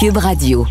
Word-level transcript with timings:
Cube 0.00 0.16
Radio. 0.16 0.64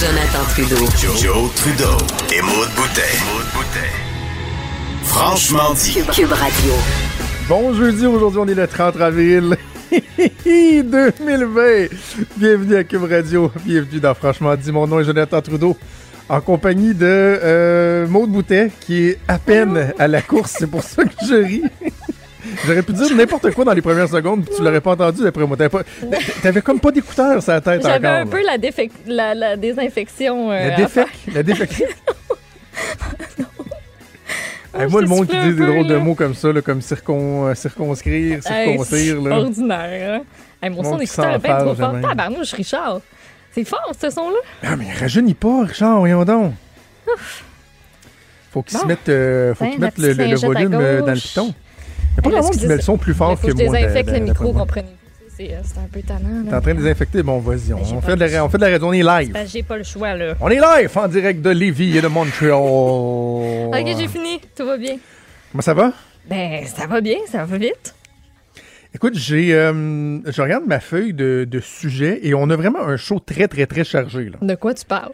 Jonathan 0.00 0.44
Trudeau. 0.48 0.86
Joe, 1.16 1.50
Trudeau 1.54 1.96
et 2.32 2.42
Maude 2.42 2.68
Boutet. 2.74 3.18
Franchement 5.04 5.74
dit. 5.74 5.98
Cube 6.12 6.32
Radio. 6.32 6.72
Bon 7.48 7.74
jeudi, 7.74 8.06
aujourd'hui 8.06 8.40
on 8.40 8.48
est 8.48 8.54
le 8.54 8.66
30 8.66 9.00
avril 9.00 9.56
2020. 10.44 11.86
Bienvenue 12.36 12.76
à 12.76 12.84
Cube 12.84 13.04
Radio, 13.04 13.50
bienvenue 13.64 14.00
dans 14.00 14.14
Franchement 14.14 14.56
dit. 14.56 14.72
Mon 14.72 14.86
nom 14.86 15.00
est 15.00 15.04
Jonathan 15.04 15.40
Trudeau, 15.42 15.76
en 16.30 16.40
compagnie 16.40 16.94
de 16.94 17.04
euh, 17.06 18.06
Maude 18.06 18.30
Boutet, 18.30 18.70
qui 18.80 19.08
est 19.08 19.18
à 19.28 19.38
peine 19.38 19.92
à 19.98 20.06
la 20.08 20.22
course, 20.22 20.54
c'est 20.58 20.70
pour 20.70 20.82
ça 20.82 21.04
que 21.04 21.10
je 21.28 21.34
ris. 21.34 21.62
J'aurais 22.66 22.82
pu 22.82 22.92
dire 22.92 23.14
n'importe 23.14 23.50
quoi 23.52 23.64
dans 23.64 23.72
les 23.74 23.82
premières 23.82 24.08
secondes, 24.08 24.44
puis 24.46 24.54
tu 24.56 24.62
l'aurais 24.62 24.80
pas 24.80 24.92
entendu 24.92 25.26
après 25.26 25.46
moi. 25.46 25.56
T'avais, 25.56 25.68
pas- 25.68 25.82
t'avais 26.42 26.62
comme 26.62 26.80
pas 26.80 26.90
d'écouteurs 26.90 27.42
sur 27.42 27.52
la 27.52 27.60
tête 27.60 27.82
J'avais 27.82 28.08
encore. 28.08 28.20
un 28.20 28.26
peu 28.26 28.42
la, 28.44 28.56
défec- 28.58 28.90
la, 29.06 29.34
la 29.34 29.56
désinfection. 29.56 30.50
euh, 30.50 30.68
La 30.70 30.76
défec, 30.76 31.06
la 31.34 31.42
défec. 31.42 31.82
Hey, 34.72 34.86
moi, 34.88 35.00
le 35.02 35.08
monde 35.08 35.26
qui 35.26 35.36
dit 35.36 35.52
des 35.54 35.66
drôles 35.66 35.88
de 35.88 35.96
mots 35.96 36.14
comme 36.14 36.32
ça, 36.34 36.52
là, 36.52 36.62
comme 36.62 36.80
circon, 36.80 37.48
euh, 37.48 37.54
circonscrire, 37.54 38.34
Hey, 38.36 38.40
circoncire, 38.42 39.16
c'est 39.20 39.28
là. 39.28 39.36
ordinaire. 39.38 40.20
Hein? 40.20 40.24
Hey, 40.62 40.70
mon 40.70 40.84
son 40.84 40.96
d'écouteur 40.96 41.30
est 41.34 41.38
bien 41.40 41.56
trop 41.58 41.74
fort. 41.74 41.94
Tabarnouche, 42.00 42.52
Richard. 42.52 43.00
C'est 43.52 43.64
fort, 43.64 43.92
ce 44.00 44.10
son-là. 44.10 44.38
Ah, 44.62 44.76
mais 44.76 44.92
rajeunis 44.92 45.34
pas, 45.34 45.64
Richard, 45.64 45.98
voyons 45.98 46.24
donc. 46.24 46.52
Faut 48.52 48.62
qu'il 48.62 48.76
se 48.78 48.82
Bon. 48.82 48.88
mette, 48.88 49.08
euh, 49.08 49.54
faut 49.54 49.64
mette 49.78 49.98
le, 49.98 50.36
volume 50.36 50.74
euh, 50.74 51.00
dans 51.02 51.12
le 51.12 51.20
piton. 51.20 51.54
Il 52.16 52.18
a 52.18 52.22
pas 52.22 52.30
Hey, 52.30 52.34
grand 52.36 52.42
monde 52.44 52.56
qui 52.56 52.66
met 52.66 52.76
le 52.76 52.80
son 52.82 52.96
plus 52.98 53.14
fort 53.14 53.38
faut 53.38 53.46
que 53.46 53.52
que 53.52 53.58
je 53.58 53.64
moi. 53.64 53.76
désinfecte 53.78 54.10
le 54.10 54.18
micro, 54.20 54.52
moi. 54.52 54.62
comprenez-vous. 54.62 54.96
C'est 55.36 55.54
euh, 55.54 55.60
c'est 55.64 55.78
un 55.78 55.88
peu 55.90 56.02
tannant. 56.02 56.44
T'es 56.48 56.54
en 56.54 56.60
train 56.60 56.74
de 56.74 56.78
désinfecter? 56.80 57.22
Bon, 57.22 57.38
vas-y, 57.38 57.72
on, 57.72 57.76
Ben, 57.78 57.84
on 57.94 58.00
fait 58.00 58.16
de 58.16 58.24
la, 58.24 58.44
on 58.44 58.48
fait 58.48 58.58
de 58.58 58.62
la 58.64 58.68
raison, 58.68 58.88
on 58.88 58.92
est 58.92 59.02
live. 59.02 59.32
Ben, 59.32 59.46
j'ai 59.46 59.62
pas 59.62 59.76
le 59.78 59.84
choix, 59.84 60.14
là. 60.14 60.34
On 60.40 60.48
est 60.48 60.60
live 60.60 60.90
en 60.96 61.08
direct 61.08 61.40
de 61.42 61.50
Lévis 61.50 61.96
et 61.96 62.02
de 62.02 62.08
Montréal. 62.08 62.52
Ok, 63.72 63.96
j'ai 63.98 64.08
fini. 64.08 64.40
Tout 64.56 64.66
va 64.66 64.76
bien. 64.76 64.96
Comment 65.52 65.62
ça 65.62 65.74
va? 65.74 65.92
Ben, 66.28 66.64
ça 66.66 66.86
va 66.86 67.00
bien, 67.00 67.16
ça 67.30 67.44
va 67.44 67.56
vite. 67.56 67.94
Écoute, 68.92 69.14
j'ai, 69.16 69.54
euh, 69.54 70.18
je 70.30 70.42
regarde 70.42 70.64
ma 70.66 70.80
feuille 70.80 71.14
de, 71.14 71.46
de 71.48 71.60
sujets 71.60 72.20
et 72.22 72.34
on 72.34 72.50
a 72.50 72.56
vraiment 72.56 72.80
un 72.80 72.96
show 72.96 73.20
très, 73.20 73.46
très, 73.46 73.66
très 73.66 73.84
chargé. 73.84 74.30
Là. 74.30 74.38
De 74.42 74.54
quoi 74.56 74.74
tu 74.74 74.84
parles? 74.84 75.12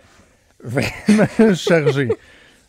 Vraiment 0.64 1.55
chargé. 1.55 2.08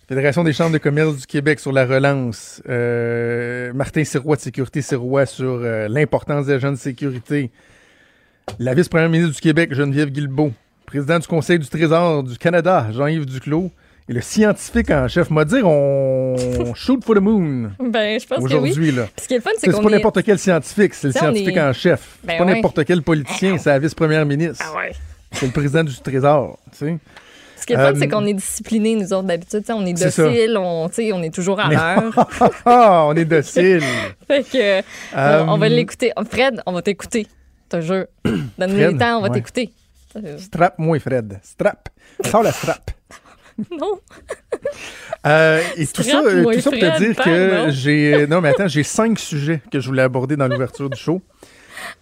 Fédération 0.08 0.44
des 0.44 0.53
chambres 0.53 0.73
de 0.73 0.77
commerce 0.77 1.17
du 1.17 1.25
Québec 1.25 1.59
sur 1.59 1.72
la 1.72 1.86
relance. 1.86 2.61
Euh, 2.67 3.72
Martin 3.73 4.03
Sirois 4.03 4.36
de 4.36 4.41
Sécurité 4.41 4.81
Sirois 4.81 5.25
sur 5.25 5.59
euh, 5.64 5.88
l'importance 5.88 6.45
des 6.45 6.53
agents 6.53 6.72
de 6.72 6.77
sécurité. 6.77 7.52
La 8.59 8.73
vice-première 8.73 9.09
ministre 9.09 9.36
du 9.36 9.42
Québec, 9.42 9.73
Geneviève 9.73 10.09
Guilbeault. 10.09 10.53
Président 10.86 11.19
du 11.19 11.27
Conseil 11.27 11.59
du 11.59 11.67
Trésor 11.67 12.23
du 12.23 12.38
Canada, 12.38 12.88
Jean-Yves 12.92 13.25
Duclos. 13.25 13.71
Et 14.09 14.13
le 14.13 14.22
scientifique 14.22 14.89
en 14.89 15.08
chef 15.09 15.30
m'a 15.30 15.44
dire 15.44 15.67
on 15.67 16.73
shoot 16.75 17.03
for 17.03 17.16
the 17.16 17.19
moon 17.19 17.72
Ben, 17.80 18.19
je 18.19 18.25
pense 18.25 18.38
oui. 18.39 18.45
aujourd'hui. 18.45 18.91
là. 18.91 19.03
Puis 19.16 19.23
ce 19.23 19.27
qui 19.27 19.33
est 19.33 19.41
fun, 19.41 19.49
c'est 19.58 19.66
C'est 19.66 19.72
qu'on 19.73 19.83
pas 19.83 19.89
est... 19.89 19.94
n'importe 19.94 20.23
quel 20.23 20.39
scientifique, 20.39 20.94
c'est 20.94 21.08
le 21.08 21.14
Ça, 21.14 21.19
scientifique 21.19 21.58
est- 21.58 21.61
en 21.61 21.73
chef. 21.73 22.17
Ben 22.23 22.33
c'est 22.33 22.38
pas 22.38 22.45
ouais. 22.45 22.55
n'importe 22.55 22.86
quel 22.86 23.02
politicien, 23.02 23.58
c'est 23.58 23.69
la 23.69 23.80
vice-première 23.80 24.25
ministre. 24.25 24.64
Ah 24.66 24.77
ouais. 24.77 24.91
C'est 25.33 25.45
le 25.47 25.52
président 25.52 25.83
du 25.83 25.94
Trésor. 25.97 26.58
Tu 26.72 26.77
sais. 26.77 26.97
Ce 27.58 27.66
qui 27.66 27.73
est 27.73 27.75
fun, 27.75 27.91
Euh, 27.91 27.95
c'est 27.99 28.08
qu'on 28.08 28.25
est 28.25 28.33
disciplinés, 28.33 28.95
nous 28.95 29.11
autres, 29.11 29.27
d'habitude. 29.27 29.64
On 29.69 29.86
est 29.86 29.91
docile, 29.94 30.58
on, 30.58 31.23
est 31.23 31.33
toujours 31.33 31.59
à 31.59 31.69
l'heure. 31.69 32.30
Ah, 32.66 33.03
on 33.08 33.14
est 33.16 33.25
docile. 33.25 33.81
fait 34.27 34.43
que, 34.49 34.82
Euh, 35.17 35.45
on, 35.49 35.58
va 35.58 35.67
l'écouter. 35.67 36.14
Oh, 36.15 36.21
Fred, 36.23 36.61
on 36.65 36.71
va 36.71 36.82
t'écouter. 36.82 37.27
Je 37.73 37.77
te 37.77 37.82
jure. 37.83 38.05
Donne-nous 38.58 38.77
le 38.92 38.98
temps, 38.98 39.17
on 39.17 39.21
va 39.21 39.27
ouais. 39.27 39.33
t'écouter. 39.33 39.71
Euh, 40.15 40.37
Strap-moi, 40.37 40.99
Fred. 40.99 41.39
Strap. 41.43 41.89
Sors 42.23 42.43
la 42.43 42.53
strap. 42.53 42.92
non. 43.72 44.00
Euh, 45.26 45.62
et 45.76 45.88
tout 45.88 46.04
ça, 46.04 46.22
euh, 46.22 46.44
tout 46.44 46.62
ça 46.62 46.72
pour 46.72 46.80
te 46.80 46.98
dire 47.00 47.16
que 47.16 47.72
j'ai. 47.72 48.14
euh, 48.14 48.28
Non, 48.28 48.42
mais 48.42 48.50
attends, 48.50 48.68
j'ai 48.68 48.84
cinq 48.84 49.18
sujets 49.20 49.62
que 49.72 49.80
je 49.80 49.88
voulais 49.88 50.04
aborder 50.04 50.36
dans 50.36 50.48
l'ouverture 50.48 50.90
du 50.90 50.98
show. 51.00 51.22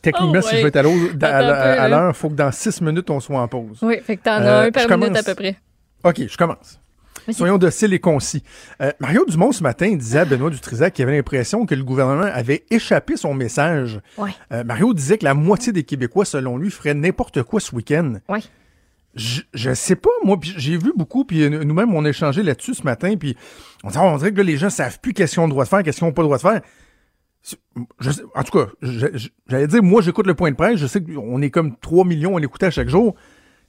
Techniquement, 0.02 0.40
Oh, 0.44 0.48
si 0.48 0.58
je 0.58 0.62
veux 0.62 0.68
être 0.68 0.76
à 0.78 1.88
l'heure, 1.88 2.10
il 2.10 2.14
faut 2.14 2.30
que 2.30 2.36
dans 2.36 2.52
six 2.52 2.82
minutes, 2.82 3.10
on 3.10 3.20
soit 3.20 3.40
en 3.40 3.48
pause. 3.48 3.80
Oui, 3.82 3.96
fait 4.04 4.18
que 4.18 4.24
t'en 4.24 4.42
Euh, 4.42 4.62
as 4.64 4.66
un 4.66 4.72
par 4.72 4.98
minute 4.98 5.14
commence. 5.14 5.18
à 5.18 5.24
peu 5.24 5.36
près. 5.36 5.58
OK, 6.04 6.22
je 6.30 6.38
commence. 6.38 6.80
Soyons 7.32 7.58
dociles 7.58 7.92
et 7.94 8.00
concis. 8.00 8.44
Euh, 8.82 8.92
Mario 9.00 9.26
Dumont, 9.26 9.52
ce 9.52 9.64
matin, 9.64 9.92
disait 9.96 10.20
à 10.20 10.26
Benoît 10.26 10.52
Dutrisac 10.52 10.94
qu'il 10.94 11.04
avait 11.04 11.16
l'impression 11.16 11.66
que 11.66 11.74
le 11.74 11.84
gouvernement 11.84 12.30
avait 12.32 12.66
échappé 12.70 13.18
son 13.18 13.34
message. 13.34 14.00
Ouais. 14.18 14.30
Euh, 14.52 14.64
Mario 14.64 14.94
disait 14.94 15.18
que 15.18 15.24
la 15.26 15.34
moitié 15.34 15.74
des 15.74 15.84
Québécois, 15.84 16.26
selon 16.26 16.58
lui, 16.58 16.70
feraient 16.70 16.94
n'importe 16.94 17.42
quoi 17.42 17.60
ce 17.60 17.74
week-end. 17.76 18.16
Ouais. 18.30 18.42
Je, 19.16 19.42
je 19.53 19.74
sais 19.74 19.96
pas, 19.96 20.09
moi, 20.24 20.38
j'ai 20.42 20.78
vu 20.78 20.92
beaucoup, 20.96 21.24
puis 21.24 21.50
nous-mêmes, 21.50 21.94
on 21.96 22.03
a 22.06 22.09
échangé 22.09 22.44
là-dessus 22.44 22.74
ce 22.74 22.84
matin, 22.84 23.16
puis 23.18 23.36
on, 23.84 23.90
dit, 23.90 23.96
Ah, 23.98 24.03
on 24.06 24.18
dirait 24.18 24.31
que 24.31 24.38
là, 24.38 24.44
les 24.44 24.58
gens 24.58 24.70
savent 24.70 25.00
plus 25.00 25.14
qu'est-ce 25.14 25.34
qu'ils 25.34 25.40
ont 25.40 25.46
le 25.46 25.52
droit 25.52 25.64
de 25.64 25.70
faire, 25.70 25.84
qu'est-ce 25.84 26.00
qu'ils 26.00 26.08
n'ont 26.08 26.14
pas 26.14 26.22
le 26.22 26.28
droit 26.28 26.38
de 26.38 26.42
faire. 26.42 26.62
Je 28.00 28.09
sais- 28.12 28.24
en 28.34 28.44
tout 28.44 28.58
cas, 28.58 28.66
j'allais 29.48 29.68
dire, 29.68 29.84
moi, 29.84 30.02
j'écoute 30.02 30.25
le 30.28 30.34
point 30.34 30.50
de 30.52 30.56
presse, 30.56 30.78
je 30.80 30.88
sais 30.88 31.02
qu'on 31.02 31.42
est 31.42 31.50
comme 31.52 31.78
3 31.78 32.04
millions 32.04 32.36
à 32.38 32.40
l'écouter 32.40 32.66
à 32.66 32.72
chaque 32.72 32.90
jour. 32.90 33.16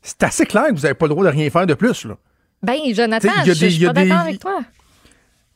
C'est 0.03 0.23
assez 0.23 0.47
clair 0.47 0.67
que 0.69 0.75
vous 0.75 0.81
n'avez 0.83 0.95
pas 0.95 1.06
le 1.06 1.11
droit 1.11 1.25
de 1.25 1.31
rien 1.31 1.49
faire 1.51 1.67
de 1.67 1.75
plus, 1.75 2.05
là. 2.06 2.17
Ben, 2.62 2.77
Jonathan, 2.95 3.29
y 3.29 3.31
a 3.39 3.45
je 3.45 3.51
des- 3.53 3.55
je 3.59 3.67
il 3.67 3.73
suis 3.73 3.87
pas 3.87 3.93
d'accord 3.93 4.19
avec 4.19 4.41
toi. 4.41 4.61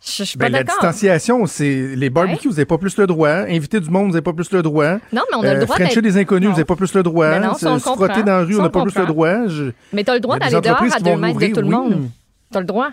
Je 0.03 0.11
je 0.11 0.25
suis 0.25 0.38
pas 0.38 0.47
Ben, 0.47 0.53
la 0.53 0.65
distanciation, 0.65 1.44
c'est 1.47 1.94
les 1.94 2.09
barbecues, 2.09 2.49
vous 2.49 2.55
n'avez 2.55 2.65
pas 2.65 2.78
plus 2.78 2.97
le 2.97 3.06
droit. 3.06 3.28
Inviter 3.28 3.81
du 3.81 3.91
monde, 3.91 4.06
vous 4.06 4.12
n'avez 4.12 4.22
pas 4.22 4.33
plus 4.33 4.50
le 4.50 4.62
droit. 4.62 4.94
Non, 5.12 5.22
mais 5.31 5.37
on 5.37 5.41
a 5.43 5.53
le 5.55 5.61
Euh, 5.61 5.65
droit 5.65 5.77
Frencher 5.77 6.00
des 6.00 6.16
inconnus, 6.16 6.44
Non. 6.47 6.50
vous 6.53 6.56
n'avez 6.56 6.65
pas 6.65 6.77
plus 6.77 6.94
le 6.94 7.03
droit. 7.03 7.38
Non, 7.38 7.50
on 7.50 7.55
se 7.55 7.78
frotter 7.78 8.22
dans 8.22 8.38
la 8.38 8.44
rue, 8.44 8.59
on 8.59 8.62
n'a 8.62 8.71
pas 8.71 8.83
plus 8.83 8.97
le 8.97 9.06
droit. 9.06 9.47
Je- 9.49 9.72
Mais 9.93 10.03
t'as 10.05 10.15
le 10.15 10.21
droit 10.21 10.38
d'aller 10.38 10.61
dehors 10.61 10.83
à 10.83 11.00
deux 11.00 11.16
mètres 11.16 11.38
de 11.38 11.47
tout 11.49 11.61
le 11.61 11.69
monde. 11.69 12.09
T'as 12.50 12.61
le 12.61 12.66
droit. 12.66 12.91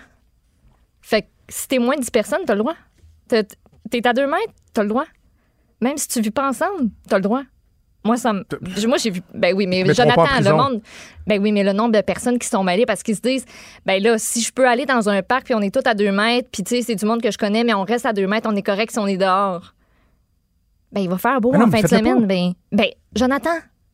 Fait 1.00 1.22
que 1.22 1.26
si 1.48 1.66
t'es 1.68 1.78
moins 1.78 1.96
de 1.96 2.02
10 2.02 2.10
personnes, 2.10 2.40
t'as 2.46 2.54
le 2.54 2.60
droit. 2.60 2.74
T'es 3.28 4.06
à 4.06 4.12
deux 4.12 4.26
mètres, 4.26 4.52
t'as 4.74 4.82
le 4.82 4.88
droit. 4.88 5.06
Même 5.80 5.96
si 5.96 6.08
tu 6.08 6.20
vis 6.20 6.30
pas 6.30 6.48
ensemble, 6.48 6.90
t'as 7.08 7.16
le 7.16 7.22
droit. 7.22 7.42
Moi, 8.08 8.16
ça 8.16 8.32
me... 8.32 8.42
Moi, 8.86 8.96
j'ai 8.96 9.10
vu... 9.10 9.20
Ben 9.34 9.54
oui, 9.54 9.66
mais 9.66 9.84
Jonathan, 9.94 10.24
le 10.42 10.52
monde... 10.56 10.80
Ben 11.26 11.40
oui, 11.42 11.52
mais 11.52 11.62
le 11.62 11.74
nombre 11.74 11.92
de 11.92 12.00
personnes 12.00 12.38
qui 12.38 12.48
sont 12.48 12.64
mêlées 12.64 12.86
parce 12.86 13.02
qu'ils 13.02 13.16
se 13.16 13.20
disent, 13.20 13.44
ben 13.84 14.02
là, 14.02 14.16
si 14.18 14.40
je 14.40 14.50
peux 14.50 14.66
aller 14.66 14.86
dans 14.86 15.08
un 15.10 15.22
parc 15.22 15.44
puis 15.44 15.54
on 15.54 15.60
est 15.60 15.72
tous 15.74 15.86
à 15.86 15.92
deux 15.94 16.10
mètres, 16.10 16.48
puis 16.50 16.62
tu 16.64 16.74
sais, 16.76 16.82
c'est 16.82 16.94
du 16.94 17.04
monde 17.04 17.20
que 17.20 17.30
je 17.30 17.36
connais, 17.36 17.64
mais 17.64 17.74
on 17.74 17.84
reste 17.84 18.06
à 18.06 18.14
deux 18.14 18.26
mètres, 18.26 18.48
on 18.50 18.56
est 18.56 18.62
correct 18.62 18.90
si 18.92 18.98
on 18.98 19.06
est 19.06 19.18
dehors. 19.18 19.74
Ben, 20.90 21.02
il 21.02 21.08
va 21.10 21.18
faire 21.18 21.38
beau 21.40 21.52
non, 21.52 21.66
en 21.66 21.70
fin 21.70 21.82
de 21.82 21.86
semaine. 21.86 22.26
Ben, 22.26 22.52
ben, 22.72 22.86
Jonathan, 23.14 23.50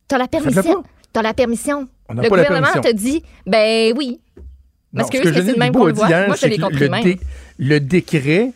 t'as 0.07 0.17
la 0.17 0.29
permission. 0.29 0.83
T'as 1.11 1.21
la 1.21 1.33
permission. 1.33 1.87
On 2.07 2.13
Le 2.13 2.21
pas 2.29 2.37
la 2.37 2.43
gouvernement 2.45 2.71
permission. 2.71 2.81
te 2.91 2.95
dit, 2.95 3.23
ben 3.45 3.93
oui. 3.97 4.21
Non, 4.37 4.43
Parce 5.03 5.09
que 5.09 5.17
ce 5.17 5.23
eux, 5.23 5.25
c'est 5.25 5.33
Geneviève 5.33 5.55
le 5.55 5.59
même 5.59 5.73
qu'on 5.73 5.83
a 5.83 5.87
le 5.87 5.91
dit 5.93 5.99
voit. 5.99 6.07
hier, 6.09 6.27
Moi, 6.27 6.35
je 6.35 6.39
c'est 6.39 6.47
l'ai 6.49 6.55
que 6.57 6.61
compris 6.61 6.79
le, 6.79 6.89
même. 6.89 7.03
dé- 7.03 7.19
le 7.59 7.79
décret 7.81 8.51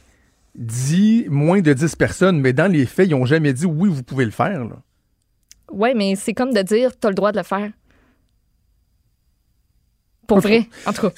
dit 0.56 1.26
moins 1.30 1.60
de 1.62 1.74
10 1.74 1.96
personnes, 1.98 2.40
mais 2.40 2.54
dans 2.54 2.72
les 2.72 2.86
faits, 2.86 3.08
ils 3.10 3.12
n'ont 3.12 3.26
jamais 3.26 3.52
dit 3.52 3.66
oui, 3.66 3.90
vous 3.92 4.04
pouvez 4.04 4.24
le 4.26 4.32
faire. 4.32 4.64
là. 4.64 4.76
Ouais, 5.72 5.94
mais 5.94 6.16
c'est 6.16 6.34
comme 6.34 6.54
de 6.54 6.62
dire, 6.62 6.92
t'as 7.00 7.10
le 7.10 7.16
droit 7.16 7.32
de 7.32 7.38
le 7.38 7.44
faire. 7.44 7.70
Pour 10.28 10.40
vrai, 10.42 10.68
en 10.86 10.94
tout 10.94 11.02
cas. 11.02 11.12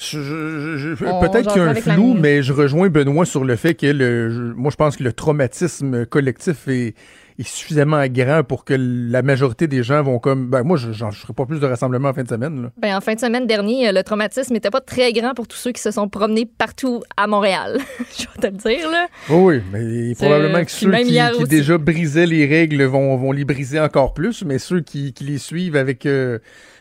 Peut-être 1.19 1.51
qu'il 1.51 1.61
y 1.61 1.65
a 1.65 1.69
un 1.69 1.73
flou, 1.95 2.13
mais 2.21 2.41
je 2.43 2.53
rejoins 2.53 2.87
Benoît 2.87 3.25
sur 3.25 3.43
le 3.43 3.57
fait 3.57 3.73
que 3.75 3.87
le, 3.87 4.29
je- 4.29 4.53
moi, 4.53 4.71
je 4.71 4.77
pense 4.77 4.95
que 4.95 5.03
le 5.03 5.11
traumatisme 5.11 6.05
collectif 6.05 6.67
est, 6.69 6.95
est 7.41 7.47
suffisamment 7.47 8.05
grand 8.07 8.43
pour 8.43 8.65
que 8.65 8.73
la 8.77 9.21
majorité 9.21 9.67
des 9.67 9.83
gens 9.83 10.01
vont 10.01 10.19
comme. 10.19 10.49
Ben, 10.49 10.63
moi, 10.63 10.77
je 10.77 10.87
ne 10.89 11.11
ferai 11.11 11.33
pas 11.33 11.45
plus 11.45 11.59
de 11.59 11.65
rassemblements 11.65 12.09
en 12.09 12.13
fin 12.13 12.23
de 12.23 12.29
semaine. 12.29 12.63
là. 12.63 12.71
Ben, 12.77 12.95
en 12.95 13.01
fin 13.01 13.13
de 13.15 13.19
semaine 13.19 13.45
dernier, 13.47 13.89
euh, 13.89 13.91
le 13.91 14.03
traumatisme 14.03 14.53
n'était 14.53 14.69
pas 14.69 14.81
très 14.81 15.11
grand 15.13 15.33
pour 15.33 15.47
tous 15.47 15.57
ceux 15.57 15.71
qui 15.71 15.81
se 15.81 15.91
sont 15.91 16.07
promenés 16.09 16.45
partout 16.45 17.01
à 17.17 17.27
Montréal. 17.27 17.79
Je 18.17 18.23
vais 18.23 18.49
te 18.49 18.53
le 18.53 18.57
dire, 18.77 18.89
là. 18.89 19.07
Oui, 19.29 19.57
oui, 19.57 19.61
mais 19.71 20.15
probablement 20.15 20.63
que 20.63 20.71
ceux 20.71 20.91
qui, 20.91 21.19
qui 21.37 21.43
déjà 21.45 21.77
brisaient 21.77 22.25
les 22.25 22.45
règles 22.45 22.83
vont, 22.83 23.17
vont 23.17 23.31
les 23.31 23.45
briser 23.45 23.79
encore 23.79 24.13
plus, 24.13 24.43
mais 24.45 24.57
ceux 24.59 24.81
qui, 24.81 25.13
qui 25.13 25.23
les 25.23 25.37
suivent 25.37 25.75
avec, 25.75 26.05
euh, 26.05 26.39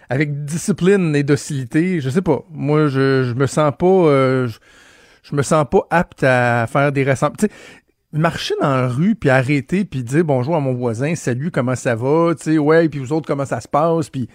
avec 0.08 0.44
discipline 0.44 1.14
et 1.16 1.22
docilité, 1.22 2.00
je 2.00 2.10
sais 2.10 2.22
pas. 2.22 2.44
Moi, 2.50 2.88
je, 2.88 3.24
je 3.24 3.34
me 3.34 3.46
sens 3.46 3.72
pas. 3.78 3.86
euh, 3.86 4.46
je, 4.48 4.58
je 5.22 5.36
me 5.36 5.42
sens 5.42 5.64
pas 5.70 5.86
apte 5.90 6.24
à 6.24 6.66
faire 6.66 6.92
des 6.92 7.04
rassemblements. 7.04 7.48
Marcher 8.12 8.54
dans 8.60 8.68
la 8.70 8.88
rue 8.88 9.14
puis 9.14 9.30
arrêter 9.30 9.84
puis 9.84 10.02
dire 10.02 10.24
bonjour 10.24 10.56
à 10.56 10.60
mon 10.60 10.74
voisin, 10.74 11.14
salut, 11.14 11.50
comment 11.52 11.76
ça 11.76 11.94
va, 11.94 12.34
tu 12.36 12.42
sais, 12.44 12.58
ouais, 12.58 12.88
puis 12.88 12.98
vous 12.98 13.12
autres, 13.12 13.26
comment 13.26 13.44
ça 13.44 13.60
se 13.60 13.68
passe, 13.68 14.10
puis 14.10 14.28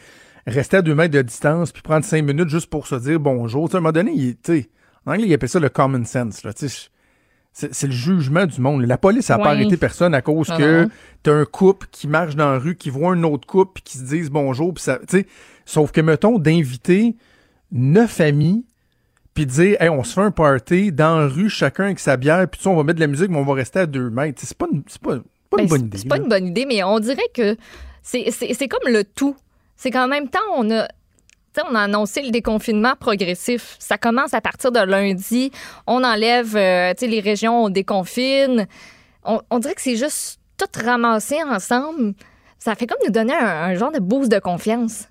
rester 0.48 0.78
à 0.78 0.82
deux 0.82 0.96
mètres 0.96 1.14
de 1.14 1.22
distance 1.22 1.74
puis 1.74 1.82
prendre 1.82 2.06
cinq 2.06 2.24
minutes 2.24 2.48
juste 2.50 2.70
pour 2.70 2.88
se 2.88 2.96
dire 2.96 3.20
bonjour. 3.20 3.68
Tu 3.68 3.72
sais, 3.72 3.76
à 3.76 3.80
un 3.80 3.82
moment 3.82 3.92
donné, 3.92 4.14
il- 4.16 4.36
tu 4.38 4.62
sais, 4.62 4.70
en 5.06 5.12
anglais, 5.12 5.28
ils 5.28 5.34
appellent 5.34 5.50
ça 5.50 5.60
le 5.60 5.68
common 5.70 6.06
sense, 6.06 6.44
là, 6.44 6.54
tu 6.54 6.70
sais. 6.70 6.88
C'est 7.72 7.88
le 7.88 7.94
jugement 7.94 8.46
du 8.46 8.60
monde. 8.60 8.82
La 8.86 8.98
police 8.98 9.30
n'a 9.30 9.38
pas 9.38 9.52
arrêté 9.52 9.78
personne 9.78 10.14
à 10.14 10.22
cause 10.22 10.50
Non, 10.50 10.58
que 10.58 10.90
t'as 11.24 11.34
un 11.34 11.46
couple 11.46 11.88
qui 11.90 12.06
marche 12.10 12.36
dans 12.36 12.52
la 12.52 12.60
rue, 12.60 12.76
qui 12.76 12.90
voit 12.90 13.14
un 13.14 13.24
autre 13.24 13.48
couple, 13.48 13.72
puis 13.76 13.84
qui 13.84 13.98
se 13.98 14.04
disent 14.04 14.30
bonjour. 14.30 14.74
Puis 14.74 14.84
ça, 14.84 15.00
tu 15.08 15.20
sais, 15.20 15.26
sauf 15.64 15.94
que, 15.94 16.02
mettons, 16.02 16.38
d'inviter 16.38 17.16
neuf 17.72 18.20
amis, 18.20 18.66
puis 19.36 19.46
dire, 19.46 19.80
hey, 19.80 19.90
on 19.90 20.04
se 20.04 20.14
fait 20.14 20.22
un 20.22 20.32
party 20.32 20.92
dans 20.92 21.20
la 21.20 21.28
rue, 21.28 21.50
chacun 21.50 21.84
avec 21.86 22.00
sa 22.00 22.18
bière, 22.18 22.48
puis 22.50 22.60
on 22.68 22.76
va 22.76 22.82
mettre 22.84 22.96
de 22.96 23.02
la 23.02 23.08
musique, 23.08 23.30
mais 23.30 23.38
on 23.38 23.44
va 23.46 23.54
rester 23.54 23.80
à 23.80 23.86
deux 23.86 24.10
mètres. 24.10 24.42
C'est 24.44 24.58
pas, 24.58 24.66
une- 24.72 24.82
c'est 24.88 25.00
pas, 25.02 25.18
pas 25.50 25.58
Ben, 25.58 25.64
une 25.64 25.70
bonne 25.70 25.80
c'est- 25.82 25.86
idée. 25.86 25.98
C'est 26.00 26.08
pas 26.08 26.18
une 26.18 26.28
bonne 26.30 26.48
idée, 26.48 26.66
mais 26.66 26.82
on 26.84 27.00
dirait 27.00 27.30
que 27.34 27.56
c'est 28.02 28.32
c'est- 28.32 28.54
c'est 28.56 28.68
comme 28.68 28.92
le 28.92 29.04
tout. 29.04 29.36
C'est 29.76 29.92
qu'en 29.92 30.08
même 30.08 30.30
temps, 30.30 30.40
on 30.56 30.72
a. 30.72 30.88
on 31.70 31.76
a 31.76 31.82
annoncé 31.82 32.22
le 32.22 32.32
déconfinement 32.32 32.96
progressif. 33.00 33.76
Ça 33.80 33.98
commence 33.98 34.34
à 34.34 34.42
partir 34.42 34.72
de 34.74 34.80
lundi. 34.80 35.52
On 35.88 36.04
enlève, 36.04 36.56
euh, 36.58 36.94
les 37.02 37.20
régions, 37.22 37.66
on 37.66 37.70
déconfine. 37.70 38.68
On, 39.24 39.40
on 39.50 39.60
dirait 39.60 39.74
que 39.76 39.82
c'est 39.82 39.96
juste 39.96 40.40
tout 40.58 40.66
ramassé 40.84 41.38
ensemble. 41.44 42.14
Ça 42.60 42.76
fait 42.76 42.88
comme 42.88 42.98
nous 43.06 43.12
donner 43.12 43.34
un, 43.34 43.46
un 43.46 43.76
genre 43.76 43.92
de 43.94 44.00
boost 44.00 44.30
de 44.32 44.40
confiance. 44.40 45.06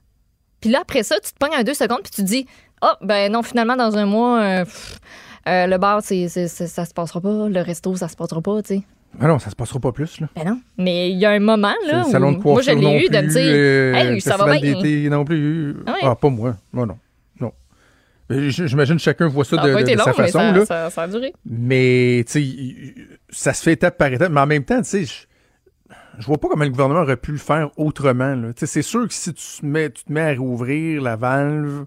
Puis 0.60 0.70
là, 0.70 0.80
après 0.82 1.02
ça, 1.02 1.16
tu 1.20 1.32
te 1.32 1.38
pognes 1.38 1.54
un 1.54 1.62
deux 1.62 1.74
secondes, 1.74 2.00
puis 2.02 2.10
tu 2.12 2.22
te 2.22 2.26
dis, 2.26 2.46
oh, 2.84 3.04
ben 3.04 3.32
non, 3.32 3.42
finalement, 3.42 3.76
dans 3.76 3.96
un 3.96 4.06
mois, 4.06 4.40
euh, 4.40 4.64
pff, 4.64 4.98
euh, 5.48 5.66
le 5.66 5.78
bar, 5.78 6.00
c'est, 6.02 6.28
c'est- 6.28 6.48
c'est- 6.48 6.66
ça 6.68 6.84
se 6.84 6.94
passera 6.94 7.20
pas. 7.20 7.48
Le 7.48 7.60
resto, 7.60 7.96
ça 7.96 8.08
se 8.08 8.16
passera 8.16 8.40
pas, 8.40 8.62
tu 8.62 8.76
sais. 8.76 8.82
Ah 9.20 9.28
non, 9.28 9.38
ça 9.38 9.48
se 9.50 9.54
passera 9.54 9.78
pas 9.78 9.92
plus, 9.92 10.20
là. 10.20 10.26
Ben 10.34 10.44
non. 10.44 10.60
Mais 10.76 11.10
il 11.10 11.18
y 11.18 11.24
a 11.24 11.30
un 11.30 11.38
moment, 11.38 11.72
là, 11.88 12.02
Le 12.02 12.08
où 12.08 12.10
salon 12.10 12.32
de 12.32 12.38
moi, 12.38 12.62
je 12.62 12.72
non 12.72 12.80
l'ai 12.80 13.06
eu 13.06 13.08
de 13.08 13.16
me 13.18 13.28
dire, 13.28 13.40
euh, 13.44 13.94
hey, 13.94 14.20
ça 14.20 14.36
va 14.36 14.56
bien. 14.58 14.74
d'été 14.74 15.08
non 15.08 15.24
plus. 15.24 15.76
Ah 15.86 15.92
ouais. 15.92 15.98
Ah, 16.02 16.14
pas 16.16 16.28
moi. 16.30 16.56
Non, 16.72 16.84
non. 16.86 16.98
Non. 17.40 17.52
Mais 18.28 18.50
J'imagine 18.50 18.96
que 18.96 19.02
chacun 19.02 19.28
voit 19.28 19.44
ça 19.44 19.56
Ça 19.56 19.62
de, 19.62 19.68
long, 19.70 19.78
sa 19.78 19.84
mais 19.84 20.14
façon, 20.14 20.38
ça, 20.38 20.52
là. 20.52 20.66
ça- 20.66 20.90
ça 20.90 21.02
a 21.02 21.06
duré. 21.08 21.32
Mais, 21.46 22.24
tu 22.26 22.42
sais, 22.42 22.94
ça 23.30 23.52
se 23.54 23.62
fait 23.62 23.74
étape 23.74 23.96
par 23.98 24.12
étape. 24.12 24.32
Mais 24.32 24.40
en 24.40 24.46
même 24.46 24.64
temps, 24.64 24.82
tu 24.82 25.06
sais, 25.06 25.26
je, 26.18 26.26
vois 26.26 26.38
pas 26.38 26.48
comment 26.48 26.64
le 26.64 26.70
gouvernement 26.70 27.02
aurait 27.02 27.16
pu 27.16 27.30
le 27.30 27.38
faire 27.38 27.70
autrement. 27.76 28.34
là. 28.34 28.48
C'est 28.56 28.82
sûr 28.82 29.06
que 29.06 29.14
si 29.14 29.32
tu 29.32 29.60
te, 29.60 29.64
mets, 29.66 29.90
tu 29.90 30.02
te 30.04 30.12
mets 30.12 30.22
à 30.22 30.34
rouvrir 30.34 31.02
la 31.02 31.14
valve, 31.14 31.84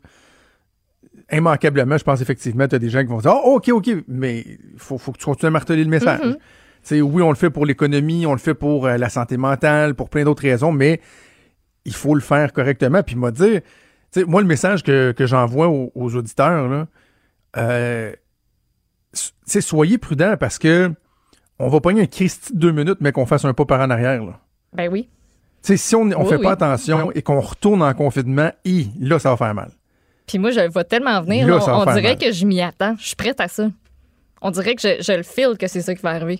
immanquablement, 1.31 1.97
je 1.97 2.03
pense 2.03 2.21
effectivement, 2.21 2.67
tu 2.67 2.75
as 2.75 2.79
des 2.79 2.89
gens 2.89 3.01
qui 3.01 3.07
vont 3.07 3.19
dire 3.19 3.31
Ah, 3.31 3.41
OK, 3.45 3.69
OK, 3.69 3.89
mais 4.07 4.39
il 4.39 4.57
faut, 4.77 4.97
faut 4.97 5.11
que 5.11 5.17
tu 5.17 5.25
continues 5.25 5.47
à 5.47 5.51
marteler 5.51 5.83
le 5.83 5.89
message. 5.89 6.21
Mhm. 6.23 6.37
Sais, 6.83 7.01
oui, 7.01 7.21
on 7.21 7.29
le 7.29 7.35
fait 7.35 7.49
pour 7.49 7.65
l'économie, 7.65 8.25
on 8.25 8.31
le 8.33 8.37
fait 8.39 8.53
pour 8.53 8.85
euh, 8.85 8.97
la 8.97 9.09
santé 9.09 9.35
mentale, 9.37 9.93
pour 9.95 10.09
plein 10.09 10.23
d'autres 10.23 10.43
raisons, 10.43 10.71
mais 10.71 11.01
il 11.85 11.93
faut 11.93 12.15
le 12.15 12.21
faire 12.21 12.53
correctement. 12.53 13.03
Puis, 13.03 13.15
moi, 13.15 13.31
dire, 13.31 13.61
moi, 14.25 14.41
le 14.41 14.47
message 14.47 14.83
que, 14.83 15.11
que 15.11 15.25
j'envoie 15.25 15.67
aux, 15.67 15.91
aux 15.95 16.15
auditeurs, 16.15 16.69
là, 16.69 16.87
euh, 17.57 18.13
soyez 19.13 19.97
prudents 19.97 20.37
parce 20.37 20.59
que 20.59 20.91
on 21.59 21.69
va 21.69 21.81
pogner 21.81 22.03
un 22.03 22.05
Christy 22.05 22.53
de 22.53 22.59
deux 22.59 22.71
minutes, 22.71 22.99
mais 23.01 23.11
qu'on 23.11 23.25
fasse 23.25 23.43
un 23.45 23.53
pas 23.53 23.65
par 23.65 23.81
en 23.81 23.89
arrière. 23.89 24.23
Là. 24.23 24.39
Ben 24.73 24.89
oui. 24.91 25.09
Si 25.63 25.95
on 25.95 26.05
ne 26.05 26.15
Oui, 26.15 26.29
fait 26.29 26.35
oui. 26.37 26.43
pas 26.43 26.51
attention 26.51 27.11
et 27.11 27.21
qu'on 27.21 27.41
retourne 27.41 27.81
en 27.81 27.93
confinement, 27.93 28.51
hi, 28.63 28.91
là, 28.99 29.19
ça 29.19 29.31
va 29.31 29.37
faire 29.37 29.53
mal. 29.53 29.71
Puis 30.27 30.37
moi, 30.39 30.51
je 30.51 30.59
le 30.59 30.69
vois 30.69 30.83
tellement 30.83 31.21
venir. 31.21 31.47
Là, 31.47 31.55
on 31.67 31.85
dirait 31.85 32.01
mal. 32.01 32.17
que 32.17 32.31
je 32.31 32.45
m'y 32.45 32.61
attends. 32.61 32.95
Je 32.99 33.07
suis 33.07 33.15
prête 33.15 33.39
à 33.39 33.47
ça. 33.47 33.69
On 34.41 34.51
dirait 34.51 34.75
que 34.75 34.81
je, 34.81 35.01
je 35.01 35.13
le 35.13 35.23
feel 35.23 35.57
que 35.57 35.67
c'est 35.67 35.81
ça 35.81 35.95
qui 35.95 36.01
va 36.01 36.11
arriver. 36.11 36.39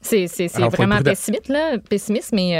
C'est 0.00 0.26
vraiment 0.68 1.00
pessimiste, 1.02 1.48
là, 1.48 1.78
pessimiste, 1.78 2.32
mais 2.32 2.56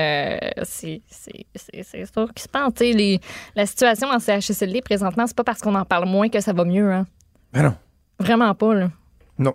euh, 0.57 0.63
c'est 0.65 1.01
c'est- 1.11 1.45
c'est- 1.57 1.83
c'est 1.83 2.05
ça 2.07 2.27
qui 2.35 2.43
se 2.43 2.49
passe. 2.49 2.73
Les- 2.81 3.21
La 3.57 3.67
situation 3.67 4.09
en 4.09 4.19
CHSLD 4.21 4.81
présentement, 4.83 5.27
c'est 5.27 5.35
pas 5.37 5.43
parce 5.43 5.61
qu'on 5.61 5.75
en 5.75 5.85
parle 5.85 6.07
moins 6.09 6.29
que 6.29 6.41
ça 6.41 6.53
va 6.53 6.65
mieux. 6.65 6.93
Hein. 6.93 7.05
Ben 7.53 7.63
non. 7.65 7.75
Vraiment 8.21 8.55
pas. 8.55 8.75
Là. 8.75 8.91
Non. 9.39 9.55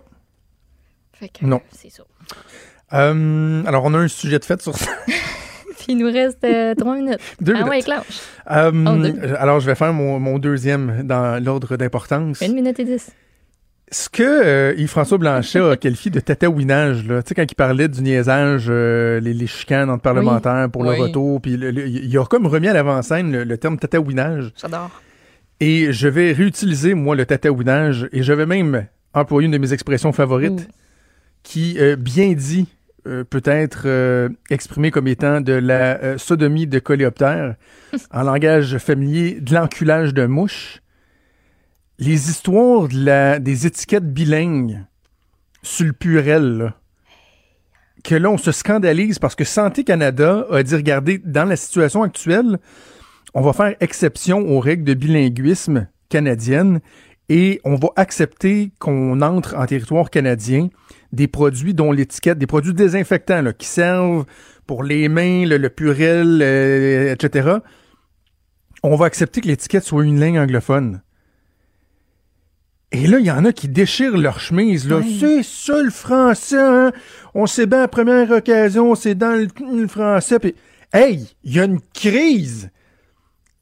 Fait 1.14 1.28
que, 1.30 1.44
Non. 1.46 1.62
C'est 1.72 1.90
ça. 1.90 2.02
Euh, 2.92 3.64
alors, 3.66 3.84
on 3.86 3.94
a 3.94 3.98
un 3.98 4.08
sujet 4.08 4.38
de 4.38 4.44
fête 4.44 4.60
sur 4.62 4.76
ça. 4.76 4.90
Il 5.88 5.96
nous 5.98 6.06
reste 6.12 6.44
euh, 6.44 6.74
trois 6.78 6.94
minutes. 6.96 7.18
Deux 7.40 7.54
ah 7.56 7.64
ouais, 7.64 7.80
minutes. 7.80 7.88
Euh, 8.50 8.70
Oh, 8.86 8.96
deux. 9.02 9.34
alors, 9.38 9.60
je 9.60 9.66
vais 9.66 9.74
faire 9.74 9.92
mon, 9.92 10.18
mon 10.20 10.38
deuxième 10.38 11.02
dans 11.04 11.42
l'ordre 11.42 11.76
d'importance. 11.76 12.40
Une 12.40 12.54
minute 12.54 12.78
et 12.78 12.84
dix. 12.84 13.10
Ce 13.90 14.10
que 14.10 14.22
euh, 14.22 14.74
Yves-François 14.76 15.16
Blanchet 15.16 15.60
a 15.60 15.76
qualifié 15.80 16.10
de 16.10 16.20
tatouinage, 16.20 17.06
là, 17.06 17.22
tu 17.22 17.28
sais, 17.30 17.34
quand 17.34 17.50
il 17.50 17.54
parlait 17.54 17.88
du 17.88 18.02
niaisage, 18.02 18.66
euh, 18.68 19.18
les, 19.20 19.32
les 19.32 19.46
chicanes 19.46 19.88
entre 19.88 20.02
parlementaires 20.02 20.68
pour 20.70 20.84
le 20.84 20.90
Oui. 20.90 20.98
retour, 21.00 21.40
puis 21.40 21.52
il 21.54 22.18
a 22.18 22.24
comme 22.26 22.46
remis 22.46 22.68
à 22.68 22.74
l'avant-scène 22.74 23.32
le, 23.32 23.44
le 23.44 23.56
terme 23.58 23.78
tatouinage. 23.78 24.52
J'adore. 24.60 24.90
Et 25.60 25.90
je 25.92 26.06
vais 26.06 26.32
réutiliser, 26.32 26.92
moi, 26.92 27.16
le 27.16 27.24
tatouinage, 27.24 28.08
et 28.12 28.22
je 28.22 28.32
vais 28.34 28.44
même 28.46 28.86
employer 29.14 29.46
une 29.46 29.52
de 29.52 29.58
mes 29.58 29.72
expressions 29.72 30.12
favorites, 30.12 30.68
Ouh. 30.68 30.72
qui, 31.42 31.76
euh, 31.80 31.96
bien 31.96 32.34
dit, 32.34 32.68
euh, 33.06 33.24
peut 33.24 33.42
être 33.44 33.82
euh, 33.86 34.28
exprimée 34.50 34.90
comme 34.90 35.06
étant 35.06 35.40
de 35.40 35.52
la 35.52 36.02
euh, 36.02 36.18
sodomie 36.18 36.66
de 36.66 36.78
coléoptère, 36.78 37.54
en 38.10 38.22
langage 38.22 38.78
familier, 38.78 39.40
de 39.40 39.54
l'enculage 39.54 40.14
de 40.14 40.26
mouche. 40.26 40.80
Les 41.98 42.30
histoires 42.30 42.88
de 42.88 43.04
la, 43.04 43.38
des 43.38 43.66
étiquettes 43.66 44.12
bilingues 44.12 44.84
sur 45.62 45.86
le 45.86 45.92
purel, 45.92 46.58
là, 46.58 46.74
que 48.04 48.14
là, 48.14 48.30
on 48.30 48.38
se 48.38 48.52
scandalise 48.52 49.18
parce 49.18 49.34
que 49.34 49.44
Santé 49.44 49.84
Canada 49.84 50.46
a 50.50 50.62
dit, 50.62 50.74
regardez, 50.74 51.18
dans 51.18 51.44
la 51.44 51.56
situation 51.56 52.02
actuelle, 52.02 52.58
on 53.34 53.40
va 53.40 53.52
faire 53.52 53.74
exception 53.80 54.38
aux 54.38 54.60
règles 54.60 54.84
de 54.84 54.94
bilinguisme 54.94 55.88
canadiennes 56.08 56.80
et 57.28 57.60
on 57.64 57.74
va 57.74 57.88
accepter 57.96 58.72
qu'on 58.78 59.20
entre 59.20 59.56
en 59.56 59.66
territoire 59.66 60.10
canadien 60.10 60.68
des 61.12 61.28
produits 61.28 61.74
dont 61.74 61.92
l'étiquette, 61.92 62.38
des 62.38 62.46
produits 62.46 62.74
désinfectants 62.74 63.42
là, 63.42 63.52
qui 63.52 63.66
servent 63.66 64.24
pour 64.66 64.82
les 64.82 65.08
mains, 65.08 65.46
le, 65.46 65.56
le 65.56 65.70
purel, 65.70 66.40
euh, 66.42 67.12
etc. 67.12 67.58
On 68.82 68.94
va 68.96 69.06
accepter 69.06 69.40
que 69.40 69.46
l'étiquette 69.48 69.84
soit 69.84 70.04
une 70.04 70.20
langue 70.20 70.36
anglophone. 70.36 71.00
Et 72.90 73.06
là, 73.06 73.18
il 73.18 73.26
y 73.26 73.30
en 73.30 73.44
a 73.44 73.52
qui 73.52 73.68
déchirent 73.68 74.16
leur 74.16 74.40
chemise. 74.40 74.88
Là. 74.88 75.02
C'est 75.18 75.42
ça 75.42 75.82
le 75.82 75.90
français. 75.90 76.56
hein? 76.58 76.92
On 77.34 77.46
sait 77.46 77.66
bien, 77.66 77.82
à 77.82 77.88
première 77.88 78.30
occasion, 78.30 78.94
c'est 78.94 79.14
dans 79.14 79.32
le, 79.32 79.48
le 79.78 79.86
français. 79.88 80.38
Hey, 80.92 81.26
il 81.44 81.54
y 81.54 81.60
a 81.60 81.64
une 81.64 81.80
crise. 81.92 82.70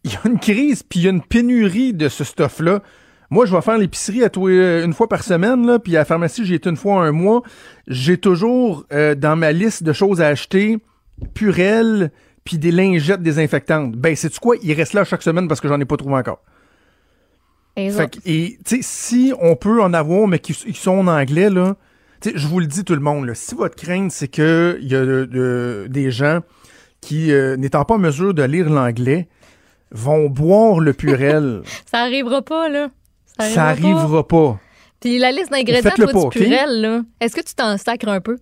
Il 0.04 0.12
y 0.12 0.16
a 0.16 0.28
une 0.28 0.38
crise, 0.38 0.84
puis 0.84 1.00
il 1.00 1.02
y 1.04 1.06
a 1.08 1.10
une 1.10 1.22
pénurie 1.22 1.92
de 1.92 2.08
ce 2.08 2.22
stuff-là. 2.22 2.82
Moi, 3.30 3.44
je 3.46 3.54
vais 3.54 3.60
faire 3.62 3.76
l'épicerie 3.78 4.22
à 4.24 4.30
tous 4.30 4.46
les- 4.48 4.82
une 4.84 4.92
fois 4.92 5.08
par 5.08 5.22
semaine, 5.24 5.66
là, 5.66 5.78
puis 5.78 5.96
à 5.96 6.00
la 6.00 6.04
pharmacie, 6.04 6.44
j'ai 6.44 6.54
été 6.56 6.70
une 6.70 6.76
fois 6.76 7.02
un 7.04 7.12
mois. 7.12 7.42
J'ai 7.88 8.18
toujours 8.18 8.84
euh, 8.92 9.14
dans 9.14 9.36
ma 9.36 9.52
liste 9.52 9.82
de 9.82 9.92
choses 9.92 10.20
à 10.20 10.28
acheter 10.28 10.78
Purel, 11.34 12.10
puis 12.44 12.58
des 12.58 12.70
lingettes 12.70 13.22
désinfectantes. 13.22 13.92
Ben, 13.96 14.14
c'est 14.14 14.36
quoi? 14.38 14.54
Il 14.62 14.72
reste 14.74 14.92
là 14.92 15.02
chaque 15.04 15.22
semaine 15.22 15.48
parce 15.48 15.60
que 15.60 15.66
j'en 15.68 15.80
ai 15.80 15.84
pas 15.84 15.96
trouvé 15.96 16.14
encore. 16.14 16.40
Et 17.76 17.90
Fait 17.90 18.08
que, 18.10 18.18
et, 18.24 18.58
tu 18.64 18.76
sais, 18.76 18.78
si 18.82 19.32
on 19.40 19.54
peut 19.56 19.82
en 19.82 19.92
avoir, 19.92 20.26
mais 20.28 20.38
qui, 20.38 20.54
qui 20.54 20.72
sont 20.74 20.92
en 20.98 21.06
anglais, 21.08 21.50
là, 21.50 21.76
je 22.24 22.46
vous 22.46 22.60
le 22.60 22.66
dis 22.66 22.84
tout 22.84 22.94
le 22.94 23.00
monde, 23.00 23.26
là, 23.26 23.34
si 23.34 23.54
votre 23.54 23.76
crainte, 23.76 24.10
c'est 24.12 24.28
que 24.28 24.78
il 24.80 24.88
y 24.90 24.94
a 24.96 25.04
de- 25.04 25.24
de- 25.26 25.86
des 25.90 26.10
gens 26.10 26.40
qui, 27.02 27.32
euh, 27.32 27.56
n'étant 27.56 27.84
pas 27.84 27.94
en 27.94 27.98
mesure 27.98 28.32
de 28.32 28.42
lire 28.42 28.70
l'anglais, 28.70 29.28
vont 29.90 30.28
boire 30.30 30.80
le 30.80 30.92
purel, 30.94 31.60
ça 31.90 31.98
arrivera 32.00 32.40
pas, 32.42 32.68
là. 32.68 32.88
Ça 33.38 33.66
arrivera 33.66 34.26
pas. 34.26 34.60
Puis 35.00 35.18
la 35.18 35.30
liste 35.30 35.50
d'ingrédients, 35.50 35.90
toi, 35.94 36.06
pas, 36.06 36.12
du 36.12 36.18
OK? 36.18 36.32
purel, 36.32 36.80
là, 36.80 37.02
est-ce 37.20 37.36
que 37.36 37.42
tu 37.42 37.54
t'en 37.54 37.76
sacres 37.76 38.08
un 38.08 38.20
peu? 38.20 38.38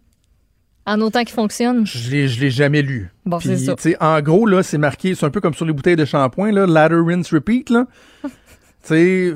En 0.87 1.01
autant 1.01 1.25
qu'il 1.25 1.35
fonctionne? 1.35 1.87
Je 1.87 2.11
l'ai, 2.11 2.29
je 2.29 2.41
l'ai 2.41 2.51
jamais 2.51 2.83
lu. 2.83 3.11
Bon, 3.25 3.39
Puis, 3.39 3.49
c'est 3.57 3.81
ça. 3.81 3.91
en 4.01 4.21
gros, 4.21 4.47
là, 4.47 4.63
c'est 4.63 4.79
marqué, 4.79 5.15
c'est 5.15 5.25
un 5.25 5.31
peu 5.31 5.41
comme 5.41 5.55
sur 5.55 5.65
les 5.65 5.73
bouteilles 5.73 5.97
de 5.97 6.05
shampoing, 6.05 6.53
là, 6.53 6.67
ladder, 6.67 7.01
rinse, 7.07 7.33
repeat, 7.33 7.71
là. 7.71 7.87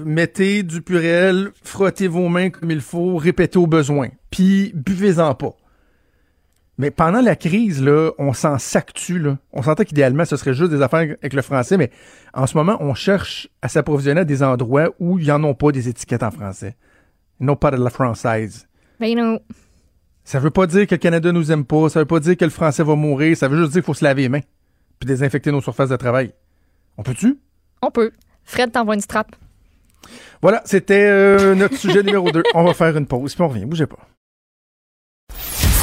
mettez 0.04 0.62
du 0.62 0.82
purel, 0.82 1.50
frottez 1.62 2.06
vos 2.06 2.28
mains 2.28 2.50
comme 2.50 2.70
il 2.70 2.82
faut, 2.82 3.16
répétez 3.16 3.58
au 3.58 3.66
besoin. 3.66 4.08
Puis, 4.30 4.72
buvez-en 4.74 5.34
pas. 5.34 5.56
Mais 6.78 6.92
pendant 6.92 7.20
la 7.20 7.34
crise, 7.34 7.82
là, 7.82 8.12
on 8.18 8.32
s'en 8.32 8.58
sactue, 8.58 9.18
là. 9.18 9.38
On 9.52 9.62
sentait 9.62 9.84
qu'idéalement, 9.84 10.24
ce 10.24 10.36
serait 10.36 10.54
juste 10.54 10.70
des 10.70 10.80
affaires 10.80 11.00
avec 11.00 11.32
le 11.32 11.42
français, 11.42 11.76
mais 11.76 11.90
en 12.32 12.46
ce 12.46 12.56
moment, 12.56 12.76
on 12.80 12.94
cherche 12.94 13.48
à 13.62 13.68
s'approvisionner 13.68 14.20
à 14.20 14.24
des 14.24 14.44
endroits 14.44 14.90
où 15.00 15.18
il 15.18 15.24
n'y 15.24 15.30
en 15.32 15.42
a 15.42 15.54
pas 15.54 15.72
des 15.72 15.88
étiquettes 15.88 16.22
en 16.22 16.30
français. 16.30 16.76
Non 17.40 17.56
pas 17.56 17.72
de 17.72 17.76
la 17.76 17.90
française. 17.90 18.68
Ben 19.00 19.16
non. 19.16 19.40
Ça 20.22 20.38
veut 20.38 20.50
pas 20.50 20.66
dire 20.66 20.86
que 20.86 20.94
le 20.94 20.98
Canada 20.98 21.32
nous 21.32 21.50
aime 21.50 21.64
pas, 21.64 21.88
ça 21.88 22.00
veut 22.00 22.06
pas 22.06 22.20
dire 22.20 22.36
que 22.36 22.44
le 22.44 22.50
français 22.50 22.84
va 22.84 22.94
mourir, 22.94 23.36
ça 23.36 23.48
veut 23.48 23.58
juste 23.58 23.72
dire 23.72 23.82
qu'il 23.82 23.86
faut 23.86 23.94
se 23.94 24.04
laver 24.04 24.22
les 24.22 24.28
mains 24.28 24.42
puis 24.98 25.06
désinfecter 25.06 25.50
nos 25.50 25.60
surfaces 25.60 25.90
de 25.90 25.96
travail. 25.96 26.32
On 26.96 27.02
peut-tu? 27.02 27.38
On 27.82 27.90
peut. 27.90 28.12
Fred 28.44 28.72
t'envoie 28.72 28.94
une 28.94 29.00
strap. 29.00 29.34
Voilà, 30.42 30.62
c'était 30.64 31.06
euh, 31.08 31.54
notre 31.54 31.76
sujet 31.76 32.02
numéro 32.02 32.30
2. 32.30 32.42
On 32.54 32.64
va 32.64 32.74
faire 32.74 32.96
une 32.96 33.06
pause, 33.06 33.34
puis 33.34 33.42
on 33.42 33.48
revient, 33.48 33.64
bougez 33.64 33.86
pas. 33.86 33.98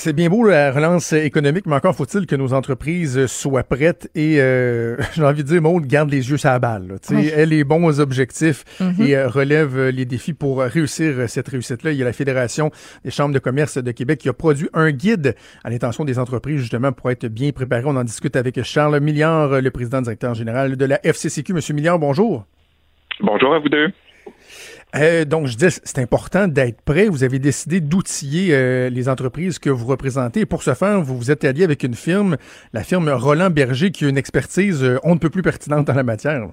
C'est 0.00 0.12
bien 0.12 0.28
beau 0.28 0.46
la 0.46 0.70
relance 0.70 1.12
économique, 1.12 1.66
mais 1.66 1.74
encore 1.74 1.92
faut-il 1.92 2.26
que 2.26 2.36
nos 2.36 2.52
entreprises 2.52 3.26
soient 3.26 3.64
prêtes 3.64 4.08
et 4.14 4.36
euh, 4.38 4.96
j'ai 5.16 5.24
envie 5.24 5.42
de 5.42 5.48
dire, 5.48 5.60
Maud 5.60 5.86
garde 5.86 6.08
les 6.08 6.30
yeux 6.30 6.36
sur 6.36 6.50
la 6.50 6.60
balle. 6.60 6.98
Elle 7.10 7.48
les 7.48 7.64
bons 7.64 7.98
objectifs 7.98 8.64
mm-hmm. 8.80 9.04
et 9.04 9.16
euh, 9.16 9.26
relève 9.26 9.88
les 9.88 10.04
défis 10.04 10.34
pour 10.34 10.60
réussir 10.60 11.28
cette 11.28 11.48
réussite-là. 11.48 11.90
Il 11.90 11.98
y 11.98 12.02
a 12.02 12.04
la 12.04 12.12
Fédération 12.12 12.70
des 13.04 13.10
chambres 13.10 13.34
de 13.34 13.40
commerce 13.40 13.76
de 13.76 13.90
Québec 13.90 14.20
qui 14.20 14.28
a 14.28 14.32
produit 14.32 14.68
un 14.72 14.92
guide 14.92 15.34
à 15.64 15.70
l'intention 15.70 16.04
des 16.04 16.20
entreprises 16.20 16.60
justement 16.60 16.92
pour 16.92 17.10
être 17.10 17.26
bien 17.26 17.50
préparées. 17.50 17.82
On 17.86 17.96
en 17.96 18.04
discute 18.04 18.36
avec 18.36 18.62
Charles 18.62 19.00
Milliard, 19.00 19.60
le 19.60 19.70
président 19.72 20.00
directeur 20.00 20.32
général 20.34 20.76
de 20.76 20.84
la 20.84 21.04
FCCQ. 21.04 21.54
Monsieur 21.54 21.74
Milliard, 21.74 21.98
bonjour. 21.98 22.46
Bonjour 23.20 23.52
à 23.52 23.58
vous 23.58 23.68
deux. 23.68 23.88
Euh, 24.96 25.24
donc, 25.24 25.46
je 25.46 25.56
dis, 25.56 25.66
c'est 25.70 25.98
important 25.98 26.48
d'être 26.48 26.80
prêt. 26.80 27.08
Vous 27.08 27.24
avez 27.24 27.38
décidé 27.38 27.80
d'outiller 27.80 28.54
euh, 28.54 28.88
les 28.88 29.08
entreprises 29.08 29.58
que 29.58 29.70
vous 29.70 29.86
représentez. 29.86 30.40
Et 30.40 30.46
pour 30.46 30.62
ce 30.62 30.74
faire, 30.74 31.00
vous 31.02 31.16
vous 31.16 31.30
êtes 31.30 31.44
allié 31.44 31.64
avec 31.64 31.82
une 31.82 31.94
firme, 31.94 32.36
la 32.72 32.82
firme 32.82 33.08
Roland 33.10 33.50
Berger, 33.50 33.90
qui 33.90 34.06
a 34.06 34.08
une 34.08 34.18
expertise 34.18 34.82
euh, 34.82 34.98
on 35.02 35.14
ne 35.14 35.18
peut 35.18 35.30
plus 35.30 35.42
pertinente 35.42 35.90
en 35.90 35.94
la 35.94 36.02
matière. 36.02 36.48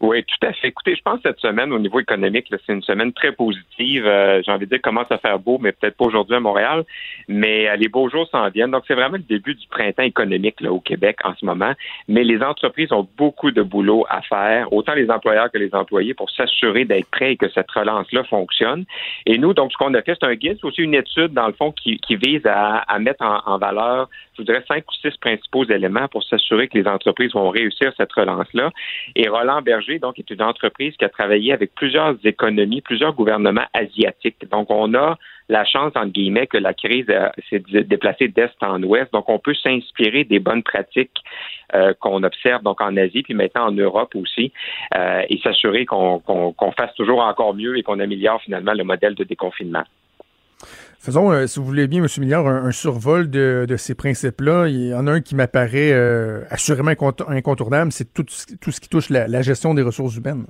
Oui, 0.00 0.22
tout 0.22 0.46
à 0.46 0.52
fait. 0.52 0.68
Écoutez, 0.68 0.94
je 0.94 1.02
pense 1.02 1.16
que 1.16 1.28
cette 1.28 1.40
semaine, 1.40 1.72
au 1.72 1.78
niveau 1.80 1.98
économique, 1.98 2.46
c'est 2.48 2.72
une 2.72 2.82
semaine 2.82 3.12
très 3.12 3.32
positive. 3.32 4.06
Euh, 4.06 4.40
j'ai 4.46 4.52
envie 4.52 4.66
de 4.66 4.70
dire 4.70 4.80
commence 4.80 5.10
à 5.10 5.18
faire 5.18 5.40
beau, 5.40 5.58
mais 5.60 5.72
peut-être 5.72 5.96
pas 5.96 6.04
aujourd'hui 6.04 6.36
à 6.36 6.40
Montréal. 6.40 6.84
Mais 7.26 7.68
euh, 7.68 7.74
les 7.74 7.88
beaux 7.88 8.08
jours 8.08 8.28
s'en 8.30 8.48
viennent. 8.48 8.70
Donc, 8.70 8.84
c'est 8.86 8.94
vraiment 8.94 9.16
le 9.16 9.24
début 9.24 9.56
du 9.56 9.66
printemps 9.66 10.04
économique 10.04 10.60
là, 10.60 10.70
au 10.70 10.78
Québec 10.78 11.18
en 11.24 11.34
ce 11.34 11.44
moment. 11.44 11.72
Mais 12.06 12.22
les 12.22 12.40
entreprises 12.42 12.92
ont 12.92 13.08
beaucoup 13.16 13.50
de 13.50 13.62
boulot 13.62 14.06
à 14.08 14.22
faire, 14.22 14.72
autant 14.72 14.94
les 14.94 15.10
employeurs 15.10 15.50
que 15.50 15.58
les 15.58 15.74
employés, 15.74 16.14
pour 16.14 16.30
s'assurer 16.30 16.84
d'être 16.84 17.10
prêts 17.10 17.32
et 17.32 17.36
que 17.36 17.48
cette 17.48 17.70
relance-là 17.72 18.22
fonctionne. 18.22 18.84
Et 19.26 19.36
nous, 19.36 19.52
donc, 19.52 19.72
ce 19.72 19.76
qu'on 19.78 19.94
a 19.94 20.02
fait, 20.02 20.16
c'est 20.20 20.26
un 20.26 20.34
guide, 20.36 20.58
c'est 20.60 20.66
aussi 20.66 20.82
une 20.82 20.94
étude, 20.94 21.32
dans 21.32 21.48
le 21.48 21.54
fond, 21.54 21.72
qui, 21.72 21.98
qui 21.98 22.14
vise 22.14 22.46
à, 22.46 22.76
à 22.76 23.00
mettre 23.00 23.24
en, 23.24 23.40
en 23.46 23.58
valeur, 23.58 24.08
je 24.38 24.42
voudrais, 24.42 24.64
cinq 24.68 24.84
ou 24.88 24.94
six 24.94 25.16
principaux 25.18 25.64
éléments 25.64 26.08
pour 26.08 26.22
s'assurer 26.22 26.68
que 26.68 26.78
les 26.78 26.86
entreprises 26.86 27.32
vont 27.32 27.50
réussir 27.50 27.92
cette 27.96 28.12
relance-là. 28.12 28.70
Et 29.16 29.28
Roland 29.28 29.62
Berger 29.62 29.98
donc, 29.98 30.18
est 30.18 30.30
une 30.30 30.42
entreprise 30.42 30.96
qui 30.96 31.04
a 31.04 31.08
travaillé 31.08 31.52
avec 31.52 31.74
plusieurs 31.74 32.14
économies, 32.24 32.80
plusieurs 32.80 33.14
gouvernements 33.14 33.66
asiatiques. 33.74 34.48
Donc, 34.50 34.70
on 34.70 34.94
a 34.94 35.18
la 35.48 35.64
chance, 35.64 35.92
entre 35.96 36.12
guillemets, 36.12 36.46
que 36.46 36.58
la 36.58 36.74
crise 36.74 37.06
s'est 37.48 37.62
déplacée 37.84 38.28
d'est 38.28 38.54
en 38.60 38.82
ouest. 38.82 39.12
Donc, 39.12 39.28
on 39.28 39.38
peut 39.38 39.54
s'inspirer 39.54 40.24
des 40.24 40.38
bonnes 40.38 40.62
pratiques 40.62 41.18
euh, 41.74 41.94
qu'on 42.00 42.22
observe 42.22 42.62
donc 42.62 42.80
en 42.80 42.96
Asie, 42.96 43.22
puis 43.22 43.34
maintenant 43.34 43.66
en 43.68 43.72
Europe 43.72 44.14
aussi, 44.14 44.52
euh, 44.96 45.22
et 45.28 45.38
s'assurer 45.38 45.86
qu'on 45.86 46.22
fasse 46.76 46.94
toujours 46.94 47.20
encore 47.20 47.54
mieux 47.54 47.76
et 47.76 47.82
qu'on 47.82 47.98
améliore 47.98 48.40
finalement 48.42 48.74
le 48.74 48.84
modèle 48.84 49.14
de 49.14 49.24
déconfinement. 49.24 49.84
Faisons, 50.98 51.30
euh, 51.30 51.46
si 51.46 51.58
vous 51.60 51.64
voulez 51.64 51.86
bien, 51.86 52.02
M. 52.02 52.08
Milliard, 52.18 52.46
un, 52.46 52.72
survol 52.72 53.30
de, 53.30 53.66
ces 53.76 53.94
principes-là. 53.94 54.66
Il 54.68 54.88
y 54.88 54.94
en 54.94 55.06
a 55.06 55.12
un 55.12 55.20
qui 55.20 55.34
m'apparaît 55.34 55.92
euh, 55.92 56.42
assurément 56.50 56.90
incontournable, 56.90 57.92
c'est 57.92 58.12
tout, 58.12 58.26
ce 58.28 58.80
qui 58.80 58.88
touche 58.88 59.08
la, 59.08 59.42
gestion 59.42 59.74
des 59.74 59.82
ressources 59.82 60.16
humaines. 60.16 60.46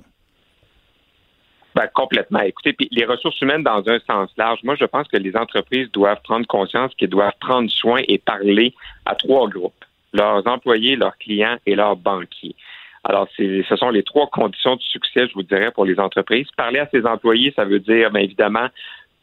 Ben, 1.75 1.87
complètement. 1.93 2.39
Écoutez, 2.39 2.73
puis 2.73 2.89
les 2.91 3.05
ressources 3.05 3.39
humaines 3.41 3.63
dans 3.63 3.87
un 3.87 3.99
sens 3.99 4.31
large, 4.37 4.59
moi, 4.63 4.75
je 4.75 4.85
pense 4.85 5.07
que 5.07 5.17
les 5.17 5.35
entreprises 5.35 5.89
doivent 5.91 6.21
prendre 6.23 6.47
conscience 6.47 6.91
qu'elles 6.95 7.09
doivent 7.09 7.37
prendre 7.39 7.69
soin 7.69 8.01
et 8.07 8.17
parler 8.17 8.73
à 9.05 9.15
trois 9.15 9.47
groupes 9.47 9.85
leurs 10.13 10.45
employés, 10.47 10.95
leurs 10.95 11.17
clients 11.19 11.57
et 11.67 11.75
leurs 11.75 11.95
banquiers. 11.95 12.55
Alors, 13.03 13.27
ce 13.37 13.75
sont 13.77 13.91
les 13.91 14.03
trois 14.03 14.27
conditions 14.27 14.75
de 14.75 14.81
succès, 14.81 15.27
je 15.27 15.33
vous 15.33 15.43
dirais, 15.43 15.71
pour 15.71 15.85
les 15.85 15.99
entreprises. 15.99 16.47
Parler 16.57 16.79
à 16.79 16.89
ses 16.89 17.05
employés, 17.05 17.53
ça 17.55 17.63
veut 17.63 17.79
dire, 17.79 18.11
bien 18.11 18.23
évidemment, 18.23 18.67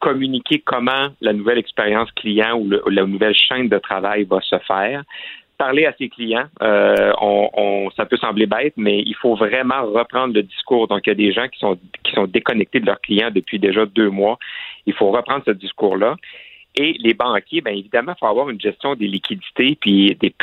communiquer 0.00 0.60
comment 0.64 1.08
la 1.20 1.32
nouvelle 1.32 1.58
expérience 1.58 2.10
client 2.12 2.58
ou, 2.58 2.70
la 2.90 3.06
nouvelle 3.06 3.34
chaîne 3.34 3.68
de 3.68 3.78
travail 3.78 4.24
va 4.24 4.40
se 4.40 4.58
faire 4.60 5.02
parler 5.58 5.86
à 5.86 5.94
ses 5.96 6.08
clients. 6.08 6.46
Euh, 6.62 7.12
on, 7.20 7.88
ça 7.96 8.04
peut 8.04 8.18
sembler 8.18 8.46
bête, 8.46 8.74
mais 8.76 9.00
il 9.00 9.14
faut 9.14 9.34
vraiment 9.34 9.86
reprendre 9.86 10.34
le 10.34 10.42
discours. 10.42 10.86
Donc, 10.88 11.06
il 11.06 11.10
y 11.10 11.12
a 11.12 11.14
des 11.14 11.32
gens 11.32 11.48
qui 11.48 11.58
sont 11.58 11.78
qui 12.04 12.12
sont 12.12 12.26
déconnectés 12.26 12.80
de 12.80 12.86
leurs 12.86 13.00
clients 13.00 13.30
depuis 13.30 13.58
déjà 13.58 13.86
deux 13.86 14.10
mois. 14.10 14.38
Il 14.86 14.92
faut 14.92 15.10
reprendre 15.10 15.42
ce 15.46 15.52
discours-là. 15.52 16.16
Et 16.78 16.94
les 16.98 17.14
banquiers, 17.14 17.62
bien 17.62 17.72
évidemment, 17.72 18.12
il 18.14 18.18
faut 18.18 18.26
avoir 18.26 18.50
une 18.50 18.60
gestion 18.60 18.94
des 18.94 19.08
liquidités 19.08 19.78
puis 19.80 20.14
des, 20.16 20.34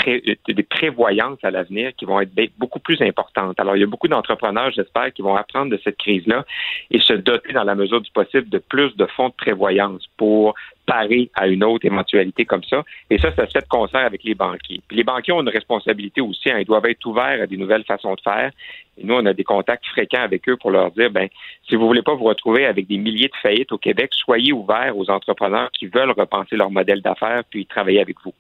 des 0.48 0.64
prévoyances 0.64 1.38
à 1.44 1.52
l'avenir 1.52 1.92
qui 1.96 2.06
vont 2.06 2.20
être 2.20 2.32
beaucoup 2.58 2.80
plus 2.80 3.00
importantes. 3.04 3.60
Alors, 3.60 3.76
il 3.76 3.82
y 3.82 3.84
a 3.84 3.88
beaucoup 3.88 4.08
d'entrepreneurs, 4.08 4.72
j'espère, 4.72 5.14
qui 5.14 5.22
vont 5.22 5.36
apprendre 5.36 5.72
de 5.72 5.80
cette 5.84 5.98
crise-là 5.98 6.44
et 6.90 7.00
se 7.00 7.14
doter 7.14 7.54
dans 7.54 7.64
la 7.64 7.76
mesure 7.76 8.02
du 8.02 8.10
possible 8.10 8.50
de 8.50 8.58
plus 8.58 8.96
de 8.96 9.06
fonds 9.06 9.30
de 9.30 9.34
prévoyance 9.34 10.10
pour 10.18 10.56
parer 10.86 11.30
à 11.34 11.48
une 11.48 11.64
autre 11.64 11.86
éventualité 11.86 12.46
comme 12.46 12.64
ça. 12.64 12.84
Et 13.10 13.18
ça, 13.18 13.34
ça 13.36 13.46
se 13.46 13.52
fait 13.52 13.62
de 13.62 13.68
concert 13.68 14.02
avec 14.02 14.24
les 14.24 14.36
banquiers. 14.36 14.82
Les 14.92 15.04
banquiers 15.04 15.34
ont 15.34 15.42
une 15.42 15.50
responsabilité 15.50 16.22
aussi. 16.22 16.50
Hein. 16.50 16.60
ils 16.60 16.66
doivent 16.66 16.86
être 16.86 17.06
ouverts 17.06 17.42
à 17.42 17.48
des 17.48 17.58
nouvelles 17.58 17.86
façons 17.86 18.16
de 18.16 18.22
faire. 18.22 18.52
Et 18.98 19.04
nous, 19.04 19.16
on 19.16 19.26
a 19.26 19.34
des 19.34 19.44
contacts 19.44 19.86
fréquents 19.88 20.22
avec 20.22 20.48
eux 20.48 20.58
pour 20.58 20.72
leur 20.72 20.92
dire, 20.92 21.10
ben, 21.10 21.28
si 21.68 21.76
vous 21.76 21.88
voulez 21.88 22.04
pas 22.04 22.16
vous 22.16 22.26
retrouver 22.26 22.66
avec 22.66 22.88
des 22.88 22.98
milliers 22.98 23.30
de 23.30 23.36
faillites 23.42 23.72
au 23.72 23.78
Québec, 23.78 24.12
soyez 24.14 24.54
ouverts 24.54 24.98
aux 24.98 25.10
entrepreneurs 25.10 25.72
qui 25.72 25.88
veulent 25.88 26.12
repenser 26.12 26.56
leur 26.56 26.70
modèle 26.70 27.02
d'affaires 27.02 27.44
puis 27.50 27.66
travailler 27.66 28.02
avec 28.02 28.18
vous. 28.24 28.34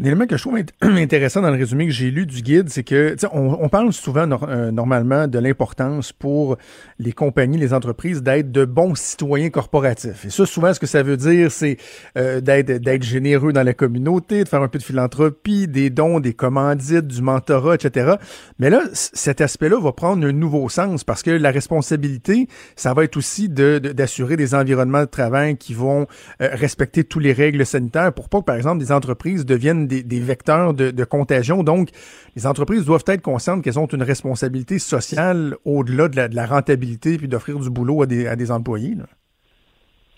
Un 0.00 0.04
élément 0.04 0.26
que 0.26 0.36
je 0.36 0.42
trouve 0.42 0.58
intéressant 0.80 1.42
dans 1.42 1.50
le 1.50 1.56
résumé 1.56 1.86
que 1.86 1.92
j'ai 1.92 2.12
lu 2.12 2.24
du 2.24 2.40
guide, 2.42 2.68
c'est 2.68 2.84
que 2.84 3.16
on, 3.32 3.58
on, 3.60 3.68
parle 3.68 3.92
souvent 3.92 4.28
euh, 4.44 4.70
normalement 4.70 5.26
de 5.26 5.40
l'importance 5.40 6.12
pour 6.12 6.56
les 7.00 7.12
compagnies, 7.12 7.58
les 7.58 7.74
entreprises 7.74 8.22
d'être 8.22 8.52
de 8.52 8.64
bons 8.64 8.94
citoyens 8.94 9.50
corporatifs. 9.50 10.24
Et 10.24 10.30
ça, 10.30 10.46
souvent, 10.46 10.72
ce 10.72 10.78
que 10.78 10.86
ça 10.86 11.02
veut 11.02 11.16
dire, 11.16 11.50
c'est 11.50 11.78
euh, 12.16 12.40
d'être 12.40 13.02
généreux 13.02 13.52
dans 13.52 13.64
la 13.64 13.74
communauté, 13.74 14.44
de 14.44 14.48
faire 14.48 14.62
un 14.62 14.68
peu 14.68 14.78
de 14.78 14.84
philanthropie, 14.84 15.66
des 15.66 15.90
dons, 15.90 16.20
des 16.20 16.32
commandites, 16.32 17.08
du 17.08 17.20
mentorat, 17.20 17.74
etc. 17.74 18.14
Mais 18.60 18.70
là, 18.70 18.82
cet 18.92 19.40
aspect-là 19.40 19.80
va 19.80 19.90
prendre 19.90 20.24
un 20.24 20.32
nouveau 20.32 20.68
sens 20.68 21.02
parce 21.02 21.24
que 21.24 21.32
la 21.32 21.50
responsabilité, 21.50 22.46
ça 22.76 22.94
va 22.94 23.02
être 23.02 23.16
aussi 23.16 23.48
de 23.48 23.78
d'assurer 23.78 24.36
des 24.36 24.54
environnements 24.54 25.00
de 25.00 25.06
travail 25.06 25.56
qui 25.56 25.74
vont 25.74 26.06
euh, 26.40 26.50
respecter 26.52 27.02
toutes 27.02 27.24
les 27.24 27.32
règles 27.32 27.66
sanitaires 27.66 28.12
pour 28.12 28.28
pas 28.28 28.38
que, 28.38 28.44
par 28.44 28.56
exemple, 28.56 28.78
des 28.78 28.92
entreprises 28.92 29.44
deviennent 29.44 29.87
des, 29.88 30.20
vecteurs 30.20 30.74
de, 30.74 31.04
contagion. 31.04 31.62
Donc, 31.62 31.88
les 32.36 32.46
entreprises 32.46 32.84
doivent 32.84 33.04
être 33.06 33.22
conscientes 33.22 33.64
qu'elles 33.64 33.78
ont 33.78 33.86
une 33.86 34.02
responsabilité 34.02 34.78
sociale 34.78 35.56
au-delà 35.64 36.08
de 36.08 36.34
la, 36.34 36.46
rentabilité 36.46 37.18
puis 37.18 37.28
d'offrir 37.28 37.58
du 37.58 37.70
boulot 37.70 38.02
à 38.02 38.06
des, 38.06 38.50
employés. 38.50 38.94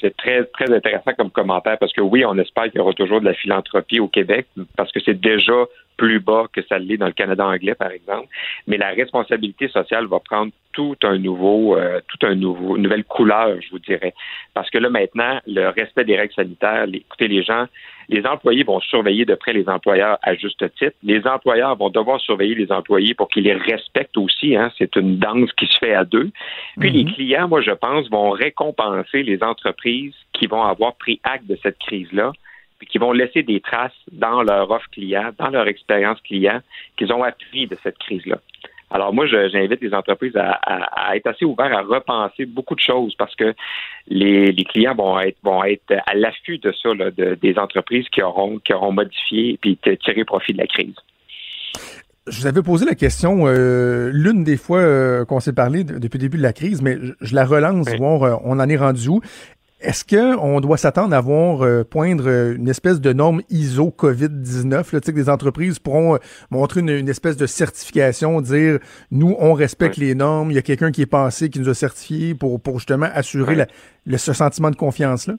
C'est 0.00 0.16
très, 0.16 0.44
très 0.44 0.72
intéressant 0.72 1.12
comme 1.16 1.30
commentaire 1.30 1.76
parce 1.78 1.92
que 1.92 2.00
oui, 2.00 2.24
on 2.24 2.36
espère 2.38 2.64
qu'il 2.64 2.76
y 2.76 2.80
aura 2.80 2.92
toujours 2.92 3.20
de 3.20 3.26
la 3.26 3.34
philanthropie 3.34 4.00
au 4.00 4.08
Québec 4.08 4.46
parce 4.76 4.90
que 4.92 5.00
c'est 5.04 5.20
déjà 5.20 5.66
plus 6.00 6.18
bas 6.18 6.46
que 6.50 6.62
ça 6.62 6.78
l'est 6.78 6.96
dans 6.96 7.08
le 7.08 7.12
Canada 7.12 7.44
anglais, 7.44 7.74
par 7.74 7.90
exemple. 7.90 8.26
Mais 8.66 8.78
la 8.78 8.88
responsabilité 8.88 9.68
sociale 9.68 10.06
va 10.06 10.18
prendre 10.18 10.50
tout 10.72 10.96
un 11.02 11.18
nouveau, 11.18 11.76
euh, 11.76 12.00
tout 12.08 12.26
un 12.26 12.34
nouveau, 12.34 12.76
une 12.76 12.84
nouvelle 12.84 13.04
couleur, 13.04 13.60
je 13.60 13.68
vous 13.70 13.80
dirais. 13.80 14.14
Parce 14.54 14.70
que 14.70 14.78
là, 14.78 14.88
maintenant, 14.88 15.40
le 15.46 15.68
respect 15.68 16.04
des 16.04 16.16
règles 16.16 16.32
sanitaires, 16.32 16.86
écoutez, 16.90 17.28
les 17.28 17.42
gens, 17.42 17.66
les 18.10 18.26
employés 18.26 18.64
vont 18.64 18.80
surveiller 18.80 19.24
de 19.24 19.34
près 19.36 19.52
les 19.52 19.68
employeurs 19.68 20.18
à 20.22 20.34
juste 20.34 20.64
titre. 20.74 20.96
Les 21.04 21.24
employeurs 21.26 21.76
vont 21.76 21.90
devoir 21.90 22.20
surveiller 22.20 22.56
les 22.56 22.72
employés 22.72 23.14
pour 23.14 23.28
qu'ils 23.28 23.44
les 23.44 23.54
respectent 23.54 24.18
aussi. 24.18 24.56
Hein. 24.56 24.72
C'est 24.76 24.96
une 24.96 25.18
danse 25.18 25.52
qui 25.52 25.66
se 25.66 25.78
fait 25.78 25.94
à 25.94 26.04
deux. 26.04 26.30
Puis 26.78 26.90
les 26.90 27.04
mhm. 27.04 27.12
clients, 27.12 27.48
moi, 27.48 27.60
je 27.60 27.70
pense, 27.70 28.10
vont 28.10 28.30
récompenser 28.30 29.22
les 29.22 29.42
entreprises 29.42 30.14
qui 30.32 30.48
vont 30.48 30.62
avoir 30.62 30.96
pris 30.96 31.20
acte 31.22 31.46
de 31.46 31.56
cette 31.62 31.78
crise-là 31.78 32.32
puis 32.80 32.88
qui 32.88 32.98
vont 32.98 33.12
laisser 33.12 33.42
des 33.42 33.60
traces 33.60 33.92
dans 34.10 34.42
leur 34.42 34.70
offre 34.70 34.88
client, 34.90 35.30
dans 35.38 35.50
leur 35.50 35.68
expérience 35.68 36.18
client, 36.22 36.60
qu'ils 36.96 37.12
ont 37.12 37.22
appris 37.22 37.66
de 37.66 37.76
cette 37.82 37.98
crise-là. 37.98 38.38
Alors 38.90 39.14
moi, 39.14 39.26
j'invite 39.26 39.80
les 39.80 39.94
entreprises 39.94 40.36
à, 40.36 41.16
être 41.16 41.28
assez 41.28 41.44
ouverts 41.44 41.72
à 41.72 41.82
repenser 41.82 42.44
beaucoup 42.44 42.74
de 42.74 42.80
choses 42.80 43.14
parce 43.16 43.34
que 43.36 43.54
les, 44.08 44.52
clients 44.68 44.94
vont 44.94 45.20
être 45.20 45.38
vont 45.42 45.62
être 45.64 45.94
à 46.06 46.14
l'affût 46.14 46.58
de 46.58 46.72
ça, 46.72 46.90
des 47.16 47.58
entreprises 47.58 48.08
qui 48.08 48.22
auront 48.22 48.58
qui 48.58 48.74
auront 48.74 48.92
modifié 48.92 49.58
et 49.64 49.96
tiré 49.98 50.24
profit 50.24 50.52
de 50.52 50.58
la 50.58 50.66
crise. 50.66 50.96
Je 52.26 52.40
vous 52.40 52.46
avais 52.46 52.62
posé 52.62 52.84
la 52.84 52.94
question 52.94 53.46
euh, 53.46 54.10
l'une 54.12 54.44
des 54.44 54.56
fois 54.56 54.78
euh, 54.78 55.24
qu'on 55.24 55.40
s'est 55.40 55.54
parlé 55.54 55.84
depuis 55.84 56.18
le 56.18 56.22
début 56.22 56.36
de 56.36 56.42
la 56.42 56.52
crise, 56.52 56.82
mais 56.82 56.98
je, 57.20 57.34
la 57.34 57.44
relance, 57.44 57.88
voir 57.96 58.22
euh, 58.22 58.34
on 58.44 58.60
en 58.60 58.68
est 58.68 58.76
rendu 58.76 59.08
où. 59.08 59.20
Est-ce 59.82 60.04
qu'on 60.04 60.60
doit 60.60 60.76
s'attendre 60.76 61.14
à 61.14 61.20
voir 61.22 61.62
euh, 61.62 61.84
poindre 61.84 62.28
euh, 62.28 62.54
une 62.54 62.68
espèce 62.68 63.00
de 63.00 63.14
norme 63.14 63.40
ISO 63.48 63.94
COVID-19, 63.96 64.92
là, 64.92 65.00
que 65.00 65.10
des 65.10 65.30
entreprises 65.30 65.78
pourront 65.78 66.16
euh, 66.16 66.18
montrer 66.50 66.80
une, 66.80 67.08
espèce 67.08 67.38
de 67.38 67.46
certification, 67.46 68.42
dire 68.42 68.78
nous, 69.10 69.34
on 69.38 69.54
respecte 69.54 69.96
les 69.96 70.14
normes, 70.14 70.50
il 70.50 70.54
y 70.54 70.58
a 70.58 70.62
quelqu'un 70.62 70.90
qui 70.90 71.00
est 71.00 71.10
passé, 71.10 71.48
qui 71.48 71.60
nous 71.60 71.68
a 71.70 71.74
certifié 71.74 72.34
pour, 72.34 72.60
pour 72.62 72.78
justement 72.78 73.08
assurer 73.14 73.56
le, 74.04 74.18
ce 74.18 74.34
sentiment 74.34 74.70
de 74.70 74.76
confiance-là? 74.76 75.34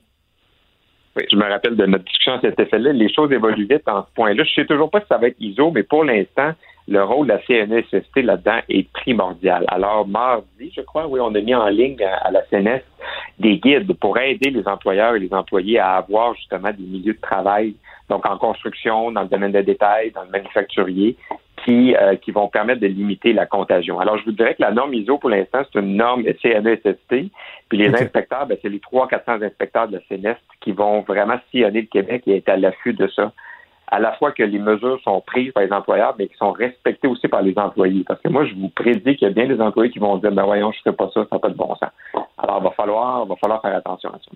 Oui, 1.16 1.24
je 1.32 1.36
me 1.36 1.48
rappelle 1.48 1.76
de 1.76 1.86
notre 1.86 2.06
discussion 2.06 2.34
à 2.34 2.42
cet 2.42 2.60
effet-là. 2.60 2.94
Les 2.94 3.14
choses 3.14 3.32
évoluent 3.32 3.68
vite 3.68 3.88
en 3.88 4.06
ce 4.06 4.12
point-là. 4.16 4.44
Je 4.44 4.54
sais 4.54 4.66
toujours 4.66 4.90
pas 4.90 5.02
si 5.02 5.08
ça 5.08 5.20
va 5.20 5.28
être 5.28 5.40
ISO, 5.40 5.70
mais 5.70 5.84
pour 5.84 6.04
l'instant, 6.04 6.54
le 6.88 7.04
rôle 7.04 7.28
de 7.28 7.34
la 7.34 7.42
CNSST 7.46 8.18
là-dedans 8.18 8.60
est 8.70 8.92
primordial. 8.92 9.66
Alors, 9.68 10.08
mardi, 10.08 10.72
je 10.76 10.82
crois, 10.82 11.08
oui, 11.08 11.20
on 11.22 11.34
a 11.36 11.42
mis 11.42 11.56
en 11.56 11.68
ligne 11.68 11.98
à, 12.04 12.32
la 12.32 12.42
CNS 12.50 12.82
des 13.40 13.58
guides 13.58 13.94
pour 13.94 14.18
aider 14.18 14.50
les 14.50 14.68
employeurs 14.68 15.16
et 15.16 15.20
les 15.20 15.34
employés 15.34 15.80
à 15.80 15.96
avoir 15.96 16.36
justement 16.36 16.72
des 16.72 16.84
milieux 16.84 17.14
de 17.14 17.22
travail, 17.22 17.76
donc 18.10 18.26
en 18.26 18.38
construction, 18.38 19.12
dans 19.12 19.22
le 19.22 19.28
domaine 19.28 19.52
de 19.52 19.62
détail, 19.62 20.12
dans 20.12 20.24
le 20.24 20.30
manufacturier, 20.30 21.16
qui, 21.64 21.96
euh, 21.96 22.16
qui 22.16 22.32
vont 22.32 22.48
permettre 22.48 22.82
de 22.82 22.88
limiter 22.88 23.34
la 23.34 23.46
contagion. 23.46 24.00
Alors, 24.00 24.18
je 24.18 24.26
vous 24.26 24.32
dirais 24.32 24.56
que 24.56 24.62
la 24.62 24.72
norme 24.72 24.94
ISO, 24.94 25.18
pour 25.18 25.30
l'instant, 25.30 25.62
c'est 25.72 25.80
une 25.80 25.96
norme 25.96 26.24
CNESST, 26.42 27.30
puis 27.70 27.78
les 27.78 27.90
inspecteurs, 27.94 28.48
ben, 28.48 28.58
c'est 28.62 28.70
les 28.70 28.80
300-400 28.80 29.44
inspecteurs 29.44 29.88
de 29.88 29.98
la 29.98 30.02
CNEST 30.10 30.42
qui 30.60 30.72
vont 30.72 31.02
vraiment 31.02 31.40
sillonner 31.52 31.82
le 31.82 31.88
Québec 31.88 32.24
et 32.26 32.38
être 32.38 32.50
à 32.50 32.58
l'affût 32.58 32.94
de 32.94 33.08
ça 33.08 33.32
à 33.92 34.00
la 34.00 34.14
fois 34.14 34.32
que 34.32 34.42
les 34.42 34.58
mesures 34.58 35.00
sont 35.04 35.22
prises 35.22 35.52
par 35.52 35.64
les 35.64 35.72
employeurs, 35.72 36.16
mais 36.18 36.28
qui 36.28 36.38
sont 36.38 36.54
respectées 36.54 37.10
aussi 37.10 37.28
par 37.28 37.42
les 37.42 37.54
employés. 37.58 38.06
Parce 38.08 38.22
que 38.22 38.30
moi, 38.30 38.46
je 38.46 38.56
vous 38.56 38.70
prédis 38.70 39.18
qu'il 39.18 39.28
y 39.28 39.32
a 39.32 39.34
bien 39.34 39.48
des 39.48 39.62
employés 39.62 39.92
qui 39.92 40.00
vont 40.00 40.18
dire, 40.18 40.32
ben 40.32 40.46
voyons, 40.46 40.72
je 40.72 40.78
ne 40.78 40.92
fais 40.92 40.96
pas 40.96 41.10
ça, 41.14 41.26
ça 41.30 41.36
n'a 41.36 41.40
pas 41.40 41.50
de 41.50 41.56
bon 41.56 41.76
sens. 41.76 41.90
Alors, 42.38 42.60
il 42.62 42.64
va 42.64 42.72
falloir, 42.72 43.26
va 43.26 43.36
falloir 43.36 43.62
faire 43.62 43.76
attention 43.76 44.10
à 44.10 44.14
ça. 44.14 44.32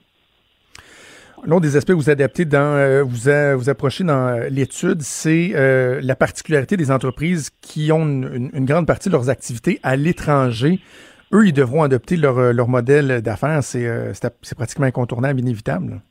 L'un 1.46 1.60
des 1.60 1.78
aspects 1.78 1.90
que 1.90 1.94
vous 1.94 2.10
adaptez 2.10 2.44
dans, 2.44 2.60
euh, 2.60 3.04
vous, 3.04 3.30
vous 3.58 3.70
approchez 3.70 4.04
dans 4.04 4.28
euh, 4.28 4.50
l'étude, 4.50 5.02
c'est 5.02 5.52
euh, 5.54 6.00
la 6.02 6.16
particularité 6.16 6.76
des 6.76 6.92
entreprises 6.92 7.50
qui 7.62 7.92
ont 7.92 8.04
une, 8.04 8.66
grande 8.66 8.88
partie 8.88 9.10
de 9.10 9.14
leurs 9.14 9.30
activités 9.30 9.80
à 9.84 9.96
l'étranger. 9.96 10.80
Eux, 11.34 11.48
ils 11.48 11.54
devront 11.54 11.84
adopter 11.84 12.18
leur, 12.18 12.54
leur 12.54 12.68
modèle 12.68 13.22
d'affaires. 13.22 13.64
C'est 13.64 14.56
pratiquement 14.56 14.86
incontournable, 14.86 15.40
inévitable. 15.40 16.02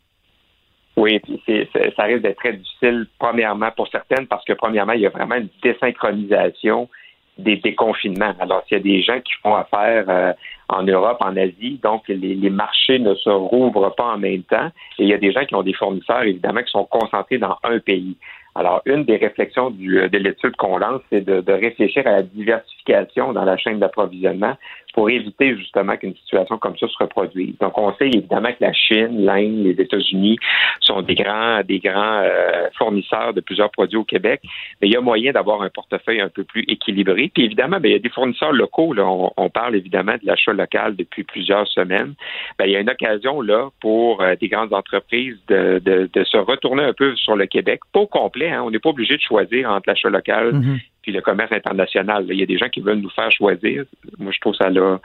Oui, 0.96 1.20
c'est, 1.44 1.68
ça 1.96 2.04
risque 2.04 2.22
d'être 2.22 2.38
très 2.38 2.52
difficile, 2.52 3.06
premièrement, 3.18 3.70
pour 3.72 3.88
certaines, 3.88 4.26
parce 4.26 4.44
que, 4.44 4.52
premièrement, 4.52 4.92
il 4.92 5.00
y 5.00 5.06
a 5.06 5.10
vraiment 5.10 5.34
une 5.34 5.48
désynchronisation 5.62 6.88
des 7.36 7.56
déconfinements. 7.56 8.32
Alors, 8.38 8.62
s'il 8.68 8.76
y 8.76 8.80
a 8.80 8.82
des 8.82 9.02
gens 9.02 9.20
qui 9.20 9.32
font 9.42 9.56
affaire 9.56 10.04
euh, 10.08 10.32
en 10.68 10.84
Europe, 10.84 11.18
en 11.20 11.36
Asie, 11.36 11.80
donc 11.82 12.06
les, 12.06 12.16
les, 12.16 12.50
marchés 12.50 13.00
ne 13.00 13.14
se 13.16 13.28
rouvrent 13.28 13.92
pas 13.96 14.14
en 14.14 14.18
même 14.18 14.44
temps, 14.44 14.70
et 14.98 15.02
il 15.02 15.08
y 15.08 15.14
a 15.14 15.18
des 15.18 15.32
gens 15.32 15.44
qui 15.44 15.56
ont 15.56 15.64
des 15.64 15.72
fournisseurs, 15.72 16.22
évidemment, 16.22 16.62
qui 16.62 16.70
sont 16.70 16.84
concentrés 16.84 17.38
dans 17.38 17.58
un 17.64 17.80
pays. 17.80 18.16
Alors, 18.54 18.82
une 18.86 19.04
des 19.04 19.16
réflexions 19.16 19.70
du, 19.70 20.08
de 20.08 20.18
l'étude 20.18 20.54
qu'on 20.54 20.78
lance, 20.78 21.02
c'est 21.10 21.22
de, 21.22 21.40
de, 21.40 21.52
réfléchir 21.52 22.06
à 22.06 22.12
la 22.12 22.22
diversification 22.22 23.32
dans 23.32 23.44
la 23.44 23.56
chaîne 23.56 23.80
d'approvisionnement 23.80 24.54
pour 24.94 25.10
éviter 25.10 25.56
justement 25.56 25.96
qu'une 25.96 26.14
situation 26.14 26.56
comme 26.56 26.78
ça 26.78 26.86
se 26.86 26.96
reproduise. 26.98 27.58
Donc, 27.58 27.76
on 27.76 27.92
sait 27.96 28.06
évidemment 28.06 28.50
que 28.50 28.62
la 28.64 28.72
Chine, 28.72 29.24
l'Inde, 29.24 29.64
les 29.64 29.82
États-Unis 29.82 30.38
sont 30.80 31.02
des 31.02 31.16
grands, 31.16 31.62
des 31.64 31.80
grands 31.80 32.22
euh, 32.22 32.68
fournisseurs 32.78 33.34
de 33.34 33.40
plusieurs 33.40 33.70
produits 33.70 33.98
au 33.98 34.04
Québec, 34.04 34.40
mais 34.80 34.88
il 34.88 34.92
y 34.92 34.96
a 34.96 35.00
moyen 35.00 35.32
d'avoir 35.32 35.62
un 35.62 35.68
portefeuille 35.68 36.20
un 36.20 36.28
peu 36.28 36.44
plus 36.44 36.64
équilibré. 36.68 37.30
Puis 37.34 37.44
évidemment, 37.44 37.80
bien, 37.80 37.90
il 37.90 37.94
y 37.94 37.96
a 37.96 37.98
des 37.98 38.08
fournisseurs 38.08 38.52
locaux. 38.52 38.94
Là, 38.94 39.04
on, 39.04 39.50
parle 39.50 39.76
évidemment 39.76 40.14
de 40.14 40.26
l'achat 40.26 40.52
local 40.52 40.96
depuis 40.96 41.24
plusieurs 41.24 41.66
semaines. 41.68 42.14
Bien, 42.58 42.66
il 42.66 42.72
y 42.72 42.76
a 42.76 42.80
une 42.80 42.90
occasion 42.90 43.40
là 43.40 43.70
pour 43.80 44.22
euh, 44.22 44.36
des 44.40 44.48
grandes 44.48 44.72
entreprises 44.72 45.38
de, 45.48 45.80
de, 45.84 46.08
de, 46.12 46.24
se 46.24 46.36
retourner 46.36 46.84
un 46.84 46.92
peu 46.92 47.14
sur 47.16 47.36
le 47.36 47.46
Québec, 47.46 47.80
pas 47.92 48.00
au 48.00 48.06
complet. 48.06 48.50
Hein, 48.50 48.62
on 48.64 48.70
n'est 48.70 48.78
pas 48.78 48.90
obligé 48.90 49.16
de 49.16 49.22
choisir 49.22 49.70
entre 49.70 49.88
l'achat 49.88 50.08
local 50.08 50.52
mm-hmm 50.52 50.78
puis 51.04 51.12
le 51.12 51.20
commerce 51.20 51.52
international. 51.52 52.24
Il 52.30 52.40
y 52.40 52.42
a 52.42 52.46
des 52.46 52.56
gens 52.56 52.70
qui 52.70 52.80
veulent 52.80 53.00
nous 53.00 53.10
faire 53.10 53.30
choisir. 53.30 53.84
Moi, 54.18 54.32
je 54.32 54.40
trouve 54.40 54.54
ça 54.54 54.70
là, 54.70 54.98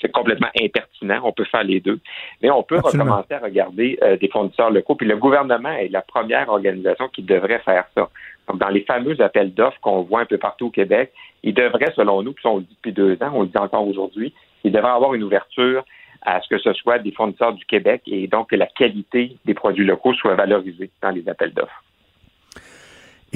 c'est 0.00 0.10
complètement 0.10 0.48
impertinent. 0.58 1.20
On 1.22 1.32
peut 1.32 1.44
faire 1.44 1.64
les 1.64 1.80
deux. 1.80 2.00
Mais 2.42 2.50
on 2.50 2.62
peut 2.62 2.78
recommencer 2.78 3.34
à 3.34 3.40
regarder 3.40 3.98
euh, 4.02 4.16
des 4.16 4.28
fournisseurs 4.28 4.70
locaux. 4.70 4.94
Puis 4.94 5.06
le 5.06 5.18
gouvernement 5.18 5.72
est 5.72 5.88
la 5.88 6.00
première 6.00 6.48
organisation 6.48 7.08
qui 7.08 7.22
devrait 7.22 7.60
faire 7.60 7.84
ça. 7.94 8.08
Donc, 8.48 8.58
dans 8.58 8.68
les 8.68 8.80
fameux 8.80 9.20
appels 9.20 9.52
d'offres 9.52 9.78
qu'on 9.82 10.02
voit 10.02 10.20
un 10.20 10.26
peu 10.26 10.38
partout 10.38 10.66
au 10.66 10.70
Québec, 10.70 11.12
il 11.42 11.52
devrait, 11.52 11.92
selon 11.94 12.22
nous, 12.22 12.32
puis 12.32 12.46
on 12.46 12.56
le 12.56 12.62
dit 12.62 12.74
depuis 12.74 12.92
deux 12.92 13.12
ans, 13.22 13.32
on 13.34 13.42
le 13.42 13.48
dit 13.48 13.58
encore 13.58 13.86
aujourd'hui, 13.86 14.32
il 14.64 14.72
devrait 14.72 14.92
avoir 14.92 15.12
une 15.12 15.22
ouverture 15.22 15.84
à 16.22 16.40
ce 16.40 16.48
que 16.48 16.58
ce 16.58 16.72
soit 16.72 16.98
des 16.98 17.12
fournisseurs 17.12 17.52
du 17.52 17.64
Québec 17.66 18.00
et 18.06 18.26
donc 18.28 18.50
que 18.50 18.56
la 18.56 18.66
qualité 18.66 19.36
des 19.44 19.52
produits 19.52 19.84
locaux 19.84 20.14
soit 20.14 20.34
valorisée 20.34 20.90
dans 21.02 21.10
les 21.10 21.28
appels 21.28 21.52
d'offres. 21.52 21.84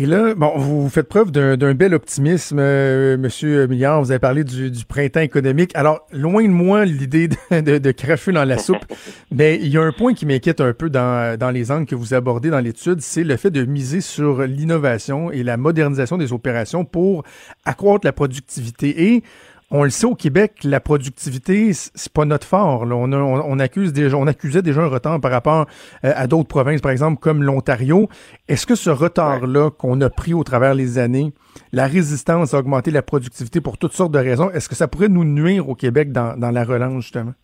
Et 0.01 0.07
là, 0.07 0.33
bon, 0.37 0.57
vous 0.57 0.89
faites 0.89 1.09
preuve 1.09 1.33
d'un 1.33 1.75
bel 1.75 1.93
optimisme, 1.93 2.61
euh, 2.61 3.17
Monsieur 3.19 3.67
Milliard. 3.67 4.01
Vous 4.01 4.13
avez 4.13 4.21
parlé 4.21 4.45
du, 4.45 4.71
printemps 4.87 5.19
économique. 5.19 5.73
Alors, 5.75 6.07
loin 6.13 6.45
de 6.45 6.51
moi 6.51 6.85
l'idée 6.85 7.27
de, 7.51 7.79
de, 7.79 7.91
cracher 7.91 8.31
dans 8.31 8.45
la 8.45 8.59
soupe, 8.59 8.85
mais 9.33 9.59
il 9.61 9.67
y 9.67 9.77
a 9.77 9.83
un 9.83 9.91
point 9.91 10.15
qui 10.15 10.25
m'inquiète 10.25 10.61
un 10.61 10.73
peu 10.73 10.89
dans, 10.89 11.37
dans 11.37 11.51
les 11.51 11.73
angles 11.73 11.87
que 11.87 11.97
vous 11.97 12.15
abordez 12.15 12.49
dans 12.49 12.61
l'étude, 12.61 13.01
c'est 13.01 13.25
le 13.25 13.37
fait 13.37 13.51
de 13.51 13.65
miser 13.65 14.01
sur 14.01 14.43
l'innovation 14.43 15.33
et 15.33 15.43
la 15.43 15.57
modernisation 15.57 16.17
des 16.17 16.33
opérations 16.33 16.85
pour 16.85 17.25
accroître 17.65 18.07
la 18.07 18.13
productivité. 18.13 19.15
Et 19.15 19.25
on 19.71 19.85
le 19.85 19.91
sait 19.91 20.07
au 20.07 20.15
Québec, 20.15 20.61
la 20.65 20.81
productivité, 20.81 21.73
c'est 21.73 22.13
pas 22.13 22.25
notre 22.25 22.47
fort. 22.47 22.85
On, 22.91 23.59
accuse 23.59 23.93
déjà, 23.93 24.17
on 24.17 24.27
accusait 24.27 24.63
déjà 24.63 24.83
un 24.83 24.89
retard 24.89 25.21
par 25.21 25.31
rapport 25.31 25.67
euh, 26.05 26.13
à 26.17 26.27
d'autres 26.27 26.49
provinces, 26.49 26.81
par 26.81 26.91
exemple 26.91 27.21
comme 27.21 27.43
l'Ontario. 27.43 28.09
Est-ce 28.49 28.67
que 28.67 28.75
ce 28.75 28.89
retard-là 28.89 29.71
qu'on 29.71 30.01
a 30.01 30.09
pris 30.09 30.33
au 30.33 30.43
travers 30.43 30.75
les 30.75 30.97
années, 30.99 31.35
la 31.73 31.87
résistance 31.87 32.55
à 32.55 32.59
augmenter 32.59 32.91
la 32.91 33.03
productivité 33.03 33.61
pour 33.61 33.77
toutes 33.77 33.93
sortes 33.93 34.13
de 34.13 34.19
raisons, 34.19 34.51
est-ce 34.51 34.69
que 34.71 34.75
ça 34.75 34.89
pourrait 34.89 35.09
nous 35.09 35.25
nuire 35.25 35.69
au 35.69 35.75
Québec 35.75 36.13
dans, 36.13 36.39
dans 36.39 36.51
la 36.51 36.65
relance 36.65 37.03
justement? 37.03 37.35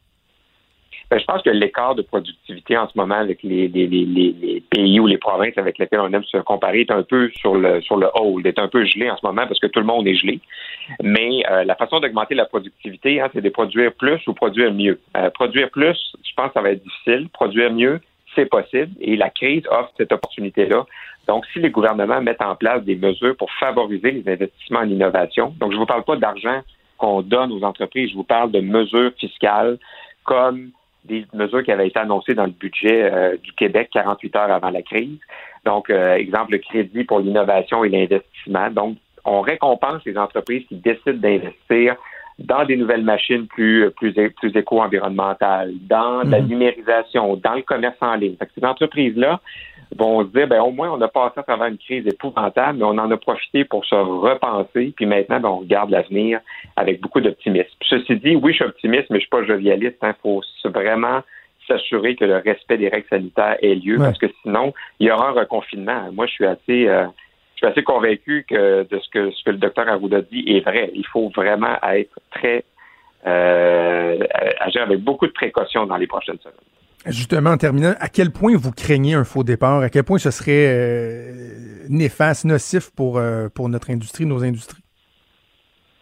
Ben, 1.11 1.19
je 1.19 1.25
pense 1.25 1.43
que 1.43 1.51
l'écart 1.51 1.95
de 1.95 2.03
productivité 2.03 2.77
en 2.77 2.89
ce 2.89 2.97
moment 2.97 3.17
avec 3.17 3.43
les, 3.43 3.69
pays 4.71 5.01
ou 5.01 5.07
les 5.07 5.19
provinces 5.19 5.57
avec 5.57 5.79
lesquelles 5.79 6.01
on 6.01 6.13
aime 6.13 6.25
se 6.25 6.39
comparer 6.39 6.81
est 6.81 6.91
un 6.91 7.03
peu 7.03 7.31
sur 7.37 7.55
le 7.55 7.81
sur 7.83 7.97
le 7.97 8.09
hold, 8.15 8.47
est 8.47 8.59
un 8.59 8.69
peu 8.69 8.85
gelé 8.85 9.11
en 9.11 9.17
ce 9.17 9.25
moment 9.25 9.47
parce 9.47 9.61
que 9.61 9.67
tout 9.67 9.81
le 9.81 9.87
monde 9.87 10.07
est 10.07 10.15
gelé. 10.15 10.41
Mais 11.03 11.43
euh, 11.51 11.65
la 11.65 11.75
façon 11.75 12.01
d'augmenter 12.01 12.35
la 12.35 12.47
productivité, 12.47 13.21
hein, 13.21 13.29
c'est 13.33 13.43
de 13.43 13.49
produire 13.51 13.93
plus 13.93 14.27
ou 14.27 14.35
produire 14.35 14.73
mieux. 14.73 14.99
Euh, 15.17 15.31
produire 15.31 15.71
plus, 15.71 16.17
je 16.27 16.35
pense 16.35 16.49
que 16.49 16.55
ça 16.55 16.63
va 16.63 16.71
être 16.71 16.83
difficile. 16.83 17.29
Produire 17.29 17.73
mieux, 17.73 18.01
c'est 18.35 18.47
possible. 18.47 18.93
Et 19.01 19.17
la 19.17 19.31
crise 19.31 19.65
offre 19.71 19.93
cette 19.97 20.13
opportunité-là. 20.13 20.85
Donc, 21.27 21.47
si 21.53 21.59
les 21.59 21.71
gouvernements 21.71 22.21
mettent 22.21 22.43
en 22.43 22.55
place 22.55 22.83
des 22.85 22.97
mesures 22.97 23.37
pour 23.37 23.51
favoriser 23.53 24.11
les 24.11 24.29
investissements 24.31 24.81
en 24.81 24.89
innovation, 24.89 25.55
donc 25.59 25.71
je 25.71 25.77
ne 25.77 25.81
vous 25.81 25.87
parle 25.87 26.05
pas 26.05 26.17
d'argent 26.17 26.61
qu'on 26.99 27.23
donne 27.23 27.53
aux 27.53 27.63
entreprises, 27.63 28.11
je 28.11 28.15
vous 28.15 28.25
parle 28.25 28.51
de 28.51 28.61
mesures 28.61 29.13
fiscales 29.19 29.79
comme 30.25 30.71
des 31.05 31.27
mesures 31.33 31.63
qui 31.63 31.73
avaient 31.73 31.89
été 31.89 31.99
annoncées 31.99 32.35
dans 32.35 32.45
le 32.47 32.53
budget 32.53 33.11
euh, 33.13 33.37
du 33.37 33.53
Québec 33.53 33.91
48 33.93 34.37
heures 34.37 34.51
avant 34.51 34.71
la 34.71 34.83
crise. 34.83 35.19
Donc, 35.65 35.91
euh, 35.91 36.15
exemple, 36.15 36.53
le 36.53 36.59
crédit 36.59 37.05
pour 37.05 37.21
l'innovation 37.21 37.85
et 37.85 37.89
l'investissement. 37.89 38.71
Donc, 38.71 38.97
on 39.25 39.41
récompense 39.41 40.03
les 40.05 40.17
entreprises 40.17 40.67
qui 40.69 40.77
décident 40.77 41.19
d'investir 41.19 41.97
dans 42.39 42.65
des 42.65 42.77
nouvelles 42.77 43.05
machines 43.05 43.47
plus 43.47 43.91
plus 43.93 44.13
plus 44.13 44.57
éco-environnementales, 44.57 45.73
dans 45.83 46.23
la 46.25 46.41
mhm. 46.41 46.49
numérisation, 46.49 47.37
dans 47.37 47.55
le 47.55 47.63
commerce 47.63 47.97
en 48.01 48.15
ligne. 48.17 48.37
ces 48.55 48.65
entreprises-là 48.65 49.41
vont 49.97 50.23
se 50.25 50.29
dire, 50.29 50.47
ben, 50.49 50.61
au 50.61 50.71
moins, 50.71 50.91
on 50.91 51.01
a 51.01 51.09
passé 51.09 51.41
à 51.41 51.43
travers 51.43 51.67
une 51.67 51.79
crise 51.79 52.07
épouvantable, 52.07 52.79
mais 52.79 52.85
on 52.85 52.99
en 52.99 53.11
a 53.11 53.17
profité 53.17 53.65
pour 53.65 53.85
se 53.85 53.95
repenser, 53.95 54.93
puis 54.97 55.07
maintenant, 55.07 55.41
ben, 55.41 55.49
on 55.49 55.59
regarde 55.59 55.91
l'avenir 55.91 56.41
avec 56.77 57.01
beaucoup 57.01 57.21
d'optimisme. 57.21 57.71
Ceci 57.83 58.17
dit, 58.17 58.37
oui, 58.37 58.53
je 58.53 58.57
suis 58.57 58.65
optimiste, 58.65 59.11
mais 59.11 59.19
je 59.19 59.23
suis 59.23 59.31
pas 59.31 59.45
jovialiste. 59.45 59.97
Il 60.03 60.09
hein. 60.09 60.15
faut 60.23 60.43
vraiment 60.65 61.21
s'assurer 61.67 62.15
que 62.15 62.25
le 62.25 62.37
respect 62.39 62.77
des 62.77 62.89
règles 62.89 63.09
sanitaires 63.09 63.57
ait 63.63 63.75
lieu, 63.75 63.99
parce 63.99 64.19
que 64.19 64.27
sinon, 64.43 64.75
il 65.01 65.07
y 65.07 65.11
aura 65.11 65.29
un 65.29 65.33
reconfinement. 65.33 66.11
Moi, 66.13 66.27
je 66.27 66.33
suis 66.33 66.47
assez... 66.47 66.89
Euh, 66.89 67.07
je 67.55 67.59
suis 67.59 67.67
assez 67.69 67.85
convaincu 67.85 68.45
que 68.49 68.83
de 68.83 68.99
ce 68.99 69.09
que, 69.11 69.31
ce 69.31 69.45
que 69.45 69.51
le 69.51 69.59
docteur 69.59 69.89
Arruda 69.89 70.23
dit 70.23 70.43
est 70.49 70.61
vrai. 70.61 70.91
Il 70.93 71.07
faut 71.07 71.29
vraiment 71.29 71.77
être 71.85 72.19
très 72.33 72.65
euh, 73.27 74.19
agir 74.59 74.83
avec 74.83 75.01
beaucoup 75.01 75.27
de 75.27 75.33
précautions 75.33 75.87
dans 75.87 75.97
les 75.97 76.09
prochaines 76.09 76.39
semaines. 76.41 76.57
Justement, 77.07 77.51
en 77.51 77.57
terminant, 77.59 77.95
à 78.01 78.09
quel 78.09 78.31
point 78.31 78.57
vous 78.57 78.73
craignez 78.73 79.15
un 79.15 79.25
faux 79.25 79.45
départ? 79.45 79.81
À 79.81 79.91
quel 79.91 80.05
point 80.05 80.19
ce 80.19 80.31
serait 80.31 80.67
euh, 80.73 81.85
néfaste, 81.89 82.47
nocif 82.47 82.91
pour, 82.97 83.19
euh, 83.19 83.49
pour 83.55 83.69
notre 83.69 83.91
industrie, 83.91 84.25
nos 84.25 84.43
industries? 84.43 84.83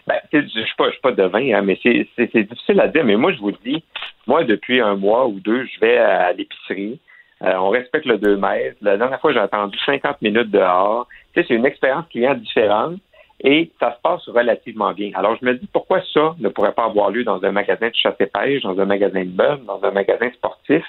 Ben, 0.07 0.17
je 0.33 0.38
ne 0.38 0.47
suis, 0.47 0.75
pas, 0.77 0.91
pas 1.03 1.12
devin, 1.12 1.55
hein, 1.55 1.62
mais 1.62 1.79
c'est 1.83 2.43
difficile 2.43 2.81
à 2.81 2.88
dire. 2.88 3.05
Mais 3.05 3.17
moi, 3.17 3.33
je 3.33 3.38
vous 3.38 3.53
dis, 3.65 3.83
moi, 4.27 4.45
depuis 4.45 4.81
un 4.81 4.95
mois 4.95 5.27
ou 5.27 5.41
deux, 5.41 5.65
je 5.65 5.81
vais 5.81 5.99
à 5.99 6.33
l'épicerie. 6.33 7.01
Euh, 7.43 7.55
on 7.57 7.71
respecte 7.71 8.07
le 8.07 8.19
2 8.19 8.37
mètres. 8.37 8.77
La 8.81 8.97
dernière 8.97 9.21
fois, 9.21 9.33
j'ai 9.33 9.41
attendu 9.41 9.77
50 9.85 10.23
minutes 10.23 10.51
dehors. 10.51 11.09
Tu 11.35 11.41
sais, 11.41 11.47
c'est 11.49 11.55
une 11.55 11.67
expérience 11.67 12.07
client 12.11 12.35
différente 12.35 13.01
et 13.45 13.71
ça 13.81 13.95
se 13.97 14.01
passe 14.03 14.29
relativement 14.29 14.93
bien. 14.93 15.11
Alors, 15.15 15.37
je 15.41 15.45
me 15.45 15.55
dis, 15.55 15.69
pourquoi 15.73 16.01
ça 16.15 16.35
ne 16.39 16.49
pourrait 16.49 16.73
pas 16.73 16.85
avoir 16.85 17.11
lieu 17.11 17.25
dans 17.25 17.43
un 17.45 17.53
magasin 17.53 17.89
de 17.89 17.95
chasse 17.95 18.15
et 18.21 18.27
pêche, 18.27 18.63
dans 18.63 18.79
un 18.79 18.85
magasin 18.85 19.25
de 19.25 19.31
bœuf, 19.31 19.61
dans 19.65 19.83
un 19.83 19.91
magasin 19.91 20.31
sportif, 20.33 20.85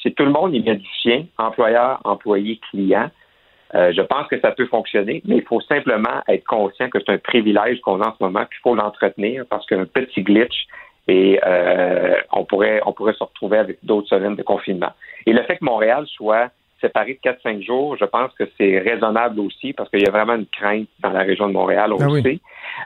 si 0.00 0.12
tout 0.14 0.24
le 0.24 0.30
monde 0.30 0.54
y 0.54 0.62
met 0.62 0.76
du 0.76 0.88
sien, 1.02 1.24
employeur, 1.38 2.00
employé, 2.04 2.60
client, 2.70 3.10
euh, 3.74 3.92
je 3.92 4.02
pense 4.02 4.28
que 4.28 4.38
ça 4.40 4.52
peut 4.52 4.66
fonctionner, 4.66 5.22
mais 5.24 5.38
il 5.38 5.42
faut 5.42 5.60
simplement 5.60 6.22
être 6.28 6.44
conscient 6.44 6.88
que 6.88 6.98
c'est 7.00 7.12
un 7.12 7.18
privilège 7.18 7.80
qu'on 7.80 8.00
a 8.00 8.08
en 8.08 8.14
ce 8.16 8.22
moment, 8.22 8.44
qu'il 8.44 8.58
faut 8.62 8.76
l'entretenir 8.76 9.44
parce 9.50 9.66
qu'un 9.66 9.84
petit 9.86 10.22
glitch 10.22 10.66
et 11.08 11.40
euh, 11.44 12.14
on 12.32 12.44
pourrait 12.44 12.80
on 12.86 12.92
pourrait 12.92 13.14
se 13.14 13.24
retrouver 13.24 13.58
avec 13.58 13.78
d'autres 13.82 14.08
semaines 14.08 14.36
de 14.36 14.42
confinement. 14.42 14.92
Et 15.26 15.32
le 15.32 15.42
fait 15.42 15.56
que 15.56 15.64
Montréal 15.64 16.06
soit 16.06 16.50
séparé 16.80 17.18
de 17.22 17.30
4-5 17.30 17.64
jours, 17.64 17.96
je 17.98 18.04
pense 18.04 18.32
que 18.34 18.44
c'est 18.58 18.78
raisonnable 18.78 19.40
aussi 19.40 19.72
parce 19.72 19.88
qu'il 19.90 20.02
y 20.02 20.06
a 20.06 20.10
vraiment 20.10 20.34
une 20.34 20.46
crainte 20.46 20.88
dans 21.00 21.10
la 21.10 21.20
région 21.20 21.48
de 21.48 21.52
Montréal, 21.52 21.92
on 21.92 21.98
Ah 22.00 22.04
le 22.04 22.10
oui. 22.10 22.22
sait. 22.22 22.40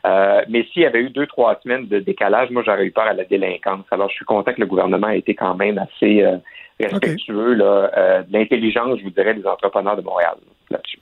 Euh, 0.06 0.42
mais 0.48 0.64
s'il 0.72 0.82
y 0.82 0.86
avait 0.86 1.00
eu 1.00 1.10
deux, 1.10 1.26
trois 1.26 1.58
semaines 1.62 1.86
de 1.88 1.98
décalage, 1.98 2.50
moi, 2.50 2.62
j'aurais 2.64 2.84
eu 2.84 2.92
peur 2.92 3.04
à 3.04 3.14
la 3.14 3.24
délinquance. 3.24 3.84
Alors, 3.90 4.08
je 4.08 4.14
suis 4.14 4.24
content 4.24 4.52
que 4.52 4.60
le 4.60 4.66
gouvernement 4.66 5.08
ait 5.08 5.18
été 5.18 5.34
quand 5.34 5.54
même 5.54 5.78
assez 5.78 6.22
euh, 6.22 6.36
respectueux 6.78 7.54
là, 7.54 7.90
euh, 7.96 8.22
de 8.22 8.32
l'intelligence, 8.32 8.98
je 8.98 9.04
vous 9.04 9.10
dirais, 9.10 9.34
des 9.34 9.46
entrepreneurs 9.46 9.96
de 9.96 10.02
Montréal 10.02 10.34
là-dessus. 10.70 10.98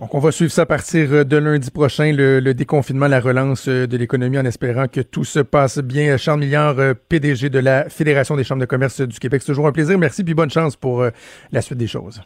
Donc, 0.00 0.14
on 0.14 0.18
va 0.18 0.32
suivre 0.32 0.50
ça 0.50 0.62
à 0.62 0.66
partir 0.66 1.12
euh, 1.12 1.24
de 1.24 1.36
lundi 1.36 1.70
prochain, 1.70 2.10
le, 2.10 2.40
le 2.40 2.54
déconfinement, 2.54 3.06
la 3.06 3.20
relance 3.20 3.68
euh, 3.68 3.86
de 3.86 3.98
l'économie, 3.98 4.38
en 4.38 4.46
espérant 4.46 4.88
que 4.88 5.02
tout 5.02 5.24
se 5.24 5.40
passe 5.40 5.78
bien. 5.78 6.16
Charles 6.16 6.40
Milliard, 6.40 6.78
euh, 6.78 6.94
PDG 6.94 7.50
de 7.50 7.58
la 7.58 7.86
Fédération 7.90 8.34
des 8.34 8.42
chambres 8.42 8.62
de 8.62 8.66
commerce 8.66 9.02
du 9.02 9.18
Québec. 9.18 9.42
C'est 9.42 9.52
toujours 9.52 9.66
un 9.66 9.72
plaisir. 9.72 9.98
Merci, 9.98 10.24
puis 10.24 10.32
bonne 10.32 10.50
chance 10.50 10.74
pour 10.74 11.02
euh, 11.02 11.10
la 11.52 11.60
suite 11.60 11.76
des 11.76 11.86
choses. 11.86 12.22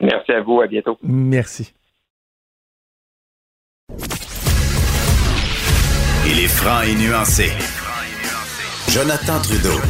Merci 0.00 0.30
à 0.30 0.40
vous, 0.40 0.60
à 0.60 0.68
bientôt. 0.68 0.96
Merci. 1.02 1.74
Il 6.26 6.38
est 6.38 6.48
franc 6.48 6.82
et 6.82 6.94
nuancé. 6.94 7.50
Jonathan 8.88 9.40
Trudeau. 9.42 9.80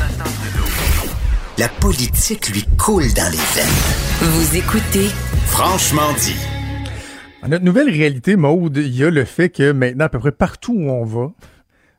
La 1.58 1.68
politique 1.68 2.48
lui 2.48 2.64
coule 2.78 3.12
dans 3.14 3.30
les 3.30 3.44
veines. 3.54 4.30
Vous 4.30 4.56
écoutez 4.56 5.08
Franchement 5.44 6.12
dit. 6.18 6.59
Dans 7.42 7.48
notre 7.48 7.64
nouvelle 7.64 7.88
réalité, 7.88 8.36
Maude, 8.36 8.76
il 8.76 8.94
y 8.94 9.04
a 9.04 9.10
le 9.10 9.24
fait 9.24 9.48
que 9.48 9.72
maintenant, 9.72 10.04
à 10.04 10.08
peu 10.08 10.18
près 10.18 10.32
partout 10.32 10.74
où 10.74 10.90
on 10.90 11.04
va, 11.04 11.32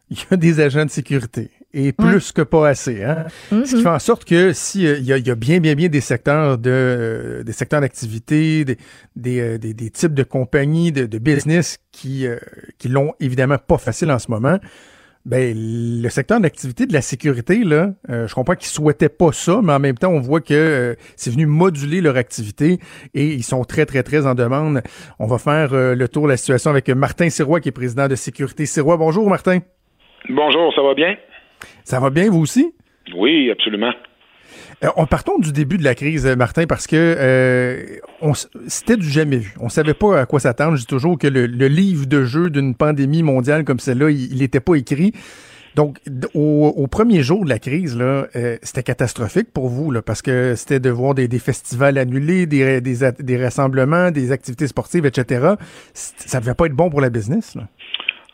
il 0.10 0.18
y 0.18 0.34
a 0.34 0.38
des 0.38 0.60
agents 0.60 0.86
de 0.86 0.92
sécurité. 0.92 1.50
Et 1.74 1.94
plus 1.94 2.34
que 2.34 2.42
pas 2.42 2.68
assez. 2.68 3.02
Hein? 3.02 3.28
Ce 3.50 3.76
qui 3.76 3.82
fait 3.82 3.88
en 3.88 3.98
sorte 3.98 4.26
que 4.26 4.52
si 4.52 4.86
euh, 4.86 4.98
il 4.98 5.06
y, 5.06 5.14
a, 5.14 5.18
il 5.18 5.26
y 5.26 5.32
a 5.32 5.36
bien, 5.36 5.62
bien, 5.62 5.74
bien 5.74 5.88
des 5.88 6.02
secteurs 6.02 6.58
de 6.58 6.70
euh, 6.70 7.44
des 7.44 7.54
secteurs 7.54 7.80
d'activité, 7.80 8.66
des, 8.66 8.78
des, 9.16 9.40
euh, 9.40 9.58
des, 9.58 9.74
des 9.74 9.90
types 9.90 10.14
de 10.14 10.24
compagnies, 10.24 10.92
de, 10.92 11.06
de 11.06 11.18
business 11.18 11.78
qui, 11.94 12.28
euh, 12.28 12.36
qui 12.78 12.90
l'ont 12.90 13.14
évidemment 13.22 13.58
pas 13.58 13.78
facile 13.78 14.12
en 14.12 14.20
ce 14.20 14.30
moment. 14.30 14.60
Ben, 15.24 15.54
le 15.56 16.10
secteur 16.10 16.40
d'activité 16.40 16.88
de 16.88 16.94
la 16.94 17.02
sécurité, 17.02 17.64
là, 17.64 17.90
euh, 18.10 18.28
je 18.28 18.34
comprends 18.34 18.56
qu'ils 18.56 18.70
souhaitaient 18.70 19.10
pas 19.10 19.32
ça, 19.32 19.60
mais 19.64 19.72
en 19.72 19.80
même 19.80 19.96
temps, 19.96 20.10
on 20.10 20.20
voit 20.20 20.42
que 20.42 20.54
euh, 20.54 20.96
c'est 21.16 21.32
venu 21.32 21.46
moduler 21.46 22.02
leur 22.02 22.18
activité 22.18 22.80
et 23.14 23.26
ils 23.28 23.44
sont 23.44 23.64
très, 23.64 23.86
très, 23.86 24.02
très 24.02 24.26
en 24.26 24.34
demande. 24.34 24.82
On 25.20 25.28
va 25.28 25.38
faire 25.38 25.74
euh, 25.74 25.94
le 25.94 26.08
tour 26.08 26.24
de 26.24 26.30
la 26.30 26.38
situation 26.38 26.72
avec 26.72 26.90
Martin 26.90 27.30
Sirois, 27.30 27.60
qui 27.60 27.70
est 27.70 27.72
président 27.72 28.08
de 28.08 28.16
Sécurité 28.16 28.66
Sirois. 28.66 28.98
Bonjour, 28.98 29.30
Martin. 29.30 29.60
Bonjour, 30.28 30.74
ça 30.74 30.82
va 30.82 30.96
bien? 30.96 31.16
Ça 31.84 32.00
va 32.00 32.10
bien, 32.10 32.30
vous 32.30 32.42
aussi? 32.42 32.74
Oui, 33.16 33.52
absolument. 33.52 33.94
Euh, 34.84 34.90
on 34.96 35.06
partons 35.06 35.38
du 35.38 35.52
début 35.52 35.78
de 35.78 35.84
la 35.84 35.96
crise, 35.96 36.26
euh, 36.26 36.36
Martin, 36.36 36.66
parce 36.66 36.88
que 36.88 36.96
euh, 36.96 38.00
c'était 38.68 38.98
du 38.98 39.10
jamais 39.10 39.38
vu. 39.38 39.54
On 39.60 39.70
savait 39.70 39.94
pas 39.94 40.22
à 40.22 40.26
quoi 40.26 40.40
s'attendre. 40.40 40.76
Je 40.76 40.82
dis 40.82 40.88
toujours 40.88 41.18
que 41.18 41.28
le, 41.28 41.46
livre 41.46 42.06
de 42.06 42.24
jeu 42.24 42.50
d'une 42.50 42.76
pandémie 42.76 43.24
mondiale 43.24 43.64
comme 43.64 43.80
celle-là, 43.80 44.10
il 44.10 44.40
n'était 44.40 44.60
pas 44.60 44.76
écrit. 44.76 45.14
Donc, 45.76 46.00
au, 46.34 46.88
premier 46.88 47.24
jour 47.24 47.46
de 47.46 47.50
la 47.50 47.60
crise, 47.60 47.96
là, 47.96 48.28
euh, 48.36 48.58
c'était 48.62 48.84
catastrophique 48.84 49.52
pour 49.54 49.70
vous, 49.70 49.90
là, 49.92 50.02
parce 50.02 50.22
que 50.22 50.56
c'était 50.56 50.82
de 50.82 50.90
voir 50.90 51.16
des, 51.16 51.28
festivals 51.40 51.98
annulés, 51.98 52.46
des, 52.46 52.82
des, 52.82 53.38
rassemblements, 53.38 54.12
des 54.12 54.32
activités 54.34 54.68
sportives, 54.68 55.06
etc. 55.06 55.56
Ça 55.94 56.40
devait 56.42 56.56
pas 56.56 56.66
être 56.66 56.76
bon 56.76 56.90
pour 56.90 57.00
la 57.00 57.10
business. 57.10 57.56
Là. 57.56 57.70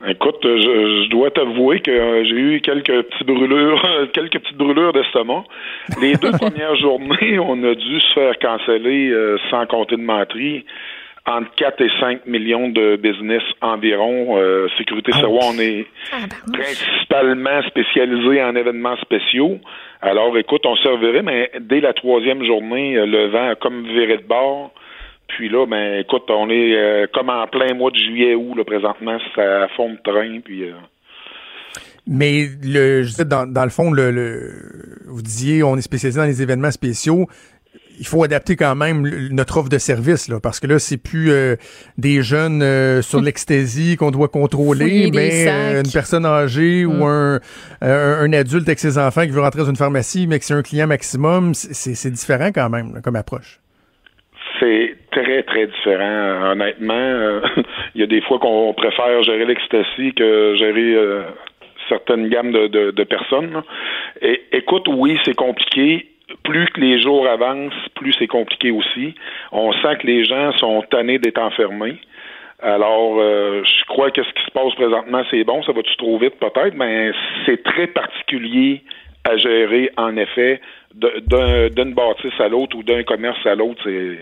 Écoute, 0.05 0.37
je, 0.43 1.03
je 1.03 1.09
dois 1.09 1.31
t'avouer 1.31 1.79
que 1.79 1.89
euh, 1.89 2.23
j'ai 2.23 2.35
eu 2.35 2.61
quelques 2.61 3.01
petites 3.03 3.25
brûlures, 3.25 3.81
quelques 4.13 4.39
petites 4.39 4.57
brûlures 4.57 4.93
d'estomac. 4.93 5.43
Les 5.99 6.13
deux 6.15 6.31
premières 6.39 6.75
journées, 6.75 7.39
on 7.39 7.63
a 7.63 7.73
dû 7.73 7.99
se 7.99 8.13
faire 8.13 8.37
canceller, 8.37 9.09
euh, 9.09 9.37
sans 9.49 9.65
compter 9.65 9.95
de 9.95 10.01
menterie, 10.01 10.65
entre 11.27 11.51
4 11.55 11.81
et 11.81 11.89
5 11.99 12.25
millions 12.25 12.69
de 12.69 12.95
business 12.95 13.43
environ. 13.61 14.37
Euh, 14.37 14.67
Sécurité 14.77 15.11
Serwa, 15.11 15.41
on 15.53 15.59
est 15.59 15.85
principalement 16.53 17.61
spécialisé 17.63 18.41
en 18.41 18.55
événements 18.55 18.97
spéciaux. 18.97 19.59
Alors, 20.01 20.37
écoute, 20.37 20.65
on 20.65 20.75
servirait, 20.77 21.23
mais 21.23 21.51
dès 21.59 21.81
la 21.81 21.93
troisième 21.93 22.43
journée, 22.45 22.97
euh, 22.97 23.05
le 23.05 23.27
vent 23.27 23.49
a 23.49 23.55
comme 23.55 23.83
viré 23.87 24.17
de 24.17 24.27
bord. 24.27 24.71
Puis 25.27 25.49
là, 25.49 25.65
ben, 25.65 25.99
écoute, 25.99 26.23
on 26.29 26.49
est 26.49 26.75
euh, 26.75 27.07
comme 27.13 27.29
en 27.29 27.45
plein 27.47 27.73
mois 27.73 27.91
de 27.91 27.97
juillet 27.97 28.35
août 28.35 28.55
là 28.55 28.63
présentement, 28.63 29.17
ça 29.35 29.67
fond 29.75 29.91
de 29.91 29.97
train. 30.03 30.39
Puis 30.43 30.63
euh, 30.63 30.73
Mais 32.07 32.47
le, 32.63 33.03
je 33.03 33.09
disais, 33.09 33.25
dans, 33.25 33.45
dans 33.45 33.63
le 33.63 33.69
fond, 33.69 33.91
le, 33.91 34.11
le- 34.11 34.53
vous 35.07 35.21
disiez, 35.21 35.63
on 35.63 35.75
est 35.77 35.81
spécialisé 35.81 36.19
dans 36.19 36.25
les 36.25 36.41
événements 36.41 36.71
spéciaux. 36.71 37.27
Il 37.99 38.05
faut 38.05 38.23
adapter 38.23 38.55
quand 38.55 38.75
même 38.75 39.01
notre 39.31 39.57
offre 39.57 39.69
de 39.69 39.79
service, 39.79 40.27
là, 40.29 40.39
parce 40.39 40.59
que 40.59 40.67
là, 40.67 40.77
c'est 40.77 40.97
plus 40.97 41.31
euh, 41.31 41.55
des 41.97 42.21
jeunes 42.21 42.61
euh, 42.61 43.01
sur 43.01 43.19
l'ecstasy 43.21 43.95
qu'on 43.97 44.11
doit 44.11 44.27
contrôler, 44.27 44.85
Fouiller 44.85 45.11
mais 45.11 45.47
euh, 45.47 45.81
une 45.83 45.91
personne 45.91 46.23
âgée 46.23 46.85
ou 46.85 47.03
un, 47.05 47.39
euh, 47.83 48.21
un 48.23 48.33
adulte 48.33 48.67
avec 48.67 48.77
ses 48.77 48.99
enfants 48.99 49.23
qui 49.23 49.31
veut 49.31 49.41
rentrer 49.41 49.61
dans 49.61 49.69
une 49.69 49.75
pharmacie, 49.75 50.27
mais 50.27 50.37
que 50.37 50.45
c'est 50.45 50.53
un 50.53 50.61
client 50.61 50.85
maximum, 50.85 51.55
c'est 51.55 51.95
c'est 51.95 52.11
différent 52.11 52.51
quand 52.53 52.69
même 52.69 52.93
là, 52.93 53.01
comme 53.01 53.15
approche. 53.15 53.59
c'est 54.59 54.95
très, 55.23 55.43
très 55.43 55.67
différent, 55.67 56.51
honnêtement. 56.51 56.93
Euh, 56.93 57.41
Il 57.95 58.01
y 58.01 58.03
a 58.03 58.07
des 58.07 58.21
fois 58.21 58.39
qu'on 58.39 58.73
préfère 58.73 59.23
gérer 59.23 59.45
l'ecstasy 59.45 60.13
que 60.13 60.55
gérer 60.57 60.93
euh, 60.95 61.23
certaines 61.89 62.29
gammes 62.29 62.51
de, 62.51 62.91
de, 62.91 63.03
personnes. 63.03 63.61
Et 64.21 64.41
écoute, 64.51 64.87
oui, 64.87 65.17
c'est 65.23 65.35
compliqué. 65.35 66.07
Plus 66.43 66.65
que 66.67 66.81
les 66.81 67.01
jours 67.01 67.25
avancent, 67.27 67.87
plus 67.95 68.13
c'est 68.19 68.27
compliqué 68.27 68.71
aussi. 68.71 69.15
On 69.51 69.71
sent 69.71 69.97
que 70.01 70.07
les 70.07 70.25
gens 70.25 70.51
sont 70.57 70.81
tannés 70.89 71.19
d'être 71.19 71.39
enfermés. 71.39 71.95
Alors, 72.61 73.17
euh, 73.19 73.63
je 73.63 73.85
crois 73.85 74.11
que 74.11 74.23
ce 74.23 74.33
qui 74.33 74.43
se 74.43 74.51
passe 74.51 74.73
présentement, 74.75 75.23
c'est 75.29 75.43
bon. 75.43 75.63
Ça 75.63 75.71
va-tu 75.71 75.95
trop 75.97 76.17
vite, 76.17 76.35
peut-être, 76.39 76.75
mais 76.75 77.11
c'est 77.45 77.63
très 77.63 77.87
particulier 77.87 78.81
à 79.23 79.37
gérer, 79.37 79.91
en 79.97 80.17
effet, 80.17 80.59
d'une 80.93 81.93
bâtisse 81.93 82.39
à 82.39 82.47
l'autre 82.47 82.75
ou 82.77 82.83
d'un 82.83 83.03
commerce 83.03 83.45
à 83.45 83.55
l'autre. 83.55 83.81
C'est, 83.83 84.17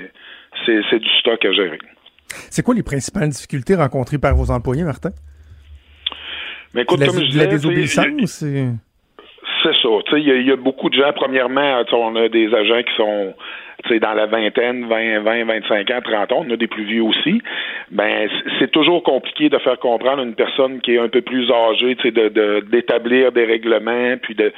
c'est, 0.65 0.79
c'est 0.89 0.99
du 0.99 1.09
stock 1.19 1.43
à 1.45 1.51
gérer. 1.51 1.79
C'est 2.49 2.63
quoi 2.63 2.73
les 2.75 2.83
principales 2.83 3.29
difficultés 3.29 3.75
rencontrées 3.75 4.17
par 4.17 4.35
vos 4.35 4.51
employés, 4.51 4.83
Martin? 4.83 5.11
Mais 6.73 6.81
écoute, 6.81 6.99
la, 6.99 7.05
comme 7.07 7.15
je 7.17 7.21
la 7.21 7.27
disais, 7.27 7.47
désobéissance? 7.47 8.05
c'est- 8.25 8.67
C'est 9.63 9.73
ça. 9.81 9.89
Il 10.17 10.23
y, 10.27 10.31
a- 10.31 10.35
il 10.35 10.45
y 10.47 10.51
a 10.51 10.55
beaucoup 10.55 10.89
de 10.89 10.95
gens, 10.95 11.11
premièrement, 11.15 11.81
on 11.93 12.15
a 12.17 12.29
des 12.29 12.53
agents 12.53 12.83
qui 12.83 12.95
sont 12.95 13.33
dans 14.01 14.13
la 14.13 14.25
vingtaine, 14.25 14.87
20, 14.87 15.19
20, 15.21 15.45
25 15.45 15.91
ans, 15.91 15.99
30 16.03 16.31
ans, 16.31 16.45
on 16.47 16.53
a 16.53 16.57
des 16.57 16.67
plus 16.67 16.85
vieux 16.85 17.03
aussi. 17.03 17.41
Ben, 17.91 18.27
c'est 18.59 18.71
toujours 18.71 19.03
compliqué 19.03 19.49
de 19.49 19.57
faire 19.59 19.77
comprendre 19.79 20.21
à 20.21 20.23
une 20.25 20.35
personne 20.35 20.81
qui 20.81 20.95
est 20.95 20.99
un 20.99 21.07
peu 21.09 21.21
plus 21.21 21.49
âgée, 21.51 21.95
sais, 22.01 22.11
de, 22.11 22.29
de- 22.29 22.65
d'établir 22.71 23.31
des 23.31 23.45
règlements, 23.45 24.17
puis 24.21 24.33
de 24.35 24.51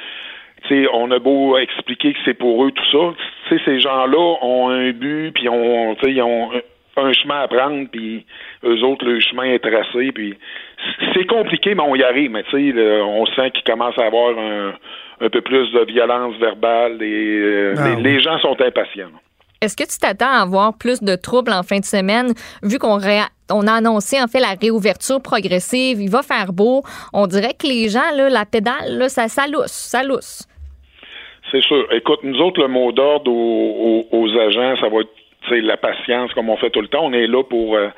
on 0.92 1.10
a 1.10 1.18
beau 1.18 1.56
expliquer 1.58 2.12
que 2.12 2.18
c'est 2.24 2.34
pour 2.34 2.64
eux 2.64 2.70
tout 2.70 2.84
ça, 2.92 3.58
ces 3.64 3.80
gens-là 3.80 4.36
ont 4.42 4.68
un 4.68 4.90
but, 4.92 5.32
puis 5.34 5.48
on, 5.48 5.94
ils 6.04 6.22
ont 6.22 6.50
un, 6.96 7.12
chemin 7.12 7.40
à 7.42 7.48
prendre, 7.48 7.88
puis 7.90 8.26
eux 8.64 8.82
autres, 8.84 9.04
le 9.04 9.20
chemin 9.20 9.44
est 9.44 9.60
tracé, 9.60 10.10
puis 10.12 10.36
c'est 11.14 11.26
compliqué, 11.26 11.74
mais 11.74 11.82
on 11.86 11.94
y 11.94 12.02
arrive. 12.02 12.30
Mais 12.32 12.42
tu 12.44 12.50
sais, 12.50 12.72
là, 12.72 13.04
on 13.04 13.24
sent 13.26 13.50
qu'il 13.52 13.62
commence 13.64 13.96
à 13.98 14.06
avoir 14.06 14.36
un, 14.38 14.74
un 15.20 15.28
peu 15.30 15.40
plus 15.40 15.70
de 15.72 15.84
violence 15.84 16.34
verbale, 16.38 17.00
et 17.02 17.38
euh, 17.40 17.74
Ah 17.78 17.90
les, 17.90 17.94
oui. 17.96 18.02
les 18.02 18.20
gens 18.20 18.38
sont 18.40 18.60
impatients. 18.60 19.10
Est-ce 19.60 19.76
que 19.76 19.84
tu 19.84 19.98
t'attends 19.98 20.30
à 20.38 20.42
avoir 20.42 20.76
plus 20.76 21.02
de 21.02 21.14
troubles 21.16 21.52
en 21.52 21.62
fin 21.62 21.78
de 21.78 21.84
semaine, 21.84 22.28
vu 22.62 22.78
qu'on 22.78 22.96
ré- 22.98 23.26
on 23.50 23.66
a 23.66 23.72
annoncé 23.74 24.20
en 24.20 24.26
fait 24.26 24.40
la 24.40 24.54
réouverture 24.60 25.20
progressive, 25.22 26.00
il 26.00 26.10
va 26.10 26.22
faire 26.22 26.52
beau. 26.52 26.82
On 27.12 27.26
dirait 27.26 27.54
que 27.58 27.66
les 27.66 27.88
gens, 27.88 28.10
là, 28.14 28.28
la 28.28 28.44
pédale, 28.44 28.98
là, 28.98 29.08
ça, 29.08 29.28
ça 29.28 29.46
lousse, 29.46 29.72
ça 29.72 30.02
lousse. 30.02 30.46
C'est 31.50 31.62
sûr. 31.62 31.86
Écoute, 31.92 32.20
nous 32.24 32.38
autres, 32.40 32.60
le 32.60 32.68
mot 32.68 32.92
d'ordre 32.92 33.30
aux, 33.32 34.28
agents, 34.38 34.76
ça 34.80 34.88
va 34.88 35.00
être 35.00 35.64
la 35.64 35.76
patience, 35.78 36.32
comme 36.34 36.50
on 36.50 36.56
fait 36.58 36.70
tout 36.70 36.82
le 36.82 36.88
temps. 36.88 37.04
On 37.06 37.12
est 37.14 37.26
là 37.26 37.42
pour 37.42 37.74
euh, 37.74 37.88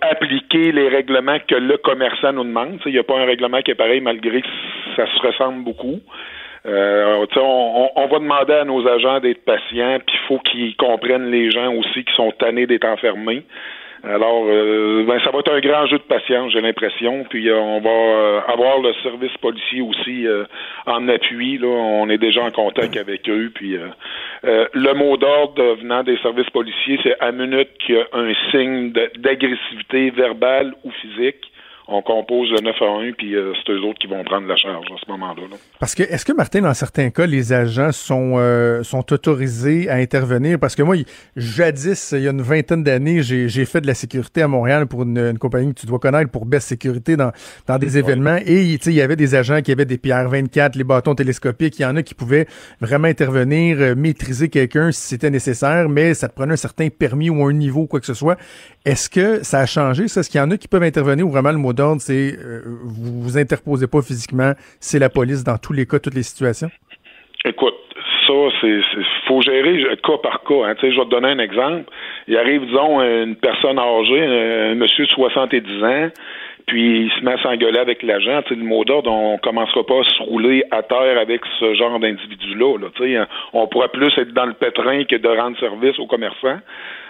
appliquer 0.00 0.72
les 0.72 0.88
règlements 0.88 1.38
que 1.46 1.56
le 1.56 1.76
commerçant 1.76 2.32
nous 2.32 2.44
demande. 2.44 2.78
Il 2.86 2.92
n'y 2.92 2.98
a 2.98 3.02
pas 3.02 3.18
un 3.18 3.26
règlement 3.26 3.60
qui 3.60 3.72
est 3.72 3.74
pareil, 3.74 4.00
malgré 4.00 4.40
que 4.40 4.48
ça 4.96 5.04
se 5.06 5.26
ressemble 5.26 5.64
beaucoup. 5.64 6.00
Euh, 6.66 7.26
on- 7.36 7.90
on 7.96 8.06
va 8.06 8.18
demander 8.18 8.54
à 8.54 8.64
nos 8.64 8.86
agents 8.88 9.20
d'être 9.20 9.44
patients, 9.44 9.98
puis 10.06 10.16
il 10.16 10.26
faut 10.26 10.38
qu'ils 10.38 10.76
comprennent 10.76 11.30
les 11.30 11.50
gens 11.50 11.70
aussi 11.74 12.04
qui 12.04 12.14
sont 12.14 12.30
tannés 12.38 12.66
d'être 12.66 12.86
enfermés. 12.86 13.42
Alors, 14.06 14.44
euh, 14.46 15.04
ben, 15.06 15.18
ça 15.24 15.30
va 15.30 15.38
être 15.38 15.52
un 15.52 15.60
grand 15.60 15.86
jeu 15.86 15.96
de 15.96 16.02
patience, 16.02 16.52
j'ai 16.52 16.60
l'impression. 16.60 17.24
Puis 17.30 17.48
euh, 17.48 17.58
on 17.58 17.80
va 17.80 17.90
euh, 17.90 18.40
avoir 18.48 18.78
le 18.80 18.92
service 19.02 19.34
policier 19.40 19.80
aussi 19.80 20.26
euh, 20.26 20.44
en 20.86 21.08
appui. 21.08 21.56
Là, 21.56 21.68
on 21.68 22.08
est 22.10 22.18
déjà 22.18 22.42
en 22.42 22.50
contact 22.50 22.96
avec 22.98 23.28
eux. 23.30 23.50
Puis 23.54 23.76
euh, 23.76 24.66
le 24.72 24.92
mot 24.92 25.16
d'ordre 25.16 25.76
venant 25.76 26.02
des 26.02 26.18
services 26.18 26.50
policiers, 26.50 26.98
c'est 27.02 27.18
à 27.20 27.32
minute 27.32 27.70
qu'il 27.78 27.94
y 27.94 27.98
a 27.98 28.06
un 28.12 28.32
signe 28.50 28.92
d'agressivité 28.92 30.10
verbale 30.10 30.74
ou 30.84 30.90
physique, 30.90 31.50
on 31.86 32.00
compose 32.00 32.50
le 32.50 32.60
9 32.62 32.74
à 32.80 33.08
1, 33.08 33.12
puis 33.12 33.34
euh, 33.34 33.52
c'est 33.54 33.72
eux 33.72 33.82
autres 33.82 33.98
qui 33.98 34.06
vont 34.06 34.24
prendre 34.24 34.46
la 34.46 34.56
charge 34.56 34.86
à 34.90 34.96
ce 35.04 35.10
moment-là. 35.10 35.42
Parce 35.78 35.94
que, 35.94 36.02
est-ce 36.02 36.24
que, 36.24 36.32
Martin, 36.32 36.62
dans 36.62 36.72
certains 36.72 37.10
cas, 37.10 37.26
les 37.26 37.52
agents 37.52 37.92
sont, 37.92 38.36
euh, 38.38 38.82
sont 38.82 39.12
autorisés 39.12 39.90
à 39.90 39.96
intervenir? 39.96 40.58
Parce 40.58 40.74
que 40.74 40.82
moi, 40.82 40.96
jadis, 41.36 42.12
il 42.12 42.22
y 42.22 42.28
a 42.28 42.30
une 42.30 42.40
vingtaine 42.40 42.82
d'années, 42.82 43.22
j'ai 43.22 43.64
fait 43.66 43.82
de 43.82 43.86
la 43.86 43.92
sécurité 43.94 44.40
à 44.40 44.48
Montréal 44.48 44.86
pour 44.86 45.02
une, 45.02 45.36
compagnie 45.38 45.74
que 45.74 45.80
tu 45.80 45.86
dois 45.86 45.98
connaître 45.98 46.30
pour 46.30 46.46
Best 46.46 46.68
Sécurité 46.68 47.18
dans, 47.18 47.32
dans 47.66 47.76
des 47.76 47.98
événements. 47.98 48.38
Et, 48.46 48.62
il 48.62 48.92
y 48.92 49.02
avait 49.02 49.16
des 49.16 49.34
agents 49.34 49.60
qui 49.60 49.70
avaient 49.70 49.84
des 49.84 49.98
PR-24, 49.98 50.78
les 50.78 50.84
bâtons 50.84 51.14
télescopiques. 51.14 51.78
Il 51.78 51.82
y 51.82 51.86
en 51.86 51.96
a 51.96 52.02
qui 52.02 52.14
pouvaient 52.14 52.46
vraiment 52.80 53.08
intervenir, 53.08 53.76
euh, 53.80 53.94
maîtriser 53.94 54.48
quelqu'un 54.48 54.90
si 54.90 55.02
c'était 55.02 55.30
nécessaire, 55.30 55.90
mais 55.90 56.14
ça 56.14 56.28
te 56.28 56.34
prenait 56.34 56.54
un 56.54 56.56
certain 56.56 56.88
permis 56.88 57.28
ou 57.28 57.44
un 57.44 57.52
niveau, 57.52 57.86
quoi 57.86 58.00
que 58.00 58.06
ce 58.06 58.14
soit. 58.14 58.38
Est-ce 58.86 59.10
que 59.10 59.42
ça 59.42 59.60
a 59.60 59.66
changé, 59.66 60.08
ça? 60.08 60.20
Est-ce 60.20 60.30
qu'il 60.30 60.40
y 60.40 60.42
en 60.42 60.50
a 60.50 60.56
qui 60.56 60.68
peuvent 60.68 60.82
intervenir 60.82 61.26
ou 61.26 61.30
vraiment 61.30 61.52
le 61.52 61.58
mot 61.58 61.73
d'ordre, 61.74 62.00
c'est 62.00 62.36
euh, 62.38 62.62
vous 62.84 63.22
vous 63.22 63.38
interposez 63.38 63.86
pas 63.86 64.02
physiquement, 64.02 64.52
c'est 64.80 64.98
la 64.98 65.08
police 65.08 65.44
dans 65.44 65.58
tous 65.58 65.72
les 65.72 65.86
cas, 65.86 65.98
toutes 65.98 66.14
les 66.14 66.22
situations? 66.22 66.70
Écoute, 67.44 67.74
ça, 68.26 68.32
c'est 68.60 68.80
faut 69.26 69.42
gérer 69.42 69.84
cas 70.02 70.18
par 70.22 70.42
cas. 70.44 70.64
Hein. 70.66 70.74
Je 70.80 70.86
vais 70.86 71.04
te 71.04 71.10
donner 71.10 71.28
un 71.28 71.38
exemple. 71.38 71.90
Il 72.26 72.36
arrive, 72.36 72.64
disons, 72.66 73.00
une 73.00 73.36
personne 73.36 73.78
âgée, 73.78 74.24
un 74.24 74.74
monsieur 74.74 75.06
de 75.06 75.10
70 75.10 75.84
ans, 75.84 76.08
puis 76.66 77.04
il 77.04 77.10
se 77.12 77.24
met 77.24 77.32
à 77.32 77.42
s'engueuler 77.42 77.78
avec 77.78 78.02
l'agent. 78.02 78.40
Le 78.50 78.56
mot 78.56 78.84
d'ordre, 78.84 79.10
on 79.10 79.38
commencera 79.38 79.84
pas 79.84 80.00
à 80.00 80.04
se 80.04 80.22
rouler 80.22 80.64
à 80.70 80.82
terre 80.82 81.18
avec 81.18 81.42
ce 81.58 81.74
genre 81.74 81.98
d'individu-là. 81.98 82.78
Là, 82.78 83.26
on 83.52 83.66
pourrait 83.66 83.88
plus 83.88 84.12
être 84.16 84.32
dans 84.32 84.46
le 84.46 84.54
pétrin 84.54 85.04
que 85.04 85.16
de 85.16 85.28
rendre 85.28 85.58
service 85.58 85.98
aux 85.98 86.06
commerçants. 86.06 86.58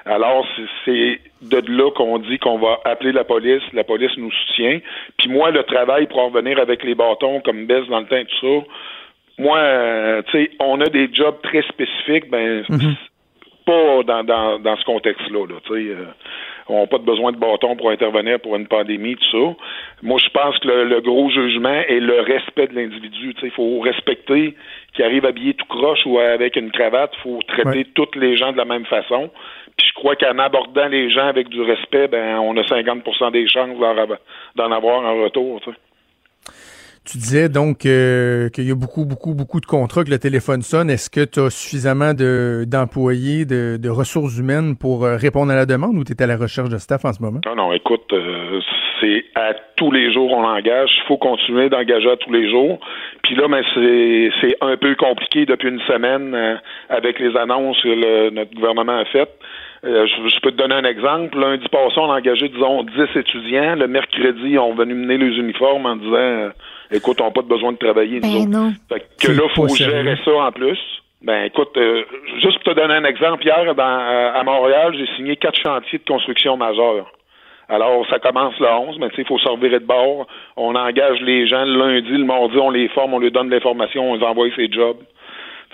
Alors, 0.06 0.46
c'est 0.84 1.20
de 1.40 1.62
là 1.68 1.90
qu'on 1.92 2.18
dit 2.18 2.38
qu'on 2.38 2.58
va 2.58 2.78
appeler 2.84 3.12
la 3.12 3.24
police, 3.24 3.62
la 3.72 3.84
police 3.84 4.10
nous 4.18 4.30
soutient. 4.30 4.80
Puis 5.18 5.30
moi, 5.30 5.50
le 5.50 5.62
travail 5.62 6.06
pour 6.06 6.18
en 6.18 6.28
revenir 6.28 6.58
avec 6.58 6.82
les 6.84 6.94
bâtons 6.94 7.40
comme 7.40 7.66
baisse 7.66 7.86
dans 7.88 8.00
le 8.00 8.06
temps, 8.06 8.22
tout 8.22 8.46
ça, 8.46 8.66
moi, 9.38 9.58
euh, 9.58 10.22
tu 10.30 10.32
sais, 10.32 10.50
on 10.60 10.80
a 10.80 10.86
des 10.86 11.08
jobs 11.12 11.40
très 11.42 11.62
spécifiques, 11.62 12.30
ben, 12.30 12.64
mhm. 12.68 12.96
Pas 13.64 14.02
dans, 14.04 14.24
dans, 14.24 14.58
dans 14.58 14.76
ce 14.76 14.84
contexte-là, 14.84 15.46
là, 15.46 15.54
tu 15.64 15.72
sais. 15.72 15.90
Euh, 15.90 16.06
on 16.68 16.80
n'a 16.80 16.86
pas 16.86 16.98
de 16.98 17.04
besoin 17.04 17.32
de 17.32 17.36
bâtons 17.36 17.76
pour 17.76 17.90
intervenir 17.90 18.40
pour 18.40 18.56
une 18.56 18.66
pandémie, 18.66 19.16
tout 19.16 19.30
ça. 19.30 19.56
Moi, 20.02 20.18
je 20.22 20.30
pense 20.30 20.58
que 20.60 20.68
le, 20.68 21.00
gros 21.00 21.28
jugement 21.30 21.82
est 21.88 22.00
le 22.00 22.20
respect 22.20 22.68
de 22.68 22.74
l'individu. 22.74 23.34
Il 23.42 23.50
faut 23.50 23.80
respecter 23.80 24.54
qu'il 24.94 25.04
arrive 25.04 25.26
habillé 25.26 25.54
tout 25.54 25.66
croche 25.66 26.00
ou 26.06 26.18
avec 26.18 26.56
une 26.56 26.70
cravate. 26.70 27.12
Il 27.18 27.20
faut 27.20 27.40
traiter 27.46 27.84
toutes 27.94 28.16
les 28.16 28.36
gens 28.36 28.52
de 28.52 28.56
la 28.56 28.64
même 28.64 28.86
façon. 28.86 29.30
Puis 29.76 29.88
je 29.88 29.94
crois 29.94 30.16
qu'en 30.16 30.38
abordant 30.38 30.86
les 30.86 31.10
gens 31.10 31.26
avec 31.26 31.48
du 31.48 31.60
respect, 31.60 32.08
ben 32.08 32.38
on 32.38 32.56
a 32.56 32.62
50% 32.62 33.32
des 33.32 33.46
chances 33.46 33.76
d'en 34.56 34.72
avoir 34.72 35.04
un 35.04 35.22
retour. 35.22 35.60
Tu 37.06 37.18
disais 37.18 37.50
donc 37.50 37.84
euh, 37.84 38.48
qu'il 38.48 38.64
y 38.64 38.70
a 38.70 38.74
beaucoup, 38.74 39.04
beaucoup, 39.04 39.34
beaucoup 39.34 39.60
de 39.60 39.66
contrats 39.66 40.04
que 40.04 40.10
le 40.10 40.18
téléphone 40.18 40.62
sonne. 40.62 40.88
Est-ce 40.88 41.10
que 41.10 41.22
tu 41.26 41.38
as 41.38 41.50
suffisamment 41.50 42.14
d'employés, 42.14 43.44
de, 43.44 43.76
de, 43.76 43.90
ressources 43.90 44.38
humaines 44.38 44.74
pour 44.74 45.04
euh, 45.04 45.16
répondre 45.16 45.52
à 45.52 45.54
la 45.54 45.66
demande 45.66 45.98
ou 45.98 46.04
tu 46.04 46.14
es 46.14 46.22
à 46.22 46.26
la 46.26 46.38
recherche 46.38 46.70
de 46.70 46.78
staff 46.78 47.04
en 47.04 47.12
ce 47.12 47.22
moment? 47.22 47.40
Non, 47.44 47.56
non, 47.56 47.72
écoute, 47.74 48.10
euh, 48.14 48.58
c'est 49.02 49.22
à 49.34 49.52
tous 49.76 49.92
les 49.92 50.14
jours 50.14 50.32
on 50.32 50.44
engage. 50.44 50.92
Il 50.96 51.06
faut 51.06 51.18
continuer 51.18 51.68
d'engager 51.68 52.10
à 52.10 52.16
tous 52.16 52.32
les 52.32 52.50
jours. 52.50 52.80
Puis 53.22 53.34
là, 53.34 53.48
ben, 53.48 53.62
c'est 54.40 54.56
un 54.62 54.78
peu 54.78 54.94
compliqué 54.94 55.44
depuis 55.44 55.68
une 55.68 55.80
semaine 55.80 56.34
avec 56.88 57.18
les 57.18 57.36
annonces 57.36 57.82
que 57.82 58.30
notre 58.30 58.54
gouvernement 58.54 59.00
a 59.00 59.04
faites. 59.04 59.36
je, 59.82 60.40
peux 60.40 60.52
te 60.52 60.56
donner 60.56 60.76
un 60.76 60.84
exemple. 60.84 61.38
Lundi 61.38 61.68
passé, 61.68 61.96
on 61.98 62.10
a 62.10 62.16
engagé, 62.16 62.48
disons, 62.48 62.82
10 62.82 63.18
étudiants. 63.18 63.76
Le 63.76 63.88
mercredi, 63.88 64.52
ils 64.52 64.58
ont 64.58 64.74
venu 64.74 64.94
mener 64.94 65.18
les 65.18 65.36
uniformes 65.36 65.84
en 65.84 65.96
disant 65.96 66.52
écoute, 66.90 67.20
on 67.20 67.24
n'a 67.24 67.30
pas 67.30 67.42
de 67.42 67.48
besoin 67.48 67.72
de 67.72 67.78
travailler, 67.78 68.20
nous 68.20 68.46
ben 68.46 68.68
autres. 68.68 68.76
Fait 68.88 69.06
que 69.20 69.32
là, 69.32 69.42
il 69.44 69.54
faut 69.54 69.68
gérer 69.68 70.16
ça 70.24 70.30
en 70.32 70.52
plus. 70.52 70.78
Ben 71.22 71.44
écoute, 71.44 71.76
euh, 71.76 72.04
juste 72.42 72.62
pour 72.62 72.74
te 72.74 72.80
donner 72.80 72.94
un 72.94 73.04
exemple, 73.04 73.44
hier, 73.44 73.74
dans, 73.74 73.82
euh, 73.82 74.32
à 74.34 74.42
Montréal, 74.44 74.94
j'ai 74.96 75.06
signé 75.16 75.36
quatre 75.36 75.58
chantiers 75.58 75.98
de 75.98 76.04
construction 76.04 76.56
majeurs. 76.56 77.10
Alors, 77.68 78.06
ça 78.10 78.18
commence 78.18 78.58
le 78.60 78.66
11, 78.66 78.98
mais 78.98 79.08
tu 79.08 79.16
sais, 79.16 79.22
il 79.22 79.26
faut 79.26 79.38
servir 79.38 79.70
de 79.70 79.78
bord. 79.78 80.26
On 80.56 80.74
engage 80.74 81.20
les 81.22 81.46
gens 81.46 81.64
le 81.64 81.78
lundi, 81.78 82.10
le 82.10 82.24
mardi, 82.24 82.58
on 82.58 82.70
les 82.70 82.88
forme, 82.88 83.14
on 83.14 83.18
leur 83.18 83.30
donne 83.30 83.48
l'information, 83.48 84.10
on 84.10 84.16
les 84.16 84.22
envoie 84.22 84.48
ses 84.54 84.70
jobs. 84.70 84.98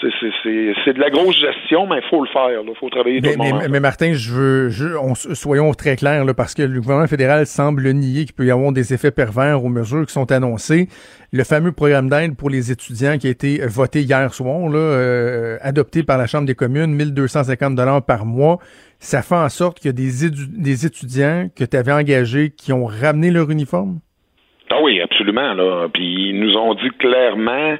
C'est 0.01 0.95
de 0.95 1.01
la 1.01 1.11
grosse 1.11 1.39
gestion, 1.39 1.87
mais 1.87 1.99
il 1.99 2.09
faut 2.09 2.23
le 2.23 2.29
faire. 2.29 2.63
Il 2.67 2.75
faut 2.77 2.89
travailler 2.89 3.21
mais, 3.21 3.35
tout 3.35 3.43
le 3.43 3.59
mais, 3.59 3.69
mais, 3.69 3.81
Martin, 3.81 4.13
je 4.15 4.33
veux, 4.33 4.99
on, 4.99 5.15
soyons 5.15 5.73
très 5.73 5.97
clairs, 5.97 6.25
là, 6.25 6.35
parce 6.35 6.55
que 6.55 6.63
le 6.63 6.81
gouvernement 6.81 7.09
fédéral 7.09 7.47
semble 7.47 7.91
nier 7.93 8.25
qu'il 8.25 8.35
peut 8.35 8.47
y 8.47 8.51
avoir 8.51 8.73
des 8.73 8.95
effets 8.95 9.11
pervers 9.11 9.65
aux 9.65 9.69
mesures 9.69 10.07
qui 10.07 10.13
sont 10.13 10.33
annoncées. 10.33 10.89
Le 11.33 11.45
fameux 11.45 11.73
programme 11.73 12.09
d'aide 12.09 12.37
pour 12.37 12.51
les 12.51 12.73
étudiants 12.73 13.19
qui 13.19 13.27
a 13.27 13.31
été 13.31 13.61
voté 13.67 14.01
hier 14.01 14.33
soir, 14.33 14.69
là, 14.69 14.79
euh, 14.79 15.59
adopté 15.63 16.03
par 16.03 16.19
la 16.19 16.27
Chambre 16.27 16.47
des 16.47 16.55
communes, 16.55 16.93
1250 16.93 17.75
dollars 17.75 18.05
par 18.05 18.25
mois, 18.25 18.59
ça 18.99 19.23
fait 19.23 19.35
en 19.35 19.49
sorte 19.49 19.79
qu'il 19.79 19.89
y 19.89 19.91
a 19.91 19.93
des, 19.93 20.31
des 20.31 20.87
étudiants 20.87 21.49
que 21.57 21.65
tu 21.65 21.77
avais 21.77 21.93
engagés 21.93 22.51
qui 22.51 22.73
ont 22.73 22.87
ramené 22.87 23.31
leur 23.31 23.51
uniforme? 23.51 24.01
Ah 24.71 24.79
oui, 24.83 25.01
absolument. 25.01 25.53
Là. 25.55 25.89
Puis 25.93 26.31
ils 26.31 26.41
nous 26.41 26.57
ont 26.57 26.75
dit 26.75 26.91
clairement 26.99 27.77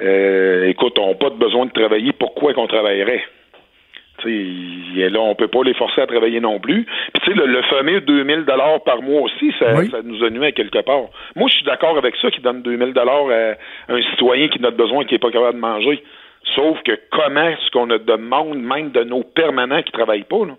euh, 0.00 0.68
écoute, 0.68 0.98
on 0.98 1.08
n'a 1.08 1.14
pas 1.14 1.30
de 1.30 1.36
besoin 1.36 1.66
de 1.66 1.72
travailler, 1.72 2.12
pourquoi 2.12 2.54
qu'on 2.54 2.66
travaillerait? 2.66 3.22
T'sais, 4.18 5.10
là, 5.10 5.20
on 5.20 5.34
peut 5.36 5.48
pas 5.48 5.62
les 5.62 5.74
forcer 5.74 6.00
à 6.00 6.06
travailler 6.06 6.40
non 6.40 6.58
plus. 6.58 6.84
Puis 6.84 7.22
tu 7.22 7.30
sais, 7.30 7.46
le, 7.46 7.62
fameux 7.62 8.00
2000 8.00 8.44
dollars 8.44 8.82
par 8.82 9.00
mois 9.00 9.22
aussi, 9.22 9.52
ça, 9.60 9.76
ça 9.76 10.02
nous 10.02 10.42
à 10.42 10.50
quelque 10.50 10.80
part. 10.80 11.04
Moi, 11.36 11.48
je 11.48 11.54
suis 11.54 11.64
d'accord 11.64 11.96
avec 11.96 12.16
ça, 12.16 12.30
qui 12.30 12.40
donne 12.40 12.62
2000 12.62 12.92
dollars 12.94 13.28
à 13.30 13.92
un 13.92 14.02
citoyen 14.10 14.48
qui 14.48 14.60
n'a 14.60 14.72
besoin, 14.72 15.04
qui 15.04 15.14
n'est 15.14 15.20
pas 15.20 15.30
capable 15.30 15.54
de 15.54 15.60
manger. 15.60 16.02
Sauf 16.56 16.82
que 16.82 16.98
comment 17.12 17.48
est-ce 17.48 17.70
qu'on 17.70 17.90
a 17.90 17.98
demande 17.98 18.58
même 18.58 18.90
de 18.90 19.04
nos 19.04 19.22
permanents 19.22 19.82
qui 19.82 19.92
travaillent 19.92 20.24
pas, 20.24 20.46
là? 20.46 20.54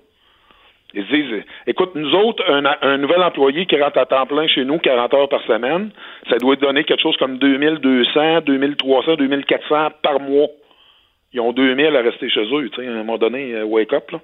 Ils 0.93 1.05
disent, 1.05 1.43
écoute, 1.67 1.91
nous 1.93 2.11
autres, 2.15 2.43
un, 2.49 2.97
nouvel 2.97 3.21
employé 3.21 3.67
qui 3.67 3.79
rentre 3.79 3.99
à 3.99 4.05
temps 4.05 4.25
plein 4.25 4.47
chez 4.47 4.65
nous, 4.65 4.79
40 4.79 5.13
heures 5.13 5.29
par 5.29 5.41
semaine, 5.43 5.91
ça 6.29 6.37
doit 6.37 6.55
donner 6.55 6.83
quelque 6.83 7.01
chose 7.01 7.15
comme 7.17 7.37
2200, 7.37 8.41
2300, 8.41 9.15
2400 9.17 9.89
par 10.01 10.19
mois. 10.19 10.47
Ils 11.31 11.41
ont 11.41 11.53
2000 11.53 11.95
à 11.95 12.01
rester 12.01 12.27
chez 12.29 12.41
eux, 12.41 12.69
tu 12.71 12.81
sais, 12.81 12.87
à 12.87 12.91
un 12.91 12.95
moment 12.95 13.19
donné, 13.19 13.53
euh, 13.53 13.65
wake 13.65 13.93
up, 13.93 14.09
là. 14.11 14.19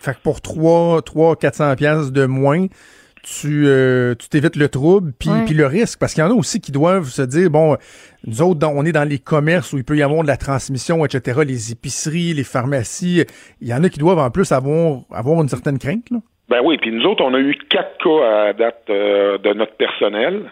Fait 0.00 0.14
que 0.14 0.22
pour 0.22 0.40
3, 0.40 1.02
3 1.02 1.36
400 1.36 1.76
pièces 1.76 2.10
de 2.10 2.24
moins, 2.24 2.66
tu 3.22 3.66
euh, 3.66 4.14
tu 4.16 4.28
t'évites 4.28 4.56
le 4.56 4.68
trouble 4.68 5.12
puis 5.18 5.30
puis 5.46 5.54
le 5.54 5.66
risque 5.66 5.98
parce 6.00 6.14
qu'il 6.14 6.24
y 6.24 6.26
en 6.26 6.30
a 6.30 6.34
aussi 6.34 6.60
qui 6.60 6.72
doivent 6.72 7.04
se 7.04 7.22
dire 7.22 7.50
bon 7.50 7.76
nous 8.26 8.42
autres 8.42 8.66
on 8.66 8.84
est 8.84 8.92
dans 8.92 9.08
les 9.08 9.18
commerces 9.18 9.72
où 9.72 9.78
il 9.78 9.84
peut 9.84 9.96
y 9.96 10.02
avoir 10.02 10.22
de 10.22 10.26
la 10.26 10.36
transmission 10.36 11.04
etc 11.04 11.42
les 11.46 11.72
épiceries 11.72 12.34
les 12.34 12.44
pharmacies 12.44 13.24
il 13.60 13.68
y 13.68 13.74
en 13.74 13.84
a 13.84 13.88
qui 13.88 14.00
doivent 14.00 14.18
en 14.18 14.30
plus 14.30 14.50
avoir 14.50 15.02
avoir 15.12 15.40
une 15.40 15.48
certaine 15.48 15.78
crainte 15.78 16.10
là. 16.10 16.18
Ben 16.48 16.60
oui 16.64 16.78
puis 16.78 16.90
nous 16.90 17.04
autres 17.04 17.24
on 17.24 17.32
a 17.34 17.38
eu 17.38 17.56
quatre 17.68 17.96
cas 18.02 18.48
à 18.48 18.52
date 18.52 18.84
euh, 18.90 19.38
de 19.38 19.52
notre 19.54 19.74
personnel. 19.74 20.50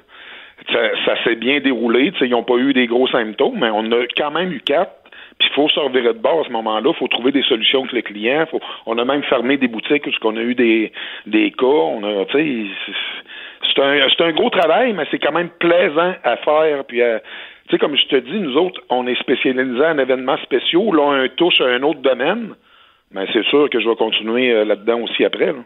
Ça, 0.73 1.15
s'est 1.25 1.37
bien 1.37 1.59
déroulé 1.61 2.13
ils 2.21 2.31
n'ont 2.31 2.45
pas 2.45 2.57
eu 2.57 2.73
des 2.73 2.87
gros 2.87 3.09
symptômes 3.09 3.59
mais 3.59 3.71
on 3.71 3.91
a 3.93 4.05
quand 4.17 4.31
même 4.31 4.53
eu 4.53 4.61
quatre 4.61 5.00
puis 5.41 5.49
il 5.51 5.55
faut 5.55 5.69
se 5.71 5.81
revirer 5.81 6.13
de 6.13 6.19
bord 6.19 6.43
à 6.43 6.45
ce 6.45 6.53
moment-là. 6.53 6.91
Il 6.91 6.99
faut 6.99 7.09
trouver 7.09 7.33
des 7.33 7.43
solutions 7.43 7.81
avec 7.81 7.93
les 7.93 8.03
clients. 8.03 8.45
Faut, 8.51 8.61
on 8.85 8.99
a 8.99 9.05
même 9.07 9.23
fermé 9.25 9.57
des 9.57 9.69
boutiques 9.69 10.05
parce 10.05 10.19
qu'on 10.19 10.37
a 10.37 10.43
eu 10.43 10.55
des, 10.55 10.93
des 11.27 11.51
cas. 11.51 11.67
On 11.67 12.05
a, 12.05 12.27
c'est 12.31 13.83
un, 13.83 14.09
c'est 14.09 14.23
un 14.23 14.33
gros 14.33 14.51
travail, 14.51 14.93
mais 14.93 15.05
c'est 15.11 15.19
quand 15.19 15.33
même 15.33 15.49
plaisant 15.59 16.15
à 16.23 16.37
faire. 16.37 16.85
Puis, 16.85 17.01
euh, 17.01 17.19
tu 17.69 17.71
sais, 17.71 17.79
comme 17.79 17.97
je 17.97 18.07
te 18.07 18.17
dis, 18.17 18.39
nous 18.39 18.57
autres, 18.59 18.83
on 18.91 19.07
est 19.07 19.19
spécialisés 19.19 19.87
en 19.87 19.99
événements 19.99 20.37
spéciaux. 20.39 20.93
Là, 20.93 21.03
on 21.03 21.29
touche 21.37 21.61
à 21.63 21.69
un 21.69 21.83
autre 21.83 22.01
domaine. 22.01 22.55
Mais 23.13 23.27
c'est 23.33 23.45
sûr 23.47 23.69
que 23.71 23.81
je 23.81 23.89
vais 23.89 23.97
continuer 23.97 24.53
euh, 24.53 24.65
là-dedans 24.65 25.01
aussi 25.01 25.25
après. 25.25 25.47
Là 25.47 25.65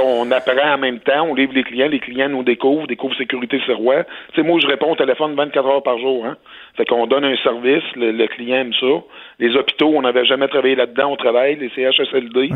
on 0.00 0.30
apprend 0.30 0.74
en 0.74 0.78
même 0.78 1.00
temps, 1.00 1.26
on 1.28 1.34
livre 1.34 1.52
les 1.54 1.64
clients, 1.64 1.88
les 1.88 2.00
clients 2.00 2.28
nous 2.28 2.42
découvrent, 2.42 2.86
découvrent 2.86 3.16
Sécurité 3.16 3.60
Sirois. 3.66 4.04
sais, 4.34 4.42
moi, 4.42 4.58
je 4.60 4.66
réponds 4.66 4.92
au 4.92 4.96
téléphone 4.96 5.34
24 5.34 5.66
heures 5.66 5.82
par 5.82 5.98
jour. 5.98 6.24
Hein. 6.24 6.36
Fait 6.76 6.84
qu'on 6.84 7.06
donne 7.06 7.24
un 7.24 7.36
service, 7.36 7.84
le, 7.96 8.26
client 8.26 8.58
aime 8.58 8.72
ça. 8.74 8.86
Les 9.38 9.54
hôpitaux, 9.54 9.92
on 9.94 10.02
n'avait 10.02 10.24
jamais 10.24 10.48
travaillé 10.48 10.74
là-dedans, 10.74 11.12
on 11.12 11.16
travaille. 11.16 11.56
Les 11.56 11.68
CHSLD, 11.70 12.50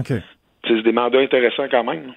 c'est 0.66 0.82
des 0.82 0.92
mandats 0.92 1.20
intéressants 1.20 1.68
quand 1.70 1.84
même. 1.84 2.14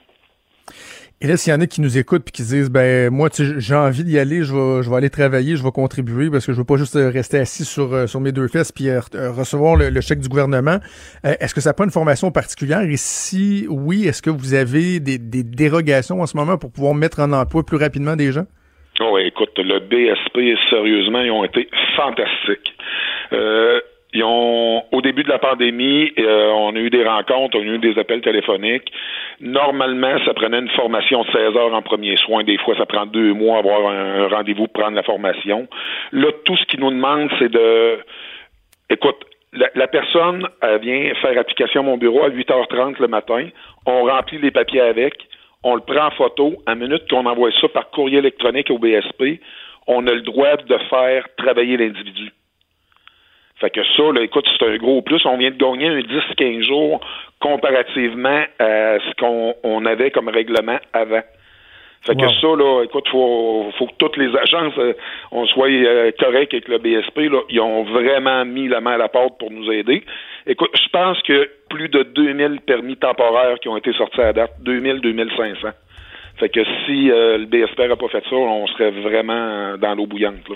Et 1.22 1.28
là, 1.28 1.36
s'il 1.36 1.52
y 1.52 1.56
en 1.56 1.60
a 1.60 1.68
qui 1.68 1.82
nous 1.82 1.98
écoutent 1.98 2.24
puis 2.24 2.32
qui 2.32 2.44
disent, 2.44 2.72
ben 2.72 3.10
moi, 3.12 3.28
j'ai 3.38 3.76
envie 3.76 4.06
d'y 4.06 4.18
aller, 4.18 4.44
je 4.44 4.54
vais, 4.54 4.84
je 4.84 4.90
vais 4.90 4.96
aller 4.96 5.10
travailler, 5.10 5.58
je 5.58 5.64
vais 5.64 5.72
contribuer 5.72 6.30
parce 6.32 6.46
que 6.46 6.54
je 6.54 6.58
veux 6.58 6.64
pas 6.64 6.78
juste 6.78 6.96
euh, 6.96 7.10
rester 7.10 7.38
assis 7.40 7.66
sur, 7.66 7.94
euh, 7.94 8.08
sur 8.08 8.22
mes 8.22 8.32
deux 8.32 8.48
fesses 8.48 8.72
puis 8.72 8.88
euh, 8.88 9.02
recevoir 9.14 9.76
le, 9.76 10.00
chèque 10.00 10.22
du 10.22 10.30
gouvernement. 10.30 10.80
est-ce 11.26 11.54
que 11.54 11.60
ça 11.60 11.74
prend 11.74 11.84
une 11.84 11.92
formation 11.92 12.32
particulière? 12.32 12.80
Et 12.84 12.96
si 12.96 13.66
oui, 13.70 14.08
est-ce 14.08 14.22
que 14.22 14.30
vous 14.30 14.54
avez 14.54 15.02
des, 15.02 15.18
des 15.18 15.44
dérogations 15.44 16.22
en 16.22 16.26
ce 16.26 16.38
moment 16.38 16.58
pour 16.58 16.72
pouvoir 16.72 16.94
mettre 16.94 17.20
en 17.20 17.34
emploi 17.34 17.66
plus 17.66 17.78
rapidement 17.78 18.16
des 18.16 18.32
gens? 18.32 18.46
Oh, 19.02 19.18
écoute, 19.18 19.58
le 19.58 19.80
BSP, 19.80 20.58
sérieusement, 20.70 21.20
ils 21.20 21.32
ont 21.32 21.44
été 21.44 21.70
fantastiques. 21.98 22.74
Ils 24.14 24.24
ont, 24.24 24.84
au 24.92 25.02
début 25.02 25.24
de 25.24 25.30
la 25.30 25.38
pandémie, 25.38 26.12
euh, 26.18 26.50
on 26.50 26.76
a 26.76 26.80
eu 26.80 26.90
des 26.90 27.04
rencontres, 27.04 27.58
on 27.58 27.62
a 27.62 27.76
eu 27.76 27.78
des 27.78 27.98
appels 28.00 28.22
téléphoniques. 28.22 28.92
Normalement, 29.40 30.18
ça 30.26 30.34
prenait 30.34 30.60
une 30.60 30.70
formation 30.70 31.24
de 31.24 31.32
16 31.32 31.56
heures 31.56 31.74
en 31.74 31.82
premier 31.84 32.18
soin. 32.18 32.44
Des 32.44 32.58
fois, 32.58 32.76
ça 32.76 32.88
prend 32.88 33.06
deux 33.06 33.34
mois 33.34 33.58
à 33.58 33.60
avoir 33.60 33.92
un, 33.92 34.28
rendez-vous 34.28 34.66
pour 34.66 34.82
prendre 34.82 34.96
la 34.96 35.04
formation. 35.04 35.68
Là, 36.12 36.32
tout 36.44 36.58
ce 36.58 36.66
qu'ils 36.66 36.80
nous 36.80 36.90
demandent, 36.90 37.30
c'est 37.38 37.52
de... 37.52 38.00
Écoute, 38.90 39.18
la, 39.54 39.88
personne 39.88 40.48
vient 40.82 41.14
faire 41.22 41.38
application 41.38 41.82
à 41.82 41.84
mon 41.84 41.98
bureau 41.98 42.24
à 42.24 42.30
8h30 42.30 43.00
le 43.00 43.08
matin. 43.08 43.48
On 43.86 44.06
remplit 44.06 44.40
les 44.40 44.52
papiers 44.52 44.82
avec. 44.82 45.14
On 45.64 45.76
le 45.76 45.82
prend 45.82 46.08
en 46.08 46.12
photo. 46.12 46.56
À 46.66 46.74
minute 46.74 47.08
qu'on 47.10 47.26
envoie 47.28 47.52
ça 47.62 47.68
par 47.68 47.92
courrier 47.92 48.20
électronique 48.20 48.72
au 48.72 48.80
BSP, 48.80 49.40
on 49.86 50.08
a 50.08 50.14
le 50.14 50.22
droit 50.22 50.56
de 50.58 50.78
faire 50.90 51.28
travailler 51.38 51.78
l'individu. 51.78 52.32
Fait 53.60 53.70
que 53.70 53.82
ça, 53.84 54.04
là, 54.14 54.22
écoute, 54.22 54.48
c'est 54.58 54.66
un 54.66 54.78
gros 54.78 55.02
plus. 55.02 55.26
On 55.26 55.38
vient 55.38 55.52
de 55.52 55.58
gagner 55.58 55.88
un 55.88 56.00
10-15 56.00 56.64
jours 56.64 57.02
comparativement 57.40 58.44
à 58.60 59.00
ce 59.00 59.16
qu'on 59.20 59.86
avait 59.86 60.12
comme 60.12 60.30
règlement 60.30 60.78
avant. 60.94 61.22
Fait 62.04 62.16
que 62.16 62.30
ça, 62.30 62.48
là, 62.48 62.84
écoute, 62.86 63.10
faut, 63.10 63.70
faut 63.78 63.88
que 63.88 63.96
toutes 63.98 64.16
les 64.16 64.34
agences, 64.34 64.74
euh, 64.78 64.94
on 65.32 65.46
soit 65.48 65.68
euh, 65.70 66.12
avec 66.26 66.54
le 66.54 66.78
BSP, 66.78 67.30
là. 67.30 67.42
Ils 67.50 67.60
ont 67.60 67.84
vraiment 67.84 68.46
mis 68.46 68.70
la 68.70 68.80
main 68.80 68.94
à 68.94 68.98
la 68.98 69.10
porte 69.10 69.38
pour 69.38 69.52
nous 69.52 69.70
aider. 69.70 70.04
Écoute, 70.48 70.72
je 70.74 70.90
pense 70.94 71.22
que 71.24 71.50
plus 71.70 71.90
de 71.90 72.04
2000 72.04 72.62
permis 72.62 72.96
temporaires 72.96 73.60
qui 73.60 73.68
ont 73.68 73.76
été 73.76 73.92
sortis 73.94 74.22
à 74.22 74.32
date, 74.32 74.52
2000, 74.62 75.02
2500. 75.02 75.68
Fait 76.38 76.50
que 76.50 76.64
si 76.86 77.12
euh, 77.12 77.38
le 77.38 77.46
BSP 77.46 77.80
n'a 77.80 77.98
pas 77.98 78.08
fait 78.08 78.24
ça, 78.30 78.36
on 78.36 78.66
serait 78.68 78.92
vraiment 78.92 79.78
dans 79.78 79.94
l'eau 79.94 80.08
bouillante, 80.08 80.48
là. 80.48 80.56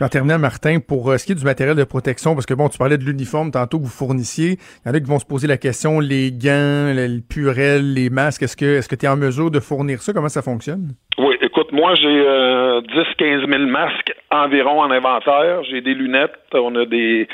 En 0.00 0.08
terminant, 0.08 0.38
Martin, 0.40 0.80
pour 0.80 1.10
euh, 1.10 1.18
ce 1.18 1.24
qui 1.24 1.32
est 1.32 1.36
du 1.36 1.44
matériel 1.44 1.76
de 1.76 1.84
protection, 1.84 2.34
parce 2.34 2.46
que 2.46 2.54
bon, 2.54 2.68
tu 2.68 2.78
parlais 2.78 2.98
de 2.98 3.04
l'uniforme 3.04 3.52
tantôt 3.52 3.78
que 3.78 3.84
vous 3.84 3.90
fournissiez. 3.90 4.58
Il 4.84 4.88
y 4.88 4.90
en 4.90 4.94
a 4.94 5.00
qui 5.00 5.06
vont 5.06 5.20
se 5.20 5.24
poser 5.24 5.46
la 5.46 5.56
question, 5.56 6.00
les 6.00 6.32
gants, 6.32 6.92
le 6.92 7.20
purel, 7.20 7.94
les 7.94 8.10
masques, 8.10 8.42
est-ce 8.42 8.56
que 8.56 8.78
est-ce 8.78 8.88
que 8.88 8.96
tu 8.96 9.06
es 9.06 9.08
en 9.08 9.16
mesure 9.16 9.52
de 9.52 9.60
fournir 9.60 10.02
ça? 10.02 10.12
Comment 10.12 10.28
ça 10.28 10.42
fonctionne? 10.42 10.94
Oui, 11.18 11.36
écoute, 11.54 11.70
moi 11.70 11.94
j'ai 11.94 12.08
euh, 12.08 12.80
10-15 12.80 13.48
000 13.48 13.66
masques 13.66 14.12
environ 14.30 14.80
en 14.80 14.90
inventaire. 14.90 15.62
J'ai 15.70 15.80
des 15.80 15.94
lunettes, 15.94 16.34
on 16.52 16.74
a 16.74 16.84
des 16.84 17.28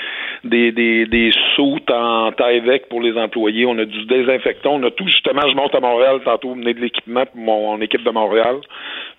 des, 0.44 0.72
des, 0.72 1.06
des 1.06 1.30
soutes 1.54 1.90
en 1.90 2.30
vec 2.30 2.88
pour 2.88 3.00
les 3.00 3.16
employés, 3.16 3.64
on 3.66 3.78
a 3.78 3.84
du 3.84 4.04
désinfectant, 4.04 4.74
on 4.74 4.82
a 4.82 4.90
tout 4.90 5.06
justement, 5.06 5.42
je 5.48 5.54
monte 5.54 5.74
à 5.74 5.80
Montréal 5.80 6.20
tantôt, 6.24 6.54
venez 6.54 6.74
de 6.74 6.80
l'équipement 6.80 7.24
pour 7.26 7.40
mon 7.40 7.80
équipe 7.80 8.04
de 8.04 8.10
Montréal. 8.10 8.56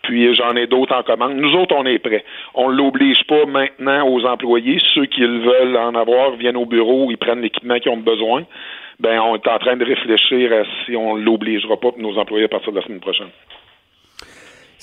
Puis 0.04 0.36
j'en 0.36 0.56
ai 0.56 0.68
d'autres 0.68 0.96
en 0.96 1.04
commande. 1.04 1.36
Nous 1.36 1.54
autres, 1.56 1.76
on 1.76 1.86
est 1.86 2.00
prêts. 2.00 2.24
On 2.54 2.68
l'oblige 2.68 3.24
pas 3.28 3.46
maintenant 3.46 4.08
aux 4.08 4.24
employés. 4.26 4.78
Ceux 4.94 5.06
qui 5.06 5.22
veulent 5.22 5.78
en 5.78 5.96
avoir 5.96 6.32
viennent 6.36 6.58
au 6.58 6.66
bureau, 6.66 7.08
ils 7.10 7.18
prennent 7.18 7.42
l'équipement 7.42 7.80
qu'ils 7.80 7.92
ont 7.92 7.98
besoin. 7.98 8.44
Ben, 9.00 9.20
on 9.20 9.36
est 9.36 9.48
en 9.48 9.58
train 9.58 9.78
de 9.78 9.86
réfléchir 9.86 10.52
à 10.54 10.64
si 10.86 10.96
on 10.96 11.16
l'obligera 11.16 11.76
pas 11.78 11.92
pour 11.92 12.00
nos 12.00 12.18
employés 12.20 12.46
à 12.46 12.50
partir 12.50 12.72
de 12.72 12.78
la 12.78 12.86
semaine 12.86 13.00
prochaine. 13.00 13.30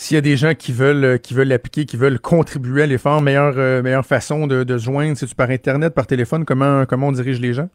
S'il 0.01 0.15
y 0.15 0.19
a 0.19 0.21
des 0.21 0.37
gens 0.37 0.55
qui 0.55 0.73
veulent 0.73 1.05
euh, 1.05 1.19
qui 1.19 1.35
veulent 1.35 1.49
l'appliquer, 1.49 1.85
qui 1.85 1.97
veulent 1.97 2.21
contribuer 2.21 2.85
à 2.85 2.87
l'effort, 2.87 3.21
meilleure 3.21 3.59
euh, 3.59 3.83
meilleure 3.83 4.07
façon 4.07 4.47
de, 4.47 4.63
de 4.63 4.79
joindre, 4.79 5.17
c'est 5.17 5.27
par 5.37 5.51
internet, 5.51 5.93
par 5.93 6.07
téléphone, 6.07 6.45
comment 6.45 6.85
comment 6.87 7.09
on 7.09 7.13
dirige 7.13 7.41
les 7.41 7.53
gens? 7.53 7.69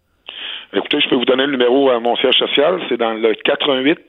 Écoutez, 0.71 1.01
je 1.01 1.09
peux 1.09 1.15
vous 1.15 1.25
donner 1.25 1.45
le 1.45 1.51
numéro 1.51 1.89
à 1.89 1.99
mon 1.99 2.15
siège 2.15 2.36
social, 2.36 2.79
c'est 2.88 2.95
dans 2.95 3.13
le 3.13 3.36
88 3.43 3.99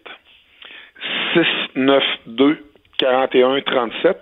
692 1.34 2.56
4137. 2.98 4.16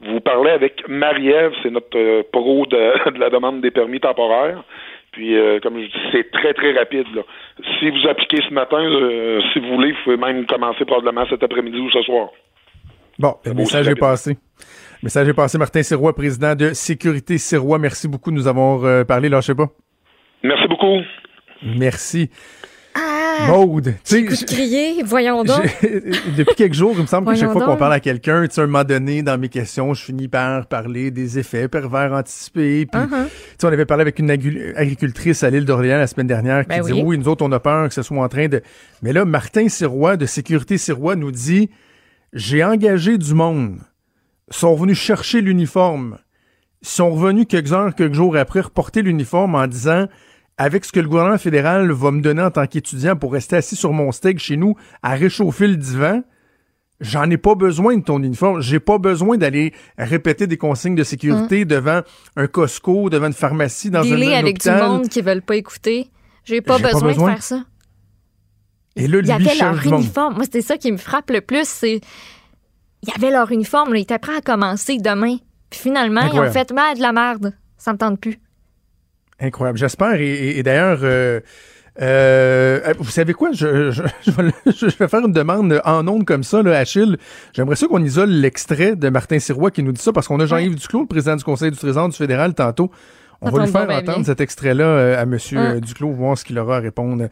Vous 0.00 0.20
parlez 0.20 0.50
avec 0.50 0.88
Marie-Ève, 0.88 1.52
c'est 1.62 1.70
notre 1.70 1.98
euh, 1.98 2.22
pro 2.32 2.66
de, 2.70 3.18
la 3.18 3.30
demande 3.30 3.60
des 3.60 3.70
permis 3.70 4.00
temporaires. 4.00 4.62
Puis, 5.12 5.36
euh, 5.36 5.58
comme 5.60 5.78
je 5.78 5.86
dis, 5.86 5.92
c'est 6.12 6.30
très, 6.30 6.52
très 6.52 6.72
rapide. 6.72 7.06
Si 7.78 7.90
vous 7.90 8.08
appliquez 8.08 8.42
ce 8.46 8.52
matin, 8.52 8.82
euh, 8.82 9.40
si 9.52 9.60
vous 9.60 9.68
voulez, 9.68 9.92
vous 9.92 9.98
pouvez 10.04 10.16
même 10.16 10.44
commencer 10.46 10.84
probablement 10.84 11.26
cet 11.28 11.42
après-midi 11.42 11.78
ou 11.78 11.90
ce 11.90 12.02
soir. 12.02 12.28
Bon, 13.18 13.34
le 13.44 13.54
message 13.54 13.88
est 13.88 13.94
passé. 13.94 14.30
Le 14.30 15.06
message 15.06 15.28
est 15.28 15.34
passé. 15.34 15.58
Martin 15.58 15.82
Sirois, 15.82 16.14
président 16.14 16.54
de 16.54 16.72
Sécurité 16.72 17.38
Sirois. 17.38 17.78
Merci 17.78 18.08
beaucoup 18.08 18.30
de 18.30 18.36
nous 18.36 18.46
avoir 18.46 19.06
parlé. 19.06 19.28
Lâchez 19.28 19.54
pas. 19.54 19.68
Merci 20.42 20.68
beaucoup. 20.68 21.00
Merci. 21.62 22.30
Ah! 22.94 23.46
Maude. 23.48 23.94
Tu 24.04 24.24
crier, 24.24 25.02
voyons 25.04 25.44
donc. 25.44 25.62
Depuis 26.36 26.54
quelques 26.56 26.74
jours, 26.74 26.94
il 26.96 27.02
me 27.02 27.06
semble 27.06 27.28
que 27.28 27.38
chaque 27.38 27.52
fois 27.52 27.64
qu'on 27.64 27.76
parle 27.76 27.92
à 27.92 28.00
quelqu'un, 28.00 28.46
tu 28.46 28.54
sais, 28.54 28.62
un 28.62 28.66
moment 28.66 28.84
donné, 28.84 29.22
dans 29.22 29.38
mes 29.38 29.48
questions, 29.48 29.92
je 29.94 30.02
finis 30.02 30.28
par 30.28 30.66
parler 30.66 31.10
des 31.10 31.38
effets 31.38 31.68
pervers 31.68 32.12
anticipés. 32.12 32.86
Puis, 32.86 33.00
uh-huh. 33.00 33.28
tu 33.58 33.66
on 33.66 33.68
avait 33.68 33.84
parlé 33.84 34.02
avec 34.02 34.18
une 34.18 34.30
agricultrice 34.30 35.42
à 35.42 35.50
l'île 35.50 35.64
d'Orléans 35.64 35.98
la 35.98 36.06
semaine 36.06 36.26
dernière 36.26 36.62
qui 36.62 36.68
ben 36.68 36.80
disait, 36.80 37.02
oui. 37.02 37.18
nous 37.18 37.28
autres, 37.28 37.44
on 37.44 37.52
a 37.52 37.60
peur 37.60 37.88
que 37.88 37.94
ce 37.94 38.02
soit 38.02 38.22
en 38.22 38.28
train 38.28 38.48
de... 38.48 38.62
Mais 39.02 39.12
là, 39.12 39.24
Martin 39.24 39.68
Sirois, 39.68 40.16
de 40.16 40.26
Sécurité 40.26 40.78
Sirois, 40.78 41.16
nous 41.16 41.30
dit, 41.30 41.70
j'ai 42.32 42.64
engagé 42.64 43.18
du 43.18 43.34
monde. 43.34 43.78
Ils 44.48 44.56
sont 44.56 44.74
venus 44.74 44.98
chercher 44.98 45.40
l'uniforme. 45.40 46.18
Ils 46.82 46.88
sont 46.88 47.10
revenus 47.10 47.46
quelques 47.48 47.72
heures, 47.72 47.94
quelques 47.94 48.14
jours 48.14 48.36
après, 48.36 48.60
reporter 48.60 49.02
l'uniforme 49.02 49.54
en 49.54 49.66
disant 49.66 50.06
avec 50.58 50.84
ce 50.84 50.92
que 50.92 51.00
le 51.00 51.08
gouvernement 51.08 51.38
fédéral 51.38 51.90
va 51.90 52.10
me 52.10 52.20
donner 52.20 52.42
en 52.42 52.50
tant 52.50 52.66
qu'étudiant 52.66 53.16
pour 53.16 53.32
rester 53.32 53.56
assis 53.56 53.76
sur 53.76 53.92
mon 53.92 54.10
steak 54.12 54.38
chez 54.38 54.56
nous 54.56 54.74
à 55.02 55.14
réchauffer 55.14 55.66
le 55.66 55.76
divan, 55.76 56.22
j'en 57.00 57.28
ai 57.30 57.36
pas 57.36 57.54
besoin 57.54 57.96
de 57.96 58.02
ton 58.02 58.22
uniforme. 58.22 58.62
J'ai 58.62 58.80
pas 58.80 58.98
besoin 58.98 59.36
d'aller 59.36 59.74
répéter 59.98 60.46
des 60.46 60.56
consignes 60.56 60.94
de 60.94 61.04
sécurité 61.04 61.62
hum. 61.62 61.68
devant 61.68 62.00
un 62.36 62.46
Costco, 62.46 63.10
devant 63.10 63.26
une 63.26 63.32
pharmacie, 63.34 63.90
dans 63.90 64.00
un, 64.00 64.22
un 64.22 64.32
avec 64.32 64.60
du 64.60 64.70
monde 64.70 65.08
qui 65.08 65.20
veulent 65.20 65.42
pas 65.42 65.56
écouter. 65.56 66.10
J'ai 66.44 66.60
pas, 66.60 66.78
besoin 66.78 67.00
pas 67.00 67.06
besoin 67.06 67.26
de 67.26 67.32
faire 67.32 67.42
ça. 67.42 67.64
Et 68.96 69.06
là, 69.06 69.18
il 69.20 69.26
y 69.26 69.32
avait 69.32 69.54
leur 69.54 69.86
uniforme. 69.86 70.34
Moi, 70.34 70.44
c'était 70.44 70.62
ça 70.62 70.78
qui 70.78 70.90
me 70.90 70.96
frappe 70.96 71.30
le 71.30 71.40
plus. 71.42 71.68
C'est 71.68 72.00
il 73.02 73.08
y 73.08 73.12
avait 73.12 73.30
leur 73.30 73.52
uniforme. 73.52 73.94
ils 73.94 74.02
étaient 74.02 74.18
prêts 74.18 74.36
à 74.36 74.40
commencer 74.40 74.98
demain. 74.98 75.36
Puis 75.70 75.80
finalement, 75.80 76.22
ils 76.32 76.38
ont 76.38 76.50
fait 76.50 76.70
mal 76.72 76.96
de 76.96 77.02
la 77.02 77.12
merde. 77.12 77.52
Ça 77.76 77.92
me 77.92 77.98
tente 77.98 78.20
plus. 78.20 78.38
Incroyable. 79.38 79.78
J'espère. 79.78 80.14
Et, 80.20 80.62
d'ailleurs, 80.62 81.00
euh, 81.02 81.40
euh, 82.00 82.94
vous 82.98 83.10
savez 83.10 83.34
quoi? 83.34 83.50
Je, 83.52 83.92
je, 83.92 84.98
vais 84.98 85.08
faire 85.08 85.20
une 85.20 85.32
demande 85.32 85.80
en 85.84 86.06
ondes 86.08 86.24
comme 86.24 86.42
ça, 86.42 86.62
là, 86.62 86.78
Achille. 86.78 87.16
J'aimerais 87.52 87.76
ça 87.76 87.86
qu'on 87.86 88.02
isole 88.02 88.30
l'extrait 88.30 88.96
de 88.96 89.08
Martin 89.08 89.38
Sirois 89.38 89.70
qui 89.70 89.82
nous 89.82 89.92
dit 89.92 90.02
ça, 90.02 90.12
parce 90.12 90.26
qu'on 90.26 90.40
a 90.40 90.46
Jean-Yves 90.46 90.76
Duclos, 90.76 91.02
le 91.02 91.06
président 91.06 91.36
du 91.36 91.44
Conseil 91.44 91.70
du 91.70 91.76
Trésor 91.76 92.08
du 92.08 92.16
fédéral, 92.16 92.54
tantôt. 92.54 92.90
On 93.40 93.50
va 93.50 93.64
lui 93.64 93.72
faire 93.72 93.90
entendre 93.90 94.24
cet 94.24 94.40
extrait-là 94.40 94.84
euh, 94.84 95.18
à 95.18 95.22
M. 95.22 95.38
Hein? 95.52 95.78
Duclos, 95.80 96.12
voir 96.12 96.38
ce 96.38 96.44
qu'il 96.44 96.58
aura 96.58 96.78
à 96.78 96.80
répondre 96.80 97.28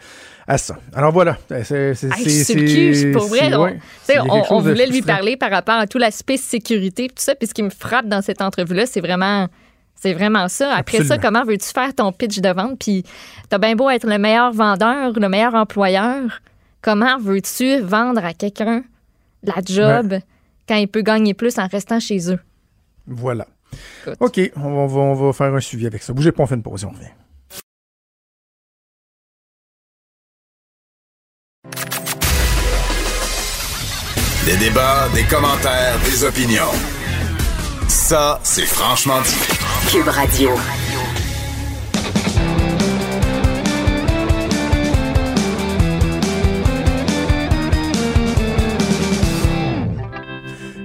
à 0.47 0.59
ça. 0.59 0.77
Alors 0.95 1.13
voilà. 1.13 1.39
C'est 1.63 1.95
c'est 1.95 3.13
pour 3.13 3.27
vrai. 3.27 3.51
on, 4.29 4.43
on 4.51 4.61
voulait 4.61 4.87
lui 4.87 5.03
parler 5.03 5.37
par 5.37 5.51
rapport 5.51 5.77
à 5.77 5.87
tout 5.87 5.99
l'aspect 5.99 6.37
sécurité 6.37 7.09
tout 7.09 7.15
ça. 7.17 7.35
Puis 7.35 7.49
ce 7.49 7.55
qui 7.55 7.63
me 7.63 7.71
frappe 7.71 8.07
dans 8.07 8.23
cette 8.23 8.43
entrevue-là, 8.43 8.87
c'est 8.87 9.01
vraiment 9.01 9.49
c'est 9.95 10.13
vraiment 10.13 10.49
ça. 10.49 10.75
Après 10.75 11.03
ça, 11.05 11.17
comment 11.19 11.45
veux-tu 11.45 11.69
faire 11.69 11.95
ton 11.95 12.13
pitch 12.13 12.41
de 12.41 12.51
vente? 12.51 12.79
Puis 12.79 13.05
t'as 13.49 13.59
bien 13.59 13.75
beau 13.75 13.89
être 13.89 14.07
le 14.07 14.19
meilleur 14.19 14.53
vendeur, 14.53 15.19
le 15.19 15.29
meilleur 15.29 15.55
employeur. 15.55 16.41
Comment 16.83 17.19
veux-tu 17.19 17.81
vendre 17.81 18.23
à 18.23 18.35
quelqu'un 18.35 18.85
la 19.43 19.55
job 19.65 20.19
quand 20.69 20.77
il 20.77 20.89
peut 20.89 21.01
gagner 21.01 21.33
plus 21.33 21.59
en 21.59 21.67
restant 21.67 22.01
chez 22.01 22.31
eux? 22.31 22.41
Voilà. 23.07 23.47
OK, 24.21 24.41
on 24.57 24.87
va, 24.87 25.01
on 25.01 25.15
va, 25.15 25.33
faire 25.33 25.55
un 25.55 25.61
suivi 25.61 25.87
avec 25.87 26.03
ça. 26.03 26.13
Bougez 26.13 26.33
pas, 26.33 26.43
on 26.43 26.47
fait 26.47 26.55
une 26.55 26.63
pause 26.63 26.85
on 26.85 26.91
revient. 26.91 27.07
Des 34.45 34.57
débats, 34.59 35.09
des 35.15 35.25
commentaires, 35.25 35.99
des 36.05 36.25
opinions. 36.25 36.73
Ça, 37.89 38.39
c'est 38.43 38.67
franchement 38.67 39.21
dit. 39.23 39.91
Cube 39.91 40.09
Radio. 40.09 40.51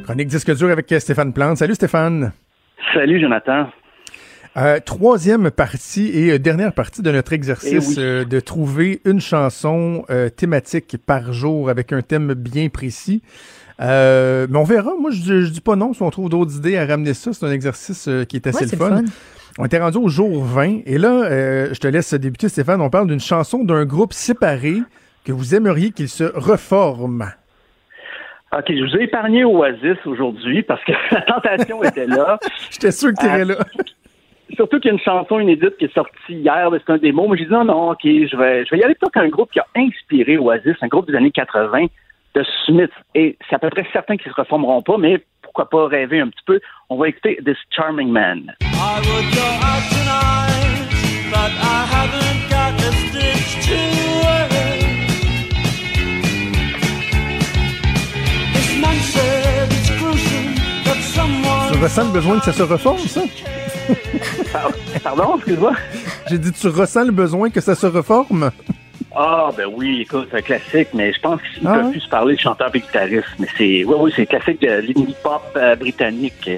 Chronique 0.09 0.29
disque 0.29 0.55
dur 0.55 0.71
avec 0.71 0.91
Stéphane 0.97 1.33
Plante. 1.33 1.57
Salut 1.57 1.75
Stéphane. 1.75 2.31
Salut 2.93 3.19
Jonathan. 3.19 3.67
Euh, 4.57 4.79
troisième 4.83 5.51
partie 5.51 6.09
et 6.09 6.31
euh, 6.31 6.39
dernière 6.39 6.73
partie 6.73 7.01
de 7.01 7.11
notre 7.11 7.33
exercice 7.33 7.97
eh 7.97 8.01
euh, 8.01 8.25
de 8.25 8.39
trouver 8.39 9.01
une 9.05 9.21
chanson 9.21 10.05
thématique 10.35 10.97
par 11.05 11.33
jour 11.33 11.69
avec 11.69 11.93
un 11.93 12.01
thème 12.01 12.33
bien 12.33 12.69
précis. 12.69 13.21
Euh, 13.81 14.47
mais 14.49 14.57
on 14.57 14.63
verra. 14.63 14.93
Moi, 14.99 15.11
je, 15.11 15.41
je, 15.41 15.49
dis 15.49 15.61
pas 15.61 15.75
non 15.75 15.93
si 15.93 16.01
on 16.01 16.09
trouve 16.09 16.29
d'autres 16.29 16.57
idées 16.57 16.77
à 16.77 16.85
ramener 16.85 17.13
ça. 17.13 17.31
C'est 17.33 17.45
un 17.45 17.51
exercice 17.51 18.07
euh, 18.07 18.25
qui 18.25 18.35
est 18.35 18.47
assez 18.47 18.65
le 18.65 18.77
fun. 18.77 19.03
On 19.57 19.65
était 19.65 19.79
rendu 19.79 19.97
au 19.97 20.09
jour 20.09 20.43
20. 20.43 20.81
Et 20.85 20.97
là, 20.97 21.23
euh, 21.25 21.69
je 21.73 21.79
te 21.79 21.87
laisse 21.87 22.13
débuter, 22.13 22.49
Stéphane. 22.49 22.81
On 22.81 22.89
parle 22.89 23.07
d'une 23.07 23.19
chanson 23.19 23.63
d'un 23.63 23.85
groupe 23.85 24.13
séparé 24.13 24.77
que 25.23 25.31
vous 25.31 25.55
aimeriez 25.55 25.91
qu'il 25.91 26.09
se 26.09 26.23
reforme. 26.23 27.31
OK, 28.51 28.65
je 28.67 28.83
vous 28.83 28.97
ai 28.97 29.03
épargné 29.03 29.45
Oasis 29.45 29.97
aujourd'hui 30.05 30.63
parce 30.63 30.83
que 30.83 30.91
la 31.11 31.21
tentation 31.21 31.83
était 31.83 32.07
là. 32.07 32.39
J'étais 32.71 32.91
sûr 32.91 33.09
que 33.13 33.19
tu 33.19 33.25
irais 33.27 33.45
là. 33.45 33.57
surtout 34.55 34.79
qu'il 34.79 34.89
y 34.89 34.91
a 34.91 34.93
une 34.93 35.03
chanson 35.03 35.39
inédite 35.39 35.77
qui 35.77 35.85
est 35.85 35.93
sortie 35.93 36.13
hier, 36.29 36.69
c'est 36.71 36.93
un 36.93 36.97
démo. 36.97 37.27
Mais 37.27 37.37
j'ai 37.37 37.45
dit 37.45 37.51
non, 37.51 37.65
non, 37.65 37.91
ok, 37.91 37.99
je 38.03 38.35
vais, 38.35 38.65
je 38.65 38.71
vais 38.71 38.79
y 38.79 38.83
aller 38.83 38.95
plutôt 38.95 39.11
qu'un 39.11 39.29
groupe 39.29 39.51
qui 39.51 39.59
a 39.59 39.67
inspiré 39.75 40.37
Oasis, 40.37 40.75
un 40.81 40.87
groupe 40.87 41.07
des 41.07 41.15
années 41.15 41.31
80 41.31 41.85
de 42.35 42.43
Smith. 42.65 42.91
Et 43.13 43.37
c'est 43.47 43.55
à 43.55 43.59
peu 43.59 43.69
près 43.69 43.85
certain 43.93 44.17
qu'ils 44.17 44.31
se 44.31 44.35
reformeront 44.35 44.81
pas, 44.81 44.97
mais 44.97 45.23
pourquoi 45.43 45.69
pas 45.69 45.87
rêver 45.87 46.19
un 46.19 46.29
petit 46.29 46.43
peu. 46.45 46.59
On 46.89 46.97
va 46.97 47.09
écouter 47.09 47.39
This 47.45 47.57
Charming 47.69 48.09
Man. 48.09 48.55
I 48.61 48.99
would 48.99 49.33
go 49.35 49.41
out 49.41 49.83
tonight, 49.91 51.31
but 51.31 51.51
I 51.51 51.85
haven't 51.85 52.28
ressens 61.81 62.05
le 62.05 62.11
besoin 62.11 62.39
que 62.39 62.45
ça 62.45 62.53
se 62.53 62.63
reforme, 62.63 62.99
ça? 62.99 63.21
Par- 64.51 64.71
Pardon, 65.03 65.35
excuse-moi? 65.37 65.73
J'ai 66.29 66.37
dit, 66.37 66.51
tu 66.51 66.67
ressens 66.67 67.05
le 67.05 67.11
besoin 67.11 67.49
que 67.49 67.61
ça 67.61 67.75
se 67.75 67.85
reforme? 67.87 68.51
Ah, 69.15 69.49
ben 69.57 69.65
oui, 69.73 70.01
écoute, 70.01 70.27
c'est 70.31 70.37
un 70.37 70.41
classique, 70.41 70.89
mais 70.93 71.11
je 71.13 71.19
pense 71.19 71.39
qu'ils 71.41 71.67
Ah 71.67 71.73
peuvent 71.73 71.85
ouais? 71.85 71.91
plus 71.91 72.01
se 72.01 72.09
parler 72.09 72.35
de 72.35 72.39
chanteur 72.39 72.69
et 72.73 72.79
guitariste. 72.79 73.25
Mais 73.39 73.47
c'est, 73.57 73.83
oui, 73.83 73.95
oui, 73.99 74.13
c'est 74.15 74.25
classique 74.27 74.61
de 74.61 74.67
l'indie 74.67 75.15
pop 75.23 75.41
euh, 75.55 75.75
britannique. 75.75 76.49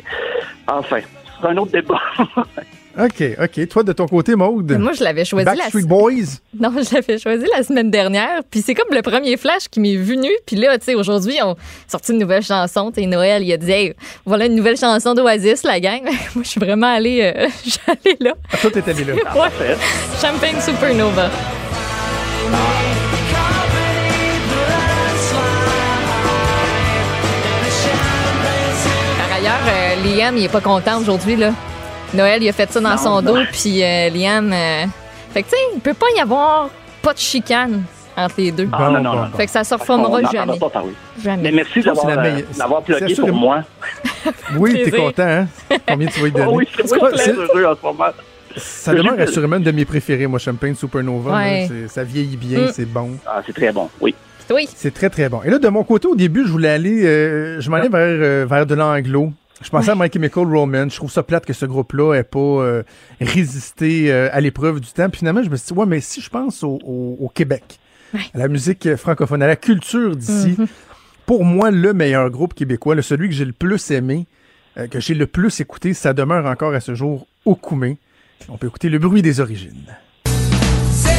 Enfin, 0.68 0.98
c'est 1.42 1.48
un 1.48 1.58
autre 1.58 1.72
débat. 1.72 2.02
OK, 3.00 3.24
OK. 3.42 3.68
Toi, 3.70 3.84
de 3.84 3.94
ton 3.94 4.06
côté, 4.06 4.36
Maude? 4.36 4.78
Moi, 4.78 4.92
je 4.94 5.04
l'avais 5.04 5.24
choisi 5.24 5.46
la 5.46 5.54
Backstreet 5.56 5.84
Boys? 5.86 6.12
Non, 6.60 6.72
je 6.76 6.94
l'avais 6.94 7.18
choisi 7.18 7.46
la 7.56 7.64
semaine 7.64 7.90
dernière. 7.90 8.42
Puis 8.50 8.62
c'est 8.62 8.74
comme 8.76 8.94
le 8.94 9.02
premier 9.02 9.38
flash 9.38 9.70
qui 9.70 9.80
m'est 9.80 9.96
venu. 9.96 10.30
Puis 10.46 10.58
là, 10.58 10.78
tu 10.78 10.86
sais, 10.86 10.96
aujourd'hui, 10.96 11.38
on 11.42 11.54
a 11.54 11.56
sorti 11.88 12.12
une 12.12 12.20
nouvelle 12.20 12.44
chanson. 12.44 12.92
Tu 12.92 13.02
sais, 13.02 13.08
Noël, 13.08 13.44
il 13.44 13.54
a 13.54 13.58
dit, 13.58 13.72
hey, 13.72 13.94
voilà 14.26 14.46
une 14.46 14.56
nouvelle 14.56 14.78
chanson 14.78 15.14
d'Oasis, 15.14 15.64
la 15.64 15.80
gang. 15.80 16.04
Moi, 16.36 16.44
je 16.44 16.50
suis 16.50 16.60
vraiment 16.60 16.94
allée, 16.94 17.34
euh, 17.36 17.48
allée 17.88 18.18
là. 18.20 18.34
Ah, 18.52 18.58
toi, 18.58 18.70
t'es 18.72 18.90
allé 18.90 19.06
là. 19.06 19.14
Ouais. 19.14 19.76
Champagne 20.22 20.60
Supernova. 20.62 21.30
Par 29.18 29.38
ailleurs, 29.38 29.54
euh, 29.68 30.16
Liam, 30.18 30.38
il 30.38 30.44
est 30.46 30.50
pas 30.52 30.62
content 30.62 31.00
aujourd'hui, 31.00 31.36
là. 31.38 31.52
Noël, 32.14 32.44
il 32.44 32.50
a 32.50 32.54
fait 32.54 32.70
ça 32.72 32.80
dans 32.80 32.90
Non, 32.92 32.98
son 32.98 33.22
dos, 33.22 33.38
puis 33.52 33.82
euh, 33.84 34.10
Liam. 34.10 34.52
euh, 34.52 34.86
Fait 35.34 35.44
que, 35.44 35.50
tu 35.50 35.56
sais, 35.56 35.62
il 35.76 35.80
peut 35.80 35.94
pas 35.94 36.08
y 36.16 36.20
avoir 36.20 36.70
pas 37.02 37.14
de 37.14 37.18
chicane 37.20 37.84
entre 38.18 38.36
les 38.38 38.52
deux. 38.52 38.68
Ah, 38.74 38.78
Bon, 38.78 38.92
non, 38.92 39.02
non, 39.02 39.16
non. 39.16 39.28
Fait 39.38 39.46
que 39.46 39.52
ça 39.52 39.64
se 39.64 39.74
reformera 39.74 40.22
jamais. 40.32 40.60
pas 40.60 40.70
parler. 40.70 40.92
Mais 41.18 41.24
Jamais. 41.24 41.52
merci 41.52 41.82
d'avoir, 41.82 42.08
euh, 42.10 42.82
plugué 42.86 43.16
pour 43.16 43.26
que- 43.28 43.32
moi. 43.32 43.64
Oui, 44.58 44.82
t'es 44.84 44.92
content, 44.92 45.24
hein? 45.24 45.48
Combien 45.88 46.08
tu 46.10 46.20
vas 46.20 46.28
y 46.28 46.32
donner? 46.32 46.46
Oh 46.50 46.56
oui, 46.58 46.68
c'est 46.76 46.84
en 46.84 46.88
ce 46.88 47.82
moment. 47.84 48.06
Ça 48.58 48.94
demeure 48.94 49.18
assurément 49.18 49.56
une 49.56 49.64
de 49.64 49.72
mes 49.72 49.86
préférées, 49.86 50.28
moi, 50.28 50.38
Champagne 50.38 50.76
Supernova. 50.76 51.32
Ouais. 51.38 51.62
là. 51.62 51.68
C'est- 51.70 51.88
Ça 51.88 52.04
vieillit 52.04 52.36
bien, 52.36 52.60
Mm. 52.68 52.72
c'est 52.74 52.86
bon. 52.86 53.12
Ah, 53.26 53.42
c'est 53.46 53.54
très 53.56 53.72
bon, 53.72 53.90
oui. 54.02 54.14
Oui. 54.54 54.68
C'est 54.76 54.94
très, 54.94 55.10
très 55.10 55.30
bon. 55.30 55.42
Et 55.46 55.50
là, 55.50 55.58
de 55.60 55.68
mon 55.70 55.86
côté, 55.86 56.10
au 56.10 56.16
début, 56.16 56.46
je 56.46 56.52
voulais 56.52 56.68
aller... 56.72 57.06
euh, 57.06 57.62
je 57.62 57.70
m'en 57.70 57.78
allais 57.78 57.88
vers, 57.88 58.00
euh, 58.02 58.46
vers 58.50 58.66
de 58.66 58.76
l'anglo. 58.76 59.32
Je 59.64 59.70
pensais 59.70 59.92
à 59.92 59.96
My 59.96 60.10
Chemical 60.12 60.44
Romance. 60.46 60.92
Je 60.94 60.98
trouve 60.98 61.12
ça 61.12 61.24
plate 61.24 61.46
que 61.46 61.54
ce 61.54 61.66
groupe-là 61.66 62.16
ait 62.16 62.24
pas 62.24 62.40
euh, 62.40 62.84
résisté 63.20 64.12
euh, 64.12 64.30
à 64.32 64.42
l'épreuve 64.42 64.80
du 64.80 64.90
temps. 64.92 65.10
Puis 65.10 65.20
finalement, 65.20 65.44
je 65.44 65.50
me 65.50 65.56
suis 65.56 65.68
dit, 65.68 65.74
ouais, 65.80 65.86
mais 65.86 66.02
si 66.02 66.20
je 66.22 66.30
pense 66.30 66.64
au, 66.64 66.80
au- 66.84 67.18
au 67.20 67.30
Québec, 67.30 67.80
à 68.34 68.38
la 68.38 68.48
musique 68.48 68.96
francophone, 68.96 69.42
à 69.44 69.48
la 69.48 69.56
culture 69.56 70.16
d'ici, 70.16 70.58
pour 71.26 71.46
moi, 71.46 71.72
le 71.72 71.94
meilleur 71.94 72.30
groupe 72.30 72.54
québécois, 72.54 72.96
le 72.96 73.02
celui 73.02 73.30
que 73.30 73.36
j'ai 73.36 73.46
le 73.46 73.54
plus 73.54 73.92
aimé, 73.92 74.26
euh, 74.78 74.88
que 74.88 75.00
j'ai 75.00 75.14
le 75.14 75.28
plus 75.28 75.60
écouté, 75.62 75.94
ça 75.94 76.14
demeure 76.14 76.46
encore 76.46 76.74
à 76.74 76.80
ce 76.80 76.96
jour 76.96 77.28
au 77.46 77.56
Koumé. 77.56 77.98
On 78.50 78.58
peut 78.58 78.68
écouter 78.68 78.90
le 78.90 78.98
bruit 79.00 79.22
des 79.22 79.40
origines. 79.40 79.86
C'est 80.92 81.10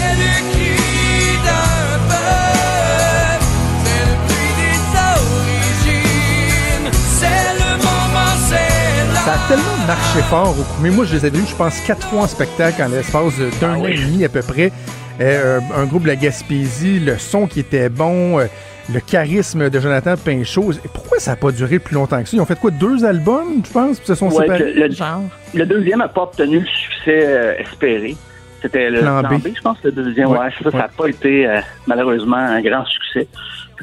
Ça 9.25 9.35
a 9.35 9.49
tellement 9.49 9.87
marché 9.87 10.21
fort 10.29 10.55
au 10.59 10.63
Koumé. 10.75 10.91
Moi, 10.91 11.05
je 11.05 11.15
les 11.15 11.25
avais 11.25 11.39
vus, 11.39 11.47
je 11.49 11.55
pense, 11.55 11.81
quatre 11.83 12.07
fois 12.09 12.23
en 12.23 12.27
spectacle 12.27 12.83
en 12.83 12.89
l'espace 12.89 13.39
d'un 13.61 13.77
an 13.77 13.85
et 13.87 13.95
demi 13.95 14.25
à 14.25 14.29
peu 14.29 14.43
près. 14.43 14.73
Euh, 15.21 15.61
un 15.77 15.85
groupe 15.85 16.03
de 16.03 16.09
la 16.09 16.17
Gaspésie, 16.17 16.99
le 16.99 17.19
son 17.19 17.47
qui 17.47 17.61
était 17.61 17.89
bon, 17.89 18.41
euh, 18.41 18.47
le 18.93 18.99
charisme 18.99 19.71
de 19.71 19.79
Jonathan 19.81 20.15
Pinchot. 20.17 20.73
Et 20.73 20.89
Pourquoi 20.93 21.19
ça 21.21 21.33
n'a 21.33 21.37
pas 21.37 21.53
duré 21.53 21.79
plus 21.79 21.95
longtemps 21.95 22.21
que 22.23 22.29
ça? 22.29 22.37
Ils 22.37 22.41
ont 22.41 22.45
fait 22.47 22.59
quoi, 22.59 22.73
deux 22.73 23.05
albums, 23.05 23.63
je 23.65 23.71
pense, 23.71 23.99
puis 23.99 24.07
se 24.09 24.15
sont 24.17 24.29
Ouais, 24.33 24.43
séparés? 24.47 24.73
le, 24.75 24.91
Genre. 24.91 25.23
le 25.55 25.67
deuxième 25.67 26.01
n'a 26.01 26.09
pas 26.09 26.23
obtenu 26.23 26.59
le 26.59 26.67
succès 26.67 27.25
euh, 27.25 27.55
espéré. 27.59 28.17
C'était 28.61 28.91
le 28.91 29.01
Plan 29.01 29.21
plan, 29.21 29.39
B. 29.39 29.43
B. 29.43 29.49
je 29.57 29.61
pense, 29.61 29.77
le 29.85 29.93
deuxième. 29.93 30.31
Ouais, 30.31 30.39
ça, 30.63 30.71
ça 30.71 30.77
n'a 30.77 30.85
ouais. 30.85 30.91
pas 30.97 31.07
été 31.09 31.47
euh, 31.47 31.61
malheureusement 31.87 32.37
un 32.37 32.61
grand 32.61 32.85
succès. 32.87 33.29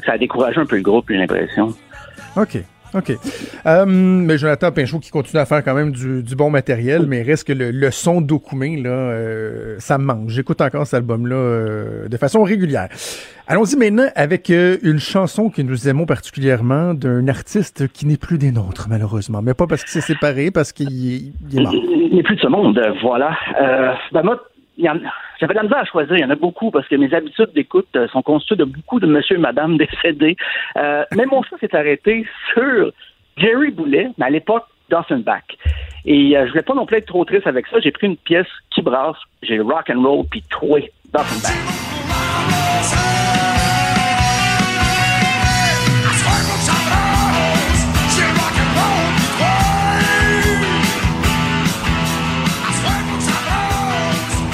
Ça 0.04 0.12
a 0.12 0.18
découragé 0.18 0.58
un 0.60 0.66
peu 0.66 0.76
le 0.76 0.82
groupe, 0.82 1.06
j'ai 1.08 1.16
l'impression. 1.16 1.74
OK. 2.36 2.58
OK. 2.94 3.12
Euh, 3.66 3.84
mais 3.86 4.38
Jonathan 4.38 4.72
Pinchot 4.72 4.98
qui 4.98 5.10
continue 5.10 5.40
à 5.40 5.46
faire 5.46 5.62
quand 5.62 5.74
même 5.74 5.92
du, 5.92 6.22
du 6.22 6.34
bon 6.34 6.50
matériel, 6.50 7.06
mais 7.06 7.22
reste 7.22 7.46
que 7.46 7.52
le, 7.52 7.70
le 7.70 7.90
son 7.90 8.20
d'Okoumé, 8.20 8.76
là, 8.76 8.90
euh, 8.90 9.76
ça 9.78 9.98
me 9.98 10.04
manque. 10.04 10.28
J'écoute 10.28 10.60
encore 10.60 10.86
cet 10.86 10.94
album-là 10.94 11.36
euh, 11.36 12.08
de 12.08 12.16
façon 12.16 12.42
régulière. 12.42 12.88
Allons-y 13.46 13.76
maintenant 13.76 14.06
avec 14.14 14.50
euh, 14.50 14.76
une 14.82 14.98
chanson 15.00 15.50
que 15.50 15.62
nous 15.62 15.88
aimons 15.88 16.06
particulièrement 16.06 16.94
d'un 16.94 17.26
artiste 17.28 17.88
qui 17.92 18.06
n'est 18.06 18.16
plus 18.16 18.38
des 18.38 18.52
nôtres, 18.52 18.86
malheureusement. 18.88 19.42
Mais 19.42 19.54
pas 19.54 19.66
parce 19.66 19.82
qu'il 19.82 19.90
s'est 20.00 20.12
séparé, 20.12 20.50
parce 20.50 20.72
qu'il 20.72 21.32
est, 21.52 21.56
est 21.56 21.60
mort. 21.60 21.74
Il 21.74 22.16
n'est 22.16 22.22
plus 22.22 22.36
de 22.36 22.40
ce 22.40 22.48
monde, 22.48 22.80
voilà. 23.02 23.36
Euh, 23.60 23.92
ben 24.12 24.22
moi, 24.22 24.40
j'avais 24.82 25.54
de 25.54 25.58
la 25.58 25.62
misère 25.62 25.78
à 25.78 25.84
choisir. 25.84 26.16
Il 26.16 26.20
y 26.20 26.24
en 26.24 26.30
a 26.30 26.36
beaucoup 26.36 26.70
parce 26.70 26.86
que 26.88 26.96
mes 26.96 27.12
habitudes 27.14 27.52
d'écoute 27.54 27.88
euh, 27.96 28.08
sont 28.08 28.22
constituées 28.22 28.56
de 28.56 28.64
beaucoup 28.64 29.00
de 29.00 29.06
monsieur 29.06 29.36
et 29.36 29.40
madame 29.40 29.78
décédés. 29.78 30.36
Euh, 30.76 31.04
mais 31.16 31.26
mon 31.26 31.42
choix 31.42 31.58
s'est 31.58 31.74
arrêté 31.74 32.26
sur 32.52 32.92
Jerry 33.36 33.70
Boulet, 33.70 34.10
mais 34.18 34.26
à 34.26 34.30
l'époque, 34.30 34.64
Dawson-Bach. 34.90 35.42
Et 36.04 36.36
euh, 36.36 36.46
je 36.46 36.50
voulais 36.50 36.62
pas 36.62 36.74
non 36.74 36.86
plus 36.86 36.96
être 36.96 37.06
trop 37.06 37.24
triste 37.24 37.46
avec 37.46 37.66
ça. 37.68 37.80
J'ai 37.80 37.92
pris 37.92 38.06
une 38.06 38.16
pièce 38.16 38.48
qui 38.70 38.82
brasse, 38.82 39.16
j'ai 39.42 39.60
rock 39.60 39.90
and 39.90 40.02
roll 40.02 40.24
puis 40.30 40.42
troué 40.50 40.92
Dawson-Bach. 41.12 43.19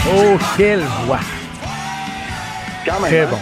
Oh, 0.08 0.36
quelle 0.56 0.82
voix! 1.04 1.18
Quand 2.84 3.00
même. 3.00 3.10
Très 3.10 3.20
hein? 3.22 3.28
bon. 3.30 3.38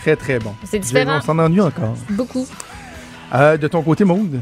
Très, 0.00 0.16
très 0.16 0.38
bon. 0.38 0.54
C'est 0.64 0.78
différent. 0.78 1.18
On 1.18 1.20
s'en 1.20 1.38
ennuie 1.38 1.60
encore. 1.60 1.94
Beaucoup. 2.10 2.46
Euh, 3.34 3.56
de 3.56 3.68
ton 3.68 3.82
côté, 3.82 4.04
Maude? 4.04 4.40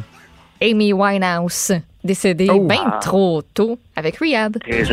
Amy 0.61 0.93
Winehouse, 0.93 1.73
décédée 2.05 2.49
Oh. 2.53 2.61
bien 2.67 2.83
Ah. 2.87 2.99
trop 3.03 3.43
tôt 3.55 3.79
avec 3.97 4.17
Rehab. 4.19 4.59
Très. 4.61 4.85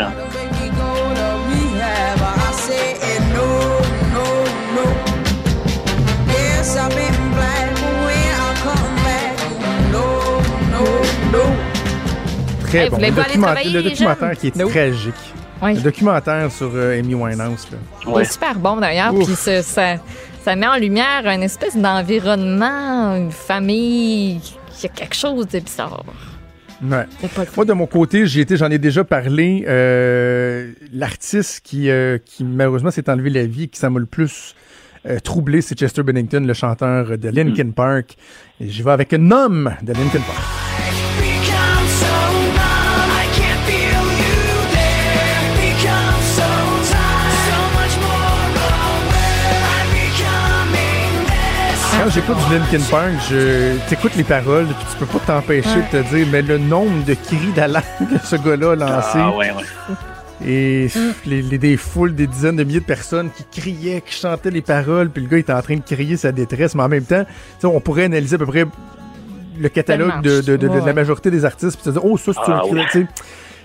Très 12.67 12.83
Hey, 12.83 12.89
bon. 12.89 12.97
Le, 12.97 13.11
documentaire- 13.11 13.63
le 13.73 14.35
qui 14.35 14.47
est 14.47 14.55
No. 14.55 14.69
tragique. 14.69 15.13
Oui. 15.61 15.75
Le 15.75 15.81
documentaire 15.81 16.51
sur 16.51 16.71
euh, 16.73 16.97
Amy 16.99 17.15
Winehouse. 17.15 17.67
Là. 17.71 17.77
Il 18.03 18.09
Ouais. 18.09 18.21
est 18.21 18.31
super 18.31 18.55
bon 18.57 18.77
d'ailleurs. 18.77 19.13
Puis 19.13 19.35
ça, 19.35 19.61
ça, 19.61 19.95
ça 20.43 20.55
met 20.55 20.67
en 20.67 20.77
lumière 20.77 21.23
une 21.25 21.43
espèce 21.43 21.75
d'environnement, 21.75 23.15
une 23.15 23.31
famille. 23.31 24.39
Il 24.81 24.83
y 24.83 24.85
a 24.85 24.89
quelque 24.89 25.15
chose 25.15 25.47
de 25.47 25.59
bizarre. 25.59 26.03
Ouais. 26.81 27.05
Moi, 27.57 27.65
de 27.65 27.73
mon 27.73 27.87
côté, 27.87 28.25
j'y 28.25 28.39
étais, 28.39 28.55
j'en 28.55 28.71
ai 28.71 28.77
déjà 28.77 29.03
parlé. 29.03 29.65
euh, 29.67 30.71
L'artiste 30.93 31.59
qui, 31.61 31.89
euh, 31.89 32.17
qui, 32.23 32.45
malheureusement, 32.45 32.89
s'est 32.91 33.09
enlevé 33.09 33.29
la 33.29 33.45
vie, 33.45 33.67
qui 33.67 33.77
ça 33.77 33.89
m'a 33.89 33.99
le 33.99 34.05
plus 34.05 34.55
euh, 35.05 35.19
troublé, 35.19 35.61
c'est 35.61 35.77
Chester 35.77 36.03
Bennington, 36.03 36.41
le 36.45 36.53
chanteur 36.53 37.17
de 37.17 37.29
Linkin 37.29 37.71
Park. 37.71 38.15
Et 38.61 38.69
j'y 38.69 38.81
vais 38.81 38.91
avec 38.91 39.11
un 39.13 39.29
homme 39.31 39.73
de 39.81 39.91
Linkin 39.91 40.19
Park. 40.19 40.88
Quand 52.09 52.15
j'écoute 52.15 52.37
du 52.49 52.55
Linkin 52.57 52.83
Park, 52.89 53.11
je 53.29 53.77
t'écoutes 53.87 54.15
les 54.15 54.23
paroles, 54.23 54.65
puis 54.65 54.85
tu 54.91 54.97
peux 54.97 55.05
pas 55.05 55.19
t'empêcher 55.27 55.75
de 55.93 56.01
te 56.01 56.09
dire, 56.15 56.25
mais 56.31 56.41
le 56.41 56.57
nombre 56.57 57.05
de 57.05 57.13
cris 57.13 57.37
d'alarme 57.55 57.83
que 57.99 58.25
ce 58.25 58.35
gars-là 58.35 58.71
a 58.71 58.75
lancé. 58.75 59.19
Ah 59.19 59.29
ouais, 59.37 59.51
ouais. 59.51 59.93
Et 60.43 60.87
pff, 60.91 61.21
les, 61.27 61.43
les- 61.43 61.59
des 61.59 61.77
foules, 61.77 62.15
des 62.15 62.25
dizaines 62.25 62.55
de 62.55 62.63
milliers 62.63 62.79
de 62.79 62.85
personnes 62.85 63.29
qui 63.29 63.43
criaient, 63.61 64.01
qui 64.03 64.15
chantaient 64.15 64.49
les 64.49 64.63
paroles, 64.63 65.11
puis 65.11 65.21
le 65.21 65.29
gars 65.29 65.37
était 65.37 65.53
en 65.53 65.61
train 65.61 65.75
de 65.75 65.83
crier 65.83 66.17
sa 66.17 66.31
détresse, 66.31 66.73
mais 66.73 66.81
en 66.81 66.89
même 66.89 67.03
temps, 67.03 67.25
on 67.63 67.79
pourrait 67.79 68.05
analyser 68.05 68.37
à 68.37 68.39
peu 68.39 68.47
près 68.47 68.65
le 69.59 69.69
catalogue 69.69 70.23
de, 70.23 70.41
de- 70.41 70.57
de- 70.57 70.57
de 70.57 70.67
Ouais, 70.67 70.77
la 70.79 70.85
ouais. 70.85 70.93
majorité 70.93 71.29
des 71.29 71.45
artistes, 71.45 71.75
puis 71.75 71.85
se 71.85 71.89
dire, 71.91 72.03
oh, 72.03 72.17
ça, 72.17 72.31
c'est 72.33 72.39
Ah, 72.51 72.55
un 72.55 72.59
cri- 72.61 72.69
oui. 72.73 72.81
tu 72.91 73.01
sais. 73.01 73.07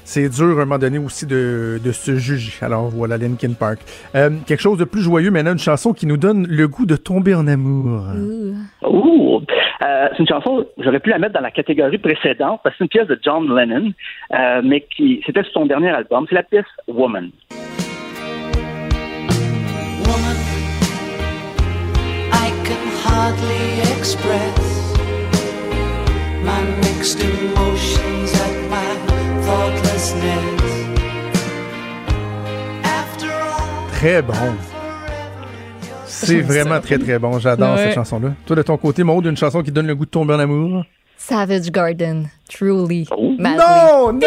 C'est 0.04 0.28
dur 0.28 0.58
à 0.58 0.62
un 0.62 0.64
moment 0.66 0.78
donné 0.78 0.98
aussi 0.98 1.26
de, 1.26 1.80
de 1.82 1.92
se 1.92 2.16
juger. 2.16 2.52
Alors 2.64 2.88
voilà, 2.88 3.16
Linkin 3.16 3.54
Park. 3.58 3.80
Euh, 4.14 4.30
quelque 4.46 4.60
chose 4.60 4.78
de 4.78 4.84
plus 4.84 5.00
joyeux 5.00 5.30
maintenant, 5.30 5.52
une 5.52 5.58
chanson 5.58 5.92
qui 5.92 6.06
nous 6.06 6.16
donne 6.16 6.46
le 6.46 6.68
goût 6.68 6.86
de 6.86 6.96
tomber 6.96 7.34
en 7.34 7.46
amour. 7.46 8.02
Ouh! 8.82 9.40
Euh, 9.82 10.08
c'est 10.12 10.20
une 10.20 10.28
chanson, 10.28 10.66
j'aurais 10.78 11.00
pu 11.00 11.10
la 11.10 11.18
mettre 11.18 11.34
dans 11.34 11.40
la 11.40 11.50
catégorie 11.50 11.98
précédente, 11.98 12.60
parce 12.62 12.74
que 12.74 12.78
c'est 12.78 12.84
une 12.84 12.88
pièce 12.88 13.08
de 13.08 13.18
John 13.22 13.54
Lennon, 13.54 13.92
euh, 14.32 14.62
mais 14.64 14.86
qui 14.96 15.22
c'était 15.26 15.42
son 15.52 15.66
dernier 15.66 15.90
album. 15.90 16.26
C'est 16.28 16.36
la 16.36 16.42
pièce 16.42 16.64
Woman. 16.86 17.30
woman 20.06 20.36
I 22.32 22.50
can 22.64 22.84
hardly 23.04 23.80
express 23.98 24.94
my 26.42 26.62
mixed 26.82 27.20
emotions 27.22 28.32
at 28.40 28.70
my 28.70 29.13
Très 33.92 34.22
bon. 34.22 34.32
C'est 36.06 36.40
vraiment 36.40 36.80
très 36.80 36.98
très 36.98 37.18
bon. 37.18 37.38
J'adore 37.38 37.74
Ouais. 37.74 37.84
cette 37.86 37.94
chanson-là. 37.94 38.30
Toi, 38.46 38.56
de 38.56 38.62
ton 38.62 38.76
côté, 38.76 39.02
Maud, 39.02 39.24
une 39.26 39.36
chanson 39.36 39.62
qui 39.62 39.70
donne 39.72 39.86
le 39.86 39.94
goût 39.94 40.04
de 40.04 40.10
tomber 40.10 40.34
en 40.34 40.38
amour? 40.40 40.84
Savage 41.16 41.70
Garden, 41.70 42.28
truly. 42.48 43.06
Oh. 43.10 43.34
Non, 43.38 43.56
non, 43.56 44.12
non! 44.12 44.20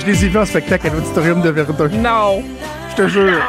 Je 0.00 0.06
les 0.06 0.24
ai 0.24 0.28
vus 0.28 0.38
en 0.38 0.44
spectacle 0.44 0.86
à 0.86 0.90
l'auditorium 0.90 1.40
de 1.40 1.48
Verdun. 1.50 1.88
Non. 1.88 2.42
Je 2.96 3.02
te 3.02 3.08
jure. 3.08 3.40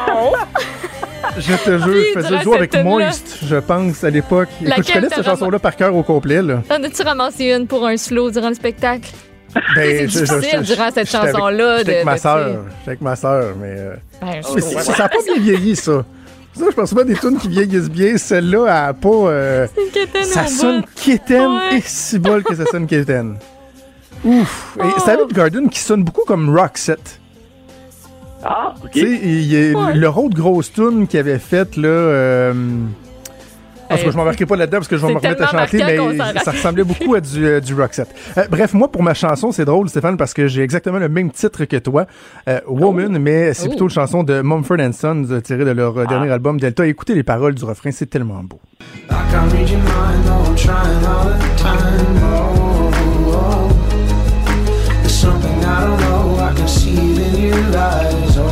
Je 1.37 1.53
te 1.55 1.77
jure, 1.77 2.03
je 2.13 2.19
faisais 2.19 2.29
le 2.31 2.37
duo 2.39 2.53
avec. 2.55 2.73
Moist, 2.83 3.37
je 3.45 3.55
pense, 3.57 4.03
à 4.03 4.09
l'époque. 4.09 4.49
Écoute, 4.61 4.83
je 4.87 4.93
connais 4.93 5.09
cette 5.09 5.25
chanson-là 5.25 5.59
par 5.59 5.75
cœur 5.75 5.95
au 5.95 6.03
complet. 6.03 6.41
T'en 6.67 6.81
as-tu 6.83 7.01
ramassé 7.03 7.45
une 7.45 7.67
pour 7.67 7.85
un 7.85 7.97
slow 7.97 8.31
durant 8.31 8.49
le 8.49 8.55
spectacle? 8.55 9.09
Ben, 9.53 9.61
C'est 9.75 10.05
difficile 10.07 10.61
durant 10.61 10.89
cette 10.91 11.05
j'étais 11.07 11.17
avec- 11.17 11.33
chanson-là 11.33 11.77
J'étais 11.79 11.93
avec 11.93 12.05
ma 12.05 12.17
sœur. 12.17 12.47
J'étais 12.49 12.87
avec 12.87 13.01
ma 13.01 13.15
sœur, 13.15 13.53
mais... 13.59 13.67
euh, 13.77 13.95
Ben, 14.21 14.27
mais 14.53 14.61
c'est- 14.61 14.79
ça 14.81 14.97
n'a 14.97 15.09
pas 15.09 15.17
bien 15.25 15.41
vieilli, 15.41 15.75
ça. 15.75 16.03
Ça, 16.57 16.65
je 16.69 16.75
pense 16.75 16.93
pas 16.93 17.03
des 17.05 17.15
tunes 17.15 17.37
qui 17.37 17.47
vieillissent 17.49 17.89
bien. 17.89 18.17
Celle-là, 18.17 18.63
elle 18.65 18.89
a 18.89 18.93
pas... 18.93 19.09
euh, 19.09 19.67
une 19.77 19.91
quétaine 19.91 20.23
ça 20.25 20.47
sonne 20.47 20.83
quétaine 21.01 21.51
Ouais. 21.51 21.77
et 21.77 21.81
si 21.85 22.19
bol 22.19 22.43
que 22.43 22.53
ça 22.55 22.65
sonne 22.65 22.85
quétaine. 22.87 23.37
Ouf! 24.25 24.75
Oh. 24.77 24.83
Et 24.83 24.99
Savage 24.99 25.31
Garden 25.33 25.69
qui 25.69 25.79
sonne 25.79 26.03
beaucoup 26.03 26.23
comme 26.25 26.53
Roxette. 26.57 27.19
Ah, 28.43 28.73
OK. 28.83 28.91
Tu 28.91 28.99
sais, 29.01 29.19
il 29.23 29.43
y 29.43 29.55
a 29.73 29.77
Ouais. 29.77 29.93
leur 29.95 30.17
autre 30.17 30.36
grosse 30.36 30.71
tune 30.71 31.07
qu'il 31.07 31.19
avait 31.19 31.39
faite, 31.39 31.77
là. 31.77 31.88
Euh, 31.88 32.53
en 33.88 33.97
tout 33.97 34.03
cas, 34.05 34.11
je 34.11 34.17
m'embarquerai 34.17 34.45
pas 34.47 34.55
là-dedans 34.55 34.77
parce 34.79 34.88
que 34.88 34.97
je 34.97 35.05
vais 35.05 35.13
me 35.13 35.17
remettre 35.19 35.41
à 35.43 35.45
tellement 35.45 35.65
chanter, 35.65 35.77
marquant 35.77 36.03
qu'on 36.03 36.09
mais 36.33 36.39
s'en 36.39 36.45
ça 36.45 36.51
ressemblait 36.51 36.83
beaucoup 36.83 37.13
à 37.13 37.21
du, 37.21 37.45
euh, 37.45 37.59
du 37.59 37.75
Roxette. 37.75 38.09
Euh, 38.38 38.43
bref, 38.49 38.73
moi, 38.73 38.91
pour 38.91 39.03
ma 39.03 39.13
chanson, 39.13 39.51
c'est 39.51 39.65
drôle, 39.65 39.89
Stéphane, 39.89 40.17
parce 40.17 40.33
que 40.33 40.47
j'ai 40.47 40.63
exactement 40.63 40.97
le 40.97 41.07
même 41.07 41.29
titre 41.31 41.65
que 41.65 41.77
toi, 41.77 42.07
euh, 42.49 42.59
Woman, 42.67 43.17
mais 43.19 43.53
c'est 43.53 43.67
Oh. 43.67 43.69
plutôt 43.69 43.83
une 43.86 43.91
chanson 43.91 44.23
de 44.23 44.41
Mumford 44.41 44.77
Sons 44.91 45.25
euh, 45.29 45.39
tirée 45.39 45.65
de 45.65 45.71
leur 45.71 45.97
euh, 45.99 46.05
dernier 46.07 46.31
album 46.31 46.59
Delta. 46.59 46.86
Écoutez 46.88 47.13
les 47.13 47.21
paroles 47.23 47.53
du 47.53 47.63
refrain, 47.63 47.91
c'est 47.91 48.07
tellement 48.09 48.41
beau. 48.43 48.59
I 48.81 49.13
can't 49.31 49.51
read 49.53 49.69
your 49.69 49.79
mind, 49.79 50.25
though 50.25 50.49
I'm 50.49 50.55
trying 50.55 51.05
all 51.05 51.29
the 51.29 51.61
time. 51.61 52.21
Oh, 52.23 52.91
oh, 52.91 53.33
oh. 53.36 53.71
There's 55.03 55.11
something 55.13 55.63
I 55.63 55.86
don't 55.86 55.99
know, 55.99 56.43
I 56.43 56.53
can 56.55 56.67
see 56.67 57.14
eyes. 57.53 58.37
Oh, 58.37 58.43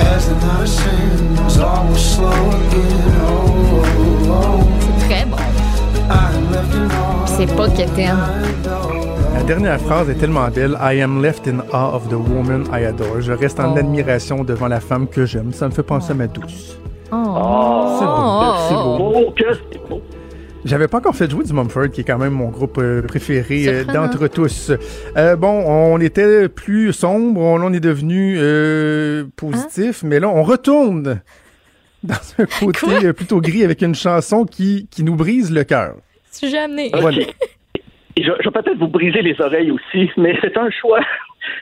as 0.00 0.28
the 0.28 0.34
night 0.34 0.62
ascends, 0.64 1.58
all 1.58 1.86
will 1.86 1.96
slow 1.96 2.50
again. 2.50 3.20
Oh, 3.22 3.84
oh, 3.86 4.30
oh. 4.30 4.60
Très 5.08 5.24
bon. 5.26 5.36
I'm 6.10 6.52
left 6.52 6.74
in 6.74 6.90
awe. 6.90 7.26
C'est 7.26 7.56
pas 7.56 7.68
quétaine. 7.68 8.16
La 9.34 9.42
dernière 9.42 9.80
phrase 9.80 10.08
est 10.10 10.14
tellement 10.14 10.48
belle. 10.48 10.76
I 10.80 11.00
am 11.02 11.22
left 11.22 11.46
in 11.46 11.60
awe 11.72 11.94
of 11.94 12.08
the 12.08 12.14
woman 12.18 12.66
I 12.72 12.84
adore. 12.84 13.20
Je 13.20 13.32
reste 13.32 13.58
en 13.60 13.72
Oh. 13.74 13.78
admiration 13.78 14.44
devant 14.44 14.68
la 14.68 14.80
femme 14.80 15.06
que 15.08 15.24
j'aime. 15.26 15.52
Ça 15.52 15.66
me 15.66 15.72
fait 15.72 15.82
penser 15.82 16.12
à 16.12 16.14
ma 16.14 16.26
douce. 16.26 16.76
Oh. 17.10 17.96
C'est 17.98 18.74
beau, 18.76 19.32
c'est 19.72 19.88
beau. 19.88 20.02
J'avais 20.64 20.86
pas 20.86 20.98
encore 20.98 21.16
fait 21.16 21.28
jouer 21.28 21.44
du 21.44 21.52
Mumford, 21.52 21.90
qui 21.90 22.02
est 22.02 22.04
quand 22.04 22.18
même 22.18 22.34
mon 22.34 22.48
groupe 22.48 22.78
euh, 22.78 23.02
préféré 23.02 23.66
euh, 23.66 23.84
d'entre 23.84 24.28
tous. 24.28 24.70
Euh, 25.16 25.34
bon, 25.34 25.48
on 25.66 25.98
était 26.00 26.48
plus 26.48 26.92
sombre, 26.92 27.40
on, 27.40 27.60
on 27.62 27.72
est 27.72 27.80
devenu 27.80 28.36
euh, 28.38 29.24
positif, 29.36 30.02
mais 30.04 30.20
là, 30.20 30.28
on 30.28 30.42
retourne 30.44 31.20
dans 32.04 32.14
un 32.38 32.46
côté 32.46 32.78
Quoi? 33.00 33.12
plutôt 33.12 33.40
gris 33.40 33.64
avec 33.64 33.82
une 33.82 33.94
chanson 33.94 34.44
qui, 34.44 34.86
qui 34.90 35.02
nous 35.02 35.16
brise 35.16 35.52
le 35.52 35.64
cœur. 35.64 35.96
Si 36.30 36.48
jamais. 36.48 36.90
OK. 36.94 37.00
Voilà. 37.00 37.18
Je, 38.16 38.22
je 38.22 38.44
vais 38.44 38.50
peut-être 38.62 38.78
vous 38.78 38.88
briser 38.88 39.22
les 39.22 39.40
oreilles 39.40 39.70
aussi, 39.72 40.10
mais 40.16 40.36
c'est 40.40 40.56
un 40.56 40.70
choix. 40.70 41.00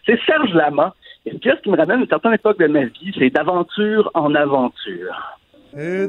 C'est 0.05 0.19
Serge 0.27 0.53
Lama. 0.53 0.95
Une 1.25 1.39
pièce 1.39 1.57
qui 1.63 1.71
me 1.71 1.77
ramène 1.77 1.99
à 1.99 2.03
une 2.03 2.09
certaine 2.09 2.35
époque 2.35 2.59
de 2.59 2.67
ma 2.67 2.85
vie, 2.85 3.15
c'est 3.19 3.31
d'aventure 3.31 4.11
en 4.15 4.35
aventure. 4.35 5.39
Et 5.79 6.07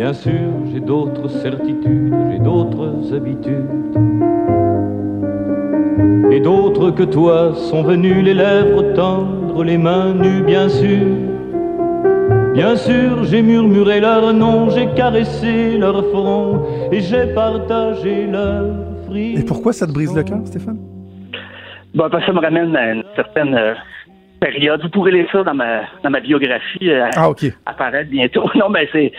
Bien 0.00 0.14
sûr, 0.14 0.50
j'ai 0.72 0.80
d'autres 0.80 1.28
certitudes, 1.28 2.14
j'ai 2.30 2.38
d'autres 2.38 3.14
habitudes. 3.14 3.68
Et 6.32 6.40
d'autres 6.40 6.90
que 6.90 7.02
toi 7.02 7.52
sont 7.54 7.82
venus 7.82 8.24
les 8.24 8.32
lèvres 8.32 8.94
tendres, 8.94 9.62
les 9.62 9.76
mains 9.76 10.14
nues, 10.14 10.42
bien 10.42 10.70
sûr. 10.70 11.06
Bien 12.54 12.76
sûr, 12.76 13.24
j'ai 13.24 13.42
murmuré 13.42 14.00
leur 14.00 14.32
nom, 14.32 14.70
j'ai 14.70 14.86
caressé 14.96 15.76
leur 15.76 16.02
front, 16.06 16.62
et 16.90 17.00
j'ai 17.02 17.26
partagé 17.34 18.26
leur 18.26 18.68
fruits. 19.04 19.36
Et 19.36 19.44
pourquoi 19.44 19.74
ça 19.74 19.86
te 19.86 19.92
brise 19.92 20.16
le 20.16 20.22
cœur, 20.22 20.40
Stéphane? 20.46 20.78
Bon, 21.94 22.08
ben, 22.08 22.20
ça 22.24 22.32
me 22.32 22.40
ramène 22.40 22.74
à 22.74 22.92
une 22.94 23.04
certaine 23.16 23.54
euh, 23.54 23.74
période. 24.40 24.80
Vous 24.82 24.88
pourrez 24.88 25.12
lire 25.12 25.26
ça 25.30 25.42
dans 25.44 25.54
ma, 25.54 25.82
dans 26.02 26.10
ma 26.10 26.20
biographie. 26.20 26.90
euh, 26.90 27.06
Ah, 27.16 27.30
OK. 27.30 27.44
apparaître 27.66 28.10
bientôt. 28.10 28.48
Non, 28.56 28.68
mais 28.70 28.88
c'est 28.92 29.12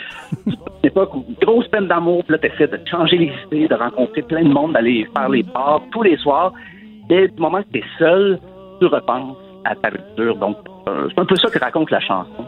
une 0.48 0.56
époque 0.84 1.14
où 1.16 1.26
grosse 1.42 1.68
peine 1.70 1.88
d'amour, 1.88 2.24
puis 2.26 2.34
là, 2.34 2.40
t'essaies 2.40 2.68
de 2.68 2.80
changer 2.90 3.18
les 3.18 3.32
idées, 3.48 3.68
de 3.68 3.76
rencontrer 3.76 4.22
plein 4.24 4.44
de 4.44 4.50
monde, 4.54 4.74
d'aller 4.74 5.08
faire 5.16 5.30
les 5.30 5.44
bars 5.44 5.82
tous 5.92 6.04
les 6.04 6.18
soirs. 6.18 6.52
Et 7.10 7.28
du 7.28 7.42
moment 7.42 7.62
que 7.62 7.68
t'es 7.74 7.84
seul, 8.00 8.40
tu 8.80 8.88
repenses 8.88 9.38
à 9.66 9.76
ta 9.76 9.90
rupture. 9.90 10.36
Donc, 10.38 10.58
euh, 10.88 11.08
c'est 11.14 11.20
un 11.22 11.26
peu 11.26 11.36
ça 11.36 11.50
que 11.50 11.60
raconte 11.60 11.92
la 11.92 12.00
chanson. 12.00 12.46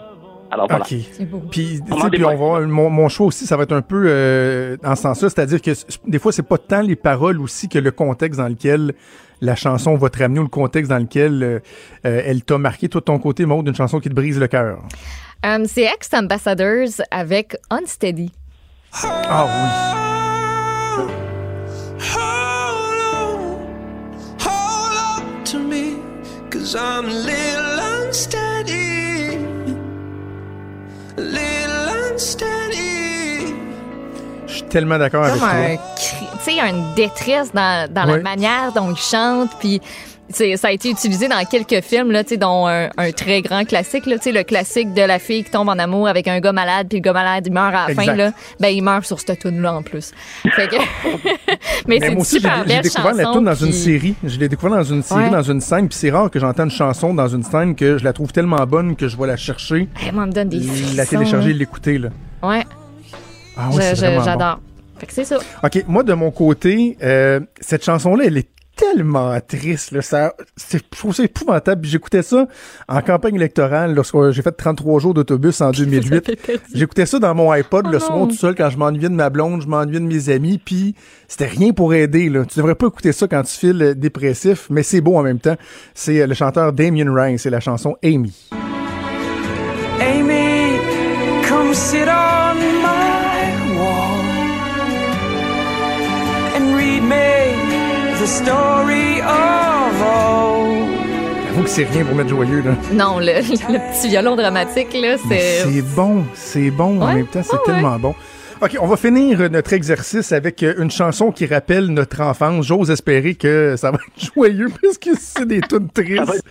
Alors 0.52 0.68
voilà. 0.68 0.84
OK. 0.84 0.96
C'est 1.12 1.26
beau. 1.30 1.42
Puis, 1.52 1.66
tu 1.68 1.76
sais, 1.78 1.84
Comment 1.90 2.10
puis 2.10 2.24
on 2.26 2.36
va, 2.36 2.60
mon, 2.62 2.90
mon 2.90 3.10
choix 3.10 3.28
aussi, 3.28 3.46
ça 3.48 3.58
va 3.58 3.64
être 3.64 3.72
un 3.74 3.82
peu 3.82 4.06
euh, 4.08 4.78
en 4.84 4.96
ce 4.96 5.02
sens-là, 5.04 5.30
c'est-à-dire 5.30 5.62
que 5.62 5.72
des 6.08 6.20
fois, 6.20 6.32
c'est 6.32 6.48
pas 6.48 6.58
tant 6.60 6.82
les 6.82 6.96
paroles 6.96 7.42
aussi 7.42 7.68
que 7.70 7.80
le 7.80 7.92
contexte 7.92 8.40
dans 8.40 8.48
lequel 8.48 8.94
la 9.44 9.56
chanson 9.56 9.96
va 9.96 10.10
te 10.10 10.20
ramener 10.20 10.40
ou 10.40 10.44
le 10.44 10.50
contexte 10.50 10.90
dans 10.90 10.98
lequel 10.98 11.44
euh, 11.44 11.60
euh, 12.06 12.22
elle 12.26 12.44
t'a 12.44 12.58
marqué. 12.58 12.88
Toi, 12.88 13.02
de 13.02 13.06
ton 13.06 13.20
côté, 13.20 13.46
Maud, 13.46 13.66
d'une 13.66 13.76
chanson 13.76 14.00
qui 14.00 14.10
te 14.10 14.14
brise 14.14 14.40
le 14.40 14.48
cœur. 14.48 14.80
Euh, 15.46 15.66
c'est 15.68 15.84
Ex-Ambassadors 15.84 17.02
avec 17.12 17.58
Unsteady. 17.70 18.32
Ah 19.04 19.46
oui. 19.46 21.10
Hold 22.16 23.02
on, 23.14 23.58
hold 24.40 24.98
on 25.18 25.44
to 25.44 25.60
me, 25.60 25.98
cause 26.50 26.76
I'm 26.76 27.06
a 27.06 27.14
little 27.14 27.80
unsteady. 28.06 29.40
A 31.18 31.22
little 31.22 32.12
unsteady. 32.12 33.54
Je 34.48 34.54
suis 34.54 34.64
tellement 34.64 34.98
d'accord 34.98 35.26
avec 35.26 35.40
toi. 35.40 35.50
un 35.50 35.76
cri, 35.96 36.33
tu 36.46 36.52
sais, 36.52 36.60
une 36.60 36.94
détresse 36.96 37.52
dans, 37.54 37.92
dans 37.92 38.06
la 38.06 38.18
manière 38.20 38.72
dont 38.74 38.92
il 38.92 38.98
chante, 38.98 39.50
puis 39.60 39.82
ça 40.30 40.68
a 40.68 40.72
été 40.72 40.90
utilisé 40.90 41.28
dans 41.28 41.44
quelques 41.46 41.84
films, 41.84 42.10
là, 42.12 42.24
tu 42.24 42.30
sais, 42.32 42.38
dont 42.38 42.66
un, 42.68 42.90
un 42.98 43.12
très 43.12 43.42
grand 43.44 43.66
classique, 43.66 44.06
là, 44.08 44.18
tu 44.18 44.24
sais, 44.24 44.32
le 44.32 44.42
classique 44.44 44.94
de 44.94 45.02
la 45.02 45.20
fille 45.20 45.44
qui 45.44 45.52
tombe 45.52 45.70
en 45.70 45.78
amour 45.78 46.08
avec 46.08 46.28
un 46.28 46.40
gars 46.40 46.54
malade, 46.54 46.88
puis 46.90 46.98
le 47.00 47.04
gars 47.04 47.14
malade, 47.14 47.46
il 47.46 47.54
meurt 47.54 47.68
à 47.76 47.86
la 47.86 47.90
Exact. 47.92 48.06
fin, 48.06 48.16
là. 48.16 48.32
Ben, 48.60 48.70
il 48.70 48.82
meurt 48.82 49.06
sur 49.06 49.20
cette 49.20 49.38
tune-là, 49.40 49.74
en 49.76 49.84
plus. 49.84 50.12
Fait 50.56 50.68
que... 50.68 50.76
Mais, 51.88 52.00
Mais 52.00 52.00
c'est 52.00 52.16
aussi, 52.16 52.40
j'ai 52.40 52.80
découvert 52.82 53.14
la 53.14 53.32
tune 53.32 53.44
dans 53.44 53.54
une 53.54 53.74
série. 53.74 54.16
Je 54.24 54.40
l'ai 54.40 54.48
découvert 54.50 54.78
dans 54.78 54.84
une 54.84 55.04
série, 55.04 55.24
Ouais. 55.26 55.30
dans 55.30 55.44
une 55.44 55.62
scène, 55.62 55.88
puis 55.88 55.98
c'est 55.98 56.10
rare 56.10 56.32
que 56.32 56.40
j'entende 56.40 56.66
une 56.66 56.72
chanson 56.72 57.14
dans 57.14 57.28
une 57.28 57.44
scène 57.44 57.76
que 57.76 57.98
je 58.00 58.04
la 58.04 58.14
trouve 58.14 58.32
tellement 58.32 58.66
bonne 58.66 58.96
que 58.96 59.08
je 59.08 59.18
vais 59.18 59.28
la 59.28 59.38
chercher, 59.38 59.88
elle 60.08 60.16
me 60.16 60.26
donne 60.32 60.50
des 60.50 60.62
la 60.96 61.06
télécharger 61.06 61.52
là. 61.52 61.58
l'écouter. 61.60 61.98
là. 62.00 62.10
Ouais, 62.42 62.64
Ah 63.58 63.70
oui, 63.72 63.84
j'adore. 63.94 64.60
Fait 64.98 65.06
que 65.08 65.14
c'est 65.14 65.26
ça. 65.26 65.38
OK, 65.64 65.84
moi, 65.88 66.04
de 66.04 66.14
mon 66.14 66.32
côté, 66.32 66.98
euh, 67.04 67.40
cette 67.60 67.84
chanson-là, 67.84 68.26
elle 68.28 68.38
est 68.38 68.50
tellement 68.76 69.38
triste. 69.48 69.92
Là. 69.92 70.02
Ça, 70.02 70.34
c'est, 70.58 70.80
je 70.92 70.98
trouve 70.98 71.14
ça 71.14 71.24
épouvantable. 71.24 71.86
J'écoutais 71.86 72.24
ça 72.24 72.48
en 72.88 73.02
campagne 73.02 73.36
électorale 73.36 73.94
lorsque 73.94 74.16
j'ai 74.32 74.42
fait 74.42 74.52
33 74.52 75.00
jours 75.00 75.14
d'autobus 75.14 75.62
en 75.62 75.70
2008. 75.78 76.32
J'écoutais 76.74 77.06
ça 77.06 77.20
dans 77.20 77.36
mon 77.36 77.52
iPod 77.52 77.86
le 77.88 77.98
Oh 77.98 78.00
soir 78.00 78.18
non. 78.18 78.28
tout 78.28 78.36
seul 78.36 78.56
quand 78.56 78.72
je 78.72 78.78
m'ennuyais 78.78 79.10
de 79.10 79.14
ma 79.14 79.30
blonde, 79.30 79.62
je 79.62 79.68
m'ennuyais 79.68 80.00
de 80.00 80.06
mes 80.06 80.30
amis. 80.30 80.58
Puis 80.64 80.96
c'était 81.28 81.46
rien 81.46 81.72
pour 81.72 81.94
aider. 81.94 82.30
Là. 82.30 82.46
Tu 82.46 82.58
devrais 82.58 82.74
pas 82.76 82.88
écouter 82.88 83.12
ça 83.12 83.28
quand 83.28 83.44
tu 83.44 83.56
files 83.56 83.82
euh, 83.84 83.94
dépressif, 83.94 84.66
mais 84.72 84.82
c'est 84.82 85.02
beau 85.02 85.18
en 85.18 85.22
même 85.24 85.40
temps. 85.40 85.56
C'est 85.94 86.22
euh, 86.22 86.26
le 86.28 86.34
chanteur 86.34 86.74
Damien 86.74 87.14
Ryan. 87.14 87.36
C'est 87.38 87.52
la 87.52 87.60
chanson 87.60 87.96
Amy. 88.04 88.34
Amy, 90.00 90.80
come 91.48 91.74
sit 91.76 92.08
on 92.08 92.56
my 92.56 92.93
read 96.84 97.04
me 97.04 98.20
the 98.20 98.28
story 98.28 99.22
of 99.22 100.02
old. 100.02 100.90
J'avoue 101.48 101.64
que 101.64 101.70
c'est 101.70 101.84
rien 101.86 102.04
pour 102.06 102.16
mettre 102.16 102.30
joyeux. 102.30 102.62
Là. 102.62 102.72
Non, 102.92 103.20
le, 103.20 103.26
le 103.72 103.92
petit 103.92 104.10
violon 104.10 104.36
dramatique, 104.36 104.94
là, 104.94 105.16
c'est. 105.30 105.64
C'est 105.64 105.82
bon, 105.96 106.26
c'est 106.34 106.72
bon 106.72 107.02
en 107.02 107.08
Ouais, 107.08 107.16
même 107.16 107.28
temps, 107.28 107.44
c'est 107.44 107.62
tellement 107.66 107.98
bon. 108.00 108.16
OK, 108.62 108.78
on 108.80 108.88
va 108.88 108.96
finir 108.98 109.50
notre 109.52 109.74
exercice 109.74 110.32
avec 110.32 110.64
euh, 110.64 110.74
une 110.78 110.90
chanson 110.90 111.32
qui 111.32 111.46
rappelle 111.46 111.88
notre 111.88 112.22
enfance. 112.22 112.66
J'ose 112.68 112.92
espérer 112.92 113.36
que 113.36 113.76
ça 113.78 113.92
va 113.92 113.98
être 113.98 114.32
joyeux 114.36 114.70
puisque 114.82 115.10
c'est 115.20 115.46
des 115.48 115.60
tunes 115.62 115.90
tristes. 115.90 116.44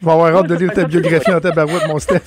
Je 0.00 0.06
vais 0.06 0.12
avoir 0.12 0.34
hâte 0.36 0.46
de 0.48 0.54
lire 0.56 0.72
ta 0.72 0.84
biographie 0.88 1.32
en 1.32 1.40
tabarouette, 1.40 1.86
mon 1.86 1.98
Steph. 1.98 2.22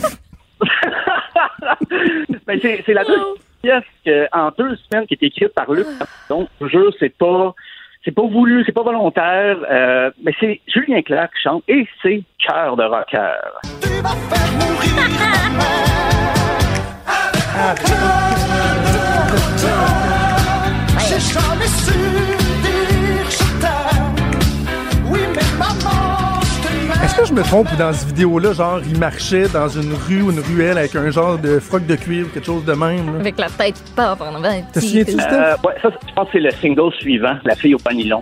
Ben, 2.48 2.60
c'est, 2.62 2.84
c'est 2.86 2.94
la 2.94 3.04
deuxième 3.04 3.24
pièce 3.64 3.84
que, 4.06 4.28
en 4.34 4.52
deux 4.58 4.76
semaines 4.76 5.08
qui 5.08 5.14
est 5.14 5.24
écrite 5.24 5.54
par 5.54 5.72
Luc. 5.72 5.88
Donc, 6.30 6.50
je 6.60 6.66
vous 6.66 6.70
jure, 6.70 6.94
c'est 7.00 7.18
pas, 7.18 7.56
c'est 8.04 8.12
pas 8.12 8.22
voulu, 8.24 8.64
c'est 8.66 8.74
pas 8.74 8.84
volontaire, 8.84 9.58
euh, 9.72 10.12
mais 10.22 10.34
c'est 10.40 10.60
Julien 10.68 11.02
Clerc 11.02 11.30
qui 11.30 11.42
chante 11.42 11.64
et 11.68 11.88
c'est 12.02 12.24
Cœur 12.46 12.76
de 12.76 12.84
rocker. 12.84 13.40
J'ai 21.00 21.20
jamais 21.20 21.68
su 21.68 22.43
que 27.24 27.30
je 27.30 27.34
me 27.34 27.44
trompe 27.44 27.72
ou 27.72 27.76
dans 27.78 27.94
cette 27.94 28.08
vidéo-là, 28.10 28.54
genre, 28.54 28.80
il 28.86 28.98
marchait 29.00 29.48
dans 29.48 29.68
une 29.70 29.94
rue 29.94 30.22
ou 30.24 30.32
une 30.32 30.40
ruelle 30.40 30.78
avec 30.78 30.96
un 30.96 31.10
genre 31.10 31.38
de 31.38 31.60
froc 31.60 31.86
de 31.86 31.96
cuir 31.96 32.26
ou 32.26 32.30
quelque 32.30 32.46
chose 32.46 32.66
de 32.66 32.74
même? 32.74 33.14
là? 33.14 33.20
Avec 33.22 33.38
la 33.40 33.50
tête 33.50 33.76
qui 33.76 33.92
part 33.94 34.18
en 34.22 34.36
avant. 34.36 34.62
Te 34.74 34.80
souviens-tu, 34.80 35.12
Steph? 35.14 35.24
Euh, 35.32 35.56
ouais, 35.66 35.74
ça, 35.82 35.90
je 36.08 36.14
pense 36.14 36.26
que 36.28 36.32
c'est 36.34 36.40
le 36.40 36.52
single 36.52 36.92
suivant, 37.00 37.36
La 37.46 37.56
fille 37.56 37.76
au 37.76 37.80
panilon. 37.80 38.22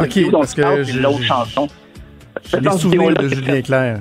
OK, 0.00 0.30
parce 0.30 0.54
que 0.54 0.84
c'est 0.84 0.92
je- 0.92 0.98
l'autre 1.00 1.22
chanson. 1.22 1.68
J'ai 2.50 2.56
les 2.58 2.62
Dans 2.62 2.72
cette 2.72 2.80
souvenirs 2.82 3.00
vidéo-là, 3.08 3.22
de 3.22 3.28
c'est 3.28 3.34
Julien 3.36 3.62
Clerc. 3.62 3.98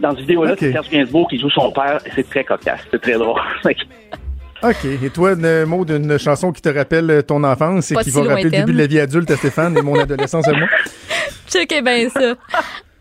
Dans 0.00 0.10
cette 0.10 0.20
vidéo-là, 0.20 0.52
Ok. 0.52 0.58
c'est 0.60 0.72
Serge 0.72 0.88
Gainsbourg 0.90 1.28
qui 1.28 1.38
joue 1.40 1.50
son 1.50 1.70
père 1.72 1.98
et 2.06 2.10
c'est 2.14 2.28
très 2.28 2.44
cocasse, 2.44 2.80
c'est 2.90 3.00
très 3.00 3.14
drôle. 3.14 3.40
OK. 4.62 4.84
Et 5.04 5.10
toi, 5.10 5.32
un 5.42 5.64
mot 5.66 5.84
d'une 5.84 6.18
chanson 6.18 6.50
qui 6.52 6.62
te 6.62 6.68
rappelle 6.68 7.22
ton 7.26 7.42
enfance 7.44 7.90
et 7.90 7.94
Pas 7.94 8.02
qui 8.04 8.10
si 8.10 8.16
va 8.16 8.22
rappeler 8.22 8.44
le 8.44 8.48
lointaine. 8.50 8.60
début 8.66 8.72
de 8.72 8.78
la 8.78 8.86
vie 8.86 9.00
adulte 9.00 9.30
à 9.30 9.36
Stéphane 9.36 9.76
et 9.76 9.82
mon 9.82 9.98
adolescence 9.98 10.46
à 10.48 10.52
moi? 10.52 10.66
Checkez 11.48 11.80
bien 11.82 12.08
ça. 12.10 12.34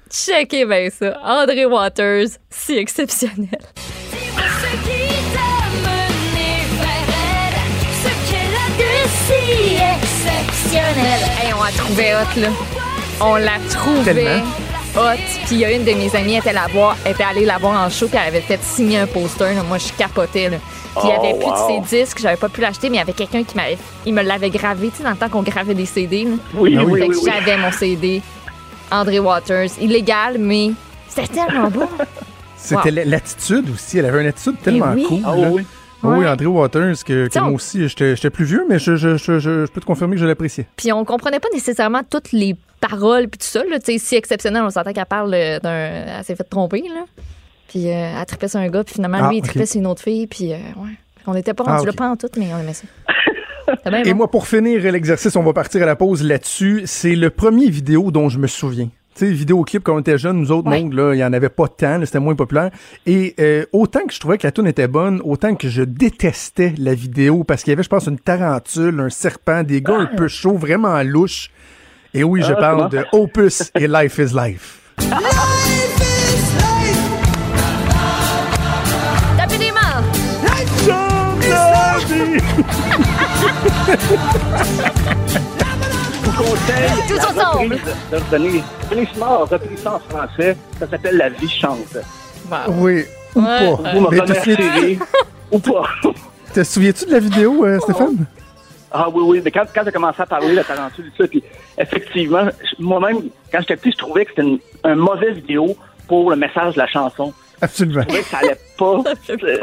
Checkez 0.09 0.65
bien 0.65 0.89
ça. 0.89 1.17
André 1.23 1.65
Waters, 1.65 2.27
si 2.49 2.77
exceptionnel. 2.77 3.59
Hey, 11.39 11.53
on 11.57 11.63
la 11.63 11.71
trouvait 11.71 12.13
hot, 12.15 12.39
là. 12.39 12.47
On 13.21 13.35
la 13.35 13.57
Tellement. 14.03 14.45
hot. 14.95 15.17
Puis 15.45 15.55
il 15.55 15.59
y 15.59 15.65
a 15.65 15.71
une 15.71 15.83
de 15.83 15.91
mes 15.91 16.15
amies, 16.15 16.33
elle 16.33 16.39
était, 16.39 16.53
la 16.53 16.67
voir, 16.67 16.95
elle 17.05 17.11
était 17.11 17.23
allée 17.23 17.45
la 17.45 17.57
voir 17.57 17.79
en 17.85 17.89
show, 17.89 18.07
puis 18.07 18.17
elle 18.21 18.27
avait 18.29 18.41
fait 18.41 18.59
signer 18.63 18.99
un 18.99 19.07
poster. 19.07 19.53
là. 19.53 19.63
Moi, 19.63 19.77
je 19.77 19.91
capotais. 19.97 20.49
Là. 20.49 20.57
Puis 20.95 21.03
il 21.05 21.09
y 21.09 21.13
Oh, 21.15 21.19
avait 21.23 21.33
plus 21.37 21.45
wow. 21.45 21.79
de 21.81 21.85
ses 21.89 21.97
disques, 22.05 22.19
j'avais 22.19 22.37
pas 22.37 22.49
pu 22.49 22.61
l'acheter, 22.61 22.89
mais 22.89 22.97
il 22.97 22.99
y 22.99 23.03
avait 23.03 23.13
quelqu'un 23.13 23.43
qui 23.43 23.55
m'avait, 23.55 23.77
il 24.05 24.13
me 24.13 24.23
l'avait 24.23 24.49
gravé, 24.49 24.89
tu 24.89 24.97
sais, 24.97 25.03
dans 25.03 25.11
le 25.11 25.17
temps 25.17 25.29
qu'on 25.29 25.43
gravait 25.43 25.75
des 25.75 25.85
CD. 25.85 26.23
là. 26.23 26.31
Oui, 26.55 26.75
oui. 26.77 26.83
oui, 26.85 26.99
Fait 27.01 27.07
oui, 27.07 27.15
que 27.15 27.23
oui. 27.23 27.31
j'avais 27.31 27.57
mon 27.57 27.71
CD. 27.71 28.21
André 28.91 29.19
Waters. 29.19 29.69
Illégal, 29.81 30.37
mais 30.37 30.71
c'était 31.07 31.27
tellement 31.27 31.69
beau. 31.69 31.83
C'était 32.59 32.89
Wow. 32.91 33.01
l'attitude 33.05 33.69
aussi. 33.69 33.99
Elle 33.99 34.05
avait 34.07 34.21
une 34.21 34.27
attitude 34.27 34.59
tellement 34.61 34.91
oui. 34.93 35.05
cool. 35.07 35.19
Ah 35.23 35.33
oui. 35.37 35.65
Ah 36.03 36.07
oui, 36.09 36.17
Ouais. 36.19 36.27
André 36.27 36.45
Waters, 36.47 36.95
que, 37.05 37.39
moi 37.39 37.51
aussi, 37.51 37.87
j'étais 37.87 38.29
plus 38.29 38.45
vieux, 38.45 38.65
mais 38.67 38.77
je, 38.79 38.95
je, 38.95 39.15
je, 39.17 39.39
je- 39.39 39.65
je 39.65 39.71
peux 39.71 39.79
te 39.79 39.85
confirmer 39.85 40.15
que 40.15 40.21
je 40.21 40.25
l'appréciais. 40.25 40.67
Puis 40.75 40.91
on 40.91 41.05
comprenait 41.05 41.39
pas 41.39 41.47
nécessairement 41.53 42.01
toutes 42.09 42.31
les 42.33 42.55
paroles 42.81 43.27
puis 43.29 43.37
tout 43.39 43.45
ça. 43.47 43.63
Là. 43.63 43.79
Tu 43.79 43.93
sais, 43.93 43.97
Si 43.99 44.15
exceptionnel, 44.15 44.63
on 44.63 44.69
s'entend 44.69 44.91
qu'elle 44.91 45.05
parle 45.05 45.33
euh, 45.33 45.59
d'un... 45.59 46.17
Elle 46.17 46.23
s'est 46.23 46.35
fait 46.35 46.43
tromper, 46.43 46.81
là. 46.81 47.05
Puis 47.69 47.87
euh, 47.89 48.13
elle 48.19 48.25
trippait 48.25 48.47
sur 48.47 48.59
un 48.59 48.67
gars, 48.69 48.83
puis 48.83 48.95
finalement, 48.95 49.19
Ah, 49.21 49.29
lui, 49.29 49.37
il 49.37 49.39
ok. 49.41 49.47
trippait 49.49 49.65
sur 49.65 49.79
une 49.79 49.87
autre 49.87 50.01
fille, 50.01 50.27
puis 50.27 50.51
euh, 50.53 50.57
ouais. 50.77 50.91
On 51.25 51.33
n'était 51.33 51.53
pas 51.53 51.63
Ah, 51.67 51.71
rendu 51.77 51.81
ok. 51.81 51.85
là 51.87 51.93
pas 51.93 52.09
en 52.09 52.15
tout, 52.17 52.27
mais 52.37 52.47
on 52.53 52.59
aimait 52.59 52.73
ça. 52.73 52.83
Bien 53.85 54.03
Et 54.03 54.11
bon. 54.11 54.17
moi, 54.17 54.31
pour 54.31 54.47
finir 54.47 54.79
l'exercice, 54.91 55.35
on 55.35 55.43
va 55.43 55.53
partir 55.53 55.83
à 55.83 55.85
la 55.85 55.95
pause 55.95 56.23
là-dessus. 56.23 56.83
C'est 56.85 57.15
le 57.15 57.29
premier 57.29 57.69
vidéo 57.69 58.11
dont 58.11 58.29
je 58.29 58.39
me 58.39 58.47
souviens. 58.47 58.89
Tu 59.15 59.25
sais, 59.25 59.31
vidéoclip 59.31 59.83
quand 59.83 59.95
on 59.95 59.99
était 59.99 60.17
jeunes, 60.19 60.37
nous 60.39 60.51
autres, 60.51 60.69
Ouais. 60.69 60.79
monde, 60.83 60.93
là, 60.93 61.13
il 61.15 61.17
y 61.17 61.23
en 61.25 61.33
avait 61.33 61.49
pas 61.49 61.67
tant, 61.67 61.99
c'était 62.05 62.19
moins 62.19 62.35
populaire. 62.35 62.69
Et 63.07 63.33
euh, 63.39 63.65
autant 63.73 64.05
que 64.05 64.13
je 64.13 64.19
trouvais 64.19 64.37
que 64.37 64.45
la 64.45 64.51
tune 64.51 64.67
était 64.67 64.87
bonne, 64.87 65.21
autant 65.23 65.55
que 65.55 65.69
je 65.69 65.81
détestais 65.81 66.73
la 66.77 66.93
vidéo 66.93 67.43
parce 67.43 67.63
qu'il 67.63 67.71
y 67.71 67.73
avait, 67.73 67.81
je 67.83 67.89
pense, 67.89 68.05
une 68.05 68.19
tarentule, 68.19 68.99
un 68.99 69.09
serpent, 69.09 69.63
des 69.63 69.81
gars 69.81 69.97
un 69.97 70.05
peu 70.05 70.27
chauds, 70.27 70.57
vraiment 70.57 71.01
louches. 71.03 71.49
Et 72.13 72.23
oui, 72.23 72.41
je 72.43 72.53
Ah, 72.53 72.57
parle 72.57 72.89
de 72.89 73.03
Opus 73.11 73.71
et 73.79 73.87
Life 73.87 74.19
is 74.19 74.33
Life. 74.35 74.79
Tapez 79.37 79.57
des 79.57 79.71
mains! 79.71 80.03
Je 82.07 82.13
vous 82.13 83.06
conseille 86.37 86.89
Tous 87.07 87.19
ensemble. 87.19 87.73
reprise 87.75 87.95
de 88.11 88.17
René, 88.35 88.63
René 88.89 89.07
Simard 89.13 89.31
a 89.41 89.45
repris 89.45 89.77
ça 89.77 89.95
en 89.95 89.99
français. 89.99 90.57
Ça 90.79 90.87
s'appelle 90.89 91.17
La 91.17 91.29
vie 91.29 91.49
chante. 91.49 91.97
Oui, 92.69 93.03
ou 93.35 93.41
Ouais. 93.41 93.75
pas. 93.75 93.91
Vous 93.93 94.01
me 94.01 94.07
remercierez 94.07 94.99
ou 95.51 95.59
pas. 95.59 95.83
te 96.53 96.63
souviens-tu 96.63 97.05
de 97.05 97.11
la 97.11 97.19
vidéo, 97.19 97.65
euh, 97.65 97.79
Stéphane? 97.79 98.25
Ah 98.91 99.07
oui, 99.13 99.21
oui, 99.25 99.41
mais 99.43 99.51
quand, 99.51 99.65
quand 99.75 99.81
j'ai 99.83 99.91
commencé 99.91 100.21
à 100.21 100.25
parler, 100.25 100.53
la 100.53 100.63
tarentule, 100.63 101.11
tout 101.11 101.23
ça, 101.23 101.27
puis 101.27 101.43
effectivement, 101.77 102.47
moi-même, 102.79 103.17
quand 103.51 103.59
j'étais 103.59 103.75
petit, 103.75 103.91
je 103.91 103.97
trouvais 103.97 104.23
que 104.25 104.31
c'était 104.31 104.47
une, 104.47 104.59
un 104.85 104.95
mauvais 104.95 105.33
vidéo 105.33 105.75
pour 106.07 106.29
le 106.31 106.37
message 106.37 106.75
de 106.75 106.79
la 106.79 106.87
chanson. 106.87 107.33
Absolument. 107.61 108.03
Que 108.05 108.21
ça 108.29 108.37
allait 108.37 108.57
pas, 108.77 109.03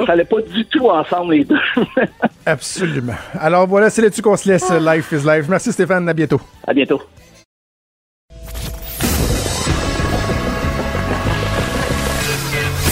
ça 0.07 0.13
allait 0.13 0.25
pas 0.25 0.41
du 0.43 0.65
tout 0.67 0.89
ensemble, 0.89 1.35
les 1.35 1.45
deux. 1.45 1.57
Absolument. 2.47 3.15
Alors 3.39 3.67
voilà, 3.67 3.91
c'est 3.91 4.03
là-dessus 4.03 4.23
qu'on 4.23 4.37
se 4.37 4.49
laisse. 4.49 4.69
Life 4.71 5.13
is 5.13 5.27
Life. 5.27 5.47
Merci 5.49 5.73
Stéphane, 5.73 6.09
à 6.09 6.13
bientôt. 6.15 6.41
à 6.67 6.75
bientôt. 6.75 7.01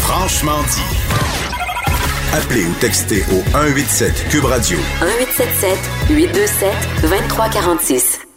Franchement 0.01 0.63
dit. 0.71 0.83
Appelez 2.35 2.65
ou 2.65 2.73
textez 2.81 3.23
au 3.33 3.43
187 3.53 4.29
Cube 4.31 4.45
Radio 4.45 4.79
1877 4.79 5.79
827 6.11 6.73
2346. 7.03 8.32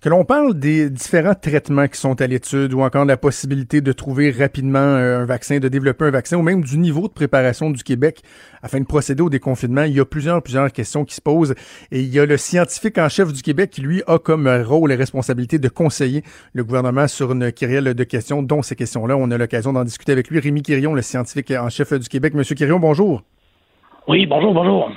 Que 0.00 0.08
l'on 0.08 0.24
parle 0.24 0.58
des 0.58 0.88
différents 0.88 1.34
traitements 1.34 1.86
qui 1.86 2.00
sont 2.00 2.22
à 2.22 2.26
l'étude 2.26 2.72
ou 2.72 2.80
encore 2.80 3.02
de 3.02 3.08
la 3.08 3.18
possibilité 3.18 3.82
de 3.82 3.92
trouver 3.92 4.30
rapidement 4.30 4.78
euh, 4.78 5.20
un 5.20 5.24
vaccin, 5.26 5.58
de 5.58 5.68
développer 5.68 6.06
un 6.06 6.10
vaccin 6.10 6.38
ou 6.38 6.42
même 6.42 6.64
du 6.64 6.78
niveau 6.78 7.06
de 7.06 7.12
préparation 7.12 7.68
du 7.68 7.82
Québec 7.84 8.22
afin 8.62 8.80
de 8.80 8.86
procéder 8.86 9.22
au 9.22 9.28
déconfinement, 9.28 9.82
il 9.82 9.92
y 9.92 10.00
a 10.00 10.06
plusieurs, 10.06 10.42
plusieurs 10.42 10.72
questions 10.72 11.04
qui 11.04 11.14
se 11.14 11.20
posent 11.20 11.54
et 11.92 12.00
il 12.00 12.08
y 12.08 12.18
a 12.18 12.24
le 12.24 12.38
scientifique 12.38 12.96
en 12.96 13.10
chef 13.10 13.30
du 13.30 13.42
Québec 13.42 13.68
qui, 13.68 13.82
lui, 13.82 14.02
a 14.06 14.18
comme 14.18 14.48
rôle 14.48 14.90
et 14.90 14.94
responsabilité 14.94 15.58
de 15.58 15.68
conseiller 15.68 16.22
le 16.54 16.64
gouvernement 16.64 17.06
sur 17.06 17.32
une 17.32 17.52
kyrielle 17.52 17.92
de 17.92 18.04
questions, 18.04 18.42
dont 18.42 18.62
ces 18.62 18.76
questions-là. 18.76 19.18
On 19.18 19.30
a 19.30 19.36
l'occasion 19.36 19.74
d'en 19.74 19.84
discuter 19.84 20.12
avec 20.12 20.30
lui. 20.30 20.40
Rémi 20.40 20.62
Quirion, 20.62 20.94
le 20.94 21.02
scientifique 21.02 21.50
en 21.50 21.68
chef 21.68 21.92
du 21.92 22.08
Québec. 22.08 22.32
Monsieur 22.32 22.54
Quirion, 22.54 22.78
bonjour. 22.78 23.22
Oui, 24.08 24.24
bonjour, 24.24 24.54
bonjour. 24.54 24.90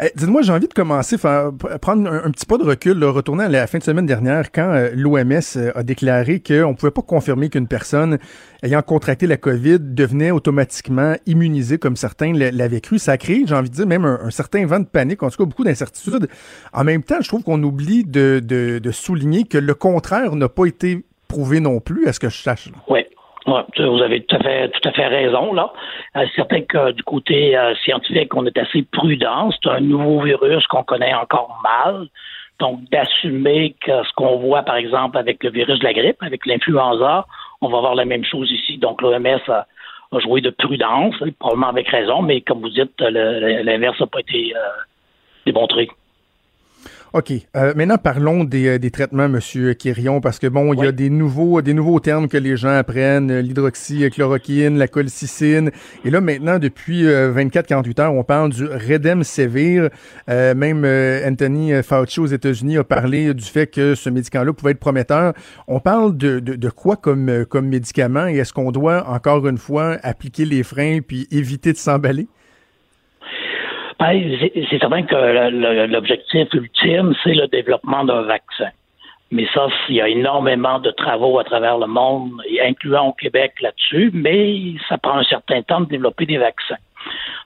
Eh, 0.00 0.10
Dites-moi, 0.14 0.42
j'ai 0.42 0.52
envie 0.52 0.68
de 0.68 0.74
commencer, 0.74 1.18
faire, 1.18 1.50
prendre 1.80 2.10
un, 2.10 2.30
petit 2.30 2.46
pas 2.46 2.58
de 2.58 2.64
recul, 2.64 2.98
là, 2.98 3.10
retourner 3.10 3.44
à 3.44 3.48
la 3.48 3.66
fin 3.66 3.78
de 3.78 3.82
semaine 3.82 4.06
dernière, 4.06 4.52
quand 4.52 4.70
euh, 4.70 4.90
l'OMS 4.94 5.40
euh, 5.56 5.72
a 5.74 5.82
déclaré 5.82 6.40
qu'on 6.40 6.70
ne 6.70 6.74
pouvait 6.74 6.90
pas 6.90 7.02
confirmer 7.02 7.48
qu'une 7.48 7.66
personne 7.66 8.18
ayant 8.62 8.82
contracté 8.82 9.26
la 9.26 9.36
COVID 9.36 9.78
devenait 9.80 10.30
automatiquement 10.30 11.14
immunisée, 11.26 11.78
comme 11.78 11.96
certains 11.96 12.32
l'avaient 12.32 12.80
cru. 12.80 12.98
Ça 12.98 13.12
a 13.12 13.16
créé, 13.16 13.44
j'ai 13.46 13.54
envie 13.54 13.70
de 13.70 13.74
dire, 13.74 13.86
même 13.86 14.04
un, 14.04 14.30
certain 14.30 14.66
vent 14.66 14.80
de 14.80 14.86
panique, 14.86 15.22
en 15.22 15.30
tout 15.30 15.38
cas 15.38 15.44
beaucoup 15.44 15.64
d'incertitudes. 15.64 16.28
En 16.72 16.84
même 16.84 17.02
temps, 17.02 17.20
je 17.20 17.28
trouve 17.28 17.42
qu'on 17.42 17.62
oublie 17.62 18.04
de, 18.04 18.80
souligner 18.92 19.44
que 19.44 19.58
le 19.58 19.74
contraire 19.74 20.34
n'a 20.36 20.48
pas 20.48 20.66
été 20.66 21.04
prouvé 21.28 21.60
non 21.60 21.80
plus, 21.80 22.06
à 22.06 22.12
ce 22.12 22.20
que 22.20 22.28
je 22.28 22.42
sache. 22.42 22.70
Oui. 22.88 23.05
Ouais, 23.46 23.62
vous 23.78 24.02
avez 24.02 24.24
tout 24.24 24.34
à 24.36 24.40
fait, 24.40 24.68
tout 24.70 24.88
à 24.88 24.92
fait 24.92 25.06
raison 25.06 25.52
là. 25.52 25.72
Euh, 26.16 26.24
c'est 26.26 26.34
certain 26.34 26.62
que 26.62 26.90
du 26.92 27.02
côté 27.04 27.56
euh, 27.56 27.74
scientifique, 27.76 28.34
on 28.34 28.44
est 28.44 28.58
assez 28.58 28.82
prudent. 28.82 29.50
C'est 29.52 29.70
un 29.70 29.80
nouveau 29.80 30.20
virus 30.20 30.66
qu'on 30.66 30.82
connaît 30.82 31.14
encore 31.14 31.60
mal. 31.62 32.08
Donc, 32.58 32.80
d'assumer 32.90 33.76
que 33.80 34.02
ce 34.02 34.12
qu'on 34.14 34.38
voit, 34.38 34.62
par 34.62 34.76
exemple, 34.76 35.18
avec 35.18 35.44
le 35.44 35.50
virus 35.50 35.78
de 35.78 35.84
la 35.84 35.92
grippe, 35.92 36.22
avec 36.22 36.46
l'influenza, 36.46 37.26
on 37.60 37.68
va 37.68 37.78
avoir 37.78 37.94
la 37.94 38.06
même 38.06 38.24
chose 38.24 38.50
ici. 38.50 38.78
Donc, 38.78 39.02
l'OMS 39.02 39.40
a, 39.48 39.66
a 40.12 40.18
joué 40.20 40.40
de 40.40 40.50
prudence, 40.50 41.14
probablement 41.38 41.68
avec 41.68 41.88
raison, 41.88 42.22
mais 42.22 42.40
comme 42.40 42.60
vous 42.60 42.70
dites, 42.70 42.98
l'inverse 43.00 44.00
n'a 44.00 44.06
pas 44.06 44.20
été 44.20 44.54
euh, 44.56 44.60
démontré. 45.44 45.88
OK. 47.16 47.32
Euh, 47.56 47.72
maintenant, 47.74 47.96
parlons 47.96 48.44
des, 48.44 48.66
euh, 48.66 48.78
des 48.78 48.90
traitements, 48.90 49.26
Monsieur 49.26 49.72
Quirion, 49.72 50.20
parce 50.20 50.38
que 50.38 50.48
bon, 50.48 50.74
il 50.74 50.84
y 50.84 50.86
a 50.86 50.92
des 50.92 51.08
nouveaux, 51.08 51.62
des 51.62 51.72
nouveaux 51.72 51.98
termes 51.98 52.28
que 52.28 52.36
les 52.36 52.58
gens 52.58 52.76
apprennent, 52.76 53.30
euh, 53.30 53.40
l'hydroxychloroquine, 53.40 54.76
la 54.76 54.86
colcicine. 54.86 55.70
Et 56.04 56.10
là, 56.10 56.20
maintenant, 56.20 56.58
depuis 56.58 57.04
24-48 57.04 58.00
heures, 58.02 58.12
on 58.12 58.22
parle 58.22 58.50
du 58.50 58.66
Redemsevir. 58.66 59.88
Euh, 60.28 60.54
même 60.54 60.84
euh, 60.84 61.26
Anthony 61.26 61.72
Fauci 61.82 62.20
aux 62.20 62.26
États-Unis 62.26 62.76
a 62.76 62.84
parlé 62.84 63.32
du 63.32 63.44
fait 63.44 63.66
que 63.66 63.94
ce 63.94 64.10
médicament-là 64.10 64.52
pouvait 64.52 64.72
être 64.72 64.78
prometteur. 64.78 65.32
On 65.68 65.80
parle 65.80 66.18
de, 66.18 66.38
de, 66.40 66.54
de 66.54 66.68
quoi 66.68 66.96
comme, 66.96 67.30
euh, 67.30 67.44
comme 67.46 67.68
médicament 67.68 68.26
et 68.26 68.36
est-ce 68.36 68.52
qu'on 68.52 68.72
doit, 68.72 69.08
encore 69.08 69.46
une 69.48 69.56
fois, 69.56 69.96
appliquer 70.02 70.44
les 70.44 70.62
freins 70.62 70.98
puis 71.00 71.26
éviter 71.30 71.72
de 71.72 71.78
s'emballer? 71.78 72.28
C'est 73.98 74.78
certain 74.78 75.02
que 75.02 75.86
l'objectif 75.86 76.48
ultime, 76.52 77.14
c'est 77.24 77.34
le 77.34 77.46
développement 77.48 78.04
d'un 78.04 78.22
vaccin. 78.22 78.68
Mais 79.30 79.46
ça, 79.52 79.68
il 79.88 79.96
y 79.96 80.00
a 80.00 80.08
énormément 80.08 80.78
de 80.78 80.90
travaux 80.90 81.38
à 81.38 81.44
travers 81.44 81.78
le 81.78 81.86
monde, 81.86 82.30
incluant 82.62 83.08
au 83.08 83.12
Québec 83.12 83.54
là-dessus, 83.60 84.10
mais 84.12 84.74
ça 84.88 84.98
prend 84.98 85.18
un 85.18 85.24
certain 85.24 85.62
temps 85.62 85.80
de 85.80 85.86
développer 85.86 86.26
des 86.26 86.38
vaccins. 86.38 86.76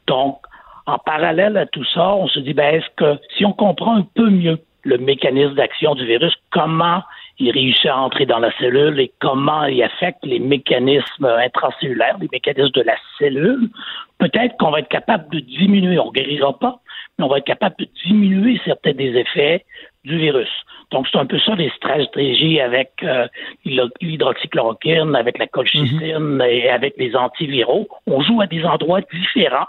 Donc, 0.07 0.39
en 0.87 0.99
parallèle 0.99 1.57
à 1.57 1.67
tout 1.67 1.85
ça, 1.85 2.15
on 2.15 2.29
se 2.29 2.41
dit, 2.41 2.53
ben, 2.53 2.75
est-ce 2.75 2.91
que 2.97 3.19
si 3.37 3.47
on 3.47 3.53
comprend 3.53 3.97
un 3.97 4.07
peu 4.15 4.29
mieux 4.29 4.59
le 4.83 4.99
mécanisme 4.99 5.55
d'action 5.55 5.95
du 5.95 6.05
virus, 6.05 6.35
comment 6.51 7.03
il 7.41 7.51
réussit 7.51 7.87
à 7.87 7.99
entrer 7.99 8.27
dans 8.27 8.39
la 8.39 8.53
cellule 8.59 9.01
et 9.01 9.11
comment 9.19 9.65
il 9.65 9.83
affecte 9.83 10.25
les 10.25 10.39
mécanismes 10.39 11.25
intracellulaires, 11.25 12.19
les 12.21 12.29
mécanismes 12.31 12.73
de 12.73 12.83
la 12.83 12.97
cellule, 13.19 13.71
peut-être 14.19 14.57
qu'on 14.59 14.71
va 14.71 14.81
être 14.81 14.89
capable 14.89 15.29
de 15.31 15.41
diminuer, 15.41 15.99
on 15.99 16.09
ne 16.09 16.13
guérira 16.13 16.59
pas, 16.59 16.81
mais 17.19 17.25
on 17.25 17.29
va 17.29 17.39
être 17.39 17.47
capable 17.47 17.77
de 17.79 17.89
diminuer 18.05 18.61
certains 18.65 18.93
des 18.93 19.17
effets 19.17 19.65
du 20.05 20.19
virus. 20.19 20.51
Donc, 20.91 21.07
c'est 21.11 21.19
un 21.19 21.25
peu 21.25 21.39
ça 21.39 21.55
les 21.55 21.71
stratégies 21.71 22.61
avec 22.61 22.91
euh, 23.03 23.27
l'hydro- 23.65 23.91
l'hydroxychloroquine, 24.03 25.17
avec 25.17 25.39
la 25.39 25.47
colchicine 25.47 26.43
et 26.47 26.69
avec 26.69 26.95
les 26.99 27.17
antiviraux. 27.17 27.89
On 28.07 28.21
joue 28.21 28.41
à 28.43 28.47
des 28.47 28.65
endroits 28.65 29.01
différents 29.01 29.69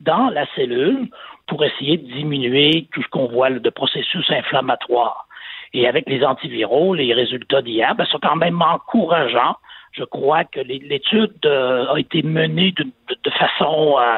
dans 0.00 0.28
la 0.30 0.46
cellule 0.56 1.08
pour 1.46 1.64
essayer 1.64 1.98
de 1.98 2.06
diminuer 2.12 2.88
tout 2.92 3.02
ce 3.02 3.08
qu'on 3.08 3.26
voit 3.26 3.50
de 3.50 3.70
processus 3.70 4.28
inflammatoires. 4.30 5.28
Et 5.74 5.86
avec 5.88 6.08
les 6.08 6.22
antiviraux, 6.24 6.94
les 6.94 7.14
résultats 7.14 7.62
d'hier 7.62 7.94
ben, 7.94 8.04
sont 8.06 8.18
quand 8.20 8.36
même 8.36 8.60
encourageants. 8.60 9.56
Je 9.92 10.04
crois 10.04 10.44
que 10.44 10.60
l'étude 10.60 11.34
euh, 11.44 11.86
a 11.92 11.98
été 11.98 12.22
menée 12.22 12.72
de, 12.72 12.84
de- 12.84 13.30
façon 13.30 13.96
euh, 13.98 14.16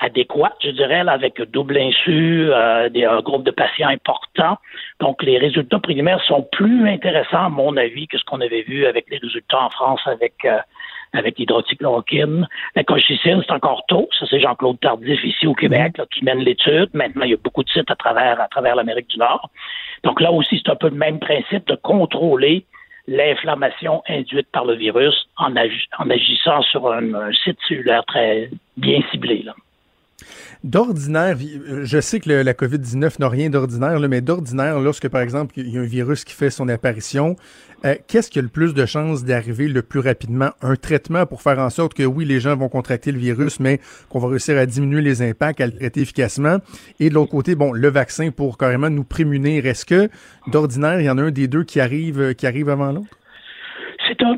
adéquate, 0.00 0.56
je 0.62 0.70
dirais, 0.70 1.02
là, 1.04 1.12
avec 1.12 1.40
double 1.50 1.78
insu, 1.78 2.48
euh, 2.50 2.88
des- 2.88 3.04
un 3.04 3.20
groupe 3.20 3.44
de 3.44 3.50
patients 3.50 3.88
important. 3.88 4.58
Donc, 5.00 5.22
les 5.22 5.38
résultats 5.38 5.78
primaires 5.78 6.22
sont 6.24 6.42
plus 6.52 6.88
intéressants, 6.88 7.46
à 7.46 7.48
mon 7.48 7.76
avis, 7.76 8.06
que 8.06 8.18
ce 8.18 8.24
qu'on 8.24 8.40
avait 8.40 8.62
vu 8.62 8.86
avec 8.86 9.06
les 9.10 9.18
résultats 9.18 9.60
en 9.60 9.70
France 9.70 10.00
avec 10.06 10.34
euh, 10.44 10.58
avec 11.12 11.38
l'hydroxychloroquine. 11.38 12.46
La 12.74 12.84
colchicine, 12.84 13.42
c'est 13.46 13.52
encore 13.52 13.84
tôt. 13.88 14.08
Ça, 14.18 14.26
c'est 14.28 14.40
Jean-Claude 14.40 14.78
Tardif 14.80 15.22
ici 15.24 15.46
au 15.46 15.54
Québec 15.54 15.98
là, 15.98 16.04
qui 16.12 16.24
mène 16.24 16.40
l'étude. 16.40 16.90
Maintenant, 16.92 17.24
il 17.24 17.30
y 17.30 17.34
a 17.34 17.38
beaucoup 17.42 17.64
de 17.64 17.70
sites 17.70 17.90
à 17.90 17.96
travers, 17.96 18.40
à 18.40 18.48
travers 18.48 18.76
l'Amérique 18.76 19.08
du 19.08 19.18
Nord. 19.18 19.50
Donc 20.04 20.20
là 20.20 20.30
aussi, 20.32 20.60
c'est 20.62 20.70
un 20.70 20.76
peu 20.76 20.88
le 20.88 20.96
même 20.96 21.18
principe 21.18 21.66
de 21.66 21.74
contrôler 21.76 22.64
l'inflammation 23.06 24.02
induite 24.08 24.48
par 24.52 24.64
le 24.66 24.74
virus 24.74 25.28
en, 25.38 25.54
agi- 25.54 25.88
en 25.98 26.10
agissant 26.10 26.60
sur 26.62 26.92
un, 26.92 27.14
un 27.14 27.32
site 27.32 27.58
cellulaire 27.66 28.04
très 28.04 28.50
bien 28.76 29.00
ciblé. 29.10 29.42
Là. 29.42 29.54
D'ordinaire, 30.64 31.36
euh, 31.40 31.84
je 31.84 32.00
sais 32.00 32.18
que 32.18 32.30
la 32.30 32.52
COVID-19 32.52 33.20
n'a 33.20 33.28
rien 33.28 33.50
d'ordinaire, 33.50 34.00
mais 34.08 34.20
d'ordinaire, 34.20 34.80
lorsque, 34.80 35.08
par 35.08 35.20
exemple, 35.20 35.54
il 35.56 35.68
y 35.68 35.78
a 35.78 35.80
un 35.80 35.84
virus 35.84 36.24
qui 36.24 36.34
fait 36.34 36.50
son 36.50 36.68
apparition, 36.68 37.36
euh, 37.84 37.94
qu'est-ce 38.08 38.28
qui 38.28 38.40
a 38.40 38.42
le 38.42 38.48
plus 38.48 38.74
de 38.74 38.84
chances 38.84 39.24
d'arriver 39.24 39.68
le 39.68 39.82
plus 39.82 40.00
rapidement? 40.00 40.50
Un 40.62 40.74
traitement 40.74 41.26
pour 41.26 41.42
faire 41.42 41.60
en 41.60 41.70
sorte 41.70 41.94
que, 41.94 42.02
oui, 42.02 42.24
les 42.24 42.40
gens 42.40 42.56
vont 42.56 42.68
contracter 42.68 43.12
le 43.12 43.18
virus, 43.18 43.60
mais 43.60 43.78
qu'on 44.08 44.18
va 44.18 44.28
réussir 44.28 44.58
à 44.58 44.66
diminuer 44.66 45.00
les 45.00 45.22
impacts, 45.22 45.60
à 45.60 45.66
le 45.66 45.72
traiter 45.72 46.00
efficacement. 46.00 46.58
Et 46.98 47.08
de 47.08 47.14
l'autre 47.14 47.30
côté, 47.30 47.54
bon, 47.54 47.72
le 47.72 47.88
vaccin 47.88 48.30
pour 48.32 48.58
carrément 48.58 48.90
nous 48.90 49.04
prémunir. 49.04 49.64
Est-ce 49.66 49.86
que, 49.86 50.10
d'ordinaire, 50.48 51.00
il 51.00 51.04
y 51.04 51.10
en 51.10 51.18
a 51.18 51.22
un 51.22 51.30
des 51.30 51.46
deux 51.46 51.62
qui 51.62 51.78
arrive, 51.78 52.20
euh, 52.20 52.32
qui 52.32 52.46
arrive 52.48 52.68
avant 52.68 52.90
l'autre? 52.90 53.16
C'est 54.08 54.20
un, 54.22 54.36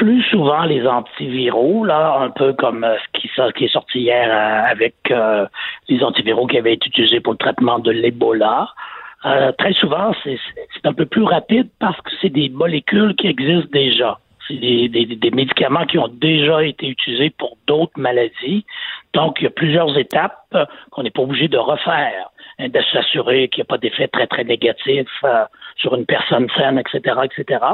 plus 0.00 0.22
souvent 0.30 0.64
les 0.64 0.86
antiviraux, 0.86 1.84
là, 1.84 2.20
un 2.20 2.30
peu 2.30 2.54
comme 2.54 2.84
euh, 2.84 2.96
ce 3.14 3.52
qui, 3.52 3.64
est 3.64 3.68
sorti 3.68 4.00
hier 4.00 4.30
euh, 4.30 4.70
avec 4.72 4.94
euh, 5.10 5.46
les 5.90 6.02
antiviraux 6.02 6.46
qui 6.46 6.56
avaient 6.56 6.72
été 6.72 6.88
utilisés 6.88 7.20
pour 7.20 7.34
le 7.34 7.38
traitement 7.38 7.78
de 7.78 7.90
l'Ebola. 7.90 8.68
Très 9.58 9.74
souvent, 9.74 10.12
c'est 10.24 10.38
un 10.84 10.94
peu 10.94 11.04
plus 11.04 11.24
rapide 11.24 11.68
parce 11.78 12.00
que 12.00 12.10
c'est 12.22 12.30
des 12.30 12.48
molécules 12.48 13.14
qui 13.16 13.26
existent 13.26 13.68
déjà. 13.70 14.18
C'est 14.48 14.54
des, 14.54 15.30
médicaments 15.34 15.84
qui 15.84 15.98
ont 15.98 16.08
déjà 16.08 16.64
été 16.64 16.88
utilisés 16.88 17.28
pour 17.28 17.58
d'autres 17.66 18.00
maladies. 18.00 18.64
Donc, 19.12 19.36
il 19.38 19.44
y 19.44 19.46
a 19.46 19.50
plusieurs 19.50 19.98
étapes 19.98 20.56
qu'on 20.90 21.02
n'est 21.02 21.10
pas 21.10 21.20
obligé 21.20 21.48
de 21.48 21.58
refaire, 21.58 22.30
hein, 22.58 22.68
de 22.70 22.80
s'assurer 22.90 23.48
qu'il 23.48 23.60
n'y 23.60 23.66
a 23.66 23.70
pas 23.72 23.76
d'effet 23.76 24.08
très, 24.08 24.26
très 24.26 24.44
négatif 24.44 25.06
sur 25.80 25.94
une 25.94 26.04
personne 26.06 26.46
saine, 26.56 26.78
etc., 26.78 27.16
etc. 27.24 27.64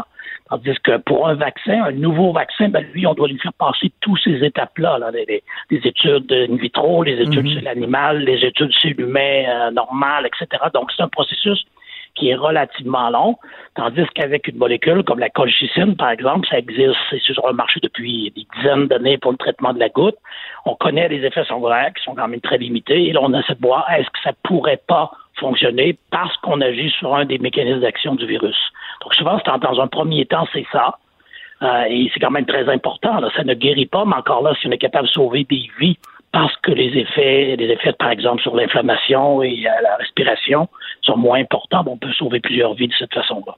Tandis 0.49 0.77
que 0.85 0.97
pour 0.99 1.27
un 1.29 1.35
vaccin, 1.35 1.83
un 1.85 1.93
nouveau 1.93 2.33
vaccin, 2.33 2.69
ben 2.69 2.85
lui, 2.95 3.07
on 3.07 3.15
doit 3.15 3.27
lui 3.29 3.39
faire 3.39 3.53
passer 3.55 3.91
toutes 4.01 4.21
ces 4.23 4.45
étapes-là, 4.45 4.99
là, 4.99 5.11
les, 5.11 5.43
les- 5.71 5.87
études 5.87 6.33
in 6.33 6.57
vitro, 6.57 7.03
les 7.03 7.21
études 7.21 7.49
chez 7.49 7.61
l'animal, 7.61 8.19
les 8.25 8.45
études 8.45 8.73
chez 8.73 8.91
l'humain 8.91 9.45
euh, 9.49 9.71
normal, 9.73 10.27
etc. 10.27 10.63
Donc, 10.73 10.91
c'est 10.97 11.03
un 11.03 11.09
processus 11.09 11.65
qui 12.15 12.31
est 12.31 12.35
relativement 12.35 13.11
long, 13.11 13.37
tandis 13.75 14.07
qu'avec 14.15 14.49
une 14.49 14.57
molécule 14.57 15.03
comme 15.03 15.19
la 15.19 15.29
colchicine, 15.29 15.97
par 15.97 16.11
exemple, 16.11 16.47
ça 16.49 16.59
existe, 16.59 16.97
c'est 17.11 17.21
sur 17.21 17.47
le 17.47 17.53
marché 17.53 17.79
depuis 17.83 18.33
des 18.35 18.47
dizaines 18.57 18.87
d'années 18.87 19.19
pour 19.19 19.33
le 19.33 19.37
traitement 19.37 19.75
de 19.75 19.79
la 19.81 19.91
goutte. 19.91 20.17
On 20.65 20.75
connaît 20.77 21.09
les 21.09 21.23
effets 21.27 21.45
secondaires 21.45 21.93
qui 21.95 22.03
sont 22.05 22.15
quand 22.15 22.27
même 22.29 22.41
très 22.41 22.57
limités, 22.57 23.09
et 23.09 23.13
là, 23.13 23.21
on 23.23 23.35
essaie 23.35 23.55
de 23.55 23.61
voir 23.61 23.87
est-ce 23.93 24.09
que 24.09 24.21
ça 24.25 24.33
pourrait 24.45 24.81
pas 24.89 25.11
fonctionner 25.39 25.99
parce 26.11 26.37
qu'on 26.39 26.61
agit 26.61 26.91
sur 26.91 27.15
un 27.15 27.25
des 27.25 27.39
mécanismes 27.39 27.81
d'action 27.81 28.15
du 28.15 28.27
virus. 28.27 28.57
Donc, 29.03 29.15
souvent, 29.15 29.39
c'est 29.45 29.61
dans 29.61 29.81
un 29.81 29.87
premier 29.87 30.27
temps, 30.27 30.47
c'est 30.53 30.67
ça. 30.73 30.99
Euh, 31.63 31.85
et 31.89 32.11
c'est 32.13 32.21
quand 32.21 32.31
même 32.31 32.47
très 32.47 32.69
important. 32.69 33.21
Ça 33.35 33.45
ne 33.45 33.55
guérit 33.55 33.87
pas, 33.87 34.05
mais 34.05 34.17
encore 34.17 34.43
là, 34.43 34.55
si 34.61 34.67
on 34.67 34.71
est 34.71 34.79
capable 34.79 35.07
de 35.09 35.13
sauver 35.13 35.45
des 35.45 35.69
vies 35.79 35.99
parce 36.33 36.55
que 36.59 36.73
les 36.73 36.99
effets, 36.99 37.57
les 37.57 37.71
effets, 37.71 37.93
par 37.93 38.11
exemple, 38.11 38.43
sur 38.43 38.55
l'inflammation 38.55 39.43
et 39.43 39.67
euh, 39.67 39.83
la 39.83 39.97
respiration 39.97 40.69
sont 41.01 41.17
moins 41.17 41.41
importants, 41.41 41.83
bon, 41.83 41.93
on 41.93 41.97
peut 41.97 42.13
sauver 42.13 42.41
plusieurs 42.41 42.75
vies 42.75 42.89
de 42.89 42.95
cette 42.99 43.15
façon-là. 43.15 43.55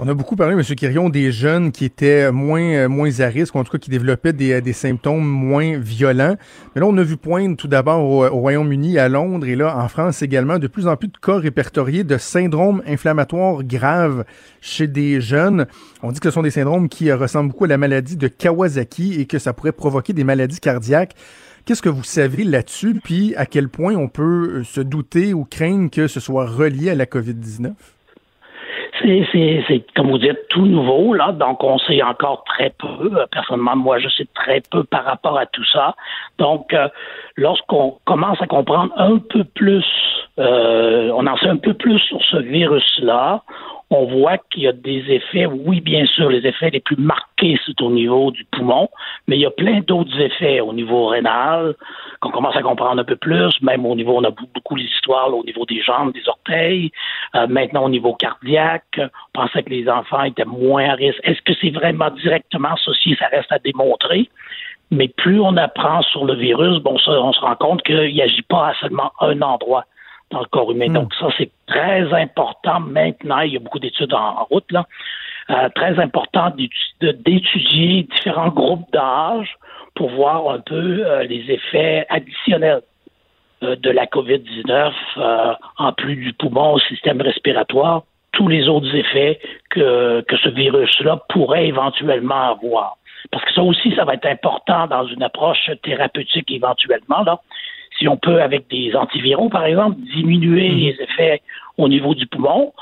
On 0.00 0.06
a 0.06 0.14
beaucoup 0.14 0.36
parlé, 0.36 0.54
M. 0.54 0.62
Quirion, 0.76 1.08
des 1.08 1.32
jeunes 1.32 1.72
qui 1.72 1.84
étaient 1.84 2.30
moins, 2.30 2.62
euh, 2.62 2.88
moins 2.88 3.18
à 3.18 3.26
risque, 3.26 3.56
en 3.56 3.64
tout 3.64 3.72
cas 3.72 3.78
qui 3.78 3.90
développaient 3.90 4.32
des, 4.32 4.60
des 4.60 4.72
symptômes 4.72 5.26
moins 5.26 5.76
violents. 5.76 6.36
Mais 6.72 6.80
là, 6.80 6.86
on 6.86 6.96
a 6.98 7.02
vu 7.02 7.16
poindre 7.16 7.56
tout 7.56 7.66
d'abord 7.66 8.08
au, 8.08 8.24
au 8.24 8.38
Royaume-Uni, 8.38 8.96
à 8.96 9.08
Londres 9.08 9.48
et 9.48 9.56
là, 9.56 9.76
en 9.76 9.88
France 9.88 10.22
également, 10.22 10.60
de 10.60 10.68
plus 10.68 10.86
en 10.86 10.96
plus 10.96 11.08
de 11.08 11.18
cas 11.20 11.38
répertoriés 11.38 12.04
de 12.04 12.16
syndromes 12.16 12.80
inflammatoires 12.86 13.64
graves 13.64 14.24
chez 14.60 14.86
des 14.86 15.20
jeunes. 15.20 15.66
On 16.04 16.12
dit 16.12 16.20
que 16.20 16.28
ce 16.28 16.34
sont 16.34 16.42
des 16.42 16.52
syndromes 16.52 16.88
qui 16.88 17.10
euh, 17.10 17.16
ressemblent 17.16 17.50
beaucoup 17.50 17.64
à 17.64 17.68
la 17.68 17.76
maladie 17.76 18.16
de 18.16 18.28
Kawasaki 18.28 19.20
et 19.20 19.26
que 19.26 19.40
ça 19.40 19.52
pourrait 19.52 19.72
provoquer 19.72 20.12
des 20.12 20.22
maladies 20.22 20.60
cardiaques. 20.60 21.16
Qu'est-ce 21.64 21.82
que 21.82 21.88
vous 21.88 22.04
savez 22.04 22.44
là-dessus, 22.44 23.00
puis 23.02 23.34
à 23.34 23.46
quel 23.46 23.68
point 23.68 23.96
on 23.96 24.06
peut 24.06 24.58
euh, 24.58 24.64
se 24.64 24.80
douter 24.80 25.34
ou 25.34 25.44
craindre 25.44 25.90
que 25.90 26.06
ce 26.06 26.20
soit 26.20 26.46
relié 26.46 26.88
à 26.90 26.94
la 26.94 27.06
COVID-19? 27.06 27.72
C'est, 29.00 29.84
comme 29.94 30.10
vous 30.10 30.18
dites, 30.18 30.48
tout 30.48 30.66
nouveau, 30.66 31.14
là, 31.14 31.32
donc 31.32 31.62
on 31.62 31.78
sait 31.78 32.02
encore 32.02 32.44
très 32.44 32.70
peu. 32.70 33.10
Euh, 33.16 33.26
Personnellement, 33.30 33.76
moi, 33.76 33.98
je 33.98 34.08
sais 34.08 34.26
très 34.34 34.60
peu 34.70 34.84
par 34.84 35.04
rapport 35.04 35.38
à 35.38 35.46
tout 35.46 35.64
ça. 35.64 35.94
Donc, 36.38 36.72
euh, 36.72 36.88
lorsqu'on 37.36 37.98
commence 38.04 38.40
à 38.42 38.46
comprendre 38.46 38.92
un 38.96 39.18
peu 39.18 39.44
plus, 39.44 39.84
euh, 40.38 41.10
on 41.14 41.26
en 41.26 41.36
sait 41.36 41.48
un 41.48 41.56
peu 41.56 41.74
plus 41.74 41.98
sur 42.00 42.22
ce 42.24 42.38
virus-là, 42.38 43.42
on 43.90 44.04
voit 44.04 44.36
qu'il 44.50 44.64
y 44.64 44.68
a 44.68 44.72
des 44.72 45.02
effets, 45.08 45.46
oui, 45.46 45.80
bien 45.80 46.04
sûr, 46.06 46.28
les 46.28 46.46
effets 46.46 46.70
les 46.70 46.80
plus 46.80 46.96
marqués, 46.96 47.58
c'est 47.64 47.80
au 47.80 47.90
niveau 47.90 48.30
du 48.30 48.44
poumon, 48.44 48.88
mais 49.26 49.36
il 49.36 49.40
y 49.40 49.46
a 49.46 49.50
plein 49.50 49.80
d'autres 49.80 50.20
effets 50.20 50.60
au 50.60 50.74
niveau 50.74 51.06
rénal 51.06 51.74
qu'on 52.20 52.30
commence 52.30 52.56
à 52.56 52.62
comprendre 52.62 53.00
un 53.00 53.04
peu 53.04 53.16
plus, 53.16 53.50
même 53.62 53.86
au 53.86 53.94
niveau, 53.94 54.16
on 54.16 54.24
a 54.24 54.30
beaucoup 54.30 54.76
d'histoires 54.76 55.34
au 55.34 55.42
niveau 55.42 55.64
des 55.64 55.80
jambes, 55.80 56.12
des 56.12 56.28
orteils, 56.28 56.90
euh, 57.34 57.46
maintenant 57.46 57.84
au 57.84 57.88
niveau 57.88 58.14
cardiaque, 58.14 58.98
on 58.98 59.40
pensait 59.40 59.62
que 59.62 59.70
les 59.70 59.88
enfants 59.88 60.24
étaient 60.24 60.44
moins 60.44 60.90
à 60.90 60.94
risque. 60.94 61.20
Est-ce 61.22 61.40
que 61.42 61.54
c'est 61.60 61.70
vraiment 61.70 62.10
directement 62.10 62.74
associé? 62.74 63.16
Ça 63.18 63.28
reste 63.28 63.50
à 63.50 63.58
démontrer. 63.58 64.28
Mais 64.90 65.08
plus 65.08 65.40
on 65.40 65.56
apprend 65.56 66.02
sur 66.02 66.24
le 66.24 66.34
virus, 66.34 66.78
bon, 66.78 66.96
on 67.06 67.32
se 67.32 67.40
rend 67.40 67.56
compte 67.56 67.82
qu'il 67.82 68.16
n'agit 68.16 68.42
pas 68.42 68.68
à 68.68 68.74
seulement 68.80 69.12
un 69.20 69.40
endroit. 69.42 69.84
Dans 70.30 70.40
le 70.40 70.46
corps 70.46 70.70
humain. 70.72 70.88
Donc 70.88 71.14
ça, 71.14 71.28
c'est 71.36 71.50
très 71.66 72.12
important 72.12 72.80
maintenant. 72.80 73.40
Il 73.40 73.52
y 73.52 73.56
a 73.56 73.60
beaucoup 73.60 73.78
d'études 73.78 74.12
en, 74.12 74.40
en 74.40 74.44
route, 74.44 74.70
là. 74.70 74.86
Euh, 75.50 75.70
très 75.74 75.98
important 75.98 76.52
d'étudier 77.00 78.02
différents 78.02 78.50
groupes 78.50 78.92
d'âge 78.92 79.56
pour 79.94 80.10
voir 80.10 80.50
un 80.50 80.60
peu 80.60 81.06
euh, 81.06 81.24
les 81.24 81.50
effets 81.50 82.04
additionnels 82.10 82.82
euh, 83.62 83.74
de 83.74 83.90
la 83.90 84.06
COVID-19, 84.06 84.92
euh, 85.16 85.54
en 85.78 85.92
plus 85.92 86.16
du 86.16 86.32
poumon 86.34 86.74
au 86.74 86.78
système 86.80 87.20
respiratoire, 87.20 88.02
tous 88.32 88.46
les 88.46 88.68
autres 88.68 88.94
effets 88.94 89.40
que, 89.70 90.20
que 90.20 90.36
ce 90.36 90.50
virus-là 90.50 91.20
pourrait 91.30 91.66
éventuellement 91.66 92.50
avoir. 92.50 92.98
Parce 93.32 93.44
que 93.44 93.52
ça 93.52 93.62
aussi, 93.62 93.92
ça 93.96 94.04
va 94.04 94.14
être 94.14 94.26
important 94.26 94.86
dans 94.86 95.06
une 95.06 95.22
approche 95.22 95.70
thérapeutique 95.82 96.50
éventuellement. 96.52 97.22
Là. 97.24 97.40
Si 97.98 98.06
on 98.08 98.16
peut, 98.16 98.40
avec 98.40 98.68
des 98.70 98.94
antiviraux, 98.94 99.48
par 99.48 99.64
exemple, 99.64 99.96
diminuer 100.14 100.68
les 100.68 100.96
effets 101.00 101.42
au 101.76 101.88
niveau 101.88 102.14
du 102.14 102.26
poumon, 102.26 102.72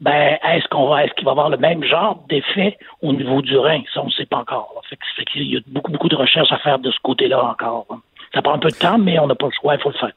ben 0.00 0.36
est-ce 0.42 0.66
qu'on 0.68 0.88
va 0.88 1.04
est-ce 1.04 1.12
qu'il 1.14 1.24
va 1.24 1.30
avoir 1.32 1.48
le 1.50 1.56
même 1.58 1.84
genre 1.84 2.24
d'effet 2.28 2.76
au 3.02 3.12
niveau 3.12 3.40
du 3.42 3.56
rein? 3.56 3.82
Ça, 3.94 4.02
on 4.02 4.06
ne 4.06 4.10
sait 4.10 4.26
pas 4.26 4.38
encore. 4.38 4.72
là. 4.74 4.80
Fait 4.88 4.96
que- 4.96 5.02
fait 5.16 5.24
qu'il 5.26 5.42
y 5.52 5.56
a 5.56 5.60
beaucoup, 5.68 5.92
beaucoup 5.92 6.08
de 6.08 6.16
recherches 6.16 6.50
à 6.50 6.58
faire 6.58 6.78
de 6.78 6.90
ce 6.90 6.98
côté-là 7.02 7.42
encore. 7.44 7.86
là. 7.90 7.96
Ça 8.34 8.42
prend 8.42 8.54
un 8.54 8.58
peu 8.58 8.70
de 8.70 8.74
temps, 8.76 8.98
mais 8.98 9.18
on 9.18 9.26
n'a 9.26 9.34
pas 9.34 9.46
le 9.46 9.52
choix, 9.60 9.74
il 9.74 9.80
faut 9.80 9.90
le 9.90 9.98
faire. 9.98 10.12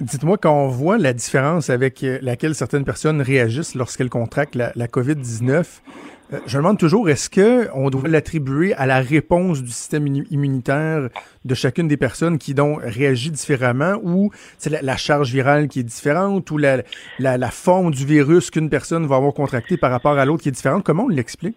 Dites-moi, 0.00 0.36
quand 0.38 0.52
on 0.54 0.68
voit 0.68 0.98
la 0.98 1.12
différence 1.12 1.70
avec 1.70 2.04
euh, 2.04 2.18
laquelle 2.22 2.54
certaines 2.54 2.84
personnes 2.84 3.20
réagissent 3.20 3.74
lorsqu'elles 3.74 4.10
contractent 4.10 4.54
la, 4.54 4.70
la 4.76 4.86
COVID-19, 4.86 5.80
euh, 6.32 6.38
je 6.46 6.56
me 6.58 6.62
demande 6.62 6.78
toujours, 6.78 7.08
est-ce 7.08 7.30
que 7.30 7.68
on 7.74 7.90
doit 7.90 8.08
l'attribuer 8.08 8.74
à 8.74 8.86
la 8.86 9.00
réponse 9.00 9.62
du 9.62 9.70
système 9.70 10.06
immu- 10.06 10.26
immunitaire 10.30 11.08
de 11.44 11.54
chacune 11.54 11.88
des 11.88 11.96
personnes 11.96 12.38
qui 12.38 12.54
donc 12.54 12.80
réagit 12.82 13.30
différemment 13.30 13.94
ou 14.02 14.30
c'est 14.58 14.70
la, 14.70 14.82
la 14.82 14.96
charge 14.96 15.32
virale 15.32 15.68
qui 15.68 15.80
est 15.80 15.84
différente 15.84 16.50
ou 16.50 16.58
la, 16.58 16.78
la, 17.18 17.38
la 17.38 17.50
forme 17.50 17.92
du 17.92 18.04
virus 18.04 18.50
qu'une 18.50 18.68
personne 18.70 19.06
va 19.06 19.16
avoir 19.16 19.32
contracté 19.32 19.76
par 19.76 19.90
rapport 19.90 20.18
à 20.18 20.24
l'autre 20.24 20.42
qui 20.42 20.48
est 20.50 20.52
différente? 20.52 20.84
Comment 20.84 21.04
on 21.04 21.08
l'explique? 21.08 21.56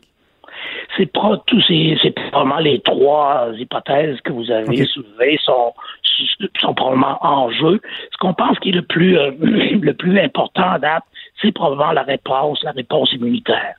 C'est 0.98 1.06
pro- 1.12 1.38
tous 1.48 1.62
ces, 1.68 1.98
c'est 2.02 2.14
probablement 2.32 2.60
les 2.60 2.82
trois 2.82 3.48
hypothèses 3.58 4.20
que 4.22 4.32
vous 4.34 4.52
avez 4.52 4.86
soulevées 4.86 5.40
sont, 5.44 5.74
sont 6.60 6.74
probablement 6.74 7.18
en 7.26 7.50
jeu. 7.50 7.80
Ce 8.12 8.18
qu'on 8.20 8.34
pense 8.34 8.60
qui 8.60 8.70
est 8.70 8.74
le 8.74 8.82
plus, 8.84 9.18
euh, 9.18 9.32
le 9.42 9.94
plus 9.94 10.20
important 10.20 10.70
à 10.70 10.80
date, 10.80 11.04
c'est 11.42 11.52
probablement 11.54 11.94
la 11.94 12.04
réponse, 12.04 12.62
la 12.64 12.72
réponse 12.72 13.12
immunitaire. 13.14 13.76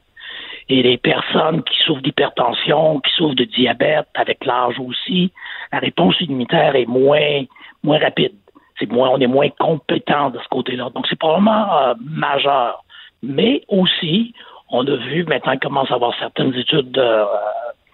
Et 0.68 0.82
les 0.82 0.96
personnes 0.96 1.62
qui 1.64 1.76
souffrent 1.84 2.02
d'hypertension, 2.02 3.00
qui 3.00 3.12
souffrent 3.14 3.34
de 3.34 3.44
diabète, 3.44 4.08
avec 4.14 4.44
l'âge 4.44 4.78
aussi, 4.78 5.32
la 5.72 5.78
réponse 5.78 6.20
immunitaire 6.20 6.76
est 6.76 6.86
moins, 6.86 7.44
moins 7.82 7.98
rapide. 7.98 8.32
C'est 8.78 8.90
moins, 8.90 9.10
on 9.10 9.18
est 9.18 9.26
moins 9.26 9.48
compétent 9.58 10.30
de 10.30 10.38
ce 10.38 10.48
côté-là. 10.48 10.90
Donc, 10.94 11.06
c'est 11.08 11.18
probablement 11.18 11.78
euh, 11.78 11.94
majeur. 12.00 12.84
Mais 13.22 13.62
aussi, 13.68 14.34
on 14.70 14.86
a 14.86 14.96
vu 14.96 15.24
maintenant 15.24 15.52
qu'il 15.52 15.60
commence 15.60 15.90
à 15.90 15.94
avoir 15.94 16.18
certaines 16.18 16.54
études 16.54 16.96
euh, 16.98 17.24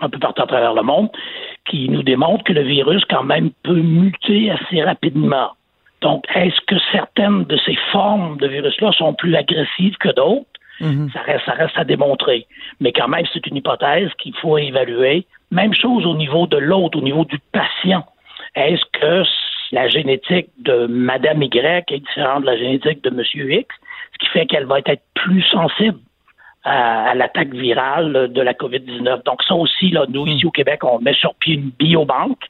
un 0.00 0.08
peu 0.08 0.18
partout 0.18 0.42
à 0.42 0.46
travers 0.46 0.74
le 0.74 0.82
monde 0.82 1.10
qui 1.68 1.88
nous 1.88 2.02
démontrent 2.02 2.44
que 2.44 2.52
le 2.52 2.62
virus, 2.62 3.04
quand 3.10 3.24
même, 3.24 3.50
peut 3.62 3.74
muter 3.74 4.50
assez 4.50 4.82
rapidement. 4.82 5.50
Donc, 6.00 6.24
est-ce 6.34 6.60
que 6.66 6.76
certaines 6.92 7.44
de 7.44 7.56
ces 7.66 7.76
formes 7.90 8.38
de 8.38 8.46
virus-là 8.46 8.92
sont 8.92 9.14
plus 9.14 9.34
agressives 9.34 9.96
que 9.98 10.10
d'autres? 10.10 10.46
Ça, 10.80 11.22
reste, 11.22 11.44
ça 11.44 11.52
reste 11.52 11.76
à 11.76 11.84
démontrer. 11.84 12.46
Mais 12.80 12.92
quand 12.92 13.08
même, 13.08 13.24
c'est 13.32 13.46
une 13.46 13.56
hypothèse 13.56 14.10
qu'il 14.18 14.34
faut 14.36 14.58
évaluer. 14.58 15.26
Même 15.50 15.74
chose 15.74 16.06
au 16.06 16.14
niveau 16.14 16.46
de 16.46 16.56
l'autre, 16.56 16.98
au 16.98 17.02
niveau 17.02 17.24
du 17.24 17.38
patient. 17.52 18.04
Est-ce 18.54 18.84
que 18.92 19.24
la 19.72 19.88
génétique 19.88 20.48
de 20.58 20.86
Madame 20.86 21.42
Y 21.42 21.92
est 21.92 21.98
différente 22.00 22.42
de 22.42 22.46
la 22.46 22.56
génétique 22.56 23.02
de 23.02 23.10
Monsieur 23.10 23.52
X, 23.52 23.68
ce 24.12 24.18
qui 24.18 24.26
fait 24.32 24.46
qu'elle 24.46 24.66
va 24.66 24.78
être 24.78 25.02
plus 25.14 25.42
sensible 25.42 25.98
à, 26.64 27.10
à 27.10 27.14
l'attaque 27.14 27.52
virale 27.52 28.32
de 28.32 28.40
la 28.40 28.54
COVID-19. 28.54 29.24
Donc 29.24 29.42
ça 29.42 29.54
aussi, 29.54 29.90
là, 29.90 30.06
nous, 30.08 30.26
ici 30.26 30.46
au 30.46 30.50
Québec, 30.50 30.84
on 30.84 31.00
met 31.00 31.14
sur 31.14 31.34
pied 31.34 31.54
une 31.54 31.70
biobanque, 31.78 32.42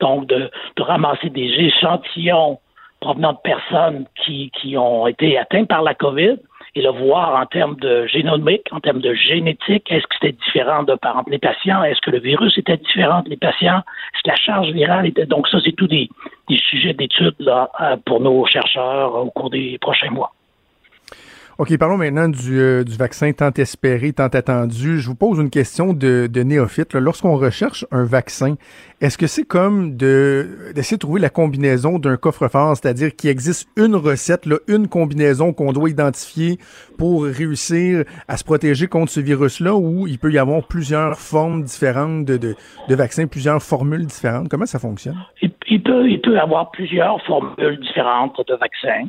donc 0.00 0.26
de, 0.26 0.50
de 0.76 0.82
ramasser 0.82 1.30
des 1.30 1.50
échantillons 1.58 2.58
provenant 3.00 3.32
de 3.34 3.38
personnes 3.38 4.06
qui, 4.24 4.50
qui 4.50 4.76
ont 4.76 5.06
été 5.06 5.38
atteintes 5.38 5.68
par 5.68 5.82
la 5.82 5.94
COVID 5.94 6.36
et 6.76 6.82
le 6.82 6.90
voir 6.90 7.40
en 7.40 7.46
termes 7.46 7.76
de 7.76 8.06
génomique, 8.06 8.68
en 8.70 8.80
termes 8.80 9.00
de 9.00 9.14
génétique, 9.14 9.90
est-ce 9.90 10.06
que 10.06 10.14
c'était 10.20 10.36
différent 10.44 10.82
de 10.82 10.94
par 10.94 11.12
exemple 11.12 11.30
les 11.30 11.38
patients, 11.38 11.82
est-ce 11.82 12.00
que 12.02 12.10
le 12.10 12.20
virus 12.20 12.56
était 12.58 12.76
différent 12.76 13.22
des 13.22 13.38
patients, 13.38 13.78
est-ce 13.78 14.22
que 14.22 14.28
la 14.28 14.36
charge 14.36 14.70
virale 14.72 15.06
était 15.06 15.24
donc 15.24 15.48
ça 15.48 15.58
c'est 15.64 15.72
tout 15.72 15.86
des, 15.86 16.10
des 16.50 16.58
sujets 16.58 16.92
d'étude 16.92 17.34
là 17.38 17.70
euh, 17.80 17.96
pour 18.04 18.20
nos 18.20 18.44
chercheurs 18.44 19.14
au 19.14 19.30
cours 19.30 19.48
des 19.48 19.78
prochains 19.78 20.10
mois. 20.10 20.35
OK, 21.58 21.74
parlons 21.78 21.96
maintenant 21.96 22.28
du, 22.28 22.60
euh, 22.60 22.84
du 22.84 22.96
vaccin 22.96 23.32
tant 23.32 23.50
espéré, 23.56 24.12
tant 24.12 24.26
attendu. 24.26 25.00
Je 25.00 25.08
vous 25.08 25.14
pose 25.14 25.38
une 25.38 25.48
question 25.48 25.94
de, 25.94 26.28
de 26.30 26.42
néophyte. 26.42 26.94
Lorsqu'on 26.94 27.34
recherche 27.36 27.86
un 27.90 28.04
vaccin, 28.04 28.56
est-ce 29.00 29.16
que 29.16 29.26
c'est 29.26 29.44
comme 29.44 29.96
de 29.96 30.72
d'essayer 30.74 30.98
de 30.98 31.00
trouver 31.00 31.18
la 31.18 31.30
combinaison 31.30 31.98
d'un 31.98 32.18
coffre-fort, 32.18 32.76
c'est-à-dire 32.76 33.16
qu'il 33.16 33.30
existe 33.30 33.70
une 33.78 33.96
recette, 33.96 34.44
là, 34.44 34.56
une 34.68 34.86
combinaison 34.86 35.54
qu'on 35.54 35.72
doit 35.72 35.88
identifier 35.88 36.58
pour 36.98 37.24
réussir 37.24 38.04
à 38.28 38.36
se 38.36 38.44
protéger 38.44 38.86
contre 38.86 39.10
ce 39.10 39.20
virus-là, 39.20 39.74
ou 39.76 40.06
il 40.06 40.18
peut 40.18 40.30
y 40.30 40.38
avoir 40.38 40.62
plusieurs 40.66 41.18
formes 41.18 41.62
différentes 41.62 42.26
de, 42.26 42.36
de, 42.36 42.54
de 42.86 42.94
vaccins, 42.94 43.26
plusieurs 43.26 43.62
formules 43.62 44.04
différentes? 44.04 44.50
Comment 44.50 44.66
ça 44.66 44.78
fonctionne? 44.78 45.16
Il, 45.40 45.52
il 45.68 45.82
peut, 45.82 46.06
il 46.06 46.20
peut 46.20 46.38
avoir 46.38 46.70
plusieurs 46.70 47.18
formules 47.24 47.80
différentes 47.80 48.38
de 48.46 48.54
vaccins. 48.56 49.08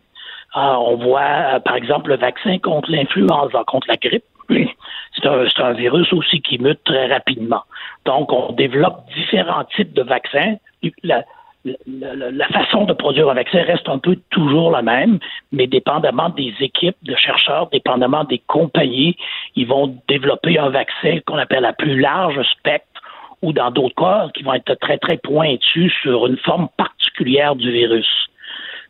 Euh, 0.55 0.59
on 0.59 0.95
voit, 0.95 1.55
euh, 1.55 1.59
par 1.59 1.75
exemple, 1.75 2.09
le 2.09 2.17
vaccin 2.17 2.57
contre 2.59 2.91
l'influenza, 2.91 3.63
contre 3.67 3.87
la 3.87 3.97
grippe. 3.97 4.23
C'est 4.49 5.61
un, 5.61 5.73
virus 5.73 6.13
aussi 6.13 6.41
qui 6.41 6.59
mute 6.59 6.83
très 6.83 7.07
rapidement. 7.07 7.63
Donc, 8.05 8.31
on 8.31 8.53
développe 8.53 9.05
différents 9.15 9.65
types 9.75 9.93
de 9.93 10.03
vaccins. 10.03 10.55
La 11.03 12.47
façon 12.49 12.85
de 12.85 12.93
produire 12.93 13.29
un 13.29 13.33
vaccin 13.33 13.63
reste 13.63 13.89
un 13.89 13.97
peu 13.97 14.15
toujours 14.29 14.71
la 14.71 14.83
même, 14.83 15.19
mais 15.51 15.67
dépendamment 15.67 16.29
des 16.29 16.53
équipes 16.59 16.97
de 17.01 17.15
chercheurs, 17.15 17.67
dépendamment 17.71 18.23
des 18.25 18.39
compagnies, 18.47 19.17
ils 19.55 19.67
vont 19.67 19.99
développer 20.07 20.59
un 20.59 20.69
vaccin 20.69 21.19
qu'on 21.25 21.37
appelle 21.37 21.65
à 21.65 21.73
plus 21.73 21.99
large 21.99 22.41
spectre 22.51 23.01
ou 23.41 23.53
dans 23.53 23.71
d'autres 23.71 23.95
cas 23.95 24.29
qui 24.33 24.43
vont 24.43 24.53
être 24.53 24.75
très, 24.75 24.97
très 24.97 25.17
pointus 25.17 25.93
sur 26.01 26.27
une 26.27 26.37
forme 26.37 26.69
particulière 26.77 27.55
du 27.55 27.71
virus. 27.71 28.07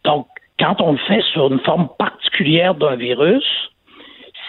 Donc, 0.04 0.28
quand 0.60 0.82
on 0.82 0.94
le 0.94 0.98
fait 0.98 1.22
sur 1.34 1.52
une 1.52 1.60
forme 1.60 1.88
particulière 1.98 2.76
d'un 2.76 2.96
virus, 2.96 3.46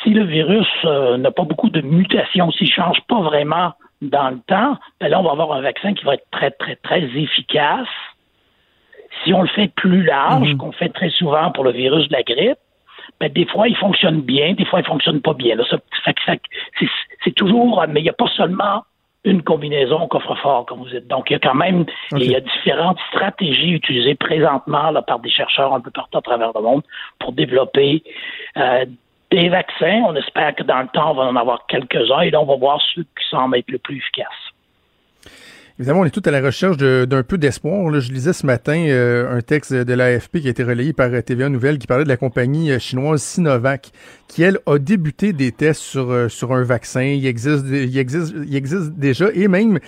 si 0.02 0.10
le 0.10 0.24
virus 0.24 0.66
euh, 0.84 1.16
n'a 1.16 1.30
pas 1.30 1.44
beaucoup 1.44 1.70
de 1.70 1.80
mutations, 1.80 2.50
s'il 2.52 2.68
ne 2.68 2.72
change 2.72 3.00
pas 3.08 3.20
vraiment 3.20 3.72
dans 4.00 4.30
le 4.30 4.38
temps, 4.46 4.78
ben 5.00 5.08
là, 5.08 5.20
on 5.20 5.24
va 5.24 5.32
avoir 5.32 5.52
un 5.52 5.60
vaccin 5.60 5.92
qui 5.92 6.04
va 6.04 6.14
être 6.14 6.26
très, 6.30 6.50
très, 6.52 6.76
très 6.76 7.02
efficace. 7.02 7.88
Si 9.24 9.32
on 9.34 9.42
le 9.42 9.48
fait 9.48 9.68
plus 9.74 10.02
large, 10.04 10.56
qu'on 10.56 10.72
fait 10.72 10.90
très 10.90 11.10
souvent 11.10 11.50
pour 11.50 11.64
le 11.64 11.72
virus 11.72 12.06
de 12.08 12.12
la 12.12 12.22
grippe, 12.22 12.58
ben, 13.20 13.32
des 13.32 13.46
fois, 13.46 13.66
il 13.68 13.76
fonctionne 13.76 14.20
bien, 14.20 14.52
des 14.54 14.64
fois, 14.64 14.80
il 14.80 14.86
fonctionne 14.86 15.20
pas 15.20 15.34
bien. 15.34 15.56
Là, 15.56 15.64
ça, 15.68 15.78
fait 16.04 16.14
que 16.14 16.22
ça- 16.24 16.34
c'est, 16.78 16.88
c'est 17.24 17.34
toujours, 17.34 17.84
mais 17.88 18.00
il 18.00 18.04
n'y 18.04 18.10
a 18.10 18.12
pas 18.12 18.28
seulement 18.36 18.84
une 19.28 19.42
combinaison 19.42 20.06
coffre-fort, 20.08 20.66
comme 20.66 20.78
vous 20.78 20.88
dites. 20.88 21.06
Donc, 21.06 21.30
il 21.30 21.34
y 21.34 21.36
a 21.36 21.38
quand 21.38 21.54
même, 21.54 21.84
il 22.12 22.30
y 22.30 22.34
a 22.34 22.40
différentes 22.40 22.98
stratégies 23.10 23.72
utilisées 23.72 24.14
présentement 24.14 24.90
là, 24.90 25.02
par 25.02 25.18
des 25.18 25.30
chercheurs 25.30 25.74
un 25.74 25.80
peu 25.80 25.90
partout 25.90 26.18
à 26.18 26.22
travers 26.22 26.52
le 26.54 26.62
monde 26.62 26.82
pour 27.18 27.32
développer 27.32 28.02
euh, 28.56 28.86
des 29.30 29.48
vaccins. 29.48 30.02
On 30.06 30.16
espère 30.16 30.54
que 30.54 30.62
dans 30.62 30.80
le 30.80 30.88
temps, 30.88 31.10
on 31.10 31.14
va 31.14 31.24
en 31.24 31.36
avoir 31.36 31.66
quelques-uns 31.66 32.20
et 32.20 32.30
là, 32.30 32.40
on 32.40 32.46
va 32.46 32.56
voir 32.56 32.80
ceux 32.94 33.02
qui 33.02 33.28
semblent 33.30 33.56
être 33.56 33.70
le 33.70 33.78
plus 33.78 33.98
efficaces. 33.98 34.26
Évidemment, 35.80 36.00
on 36.00 36.04
est 36.04 36.10
tout 36.10 36.22
à 36.24 36.32
la 36.32 36.40
recherche 36.40 36.76
de- 36.76 37.06
d'un 37.08 37.22
peu 37.22 37.38
d'espoir. 37.38 38.00
Je 38.00 38.12
lisais 38.12 38.32
ce 38.32 38.44
matin 38.44 38.76
euh, 38.88 39.32
un 39.36 39.40
texte 39.42 39.72
de 39.72 39.94
l'AFP 39.94 40.40
qui 40.40 40.48
a 40.48 40.50
été 40.50 40.64
relayé 40.64 40.92
par 40.92 41.06
euh, 41.14 41.20
TVA 41.22 41.48
Nouvelle 41.48 41.78
qui 41.78 41.86
parlait 41.86 42.02
de 42.02 42.08
la 42.08 42.16
compagnie 42.16 42.72
euh, 42.72 42.80
chinoise 42.80 43.22
Sinovac, 43.22 43.92
qui, 44.26 44.42
elle, 44.42 44.58
a 44.66 44.78
débuté 44.80 45.32
des 45.32 45.52
tests 45.52 45.80
sur, 45.82 46.10
euh, 46.10 46.28
sur 46.28 46.52
un 46.52 46.64
vaccin. 46.64 47.02
Il 47.02 47.24
existe, 47.26 47.64
il, 47.68 47.96
existe, 47.96 48.34
il 48.44 48.56
existe 48.56 48.90
déjà. 48.94 49.28
Et 49.34 49.46
même, 49.46 49.78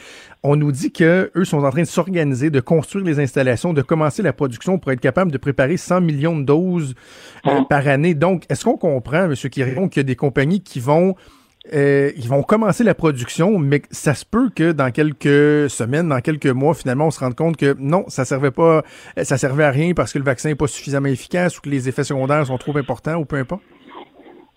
on 0.44 0.54
nous 0.54 0.70
dit 0.70 0.92
que 0.92 1.32
eux 1.34 1.44
sont 1.44 1.64
en 1.64 1.70
train 1.70 1.82
de 1.82 1.86
s'organiser, 1.88 2.50
de 2.50 2.60
construire 2.60 3.04
les 3.04 3.18
installations, 3.18 3.72
de 3.72 3.82
commencer 3.82 4.22
la 4.22 4.32
production 4.32 4.78
pour 4.78 4.92
être 4.92 5.00
capable 5.00 5.32
de 5.32 5.38
préparer 5.38 5.76
100 5.76 6.02
millions 6.02 6.38
de 6.38 6.44
doses 6.44 6.94
euh, 7.48 7.62
par 7.68 7.88
année. 7.88 8.14
Donc, 8.14 8.44
est-ce 8.48 8.62
qu'on 8.64 8.76
comprend, 8.76 9.24
M. 9.24 9.34
Quirion, 9.34 9.88
qu'il 9.88 9.98
y 9.98 10.04
a 10.04 10.04
des 10.04 10.14
compagnies 10.14 10.60
qui 10.62 10.78
vont 10.78 11.16
euh, 11.72 12.10
ils 12.16 12.28
vont 12.28 12.42
commencer 12.42 12.84
la 12.84 12.94
production, 12.94 13.58
mais 13.58 13.82
ça 13.90 14.14
se 14.14 14.24
peut 14.24 14.50
que 14.54 14.72
dans 14.72 14.90
quelques 14.90 15.68
semaines, 15.70 16.08
dans 16.08 16.20
quelques 16.20 16.46
mois, 16.46 16.74
finalement, 16.74 17.06
on 17.06 17.10
se 17.10 17.20
rende 17.20 17.34
compte 17.34 17.56
que 17.56 17.76
non, 17.78 18.04
ça 18.08 18.24
servait 18.24 18.50
pas, 18.50 18.82
ça 19.22 19.36
servait 19.36 19.64
à 19.64 19.70
rien 19.70 19.92
parce 19.94 20.12
que 20.12 20.18
le 20.18 20.24
vaccin 20.24 20.48
n'est 20.48 20.54
pas 20.54 20.66
suffisamment 20.66 21.08
efficace 21.08 21.58
ou 21.58 21.60
que 21.60 21.68
les 21.68 21.88
effets 21.88 22.04
secondaires 22.04 22.46
sont 22.46 22.58
trop 22.58 22.76
importants 22.76 23.16
ou 23.16 23.24
peu 23.24 23.36
importe. 23.36 23.62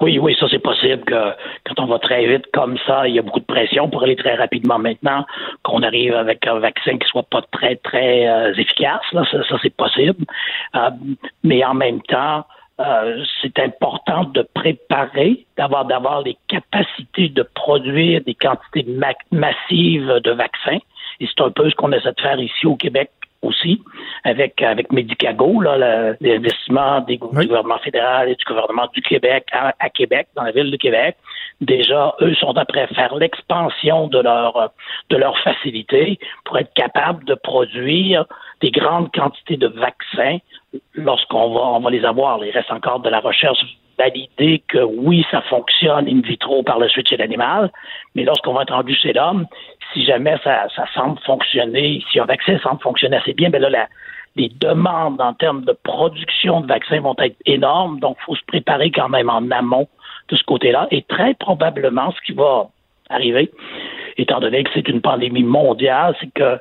Oui, 0.01 0.19
oui, 0.19 0.35
ça 0.39 0.47
c'est 0.49 0.59
possible 0.59 1.03
que 1.05 1.31
quand 1.65 1.79
on 1.81 1.85
va 1.85 1.99
très 1.99 2.25
vite 2.25 2.45
comme 2.53 2.77
ça, 2.85 3.07
il 3.07 3.15
y 3.15 3.19
a 3.19 3.21
beaucoup 3.21 3.39
de 3.39 3.45
pression 3.45 3.89
pour 3.89 4.03
aller 4.03 4.15
très 4.15 4.35
rapidement 4.35 4.79
maintenant, 4.79 5.25
qu'on 5.61 5.81
arrive 5.81 6.13
avec 6.13 6.45
un 6.47 6.59
vaccin 6.59 6.97
qui 6.97 7.07
soit 7.07 7.23
pas 7.23 7.41
très, 7.51 7.77
très 7.77 8.27
euh, 8.27 8.53
efficace. 8.53 9.01
Ça, 9.13 9.23
c'est 9.61 9.75
possible. 9.75 10.25
Euh, 10.75 10.89
mais 11.43 11.63
en 11.63 11.73
même 11.73 12.01
temps, 12.01 12.45
euh, 12.79 13.23
c'est 13.41 13.59
important 13.59 14.23
de 14.23 14.41
préparer, 14.53 15.45
d'avoir 15.57 15.85
d'avoir 15.85 16.21
les 16.21 16.37
capacités 16.47 17.29
de 17.29 17.43
produire 17.43 18.21
des 18.21 18.33
quantités 18.33 18.83
ma- 18.87 19.13
massives 19.31 20.19
de 20.23 20.31
vaccins. 20.31 20.79
Et 21.19 21.27
c'est 21.27 21.43
un 21.43 21.51
peu 21.51 21.69
ce 21.69 21.75
qu'on 21.75 21.91
essaie 21.91 22.11
de 22.11 22.21
faire 22.21 22.39
ici 22.39 22.65
au 22.65 22.75
Québec 22.75 23.11
aussi, 23.43 23.81
avec 24.23 24.61
avec 24.61 24.91
Medicago, 24.91 25.61
l'investissement 25.61 27.01
des 27.01 27.17
du 27.17 27.47
gouvernement 27.47 27.77
fédéral 27.79 28.29
et 28.29 28.35
du 28.35 28.43
gouvernement 28.45 28.87
du 28.93 29.01
Québec 29.01 29.45
à, 29.51 29.73
à 29.79 29.89
Québec, 29.89 30.27
dans 30.35 30.43
la 30.43 30.51
ville 30.51 30.71
de 30.71 30.77
Québec. 30.77 31.17
Déjà, 31.61 32.15
eux 32.21 32.33
sont 32.35 32.57
après 32.57 32.87
faire 32.87 33.13
l'expansion 33.15 34.07
de 34.07 34.19
leur 34.19 34.71
de 35.09 35.17
leur 35.17 35.37
facilité 35.39 36.17
pour 36.45 36.57
être 36.57 36.73
capables 36.73 37.23
de 37.25 37.35
produire 37.35 38.25
des 38.63 38.71
grandes 38.71 39.11
quantités 39.11 39.57
de 39.57 39.67
vaccins 39.67 40.37
lorsqu'on 40.95 41.79
va 41.81 41.89
les 41.91 42.05
avoir. 42.05 42.43
Il 42.45 42.51
reste 42.51 42.71
encore 42.71 43.01
de 43.01 43.09
la 43.09 43.19
recherche 43.19 43.59
validée 43.99 44.63
que 44.69 44.79
oui, 44.79 45.25
ça 45.29 45.41
fonctionne 45.41 46.07
in 46.07 46.21
vitro 46.21 46.63
par 46.63 46.79
la 46.79 46.87
suite 46.87 47.09
chez 47.09 47.17
l'animal, 47.17 47.69
mais 48.15 48.23
lorsqu'on 48.23 48.53
va 48.53 48.61
être 48.61 48.73
rendu 48.73 48.95
chez 48.95 49.11
l'homme, 49.11 49.45
si 49.91 50.05
jamais 50.05 50.37
ça, 50.45 50.67
semble 50.95 51.19
fonctionner, 51.25 52.01
si 52.09 52.21
un 52.21 52.25
vaccin 52.25 52.57
semble 52.59 52.81
fonctionner 52.81 53.17
assez 53.17 53.33
bien, 53.33 53.49
ben 53.49 53.61
là, 53.61 53.87
les 54.37 54.49
demandes 54.49 55.19
en 55.19 55.33
termes 55.33 55.65
de 55.65 55.77
production 55.83 56.61
de 56.61 56.67
vaccins 56.67 57.01
vont 57.01 57.15
être 57.19 57.35
énormes, 57.45 57.99
donc 57.99 58.15
il 58.21 58.25
faut 58.25 58.35
se 58.35 58.45
préparer 58.45 58.91
quand 58.91 59.09
même 59.09 59.29
en 59.29 59.51
amont 59.51 59.89
de 60.29 60.37
ce 60.37 60.43
côté-là. 60.45 60.87
Et 60.89 61.01
très 61.03 61.33
probablement, 61.33 62.11
ce 62.11 62.21
qui 62.25 62.31
va 62.31 62.69
arriver, 63.09 63.51
étant 64.17 64.39
donné 64.39 64.63
que 64.63 64.69
c'est 64.73 64.87
une 64.87 65.01
pandémie 65.01 65.43
mondiale, 65.43 66.15
c'est 66.19 66.33
que 66.33 66.57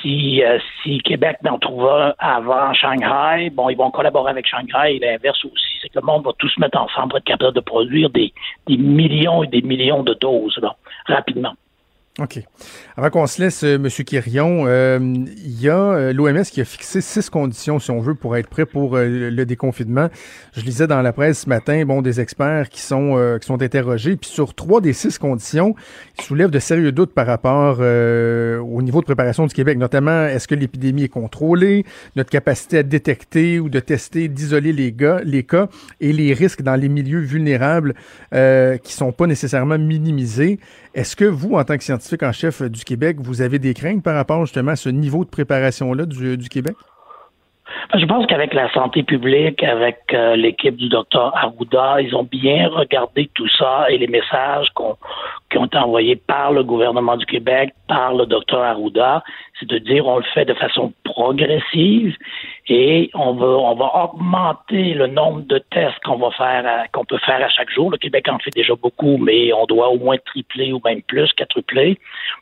si, 0.00 0.42
euh, 0.42 0.58
si 0.82 0.98
Québec 0.98 1.38
n'en 1.42 1.58
trouve 1.58 1.88
un 1.88 2.14
avant 2.18 2.72
Shanghai, 2.74 3.50
bon, 3.50 3.68
ils 3.68 3.76
vont 3.76 3.90
collaborer 3.90 4.30
avec 4.30 4.46
Shanghai 4.46 4.96
et 4.96 4.98
l'inverse 4.98 5.44
aussi, 5.44 5.78
c'est 5.82 5.88
que 5.88 5.98
le 5.98 6.06
monde 6.06 6.24
va 6.24 6.32
tous 6.38 6.48
se 6.48 6.60
mettre 6.60 6.78
ensemble 6.78 7.08
pour 7.08 7.18
être 7.18 7.24
capable 7.24 7.54
de 7.54 7.60
produire 7.60 8.10
des, 8.10 8.32
des 8.66 8.76
millions 8.76 9.42
et 9.42 9.46
des 9.46 9.62
millions 9.62 10.02
de 10.02 10.14
doses 10.14 10.58
là, 10.62 10.76
rapidement. 11.06 11.54
OK. 12.20 12.38
Avant 12.98 13.08
qu'on 13.08 13.26
se 13.26 13.40
laisse, 13.40 13.64
euh, 13.64 13.76
M. 13.76 13.88
Quirion, 13.88 14.64
euh, 14.66 14.98
il 15.00 15.60
y 15.60 15.70
a 15.70 15.78
euh, 15.78 16.12
l'OMS 16.12 16.42
qui 16.42 16.60
a 16.60 16.66
fixé 16.66 17.00
six 17.00 17.30
conditions, 17.30 17.78
si 17.78 17.90
on 17.90 18.00
veut, 18.00 18.14
pour 18.14 18.36
être 18.36 18.48
prêt 18.48 18.66
pour 18.66 18.98
le 18.98 19.44
déconfinement. 19.44 20.08
Je 20.52 20.60
lisais 20.60 20.86
dans 20.86 21.00
la 21.00 21.14
presse 21.14 21.40
ce 21.40 21.48
matin, 21.48 21.82
bon, 21.86 22.02
des 22.02 22.20
experts 22.20 22.68
qui 22.68 22.80
sont 22.82 23.00
qui 23.40 23.46
sont 23.46 23.62
interrogés, 23.62 24.16
puis 24.16 24.28
sur 24.28 24.54
trois 24.54 24.80
des 24.80 24.92
six 24.92 25.18
conditions, 25.18 25.74
ils 26.18 26.24
soulèvent 26.24 26.50
de 26.50 26.58
sérieux 26.58 26.92
doutes 26.92 27.14
par 27.14 27.26
rapport 27.26 27.78
au 27.80 28.82
niveau 28.82 29.00
de 29.00 29.04
préparation 29.06 29.46
du 29.46 29.54
Québec, 29.54 29.78
notamment 29.78 30.26
est-ce 30.26 30.46
que 30.46 30.54
l'épidémie 30.54 31.04
est 31.04 31.08
contrôlée, 31.08 31.84
notre 32.16 32.30
capacité 32.30 32.78
à 32.78 32.82
détecter 32.82 33.60
ou 33.60 33.68
de 33.68 33.80
tester, 33.80 34.28
d'isoler 34.28 34.72
les 34.72 34.94
les 35.24 35.42
cas 35.44 35.68
et 36.00 36.12
les 36.12 36.34
risques 36.34 36.62
dans 36.62 36.76
les 36.76 36.88
milieux 36.88 37.20
vulnérables 37.20 37.94
qui 38.30 38.92
sont 38.92 39.12
pas 39.12 39.26
nécessairement 39.26 39.78
minimisés. 39.78 40.58
Est-ce 40.94 41.14
que 41.14 41.24
vous, 41.24 41.54
en 41.54 41.64
tant 41.64 41.76
que 41.76 41.84
scientifique 41.84 42.09
en 42.22 42.32
chef 42.32 42.62
du 42.62 42.84
Québec, 42.84 43.18
vous 43.20 43.42
avez 43.42 43.58
des 43.58 43.74
craintes 43.74 44.02
par 44.02 44.14
rapport 44.14 44.44
justement 44.44 44.72
à 44.72 44.76
ce 44.76 44.88
niveau 44.88 45.24
de 45.24 45.30
préparation-là 45.30 46.06
du, 46.06 46.36
du 46.36 46.48
Québec? 46.48 46.76
Je 47.94 48.04
pense 48.06 48.26
qu'avec 48.26 48.54
la 48.54 48.70
santé 48.72 49.02
publique, 49.02 49.62
avec 49.62 49.98
euh, 50.12 50.36
l'équipe 50.36 50.76
du 50.76 50.88
docteur 50.88 51.36
Arruda, 51.36 52.00
ils 52.00 52.14
ont 52.14 52.24
bien 52.24 52.68
regardé 52.68 53.30
tout 53.34 53.48
ça 53.58 53.86
et 53.90 53.98
les 53.98 54.06
messages 54.06 54.68
qu'on- 54.74 54.96
qui 55.50 55.58
ont 55.58 55.64
été 55.66 55.78
envoyés 55.78 56.16
par 56.16 56.52
le 56.52 56.62
gouvernement 56.62 57.16
du 57.16 57.26
Québec, 57.26 57.70
par 57.88 58.14
le 58.14 58.26
docteur 58.26 58.62
Arruda, 58.62 59.22
c'est 59.58 59.68
de 59.68 59.78
dire 59.78 60.06
on 60.06 60.18
le 60.18 60.24
fait 60.34 60.44
de 60.44 60.54
façon 60.54 60.92
progressive 61.04 62.16
et 62.68 63.10
on 63.14 63.32
va 63.34 63.46
on 63.46 63.74
va 63.74 64.04
augmenter 64.04 64.94
le 64.94 65.06
nombre 65.08 65.42
de 65.42 65.58
tests 65.58 65.98
qu'on 66.04 66.16
va 66.16 66.30
faire 66.30 66.84
qu'on 66.92 67.04
peut 67.04 67.18
faire 67.18 67.44
à 67.44 67.48
chaque 67.48 67.70
jour. 67.70 67.90
Le 67.90 67.98
Québec 67.98 68.26
en 68.28 68.38
fait 68.38 68.50
déjà 68.54 68.74
beaucoup, 68.74 69.16
mais 69.18 69.52
on 69.52 69.66
doit 69.66 69.88
au 69.90 69.98
moins 69.98 70.16
tripler 70.24 70.72
ou 70.72 70.80
même 70.84 71.02
plus, 71.02 71.32
quadrupler 71.32 71.98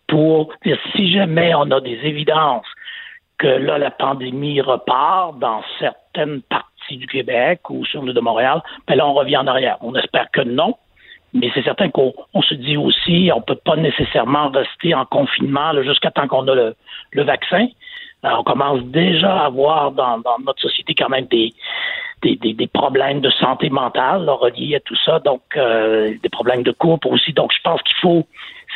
pour 0.06 0.52
dire 0.64 0.78
si 0.94 1.12
jamais 1.12 1.54
on 1.54 1.70
a 1.70 1.80
des 1.80 1.98
évidences 2.02 2.66
que 3.38 3.46
là, 3.46 3.78
la 3.78 3.90
pandémie 3.90 4.60
repart 4.60 5.38
dans 5.38 5.62
certaines 5.78 6.42
parties 6.42 6.96
du 6.96 7.06
Québec 7.06 7.70
ou 7.70 7.84
sur 7.84 8.02
l'île 8.02 8.14
de 8.14 8.20
Montréal, 8.20 8.62
ben 8.86 8.96
là, 8.96 9.06
on 9.06 9.14
revient 9.14 9.36
en 9.36 9.46
arrière. 9.46 9.78
On 9.80 9.94
espère 9.94 10.30
que 10.32 10.40
non, 10.40 10.74
mais 11.32 11.50
c'est 11.54 11.62
certain 11.62 11.90
qu'on 11.90 12.12
on 12.34 12.42
se 12.42 12.54
dit 12.54 12.76
aussi, 12.76 13.30
on 13.34 13.40
peut 13.40 13.54
pas 13.64 13.76
nécessairement 13.76 14.48
rester 14.50 14.94
en 14.94 15.04
confinement 15.04 15.72
jusqu'à 15.82 16.10
temps 16.10 16.26
qu'on 16.26 16.48
a 16.48 16.54
le, 16.54 16.74
le 17.12 17.22
vaccin. 17.22 17.68
Alors, 18.22 18.40
on 18.40 18.44
commence 18.44 18.82
déjà 18.82 19.44
à 19.44 19.48
voir 19.48 19.92
dans, 19.92 20.18
dans 20.18 20.38
notre 20.44 20.60
société 20.60 20.94
quand 20.94 21.08
même 21.08 21.26
des, 21.26 21.54
des, 22.22 22.34
des, 22.34 22.52
des 22.52 22.66
problèmes 22.66 23.20
de 23.20 23.30
santé 23.30 23.70
mentale 23.70 24.24
là, 24.24 24.32
reliés 24.32 24.74
à 24.74 24.80
tout 24.80 24.96
ça, 25.04 25.20
donc 25.20 25.42
euh, 25.56 26.14
des 26.20 26.28
problèmes 26.28 26.64
de 26.64 26.72
couple 26.72 27.08
aussi. 27.08 27.32
Donc, 27.32 27.52
je 27.52 27.62
pense 27.62 27.80
qu'il 27.82 27.96
faut, 27.96 28.26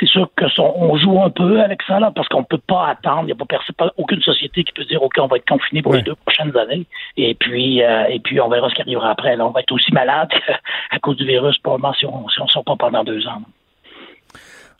c'est 0.00 0.06
sûr 0.08 0.28
que 0.36 0.48
son- 0.48 0.72
on 0.76 0.96
joue 0.96 1.22
un 1.22 1.30
peu 1.30 1.60
avec 1.60 1.80
ça 1.86 2.00
là, 2.00 2.10
parce 2.14 2.28
qu'on 2.28 2.44
peut 2.44 2.58
pas 2.66 2.88
attendre. 2.88 3.22
Il 3.22 3.26
n'y 3.26 3.32
a 3.32 3.36
pas, 3.36 3.44
personne- 3.44 3.74
pas 3.76 3.92
aucune 3.96 4.20
société 4.22 4.64
qui 4.64 4.72
peut 4.72 4.84
dire 4.84 5.02
ok, 5.02 5.14
on 5.18 5.26
va 5.26 5.36
être 5.36 5.48
confiné 5.48 5.82
pour 5.82 5.92
les 5.94 6.02
deux 6.02 6.14
prochaines 6.14 6.56
années, 6.56 6.86
et 7.16 7.34
puis 7.34 7.82
euh, 7.82 8.04
et 8.08 8.18
puis 8.20 8.40
on 8.40 8.48
verra 8.48 8.68
ce 8.70 8.74
qui 8.74 8.82
arrivera 8.82 9.10
après. 9.10 9.36
Là, 9.36 9.46
on 9.46 9.50
va 9.50 9.60
être 9.60 9.72
aussi 9.72 9.92
malade 9.92 10.28
à 10.90 10.98
cause 10.98 11.16
du 11.16 11.26
virus 11.26 11.56
probablement 11.58 11.92
si 11.94 12.06
on 12.06 12.28
si 12.28 12.40
on 12.40 12.48
sort 12.48 12.64
pas 12.64 12.76
pendant 12.76 13.04
deux 13.04 13.26
ans. 13.26 13.42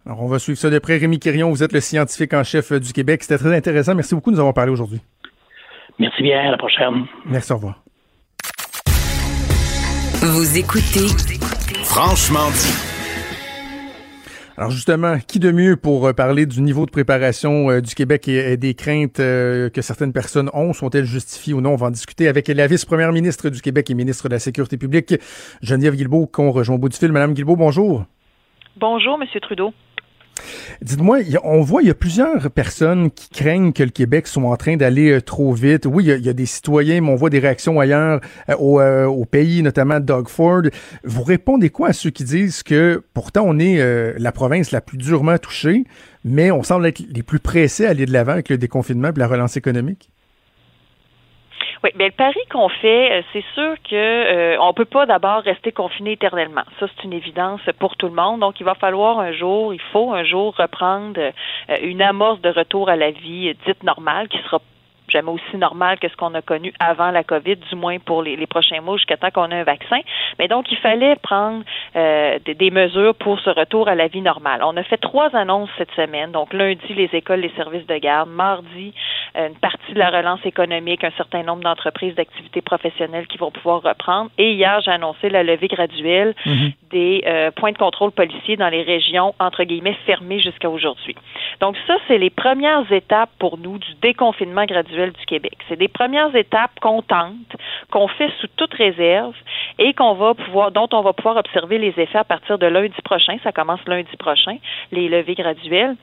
Alors, 0.04 0.20
on 0.22 0.26
va 0.26 0.40
suivre 0.40 0.58
ça 0.58 0.68
de 0.68 0.78
près. 0.80 0.96
Rémi 0.98 1.20
Quirion, 1.20 1.48
vous 1.50 1.62
êtes 1.62 1.72
le 1.72 1.80
scientifique 1.80 2.34
en 2.34 2.42
chef 2.42 2.72
euh, 2.72 2.80
du 2.80 2.92
Québec. 2.92 3.22
C'était 3.22 3.38
très 3.38 3.54
intéressant. 3.54 3.94
Merci 3.94 4.16
beaucoup 4.16 4.30
de 4.30 4.34
nous 4.34 4.40
avoir 4.40 4.54
parlé 4.54 4.72
aujourd'hui. 4.72 5.00
Merci 6.00 6.22
bien, 6.24 6.40
à 6.48 6.50
la 6.50 6.56
prochaine. 6.56 7.04
Merci, 7.26 7.52
au 7.52 7.56
revoir. 7.56 7.76
Vous 10.24 10.58
écoutez 10.58 11.06
Franchement 11.84 12.50
dit. 12.50 12.91
Alors 14.62 14.70
justement, 14.70 15.18
qui 15.18 15.40
de 15.40 15.50
mieux 15.50 15.76
pour 15.76 16.06
euh, 16.06 16.12
parler 16.12 16.46
du 16.46 16.62
niveau 16.62 16.86
de 16.86 16.90
préparation 16.92 17.68
euh, 17.68 17.80
du 17.80 17.96
Québec 17.96 18.28
et, 18.28 18.56
des 18.56 18.74
craintes 18.74 19.18
euh, 19.18 19.68
que 19.70 19.82
certaines 19.82 20.12
personnes 20.12 20.50
ont, 20.54 20.72
sont-elles 20.72 21.04
justifiées 21.04 21.52
ou 21.52 21.60
non? 21.60 21.72
On 21.72 21.76
va 21.76 21.88
en 21.88 21.90
discuter 21.90 22.28
avec 22.28 22.46
la 22.46 22.68
vice-première 22.68 23.10
ministre 23.10 23.48
du 23.48 23.60
Québec 23.60 23.90
et 23.90 23.94
ministre 23.94 24.28
de 24.28 24.34
la 24.34 24.38
Sécurité 24.38 24.76
publique, 24.76 25.16
Geneviève 25.62 25.96
Guilbeault, 25.96 26.28
qu'on 26.28 26.52
rejoint 26.52 26.76
au 26.76 26.78
bout 26.78 26.90
du 26.90 26.96
fil. 26.96 27.10
Madame 27.10 27.34
Guilbeault, 27.34 27.56
bonjour. 27.56 28.04
Bonjour, 28.76 29.18
Monsieur 29.18 29.40
Trudeau. 29.40 29.74
Dites-moi, 30.80 31.18
on 31.44 31.60
voit, 31.60 31.82
il 31.82 31.88
y 31.88 31.90
a 31.90 31.94
plusieurs 31.94 32.50
personnes 32.50 33.10
qui 33.10 33.28
craignent 33.28 33.72
que 33.72 33.82
le 33.82 33.90
Québec 33.90 34.26
soit 34.26 34.42
en 34.42 34.56
train 34.56 34.76
d'aller 34.76 35.12
euh, 35.12 35.20
trop 35.20 35.52
vite. 35.52 35.86
Oui, 35.86 36.04
il 36.04 36.24
y, 36.24 36.28
a, 36.28 36.32
des 36.32 36.46
citoyens, 36.46 37.00
mais 37.00 37.10
on 37.10 37.16
voit 37.16 37.30
des 37.30 37.38
réactions 37.38 37.80
ailleurs, 37.80 38.20
euh, 38.48 38.56
au, 38.56 38.80
euh, 38.80 39.06
au 39.06 39.24
pays, 39.24 39.62
notamment 39.62 40.00
Doug 40.00 40.28
Ford. 40.28 40.62
Vous 41.04 41.22
répondez 41.22 41.70
quoi 41.70 41.88
à 41.88 41.92
ceux 41.92 42.10
qui 42.10 42.24
disent 42.24 42.62
que 42.62 43.02
pourtant 43.14 43.44
on 43.46 43.58
est 43.58 43.78
la 44.18 44.32
province 44.32 44.70
la 44.70 44.80
plus 44.80 44.98
durement 44.98 45.38
touchée, 45.38 45.84
mais 46.24 46.50
on 46.50 46.62
semble 46.62 46.86
être 46.86 47.02
les 47.08 47.22
plus 47.22 47.38
pressés 47.38 47.86
à 47.86 47.90
aller 47.90 48.06
de 48.06 48.12
l'avant 48.12 48.32
avec 48.32 48.48
le 48.48 48.58
déconfinement 48.58 49.08
et 49.08 49.18
la 49.18 49.26
relance 49.26 49.56
économique? 49.56 50.10
Oui, 51.84 51.90
bien 51.96 52.06
le 52.06 52.12
pari 52.12 52.38
qu'on 52.48 52.68
fait, 52.68 53.10
euh, 53.10 53.22
c'est 53.32 53.44
sûr 53.54 53.74
que 53.82 53.96
euh, 53.96 54.56
on 54.60 54.72
peut 54.72 54.84
pas 54.84 55.04
d'abord 55.04 55.42
rester 55.42 55.72
confiné 55.72 56.12
éternellement. 56.12 56.62
Ça, 56.78 56.86
c'est 56.86 57.02
une 57.02 57.12
évidence 57.12 57.60
pour 57.80 57.96
tout 57.96 58.06
le 58.06 58.14
monde. 58.14 58.38
Donc, 58.38 58.60
il 58.60 58.64
va 58.64 58.76
falloir 58.76 59.18
un 59.18 59.32
jour, 59.32 59.74
il 59.74 59.80
faut 59.92 60.12
un 60.12 60.22
jour 60.22 60.54
reprendre 60.56 61.18
euh, 61.18 61.78
une 61.82 62.00
amorce 62.00 62.40
de 62.40 62.50
retour 62.50 62.88
à 62.88 62.94
la 62.94 63.10
vie 63.10 63.48
euh, 63.48 63.54
dite 63.66 63.82
normale, 63.82 64.28
qui 64.28 64.38
sera 64.38 64.60
jamais 65.12 65.30
aussi 65.30 65.56
normal 65.56 65.98
que 65.98 66.08
ce 66.08 66.16
qu'on 66.16 66.34
a 66.34 66.42
connu 66.42 66.72
avant 66.80 67.10
la 67.10 67.22
COVID, 67.22 67.56
du 67.56 67.76
moins 67.76 67.98
pour 67.98 68.22
les, 68.22 68.36
les 68.36 68.46
prochains 68.46 68.80
mois 68.80 68.96
jusqu'à 68.96 69.16
temps 69.16 69.30
qu'on 69.30 69.50
ait 69.50 69.60
un 69.60 69.64
vaccin. 69.64 70.00
Mais 70.38 70.48
donc, 70.48 70.70
il 70.72 70.78
fallait 70.78 71.16
prendre 71.16 71.62
euh, 71.96 72.38
des, 72.44 72.54
des 72.54 72.70
mesures 72.70 73.14
pour 73.14 73.38
ce 73.40 73.50
retour 73.50 73.88
à 73.88 73.94
la 73.94 74.08
vie 74.08 74.22
normale. 74.22 74.60
On 74.64 74.76
a 74.76 74.82
fait 74.82 74.96
trois 74.96 75.34
annonces 75.36 75.70
cette 75.78 75.92
semaine. 75.92 76.32
Donc, 76.32 76.52
lundi, 76.52 76.92
les 76.94 77.10
écoles, 77.12 77.40
les 77.40 77.52
services 77.56 77.86
de 77.86 77.96
garde. 77.96 78.30
Mardi, 78.30 78.94
euh, 79.36 79.48
une 79.48 79.56
partie 79.56 79.92
de 79.92 79.98
la 79.98 80.10
relance 80.10 80.44
économique, 80.44 81.04
un 81.04 81.10
certain 81.16 81.42
nombre 81.42 81.62
d'entreprises 81.62 82.14
d'activités 82.14 82.62
professionnelles 82.62 83.26
qui 83.26 83.38
vont 83.38 83.50
pouvoir 83.50 83.82
reprendre. 83.82 84.30
Et 84.38 84.52
hier, 84.52 84.80
j'ai 84.80 84.90
annoncé 84.90 85.28
la 85.28 85.42
levée 85.42 85.68
graduelle 85.68 86.34
des 86.90 87.24
euh, 87.26 87.50
points 87.50 87.72
de 87.72 87.78
contrôle 87.78 88.12
policiers 88.12 88.56
dans 88.56 88.68
les 88.68 88.82
régions, 88.82 89.34
entre 89.40 89.64
guillemets, 89.64 89.96
fermées 90.06 90.40
jusqu'à 90.40 90.70
aujourd'hui. 90.70 91.16
Donc 91.60 91.76
ça, 91.86 91.96
c'est 92.06 92.18
les 92.18 92.30
premières 92.30 92.90
étapes 92.92 93.30
pour 93.38 93.58
nous 93.58 93.78
du 93.78 93.94
déconfinement 94.00 94.64
graduel 94.66 95.01
du 95.10 95.26
Québec. 95.26 95.56
C'est 95.68 95.76
des 95.76 95.88
premières 95.88 96.34
étapes 96.36 96.78
qu'on 96.80 97.02
tente, 97.02 97.56
qu'on 97.90 98.08
fait 98.08 98.30
sous 98.40 98.46
toute 98.56 98.74
réserve 98.74 99.34
et 99.78 99.92
dont 99.92 100.88
on 100.92 101.02
va 101.02 101.12
pouvoir 101.12 101.36
observer 101.36 101.78
les 101.78 101.94
effets 101.98 102.18
à 102.18 102.24
partir 102.24 102.58
de 102.58 102.66
lundi 102.66 102.94
prochain. 103.04 103.36
Ça 103.42 103.52
commence 103.52 103.80
lundi 103.86 104.16
prochain, 104.18 104.56
les 104.92 105.08
levées 105.08 105.34
graduelles. 105.34 105.96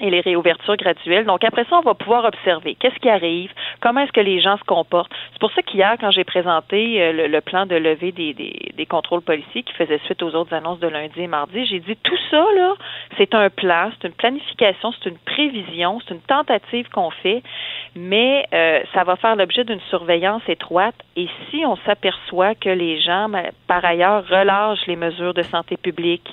Et 0.00 0.10
les 0.10 0.20
réouvertures 0.20 0.76
graduelles. 0.76 1.26
Donc 1.26 1.44
après 1.44 1.64
ça, 1.64 1.76
on 1.76 1.82
va 1.82 1.94
pouvoir 1.94 2.24
observer 2.24 2.74
qu'est-ce 2.74 2.98
qui 2.98 3.08
arrive, 3.08 3.52
comment 3.80 4.00
est-ce 4.00 4.12
que 4.12 4.20
les 4.20 4.40
gens 4.40 4.56
se 4.56 4.64
comportent. 4.64 5.10
C'est 5.32 5.40
pour 5.40 5.52
ça 5.52 5.62
qu'hier, 5.62 5.96
quand 6.00 6.10
j'ai 6.10 6.24
présenté 6.24 7.02
euh, 7.02 7.28
le, 7.28 7.40
plan 7.40 7.66
de 7.66 7.74
levée 7.74 8.12
des, 8.12 8.34
des, 8.34 8.86
contrôles 8.86 9.22
policiers 9.22 9.62
qui 9.62 9.72
faisait 9.74 10.00
suite 10.04 10.22
aux 10.22 10.34
autres 10.34 10.54
annonces 10.54 10.80
de 10.80 10.88
lundi 10.88 11.20
et 11.20 11.26
mardi, 11.26 11.64
j'ai 11.66 11.80
dit 11.80 11.96
tout 12.02 12.18
ça 12.30 12.44
là, 12.56 12.74
c'est 13.16 13.34
un 13.34 13.50
plan, 13.50 13.90
c'est 14.00 14.08
une 14.08 14.14
planification, 14.14 14.92
c'est 14.92 15.10
une 15.10 15.18
prévision, 15.18 16.00
c'est 16.06 16.14
une 16.14 16.20
tentative 16.20 16.88
qu'on 16.90 17.10
fait, 17.10 17.42
mais 17.94 18.46
euh, 18.52 18.80
ça 18.94 19.04
va 19.04 19.16
faire 19.16 19.36
l'objet 19.36 19.64
d'une 19.64 19.80
surveillance 19.90 20.42
étroite. 20.48 20.94
Et 21.16 21.28
si 21.50 21.64
on 21.66 21.76
s'aperçoit 21.86 22.54
que 22.54 22.70
les 22.70 23.00
gens, 23.00 23.28
ma- 23.28 23.50
par 23.66 23.84
ailleurs, 23.84 24.24
relâchent 24.28 24.86
les 24.86 24.96
mesures 24.96 25.34
de 25.34 25.42
santé 25.42 25.76
publique, 25.76 26.28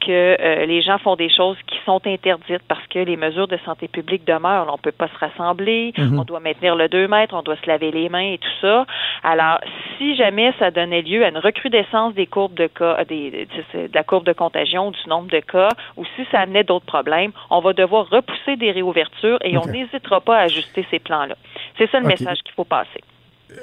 que 0.00 0.36
euh, 0.40 0.66
les 0.66 0.82
gens 0.82 0.98
font 0.98 1.16
des 1.16 1.28
choses 1.28 1.56
qui 1.66 1.78
sont 1.84 2.00
interdites 2.06 2.62
parce 2.68 2.86
que 2.88 2.98
les 3.10 3.16
mesures 3.16 3.48
de 3.48 3.58
santé 3.64 3.88
publique 3.88 4.24
demeurent. 4.26 4.66
On 4.68 4.72
ne 4.72 4.78
peut 4.82 4.92
pas 4.92 5.08
se 5.08 5.18
rassembler, 5.18 5.92
Mhm. 5.98 6.18
on 6.20 6.24
doit 6.24 6.40
maintenir 6.40 6.76
le 6.76 6.88
2 6.88 7.08
mètres, 7.08 7.34
on 7.34 7.42
doit 7.42 7.56
se 7.56 7.66
laver 7.66 7.90
les 7.90 8.08
mains 8.08 8.32
et 8.34 8.38
tout 8.38 8.56
ça. 8.60 8.86
Alors, 9.22 9.58
si 9.98 10.16
jamais 10.16 10.52
ça 10.58 10.70
donnait 10.70 11.02
lieu 11.02 11.24
à 11.24 11.28
une 11.28 11.38
recrudescence 11.38 12.14
des 12.14 12.26
courbes 12.26 12.54
de 12.54 12.66
cas, 12.68 12.96
euh, 13.00 13.04
des, 13.04 13.30
de, 13.46 13.94
la 13.94 14.02
courbe 14.04 14.24
de 14.24 14.32
contagion, 14.32 14.90
du 14.90 15.08
nombre 15.08 15.28
de 15.30 15.40
cas, 15.40 15.68
ou 15.96 16.04
si 16.16 16.24
ça 16.30 16.40
amenait 16.40 16.64
d'autres 16.64 16.86
problèmes, 16.86 17.32
on 17.50 17.60
va 17.60 17.72
devoir 17.72 18.08
repousser 18.08 18.56
des 18.56 18.70
réouvertures 18.70 19.38
et 19.42 19.56
on 19.58 19.66
n'hésitera 19.66 20.20
pas 20.20 20.36
à 20.38 20.42
ajuster 20.42 20.86
ces 20.90 20.98
plans-là. 20.98 21.34
C'est 21.78 21.90
ça 21.90 21.98
le 22.00 22.06
message 22.06 22.38
qu'il 22.44 22.54
faut 22.54 22.64
passer. 22.64 23.00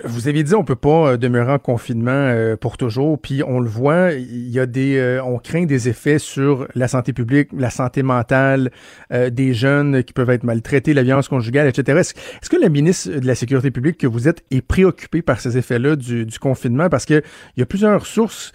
Vous 0.03 0.27
avez 0.27 0.43
dit 0.43 0.53
on 0.53 0.63
peut 0.63 0.75
pas 0.75 1.13
euh, 1.13 1.17
demeurer 1.17 1.53
en 1.53 1.59
confinement 1.59 2.11
euh, 2.11 2.55
pour 2.55 2.77
toujours, 2.77 3.19
puis 3.19 3.41
on 3.43 3.59
le 3.59 3.69
voit, 3.69 4.11
il 4.13 4.49
y 4.49 4.59
a 4.59 4.65
des, 4.65 4.97
euh, 4.97 5.23
on 5.23 5.39
craint 5.39 5.65
des 5.65 5.89
effets 5.89 6.19
sur 6.19 6.67
la 6.75 6.88
santé 6.88 7.13
publique, 7.13 7.49
la 7.57 7.69
santé 7.69 8.03
mentale 8.03 8.71
des 9.11 9.53
jeunes 9.53 10.03
qui 10.03 10.13
peuvent 10.13 10.29
être 10.29 10.43
maltraités, 10.43 10.93
la 10.93 11.03
violence 11.03 11.27
conjugale, 11.27 11.67
etc. 11.67 11.99
Est-ce, 11.99 12.49
que 12.49 12.57
la 12.57 12.69
ministre 12.69 13.09
de 13.11 13.25
la 13.25 13.35
Sécurité 13.35 13.71
publique 13.71 13.97
que 13.97 14.07
vous 14.07 14.27
êtes 14.27 14.43
est 14.51 14.61
préoccupée 14.61 15.21
par 15.21 15.39
ces 15.39 15.57
effets-là 15.57 15.95
du, 15.95 16.25
du 16.25 16.39
confinement? 16.39 16.89
Parce 16.89 17.05
que 17.05 17.21
il 17.55 17.59
y 17.59 17.63
a 17.63 17.65
plusieurs 17.65 18.05
sources 18.05 18.51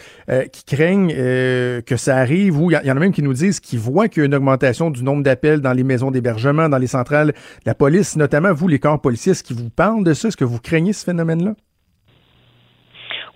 qui 0.52 0.64
craignent 0.64 1.12
que 1.12 1.96
ça 1.96 2.16
arrive 2.16 2.60
ou 2.60 2.70
il 2.70 2.80
y, 2.84 2.90
en 2.90 2.96
a 2.96 3.00
même 3.00 3.12
qui 3.12 3.22
nous 3.22 3.32
disent 3.32 3.60
qu'ils 3.60 3.78
voient 3.78 4.08
qu'il 4.08 4.22
y 4.22 4.24
a 4.24 4.26
une 4.26 4.34
augmentation 4.34 4.90
du 4.90 5.02
nombre 5.02 5.22
d'appels 5.22 5.60
dans 5.60 5.72
les 5.72 5.84
maisons 5.84 6.10
d'hébergement, 6.10 6.68
dans 6.68 6.78
les 6.78 6.86
centrales 6.86 7.32
la 7.64 7.74
police, 7.74 8.16
notamment 8.16 8.52
vous 8.52 8.68
les 8.68 8.78
corps 8.78 9.00
policiers, 9.00 9.32
est-ce 9.32 9.42
qu'ils 9.42 9.56
vous 9.56 9.70
parlent 9.70 10.04
de 10.04 10.14
ça, 10.14 10.28
est-ce 10.28 10.36
que 10.36 10.44
vous 10.44 10.58
craignez 10.58 10.92
ce 10.92 11.04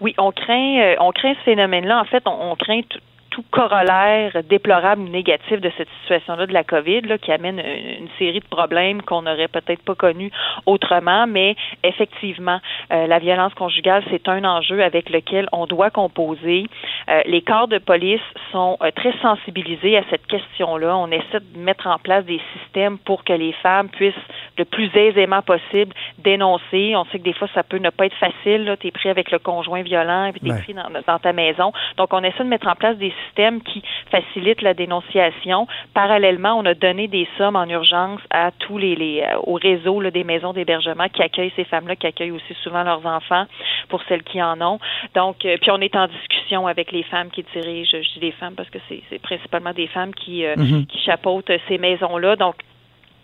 Oui, 0.00 0.14
on 0.18 0.30
craint, 0.30 0.78
euh, 0.78 0.96
on 1.00 1.10
craint 1.12 1.34
ce 1.34 1.44
phénomène-là. 1.44 2.00
En 2.00 2.04
fait, 2.04 2.22
on, 2.26 2.54
craint 2.56 2.82
tout 3.30 3.44
corollaire 3.50 4.32
déplorable 4.48 5.02
ou 5.02 5.08
négatif 5.08 5.60
de 5.60 5.70
cette 5.76 5.88
situation-là 6.00 6.46
de 6.46 6.52
la 6.52 6.64
COVID, 6.64 7.18
qui 7.20 7.32
amène 7.32 7.58
une, 7.58 8.08
série 8.18 8.40
de 8.40 8.46
problèmes 8.46 9.02
qu'on 9.02 9.22
n'aurait 9.22 9.48
peut-être 9.48 9.82
pas 9.82 9.94
connus 9.94 10.30
autrement, 10.64 11.26
mais 11.26 11.54
effectivement, 11.82 12.60
euh, 12.92 13.06
la 13.06 13.18
violence 13.18 13.52
conjugale, 13.54 14.02
c'est 14.10 14.28
un 14.28 14.44
enjeu 14.44 14.82
avec 14.82 15.10
lequel 15.10 15.48
on 15.52 15.66
doit 15.66 15.90
composer. 15.90 16.66
Euh, 17.10 17.20
les 17.26 17.42
corps 17.42 17.68
de 17.68 17.78
police 17.78 18.22
sont 18.52 18.78
très 18.94 19.12
sensibilisés 19.20 19.98
à 19.98 20.02
cette 20.10 20.26
question-là. 20.26 20.96
On 20.96 21.10
essaie 21.10 21.40
de 21.40 21.58
mettre 21.58 21.86
en 21.86 21.98
place 21.98 22.24
des 22.24 22.40
systèmes 22.54 22.98
pour 22.98 23.24
que 23.24 23.34
les 23.34 23.52
femmes 23.52 23.88
puissent 23.88 24.14
le 24.58 24.64
plus 24.64 24.90
aisément 24.96 25.42
possible 25.42 25.92
dénoncer. 26.18 26.94
On 26.96 27.04
sait 27.06 27.18
que 27.18 27.24
des 27.24 27.32
fois, 27.32 27.48
ça 27.54 27.62
peut 27.62 27.78
ne 27.78 27.90
pas 27.90 28.06
être 28.06 28.16
facile. 28.16 28.76
Tu 28.80 28.88
es 28.88 28.90
pris 28.90 29.08
avec 29.08 29.30
le 29.30 29.38
conjoint 29.38 29.82
violent, 29.82 30.30
puis 30.32 30.40
tu 30.40 30.48
es 30.48 30.52
Ouais. 30.52 30.62
pris 30.62 30.74
dans, 30.74 30.88
dans 31.06 31.18
ta 31.18 31.32
maison. 31.32 31.72
Donc, 31.96 32.12
on 32.12 32.22
essaie 32.24 32.44
de 32.44 32.48
mettre 32.48 32.68
en 32.68 32.74
place 32.74 32.96
des 32.96 33.12
systèmes 33.26 33.62
qui 33.62 33.82
facilitent 34.10 34.62
la 34.62 34.74
dénonciation. 34.74 35.66
Parallèlement, 35.94 36.54
on 36.58 36.64
a 36.66 36.74
donné 36.74 37.08
des 37.08 37.28
sommes 37.38 37.56
en 37.56 37.66
urgence 37.68 38.20
à 38.30 38.50
tous 38.50 38.78
les, 38.78 38.96
les 38.96 39.22
euh, 39.22 39.36
au 39.44 39.54
réseau 39.54 40.00
là, 40.00 40.10
des 40.10 40.24
maisons 40.24 40.52
d'hébergement 40.52 41.08
qui 41.08 41.22
accueillent 41.22 41.52
ces 41.56 41.64
femmes-là, 41.64 41.96
qui 41.96 42.06
accueillent 42.06 42.30
aussi 42.32 42.54
souvent 42.62 42.82
leurs 42.82 43.04
enfants 43.06 43.46
pour 43.88 44.02
celles 44.04 44.22
qui 44.22 44.42
en 44.42 44.60
ont. 44.60 44.78
Donc, 45.14 45.44
euh, 45.44 45.56
puis 45.60 45.70
on 45.70 45.80
est 45.80 45.94
en 45.96 46.06
discussion 46.06 46.66
avec 46.66 46.92
les 46.92 47.02
femmes 47.04 47.30
qui 47.30 47.44
dirigent, 47.54 47.96
je 48.02 48.12
dis 48.14 48.20
des 48.20 48.32
femmes 48.32 48.54
parce 48.54 48.70
que 48.70 48.78
c'est 48.88 49.18
principalement 49.22 49.72
des 49.72 49.86
femmes 49.86 50.14
qui, 50.14 50.44
euh, 50.44 50.54
Mhm. 50.56 50.86
qui 50.86 50.98
chapeautent 51.00 51.50
ces 51.68 51.78
maisons-là. 51.78 52.36
Donc, 52.36 52.54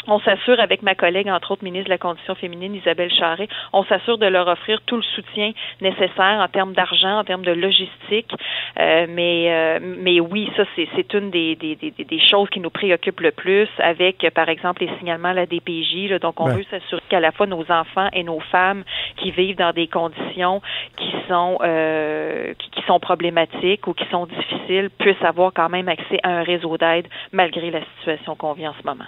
on 0.07 0.19
s'assure 0.21 0.59
avec 0.61 0.83
ma 0.83 0.95
collègue, 0.95 1.29
entre 1.29 1.53
autres 1.53 1.65
ministre 1.65 1.87
de 1.87 1.91
la 1.91 1.99
Condition 1.99 2.35
féminine, 2.35 2.75
Isabelle 2.75 3.13
Charret, 3.13 3.49
on 3.73 3.85
s'assure 3.85 4.19
de 4.19 4.27
leur 4.27 4.49
offrir 4.49 4.81
tout 4.87 4.97
le 4.97 5.03
soutien 5.03 5.53
nécessaire 5.81 6.41
en 6.41 6.49
termes 6.49 6.73
d'argent, 6.73 7.19
en 7.19 7.25
termes 7.25 7.45
de 7.45 7.53
logistique. 7.53 8.31
Euh, 8.79 9.07
mais, 9.09 9.47
euh, 9.51 9.79
mais 9.83 10.21
oui, 10.21 10.51
ça, 10.57 10.65
c'est 10.77 11.15
une 11.15 11.31
des, 11.31 11.57
des, 11.57 11.77
des, 11.77 11.91
des 11.93 12.21
choses 12.21 12.49
qui 12.51 12.61
nous 12.61 12.71
préoccupe 12.71 13.21
le 13.21 13.31
plus 13.33 13.69
avec, 13.79 14.27
par 14.35 14.49
exemple, 14.49 14.83
les 14.85 14.91
signalements 14.99 15.29
à 15.29 15.35
la 15.35 15.47
DPJ. 15.47 16.09
là. 16.11 16.19
donc, 16.19 16.41
on 16.41 16.47
Ouais. 16.47 16.55
veut 16.55 16.65
s'assurer 16.71 17.03
qu'à 17.09 17.21
la 17.21 17.31
fois 17.33 17.47
nos 17.47 17.65
enfants 17.71 18.09
et 18.13 18.25
nos 18.25 18.41
femmes 18.41 18.83
qui 19.17 19.31
vivent 19.31 19.57
dans 19.57 19.73
des 19.73 19.87
conditions 19.87 20.61
qui 20.97 21.13
sont, 21.29 21.59
euh, 21.63 22.53
qui, 22.59 22.71
qui 22.71 22.83
sont 22.83 22.99
problématiques 23.01 23.87
ou 23.87 23.95
qui 23.95 24.05
sont 24.11 24.27
difficiles 24.27 24.91
puissent 24.99 25.23
avoir 25.23 25.53
quand 25.55 25.69
même 25.69 25.89
accès 25.89 26.19
à 26.23 26.31
un 26.31 26.43
réseau 26.43 26.77
d'aide 26.77 27.07
malgré 27.33 27.71
la 27.71 27.81
situation 27.99 28.35
qu'on 28.35 28.53
vit 28.53 28.67
en 28.67 28.75
ce 28.81 28.85
moment. 28.87 29.05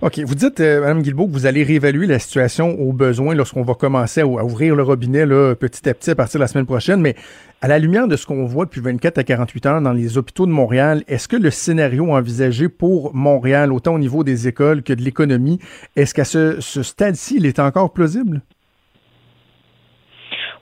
OK. 0.00 0.18
Vous 0.20 0.34
dites, 0.34 0.60
euh, 0.60 0.80
Mme 0.80 1.02
Guilbeault, 1.02 1.28
que 1.28 1.32
vous 1.32 1.46
allez 1.46 1.62
réévaluer 1.62 2.06
la 2.06 2.18
situation 2.18 2.78
au 2.80 2.92
besoin 2.92 3.34
lorsqu'on 3.34 3.62
va 3.62 3.74
commencer 3.74 4.20
à, 4.20 4.26
ouvrir 4.26 4.74
le 4.74 4.82
robinet 4.82 5.26
là, 5.26 5.54
petit 5.54 5.88
à 5.88 5.94
petit 5.94 6.10
à 6.10 6.14
partir 6.14 6.38
de 6.38 6.42
la 6.42 6.48
semaine 6.48 6.66
prochaine. 6.66 7.00
Mais 7.00 7.14
à 7.60 7.68
la 7.68 7.78
lumière 7.78 8.08
de 8.08 8.16
ce 8.16 8.26
qu'on 8.26 8.44
voit 8.44 8.64
depuis 8.64 8.80
24 8.80 9.18
à 9.18 9.24
48 9.24 9.66
heures 9.66 9.80
dans 9.80 9.92
les 9.92 10.18
hôpitaux 10.18 10.46
de 10.46 10.50
Montréal, 10.50 11.04
est-ce 11.06 11.28
que 11.28 11.36
le 11.36 11.50
scénario 11.50 12.10
envisagé 12.12 12.68
pour 12.68 13.14
Montréal, 13.14 13.72
autant 13.72 13.94
au 13.94 13.98
niveau 13.98 14.24
des 14.24 14.48
écoles 14.48 14.82
que 14.82 14.92
de 14.92 15.02
l'économie, 15.02 15.60
est-ce 15.96 16.14
qu'à 16.14 16.24
ce 16.24 16.60
stade-ci, 16.60 17.36
il 17.36 17.46
est 17.46 17.60
encore 17.60 17.92
plausible? 17.92 18.42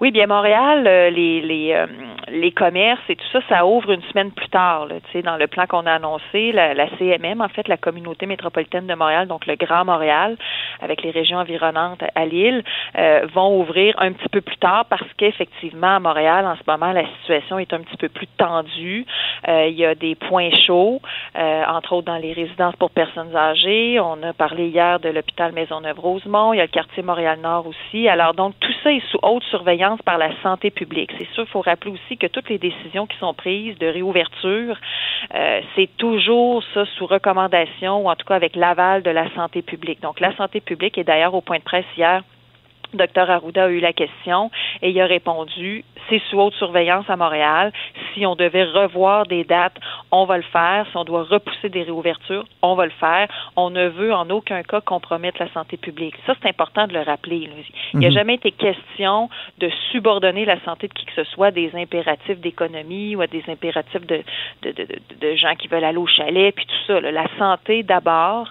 Oui, 0.00 0.12
bien 0.12 0.28
Montréal, 0.28 0.86
euh, 0.86 1.10
les 1.10 1.42
les, 1.42 1.74
euh, 1.74 1.86
les 2.30 2.52
commerces 2.52 3.02
et 3.10 3.16
tout 3.16 3.26
ça, 3.32 3.40
ça 3.50 3.66
ouvre 3.66 3.90
une 3.90 4.02
semaine 4.02 4.30
plus 4.30 4.48
tard. 4.48 4.86
Là, 4.86 4.96
dans 5.22 5.36
le 5.36 5.46
plan 5.46 5.66
qu'on 5.66 5.84
a 5.84 5.92
annoncé, 5.92 6.52
la, 6.52 6.72
la 6.72 6.88
CMM, 6.96 7.40
en 7.40 7.48
fait, 7.48 7.68
la 7.68 7.76
communauté 7.76 8.24
métropolitaine 8.24 8.86
de 8.86 8.94
Montréal, 8.94 9.28
donc 9.28 9.46
le 9.46 9.56
Grand 9.56 9.84
Montréal, 9.84 10.36
avec 10.80 11.02
les 11.02 11.10
régions 11.10 11.38
environnantes 11.38 12.02
à 12.14 12.24
Lille, 12.24 12.62
euh, 12.96 13.26
vont 13.34 13.60
ouvrir 13.60 13.94
un 13.98 14.12
petit 14.12 14.28
peu 14.30 14.40
plus 14.40 14.56
tard 14.56 14.86
parce 14.88 15.06
qu'effectivement, 15.16 15.96
à 15.96 16.00
Montréal, 16.00 16.46
en 16.46 16.56
ce 16.56 16.62
moment, 16.66 16.92
la 16.92 17.04
situation 17.20 17.58
est 17.58 17.72
un 17.72 17.80
petit 17.80 17.96
peu 17.96 18.08
plus 18.08 18.26
tendue. 18.38 19.04
Euh, 19.48 19.66
il 19.68 19.74
y 19.74 19.84
a 19.84 19.94
des 19.94 20.14
points 20.14 20.50
chauds, 20.66 21.00
euh, 21.36 21.64
entre 21.66 21.92
autres 21.92 22.06
dans 22.06 22.16
les 22.16 22.32
résidences 22.32 22.76
pour 22.76 22.90
personnes 22.90 23.34
âgées. 23.36 24.00
On 24.00 24.22
a 24.22 24.32
parlé 24.32 24.68
hier 24.68 25.00
de 25.00 25.08
l'hôpital 25.08 25.52
Maisonneuve-Rosemont. 25.52 26.54
Il 26.54 26.58
y 26.58 26.60
a 26.60 26.64
le 26.64 26.68
quartier 26.68 27.02
Montréal-Nord 27.02 27.66
aussi. 27.66 28.08
Alors, 28.08 28.34
donc, 28.34 28.54
tout 28.60 28.72
ça 28.82 28.92
est 28.92 29.02
sous 29.10 29.18
haute 29.22 29.44
surveillance 29.44 29.89
par 29.98 30.18
la 30.18 30.30
santé 30.42 30.70
publique. 30.70 31.10
C'est 31.18 31.28
sûr, 31.32 31.44
il 31.44 31.50
faut 31.50 31.60
rappeler 31.60 31.92
aussi 31.92 32.16
que 32.16 32.26
toutes 32.26 32.48
les 32.48 32.58
décisions 32.58 33.06
qui 33.06 33.16
sont 33.18 33.34
prises 33.34 33.78
de 33.78 33.86
réouverture, 33.86 34.76
euh, 35.34 35.60
c'est 35.74 35.88
toujours 35.96 36.62
ça 36.74 36.84
sous 36.96 37.06
recommandation 37.06 38.04
ou 38.04 38.10
en 38.10 38.16
tout 38.16 38.26
cas 38.26 38.36
avec 38.36 38.56
l'aval 38.56 39.02
de 39.02 39.10
la 39.10 39.32
santé 39.34 39.62
publique. 39.62 40.00
Donc, 40.00 40.20
la 40.20 40.34
santé 40.36 40.60
publique 40.60 40.98
est 40.98 41.04
d'ailleurs 41.04 41.34
au 41.34 41.40
point 41.40 41.58
de 41.58 41.64
presse 41.64 41.86
hier. 41.96 42.22
Dr 42.94 43.30
Arruda 43.30 43.64
a 43.64 43.68
eu 43.68 43.80
la 43.80 43.92
question 43.92 44.50
et 44.82 44.90
il 44.90 45.00
a 45.00 45.06
répondu 45.06 45.84
c'est 46.08 46.20
sous 46.30 46.40
haute 46.40 46.54
surveillance 46.54 47.08
à 47.08 47.16
Montréal. 47.16 47.72
Si 48.14 48.26
on 48.26 48.34
devait 48.34 48.64
revoir 48.64 49.26
des 49.26 49.44
dates, 49.44 49.76
on 50.10 50.24
va 50.24 50.38
le 50.38 50.42
faire. 50.42 50.86
Si 50.90 50.96
on 50.96 51.04
doit 51.04 51.22
repousser 51.22 51.68
des 51.68 51.82
réouvertures, 51.84 52.44
on 52.62 52.74
va 52.74 52.86
le 52.86 52.90
faire. 52.92 53.28
On 53.54 53.70
ne 53.70 53.86
veut 53.86 54.12
en 54.12 54.28
aucun 54.30 54.62
cas 54.64 54.80
compromettre 54.80 55.40
la 55.40 55.48
santé 55.52 55.76
publique. 55.76 56.14
Ça, 56.26 56.34
c'est 56.42 56.48
important 56.48 56.86
de 56.88 56.94
le 56.94 57.02
rappeler. 57.02 57.48
Il 57.92 58.00
n'y 58.00 58.06
a 58.06 58.08
Mhm. 58.08 58.14
jamais 58.14 58.34
été 58.34 58.50
question 58.50 59.28
de 59.58 59.70
subordonner 59.92 60.44
la 60.44 60.58
santé 60.64 60.88
de 60.88 60.94
qui 60.94 61.04
que 61.06 61.12
ce 61.14 61.24
soit 61.24 61.48
à 61.48 61.50
des 61.52 61.70
impératifs 61.76 62.38
d'économie 62.40 63.14
ou 63.14 63.20
à 63.20 63.26
des 63.28 63.44
impératifs 63.48 64.04
de, 64.06 64.22
de, 64.62 64.72
de, 64.72 64.84
de- 64.84 64.98
de 65.20 65.34
gens 65.36 65.54
qui 65.54 65.68
veulent 65.68 65.84
aller 65.84 65.98
au 65.98 66.06
chalet, 66.06 66.52
puis 66.54 66.66
tout 66.66 66.86
ça. 66.86 67.00
là. 67.00 67.12
La 67.12 67.26
santé 67.38 67.82
d'abord. 67.84 68.48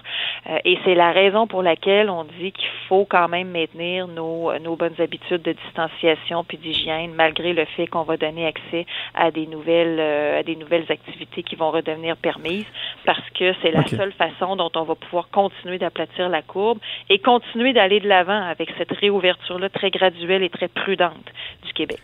Euh, 0.48 0.56
et 0.64 0.78
c'est 0.84 0.94
la 0.94 1.12
raison 1.12 1.46
pour 1.46 1.62
laquelle 1.62 2.08
on 2.08 2.24
dit 2.24 2.52
qu'il 2.52 2.68
faut 2.88 3.04
quand 3.04 3.28
même 3.28 3.50
maintenir 3.50 4.06
nos, 4.08 4.29
nos 4.60 4.76
bonnes 4.76 4.98
habitudes 4.98 5.42
de 5.42 5.52
distanciation 5.52 6.44
puis 6.44 6.58
d'hygiène, 6.58 7.12
malgré 7.14 7.52
le 7.52 7.64
fait 7.76 7.86
qu'on 7.86 8.02
va 8.02 8.16
donner 8.16 8.46
accès 8.46 8.86
à 9.14 9.30
des 9.30 9.46
nouvelles 9.46 9.98
euh, 10.00 10.40
à 10.40 10.42
des 10.42 10.56
nouvelles 10.56 10.86
activités 10.88 11.42
qui 11.42 11.56
vont 11.56 11.70
redevenir 11.70 12.16
permises, 12.16 12.66
parce 13.04 13.28
que 13.30 13.52
c'est 13.62 13.70
la 13.70 13.86
seule 13.86 14.12
façon 14.12 14.56
dont 14.56 14.70
on 14.74 14.84
va 14.84 14.94
pouvoir 14.94 15.28
continuer 15.30 15.78
d'aplatir 15.78 16.28
la 16.28 16.42
courbe 16.42 16.78
et 17.08 17.18
continuer 17.18 17.72
d'aller 17.72 18.00
de 18.00 18.08
l'avant 18.08 18.42
avec 18.46 18.70
cette 18.78 18.92
réouverture-là 18.92 19.68
très 19.68 19.90
graduelle 19.90 20.42
et 20.42 20.50
très 20.50 20.68
prudente 20.68 21.28
du 21.64 21.72
Québec. 21.72 22.00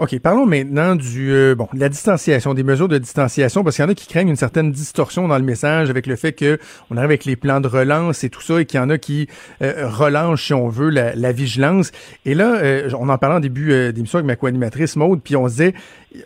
OK, 0.00 0.18
parlons 0.18 0.46
maintenant 0.46 0.96
du 0.96 1.30
euh, 1.30 1.54
bon, 1.54 1.68
de 1.74 1.78
la 1.78 1.90
distanciation, 1.90 2.54
des 2.54 2.62
mesures 2.62 2.88
de 2.88 2.96
distanciation, 2.96 3.62
parce 3.62 3.76
qu'il 3.76 3.84
y 3.84 3.86
en 3.86 3.90
a 3.90 3.94
qui 3.94 4.06
craignent 4.06 4.30
une 4.30 4.36
certaine 4.36 4.72
distorsion 4.72 5.28
dans 5.28 5.36
le 5.36 5.44
message 5.44 5.90
avec 5.90 6.06
le 6.06 6.16
fait 6.16 6.32
que 6.32 6.58
on 6.90 6.96
arrive 6.96 7.10
avec 7.10 7.26
les 7.26 7.36
plans 7.36 7.60
de 7.60 7.68
relance 7.68 8.24
et 8.24 8.30
tout 8.30 8.40
ça, 8.40 8.62
et 8.62 8.64
qu'il 8.64 8.80
y 8.80 8.82
en 8.82 8.88
a 8.88 8.96
qui 8.96 9.28
euh, 9.60 9.86
relancent, 9.90 10.40
si 10.40 10.54
on 10.54 10.70
veut, 10.70 10.88
la, 10.88 11.14
la 11.14 11.32
vigilance. 11.32 11.92
Et 12.24 12.32
là, 12.32 12.56
euh, 12.62 12.88
on 12.98 13.10
en 13.10 13.18
parlait 13.18 13.36
en 13.36 13.40
début 13.40 13.72
euh, 13.72 13.92
d'émission 13.92 14.20
avec 14.20 14.26
ma 14.26 14.36
co-animatrice 14.36 14.96
Maude, 14.96 15.20
puis 15.22 15.36
on 15.36 15.46
se 15.48 15.52
disait, 15.52 15.74
euh, 16.16 16.20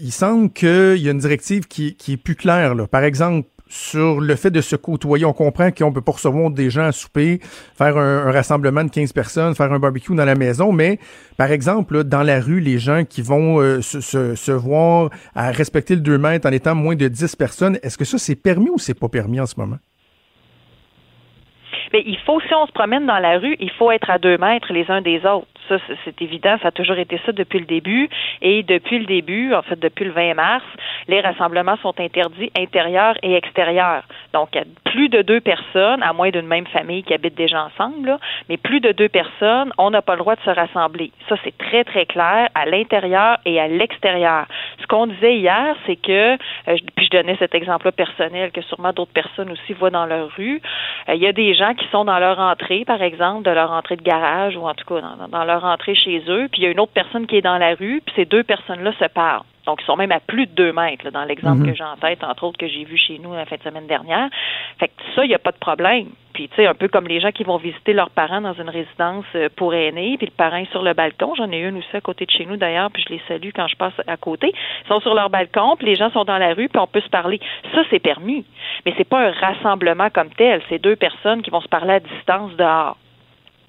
il 0.00 0.12
semble 0.12 0.52
qu'il 0.52 0.98
y 0.98 1.08
a 1.08 1.10
une 1.10 1.18
directive 1.18 1.66
qui, 1.66 1.96
qui 1.96 2.12
est 2.12 2.16
plus 2.16 2.36
claire. 2.36 2.76
Là. 2.76 2.86
Par 2.86 3.02
exemple, 3.02 3.48
sur 3.74 4.20
le 4.20 4.36
fait 4.36 4.50
de 4.50 4.60
se 4.60 4.76
côtoyer. 4.76 5.24
On 5.24 5.32
comprend 5.32 5.72
qu'on 5.72 5.92
peut 5.92 6.00
pas 6.00 6.12
recevoir 6.12 6.50
des 6.50 6.70
gens 6.70 6.84
à 6.84 6.92
souper, 6.92 7.40
faire 7.76 7.96
un, 7.96 8.30
rassemblement 8.30 8.84
de 8.84 8.90
15 8.90 9.12
personnes, 9.12 9.54
faire 9.56 9.72
un 9.72 9.80
barbecue 9.80 10.14
dans 10.14 10.24
la 10.24 10.36
maison, 10.36 10.70
mais 10.70 10.98
par 11.36 11.50
exemple, 11.50 12.04
dans 12.04 12.22
la 12.22 12.40
rue, 12.40 12.60
les 12.60 12.78
gens 12.78 13.04
qui 13.04 13.20
vont 13.20 13.60
euh, 13.60 13.80
se, 13.80 14.00
se, 14.00 14.36
se 14.36 14.52
voir 14.52 15.10
à 15.34 15.50
respecter 15.50 15.96
le 15.96 16.02
2 16.02 16.18
mètres 16.18 16.48
en 16.48 16.52
étant 16.52 16.76
moins 16.76 16.94
de 16.94 17.08
10 17.08 17.34
personnes, 17.34 17.78
est-ce 17.82 17.98
que 17.98 18.04
ça 18.04 18.16
c'est 18.16 18.36
permis 18.36 18.70
ou 18.70 18.78
c'est 18.78 18.98
pas 18.98 19.08
permis 19.08 19.40
en 19.40 19.46
ce 19.46 19.58
moment? 19.58 19.78
Mais 21.92 22.02
il 22.06 22.18
faut, 22.26 22.40
si 22.40 22.54
on 22.54 22.66
se 22.66 22.72
promène 22.72 23.06
dans 23.06 23.18
la 23.18 23.38
rue, 23.38 23.56
il 23.58 23.70
faut 23.72 23.90
être 23.90 24.08
à 24.08 24.18
deux 24.18 24.38
mètres 24.38 24.72
les 24.72 24.88
uns 24.88 25.00
des 25.00 25.24
autres. 25.26 25.48
Ça, 25.68 25.76
c'est- 26.04 26.22
évident. 26.22 26.56
Ça 26.62 26.68
a 26.68 26.70
toujours 26.70 26.96
été 26.96 27.20
ça 27.26 27.32
depuis 27.32 27.58
le 27.58 27.66
début. 27.66 28.08
Et 28.40 28.62
depuis 28.62 28.98
le 28.98 29.06
début, 29.06 29.52
en 29.54 29.62
fait, 29.62 29.78
depuis 29.78 30.04
le 30.04 30.12
20 30.12 30.34
mars, 30.34 30.64
les 31.08 31.20
rassemblements 31.20 31.76
sont 31.82 31.94
interdits 32.00 32.50
intérieurs 32.56 33.16
et 33.22 33.34
extérieurs. 33.34 34.04
Donc, 34.32 34.50
il 34.54 34.58
y 34.58 34.60
a 34.60 34.64
plus 34.84 35.08
de 35.08 35.22
deux 35.22 35.40
personnes, 35.40 36.02
à 36.02 36.12
moins 36.12 36.30
d'une 36.30 36.46
même 36.46 36.66
famille 36.68 37.02
qui 37.02 37.12
habite 37.14 37.34
déjà 37.34 37.64
ensemble, 37.64 38.08
là, 38.08 38.18
mais 38.48 38.56
plus 38.56 38.80
de 38.80 38.92
deux 38.92 39.08
personnes, 39.08 39.72
on 39.78 39.90
n'a 39.90 40.02
pas 40.02 40.14
le 40.14 40.20
droit 40.20 40.36
de 40.36 40.40
se 40.42 40.50
rassembler. 40.50 41.10
Ça, 41.28 41.36
c'est 41.44 41.56
très, 41.58 41.84
très 41.84 42.06
clair 42.06 42.48
à 42.54 42.66
l'intérieur 42.66 43.38
et 43.44 43.60
à 43.60 43.68
l'extérieur. 43.68 44.46
Ce 44.80 44.86
qu'on 44.86 45.06
disait 45.06 45.36
hier, 45.36 45.76
c'est 45.86 45.96
que, 45.96 46.34
euh, 46.34 46.76
puis 46.96 47.06
je 47.06 47.10
donnais 47.10 47.36
cet 47.38 47.54
exemple-là 47.54 47.92
personnel 47.92 48.50
que 48.52 48.62
sûrement 48.62 48.92
d'autres 48.92 49.12
personnes 49.12 49.50
aussi 49.50 49.72
voient 49.72 49.90
dans 49.90 50.06
leur 50.06 50.30
rue, 50.36 50.60
euh, 51.08 51.14
il 51.14 51.22
y 51.22 51.26
a 51.26 51.32
des 51.32 51.54
gens 51.54 51.74
qui 51.74 51.86
sont 51.88 52.04
dans 52.04 52.18
leur 52.18 52.38
entrée, 52.38 52.84
par 52.86 53.02
exemple, 53.02 53.42
de 53.44 53.50
leur 53.50 53.70
entrée 53.72 53.96
de 53.96 54.02
garage 54.02 54.56
ou 54.56 54.66
en 54.66 54.74
tout 54.74 54.84
cas 54.84 55.00
dans, 55.00 55.28
dans 55.28 55.44
leur 55.44 55.53
entrée 55.62 55.94
chez 55.94 56.22
eux, 56.28 56.48
puis 56.50 56.62
il 56.62 56.64
y 56.64 56.66
a 56.66 56.70
une 56.70 56.80
autre 56.80 56.92
personne 56.92 57.26
qui 57.26 57.36
est 57.36 57.42
dans 57.42 57.58
la 57.58 57.74
rue, 57.74 58.02
puis 58.04 58.14
ces 58.16 58.24
deux 58.24 58.42
personnes-là 58.42 58.92
se 58.98 59.04
parlent. 59.06 59.44
Donc, 59.66 59.80
ils 59.80 59.86
sont 59.86 59.96
même 59.96 60.12
à 60.12 60.20
plus 60.20 60.46
de 60.46 60.52
deux 60.52 60.72
mètres, 60.72 61.06
là, 61.06 61.10
dans 61.10 61.24
l'exemple 61.24 61.62
Mhm. 61.62 61.70
que 61.70 61.74
j'ai 61.74 61.84
en 61.84 61.96
tête, 61.96 62.22
entre 62.22 62.44
autres, 62.44 62.58
que 62.58 62.66
j'ai 62.68 62.84
vu 62.84 62.98
chez 62.98 63.18
nous 63.18 63.32
la 63.32 63.46
fin 63.46 63.56
de 63.56 63.62
semaine 63.62 63.86
dernière. 63.86 64.28
Fait 64.78 64.88
que 64.88 64.92
ça, 65.14 65.24
il 65.24 65.28
n'y 65.28 65.34
a 65.34 65.38
pas 65.38 65.52
de 65.52 65.58
problème. 65.58 66.08
Puis, 66.34 66.48
tu 66.48 66.56
sais, 66.56 66.66
un 66.66 66.74
peu 66.74 66.88
comme 66.88 67.06
les 67.08 67.18
gens 67.20 67.30
qui 67.30 67.44
vont 67.44 67.56
visiter 67.56 67.94
leurs 67.94 68.10
parents 68.10 68.42
dans 68.42 68.52
une 68.52 68.68
résidence 68.68 69.24
euh, 69.36 69.48
pour 69.56 69.72
aînés, 69.72 70.16
puis 70.18 70.26
le 70.26 70.32
parent 70.36 70.56
est 70.56 70.70
sur 70.70 70.82
le 70.82 70.92
balcon. 70.92 71.32
J'en 71.36 71.50
ai 71.50 71.60
une 71.60 71.78
aussi 71.78 71.96
à 71.96 72.02
côté 72.02 72.26
de 72.26 72.30
chez 72.30 72.44
nous, 72.44 72.56
d'ailleurs, 72.56 72.90
puis 72.90 73.02
je 73.08 73.14
les 73.14 73.22
salue 73.26 73.50
quand 73.54 73.66
je 73.68 73.76
passe 73.76 73.94
à 74.06 74.16
côté. 74.18 74.52
Ils 74.84 74.88
sont 74.88 75.00
sur 75.00 75.14
leur 75.14 75.30
balcon, 75.30 75.76
puis 75.78 75.86
les 75.86 75.94
gens 75.94 76.10
sont 76.10 76.24
dans 76.24 76.38
la 76.38 76.52
rue, 76.52 76.68
puis 76.68 76.78
on 76.78 76.86
peut 76.86 77.00
se 77.00 77.08
parler. 77.08 77.40
Ça, 77.74 77.82
c'est 77.88 78.00
permis. 78.00 78.44
Mais 78.84 78.92
c'est 78.98 79.08
pas 79.08 79.28
un 79.28 79.30
rassemblement 79.32 80.10
comme 80.10 80.28
tel. 80.30 80.60
C'est 80.68 80.78
deux 80.78 80.96
personnes 80.96 81.40
qui 81.40 81.50
vont 81.50 81.62
se 81.62 81.68
parler 81.68 81.94
à 81.94 82.00
distance 82.00 82.54
dehors. 82.56 82.98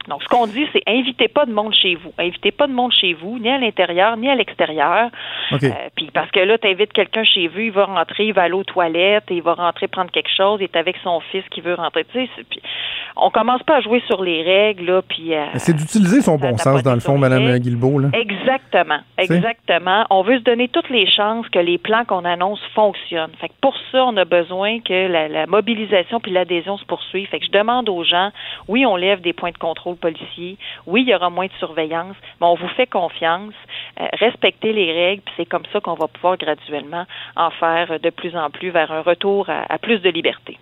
Donc, 0.08 0.22
ce 0.24 0.28
qu'on 0.28 0.48
dit, 0.48 0.66
c'est 0.72 0.84
invitez 0.88 1.28
pas 1.28 1.46
de 1.46 1.52
monde 1.54 1.74
chez 1.74 1.96
vous. 1.96 2.12
Invitez 2.18 2.52
pas 2.52 2.68
de 2.68 2.74
monde 2.74 2.92
chez 2.92 3.14
vous, 3.14 3.40
ni 3.40 3.50
à 3.50 3.58
l'intérieur, 3.58 4.18
ni 4.18 4.30
à 4.30 4.36
l'extérieur. 4.36 5.10
Euh, 5.52 5.58
puis 5.96 6.10
parce 6.14 6.30
que 6.32 6.40
là, 6.40 6.58
tu 6.58 6.68
invites 6.68 6.94
quelqu'un 6.94 7.24
chez 7.24 7.48
vous, 7.48 7.60
il 7.60 7.72
va 7.72 7.86
rentrer, 7.86 8.26
il 8.26 8.34
va 8.34 8.44
aller 8.44 8.54
aux 8.54 8.64
toilettes, 8.64 9.26
il 9.30 9.42
va 9.42 9.54
rentrer 9.54 9.88
prendre 9.88 10.12
quelque 10.12 10.30
chose, 10.36 10.60
il 10.62 10.66
est 10.66 10.76
avec 10.76 10.96
son 11.04 11.20
fils 11.32 11.44
qui 11.50 11.62
veut 11.62 11.74
rentrer. 11.74 12.06
Tu 12.06 12.26
sais, 12.26 12.30
puis 12.50 12.62
on 13.16 13.30
commence 13.30 13.64
pas 13.64 13.78
à 13.78 13.82
jouer 13.82 14.02
sur 14.08 14.24
les 14.24 14.44
règles, 14.44 14.86
là, 14.86 15.02
puis... 15.02 15.34
euh, 15.34 15.46
C'est 15.56 15.76
d'utiliser 15.76 16.22
son 16.22 16.38
bon 16.38 16.58
sens, 16.58 16.84
dans 16.84 16.94
le 16.94 17.00
fond, 17.00 17.18
Mme 17.18 17.58
Guilbeault. 17.60 18.00
Là. 18.00 18.10
Exactement, 18.14 19.00
exactement. 19.18 20.06
On 20.10 20.22
veut 20.22 20.38
se 20.38 20.44
donner 20.44 20.68
toutes 20.68 20.90
les 20.90 21.10
chances 21.10 21.48
que 21.50 21.60
les 21.60 21.78
plans 21.78 22.06
qu'on 22.06 22.26
annonce 22.26 22.60
fonctionnent. 22.74 23.32
Fait 23.40 23.50
que 23.50 23.54
pour 23.62 23.76
ça, 23.92 24.06
on 24.06 24.16
a 24.18 24.26
besoin 24.26 24.80
que 24.82 25.08
la, 25.08 25.28
la 25.28 25.46
mobilisation 25.48 26.20
puis 26.20 26.32
l'adhésion 26.32 26.78
se 26.78 26.86
poursuive. 26.86 27.28
Fait 27.30 27.40
que 27.40 27.46
je 27.46 27.52
demande 27.52 27.90
aux 27.90 28.04
gens, 28.04 28.32
oui, 28.68 28.86
on 28.86 28.96
lève 28.96 29.22
des 29.22 29.34
points 29.34 29.52
de 29.52 29.58
contrôle 29.58 29.95
policiers, 29.96 30.58
oui, 30.86 31.02
il 31.02 31.10
y 31.10 31.16
aura 31.16 31.30
moins 31.30 31.48
de 31.48 31.54
surveillance, 31.60 32.16
mais 32.40 32.48
on 32.48 32.56
vous 32.56 32.68
fait 32.70 32.88
confiance, 32.88 33.54
euh, 34.00 34.08
respectez 34.14 34.74
les 34.74 34.92
règles, 34.94 35.22
puis 35.24 35.34
c'est 35.38 35.46
comme 35.46 35.66
ça 35.72 35.80
qu'on 35.80 35.94
va 35.96 36.08
pouvoir 36.08 36.38
graduellement 36.38 37.06
en 37.36 37.50
faire 37.52 38.00
de 38.00 38.10
plus 38.10 38.36
en 38.36 38.50
plus 38.50 38.70
vers 38.70 38.92
un 38.92 39.02
retour 39.02 39.50
à- 39.50 39.66
à 39.70 39.78
plus 39.78 40.00
de 40.00 40.10
liberté. 40.10 40.58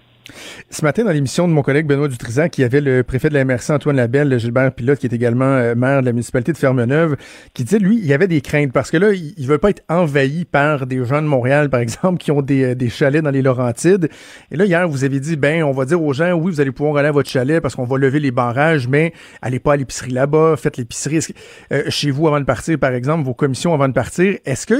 Ce 0.69 0.83
matin, 0.83 1.03
dans 1.03 1.11
l'émission 1.11 1.47
de 1.47 1.53
mon 1.53 1.61
collègue 1.61 1.85
Benoît 1.85 2.07
Dutrisac, 2.07 2.51
qui 2.51 2.63
avait 2.63 2.81
le 2.81 3.03
préfet 3.03 3.29
de 3.29 3.33
la 3.33 3.45
MRC 3.45 3.71
Antoine 3.71 3.95
Labelle, 3.95 4.39
Gilbert 4.39 4.71
Pilote, 4.73 4.99
qui 4.99 5.05
est 5.05 5.13
également 5.13 5.45
euh, 5.45 5.75
maire 5.75 6.01
de 6.01 6.05
la 6.05 6.11
municipalité 6.11 6.51
de 6.51 6.57
Fermeneuve, 6.57 7.17
qui 7.53 7.63
disait, 7.63 7.79
lui, 7.79 7.97
il 7.97 8.05
y 8.05 8.13
avait 8.13 8.27
des 8.27 8.41
craintes 8.41 8.71
parce 8.71 8.89
que 8.89 8.97
là, 8.97 9.11
il, 9.11 9.33
il 9.37 9.47
veut 9.47 9.57
pas 9.57 9.69
être 9.69 9.83
envahi 9.89 10.45
par 10.45 10.87
des 10.87 11.03
gens 11.05 11.21
de 11.21 11.27
Montréal, 11.27 11.69
par 11.69 11.79
exemple, 11.79 12.17
qui 12.17 12.31
ont 12.31 12.41
des, 12.41 12.63
euh, 12.63 12.75
des 12.75 12.89
chalets 12.89 13.23
dans 13.23 13.31
les 13.31 13.41
Laurentides. 13.41 14.09
Et 14.51 14.57
là, 14.57 14.65
hier, 14.65 14.87
vous 14.87 15.03
avez 15.03 15.19
dit, 15.19 15.35
ben, 15.35 15.63
on 15.63 15.71
va 15.71 15.85
dire 15.85 16.01
aux 16.01 16.13
gens, 16.13 16.31
oui, 16.33 16.51
vous 16.51 16.61
allez 16.61 16.71
pouvoir 16.71 16.97
aller 16.97 17.09
à 17.09 17.11
votre 17.11 17.29
chalet 17.29 17.61
parce 17.61 17.75
qu'on 17.75 17.85
va 17.85 17.97
lever 17.97 18.19
les 18.19 18.31
barrages, 18.31 18.87
mais 18.87 19.13
allez 19.41 19.59
pas 19.59 19.73
à 19.73 19.77
l'épicerie 19.77 20.11
là-bas, 20.11 20.55
faites 20.57 20.77
l'épicerie 20.77 21.19
euh, 21.71 21.83
chez 21.89 22.11
vous 22.11 22.27
avant 22.27 22.39
de 22.39 22.45
partir, 22.45 22.79
par 22.79 22.93
exemple, 22.93 23.25
vos 23.25 23.33
commissions 23.33 23.73
avant 23.73 23.87
de 23.87 23.93
partir. 23.93 24.37
Est-ce 24.45 24.65
que 24.65 24.75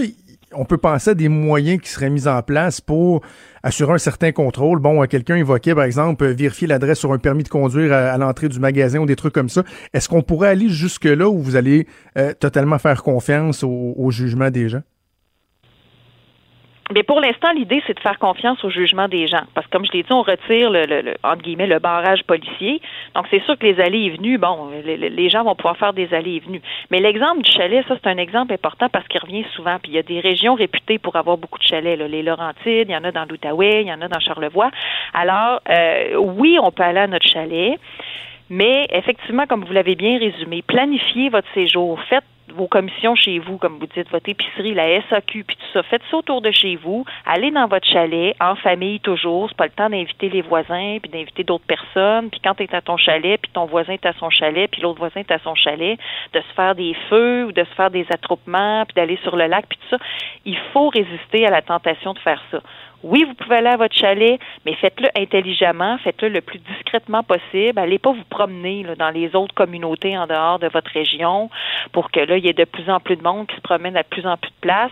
on 0.56 0.66
peut 0.66 0.78
penser 0.78 1.12
à 1.12 1.14
des 1.14 1.30
moyens 1.30 1.82
qui 1.82 1.90
seraient 1.90 2.10
mis 2.10 2.28
en 2.28 2.42
place 2.42 2.82
pour 2.82 3.22
assurer 3.64 3.94
un 3.94 3.98
certain 3.98 4.32
contrôle. 4.32 4.80
Bon, 4.80 5.02
euh, 5.02 5.06
quelqu'un 5.06 5.36
évoquait, 5.36 5.76
par 5.76 5.86
exemple, 5.86 6.24
euh, 6.24 6.34
vérifier 6.34 6.68
l'adresse 6.68 7.00
sur 7.00 7.14
un 7.14 7.18
permis 7.18 7.44
de 7.44 7.50
conduire 7.50 7.94
à, 7.94 8.18
l'entrée 8.18 8.50
du 8.50 8.60
magasin 8.60 9.00
ou 9.00 9.06
des 9.06 9.16
trucs 9.16 9.34
comme 9.34 9.50
ça. 9.50 9.64
Est-ce 9.94 10.10
qu'on 10.10 10.22
pourrait 10.22 10.50
aller 10.50 10.70
jusque-là 10.70 11.30
où 11.30 11.40
vous 11.40 11.56
allez 11.56 11.88
euh, 12.18 12.34
totalement 12.34 12.78
faire 12.78 13.04
confiance 13.04 13.64
au 13.64 14.12
jugement 14.12 14.50
des 14.50 14.70
gens? 14.70 14.82
Mais 16.94 17.04
pour 17.04 17.20
l'instant, 17.20 17.52
l'idée, 17.54 17.82
c'est 17.88 17.94
de 17.96 18.00
faire 18.00 18.20
confiance 18.20 18.64
au 18.64 18.70
jugement 18.70 19.08
des 19.08 19.28
gens. 19.28 19.44
Parce 19.56 19.66
que, 19.68 19.72
comme 19.72 19.86
je 19.86 19.92
l'ai 19.92 20.04
dit, 20.04 20.14
on 20.14 20.22
retire 20.22 20.70
le, 20.70 20.86
le- 20.86 21.02
le- 21.02 21.16
entre 21.24 21.42
guillemets, 21.42 21.68
le 21.68 21.80
barrage 21.80 22.24
policier. 22.24 22.82
Donc, 23.16 23.26
c'est 23.32 23.44
sûr 23.44 23.58
que 23.58 23.66
les 23.66 23.80
allées 23.82 24.02
et 24.04 24.10
venues, 24.12 24.38
bon, 24.38 24.70
les, 24.86 25.30
gens 25.30 25.44
vont 25.44 25.56
pouvoir 25.56 25.78
faire 25.78 25.94
des 25.94 26.14
allées 26.14 26.36
et 26.36 26.40
venues. 26.40 26.62
Mais 26.92 27.00
l'exemple 27.00 27.42
du 27.42 27.52
chalet, 27.52 27.84
ça, 27.88 27.96
c'est 28.02 28.10
un 28.10 28.18
exemple 28.18 28.54
important 28.54 28.90
parce 28.90 29.08
qu'il 29.08 29.20
revient 29.22 29.46
souvent. 29.56 29.78
Puis, 29.82 29.92
il 29.92 29.96
y 29.96 30.00
a 30.00 30.04
des 30.04 30.20
régions 30.20 30.54
réputées 30.56 31.00
pour 31.00 31.16
avoir 31.16 31.38
beaucoup 31.38 31.60
de 31.60 31.64
chalets. 31.64 31.98
là. 31.98 32.08
Les 32.08 32.22
Laurentides, 32.24 32.88
il 32.88 32.92
y 32.92 32.96
en 32.96 33.04
a 33.04 33.12
dans 33.12 33.26
l'Outaouais, 33.26 33.82
il 33.82 33.88
y 33.88 33.94
en 33.94 34.02
a 34.02 34.08
dans 34.08 34.20
Charlevoix. 34.20 34.70
Alors, 35.14 35.62
euh, 35.70 36.16
oui, 36.18 36.58
on 36.62 36.72
peut 36.72 36.84
aller 36.84 37.00
à 37.00 37.08
notre 37.08 37.28
chalet. 37.28 37.80
Mais 38.50 38.88
effectivement, 38.92 39.46
comme 39.48 39.64
vous 39.64 39.74
l'avez 39.74 39.96
bien 39.96 40.20
résumé, 40.20 40.62
planifiez 40.62 41.30
votre 41.30 41.48
séjour. 41.54 42.00
Faites 42.04 42.24
vos 42.56 42.68
commissions 42.68 43.16
chez 43.16 43.40
vous, 43.40 43.58
comme 43.58 43.80
vous 43.80 43.88
dites, 43.88 44.10
votre 44.12 44.30
épicerie, 44.30 44.74
la 44.74 45.02
SAQ, 45.10 45.44
puis 45.44 45.56
tout 45.56 45.68
ça. 45.74 45.84
Faites 45.84 46.02
ça 46.10 46.18
autour 46.18 46.42
de 46.42 46.52
chez 46.52 46.76
vous. 46.76 47.06
Allez 47.26 47.52
dans 47.52 47.68
votre 47.68 47.88
chalet, 47.88 48.36
en 48.40 48.56
famille 48.56 49.00
toujours. 49.00 49.50
C'est 49.50 49.58
pas 49.58 49.66
le 49.66 49.72
temps 49.72 49.90
d'inviter 49.90 50.30
les 50.30 50.42
voisins, 50.42 50.98
puis 51.02 51.10
d'inviter 51.12 51.44
d'autres 51.44 51.66
personnes. 51.66 52.30
Puis 52.30 52.40
quand 52.44 52.56
tu 52.56 52.64
es 52.64 52.76
à 52.76 52.82
ton 52.82 52.98
chalet, 52.98 53.40
puis 53.42 53.52
ton 53.52 53.66
voisin 53.66 53.94
est 53.94 54.06
à 54.06 54.14
son 54.14 54.30
chalet, 54.30 54.70
puis 54.70 54.82
l'autre 54.82 55.00
voisin 55.00 55.22
est 55.22 55.32
à 55.32 55.40
son 55.40 55.56
chalet, 55.56 55.98
de 56.34 56.40
se 56.40 56.54
faire 56.56 56.76
des 56.76 56.96
feux 57.10 57.46
ou 57.46 57.52
de 57.52 57.64
se 57.64 57.74
faire 57.76 57.90
des 57.90 58.06
attroupements, 58.12 58.86
puis 58.86 58.94
d'aller 58.96 59.18
sur 59.24 59.36
le 59.36 59.48
lac, 59.48 59.66
puis 59.68 59.80
tout 59.80 59.98
ça. 59.98 60.04
Il 60.46 60.58
faut 60.74 60.90
résister 60.90 61.46
à 61.48 61.50
la 61.50 61.62
tentation 61.62 62.14
de 62.14 62.20
faire 62.20 62.44
ça. 62.52 62.62
Oui, 63.04 63.26
vous 63.28 63.34
pouvez 63.34 63.58
aller 63.58 63.68
à 63.68 63.76
votre 63.76 63.96
chalet, 63.96 64.40
mais 64.66 64.74
faites-le 64.76 65.10
intelligemment, 65.18 65.98
faites-le 65.98 66.30
le 66.30 66.40
plus 66.40 66.60
discrètement 66.60 67.22
possible. 67.22 67.78
Allez 67.78 68.00
pas 68.00 68.14
vous 68.14 68.24
promener 68.30 68.86
dans 68.98 69.10
les 69.10 69.36
autres 69.36 69.54
communautés 69.54 70.18
en 70.18 70.26
dehors 70.26 70.58
de 70.58 70.70
votre 70.70 70.90
région 70.92 71.50
pour 71.92 72.12
que 72.12 72.22
là, 72.22 72.38
il 72.38 72.46
y 72.46 72.50
ait 72.50 72.54
de 72.54 72.64
plus 72.64 72.90
en 72.90 73.02
plus 73.02 73.18
de 73.18 73.24
monde 73.24 73.48
qui 73.48 73.58
se 73.58 73.62
promène 73.62 73.98
à 73.98 74.04
de 74.04 74.08
plus 74.08 74.26
en 74.26 74.38
plus 74.38 74.52
de 74.52 74.62
places 74.62 74.92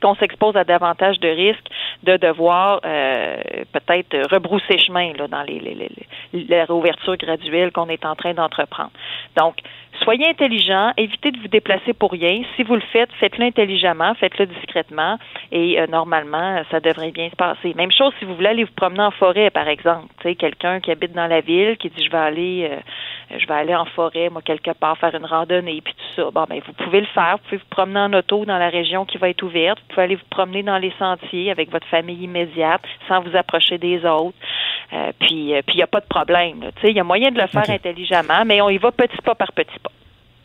qu'on 0.00 0.14
s'expose 0.16 0.56
à 0.56 0.64
davantage 0.64 1.18
de 1.20 1.28
risques 1.28 1.68
de 2.02 2.16
devoir 2.16 2.80
euh, 2.84 3.36
peut-être 3.72 4.16
rebrousser 4.32 4.78
chemin 4.78 5.12
là, 5.14 5.26
dans 5.28 5.42
les, 5.42 5.58
les, 5.60 5.74
les- 5.74 6.44
la 6.48 6.64
réouverture 6.64 7.16
graduelle 7.16 7.72
qu'on 7.72 7.88
est 7.88 8.04
en 8.04 8.14
train 8.14 8.34
d'entreprendre. 8.34 8.90
Donc, 9.36 9.56
soyez 10.02 10.28
intelligents, 10.28 10.92
évitez 10.96 11.30
de 11.30 11.38
vous 11.38 11.48
déplacer 11.48 11.92
pour 11.94 12.12
rien. 12.12 12.42
Si 12.56 12.62
vous 12.62 12.74
le 12.74 12.82
faites, 12.92 13.10
faites-le 13.14 13.46
intelligemment, 13.46 14.14
faites-le 14.14 14.46
discrètement 14.46 15.18
et 15.52 15.80
euh, 15.80 15.86
normalement, 15.86 16.62
ça 16.70 16.80
devrait 16.80 17.12
bien 17.12 17.30
se 17.30 17.36
passer. 17.36 17.72
Même 17.74 17.92
chose 17.92 18.12
si 18.18 18.24
vous 18.24 18.34
voulez 18.34 18.48
aller 18.48 18.64
vous 18.64 18.74
promener 18.76 19.02
en 19.02 19.10
forêt, 19.10 19.50
par 19.50 19.68
exemple. 19.68 20.06
Quelqu'un 20.38 20.80
qui 20.80 20.90
habite 20.90 21.12
dans 21.12 21.26
la 21.28 21.40
ville 21.40 21.76
qui 21.78 21.88
dit 21.88 22.04
je 22.04 22.10
vais 22.10 22.18
aller 22.18 22.68
euh, 22.70 22.76
je 23.38 23.46
vais 23.46 23.54
aller 23.54 23.74
en 23.74 23.86
forêt, 23.86 24.28
moi, 24.30 24.40
quelque 24.42 24.70
part, 24.72 24.96
faire 24.98 25.14
une 25.14 25.24
randonnée, 25.24 25.80
puis 25.82 25.94
tout 25.94 26.22
ça. 26.22 26.30
Bon, 26.30 26.44
ben, 26.48 26.60
vous 26.64 26.72
pouvez 26.74 27.00
le 27.00 27.06
faire. 27.06 27.38
Vous 27.38 27.44
pouvez 27.44 27.56
vous 27.56 27.70
promener 27.70 27.98
en 28.00 28.12
auto 28.12 28.44
dans 28.44 28.58
la 28.58 28.68
région 28.68 29.04
qui 29.04 29.18
va 29.18 29.28
être 29.30 29.42
ouverte. 29.42 29.80
Vous 29.88 29.94
pouvez 29.94 30.04
aller 30.04 30.16
vous 30.16 30.28
promener 30.30 30.62
dans 30.62 30.78
les 30.78 30.92
sentiers 30.98 31.50
avec 31.50 31.70
votre 31.70 31.86
famille 31.86 32.24
immédiate 32.24 32.82
sans 33.08 33.20
vous 33.20 33.36
approcher 33.36 33.78
des 33.78 34.04
autres. 34.04 34.36
Euh, 34.92 35.12
puis, 35.18 35.54
euh, 35.54 35.62
puis 35.66 35.74
il 35.74 35.78
n'y 35.78 35.82
a 35.82 35.86
pas 35.86 36.00
de 36.00 36.06
problème. 36.06 36.62
là. 36.62 36.72
Tu 36.72 36.82
sais, 36.82 36.90
il 36.90 36.96
y 36.96 37.00
a 37.00 37.04
moyen 37.04 37.30
de 37.30 37.40
le 37.40 37.46
faire 37.46 37.68
intelligemment, 37.68 38.44
mais 38.44 38.60
on 38.60 38.68
y 38.68 38.78
va 38.78 38.92
petit 38.92 39.16
pas 39.24 39.34
par 39.34 39.52
petit 39.52 39.78
pas. 39.82 39.90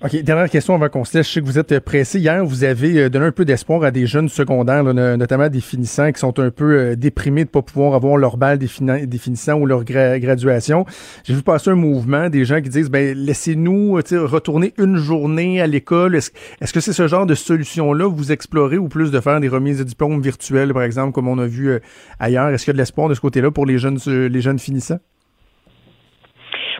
OK, 0.04 0.16
dernière 0.24 0.50
question 0.50 0.74
avant 0.74 0.90
qu'on 0.90 1.06
se 1.06 1.16
laisse. 1.16 1.28
Je 1.28 1.34
sais 1.34 1.42
que 1.42 1.46
vous 1.46 1.60
êtes 1.60 1.80
pressé. 1.80 2.20
Hier, 2.20 2.44
vous 2.44 2.64
avez 2.64 2.98
euh, 3.04 3.10
donné 3.12 3.28
un 3.28 3.32
peu 3.32 3.46
d'espoir 3.46 3.84
à 3.84 3.92
des 3.92 4.08
jeunes 4.08 4.30
secondaires, 4.30 4.82
là, 4.84 4.94
no- 4.94 5.16
notamment 5.16 5.48
des 5.48 5.62
finissants 5.62 6.12
qui 6.12 6.20
sont 6.20 6.40
un 6.40 6.50
peu 6.50 6.76
euh, 6.76 6.96
déprimés 6.96 7.42
de 7.44 7.50
ne 7.50 7.52
pas 7.52 7.62
pouvoir 7.62 7.94
avoir 7.94 8.18
leur 8.18 8.36
balle 8.38 8.58
des, 8.58 8.68
des 9.06 9.18
finissants 9.20 9.60
ou 9.60 9.68
leur 9.68 9.84
gra- 9.84 10.20
graduation. 10.20 10.88
J'ai 11.24 11.36
vu 11.36 11.44
passer 11.44 11.70
un 11.70 11.76
mouvement 11.76 12.30
des 12.30 12.46
gens 12.46 12.62
qui 12.62 12.70
disent, 12.70 12.90
ben 12.90 13.16
laissez-nous 13.16 14.00
euh, 14.00 14.26
retourner 14.26 14.74
une 14.80 14.96
journée 14.98 15.62
à 15.62 15.68
l'école. 15.68 16.16
Est-ce 16.16 16.74
que 16.74 16.80
c'est 16.80 16.94
ce 16.94 17.08
genre 17.08 17.28
de 17.28 17.36
solution-là 17.36 18.08
vous 18.10 18.32
explorez 18.32 18.80
ou 18.80 18.88
plus 18.88 19.12
de 19.12 19.20
faire 19.20 19.40
des 19.40 19.50
remises 19.50 19.78
de 19.78 19.84
diplômes 19.84 20.20
virtuelles, 20.20 20.74
par 20.74 20.82
exemple, 20.82 21.12
comme 21.12 21.28
on 21.28 21.38
a 21.38 21.46
vu 21.46 21.80
ailleurs? 22.20 22.50
Est-ce 22.50 22.64
qu'il 22.66 22.72
y 22.72 22.74
a 22.74 22.78
de 22.78 22.80
l'espoir 22.80 23.08
de 23.08 23.14
ce 23.14 23.22
côté-là 23.22 23.52
pour 23.52 23.68
les 23.68 23.78
jeunes, 23.78 24.00
les 24.08 24.42
jeunes 24.42 24.58
finissants? 24.58 24.98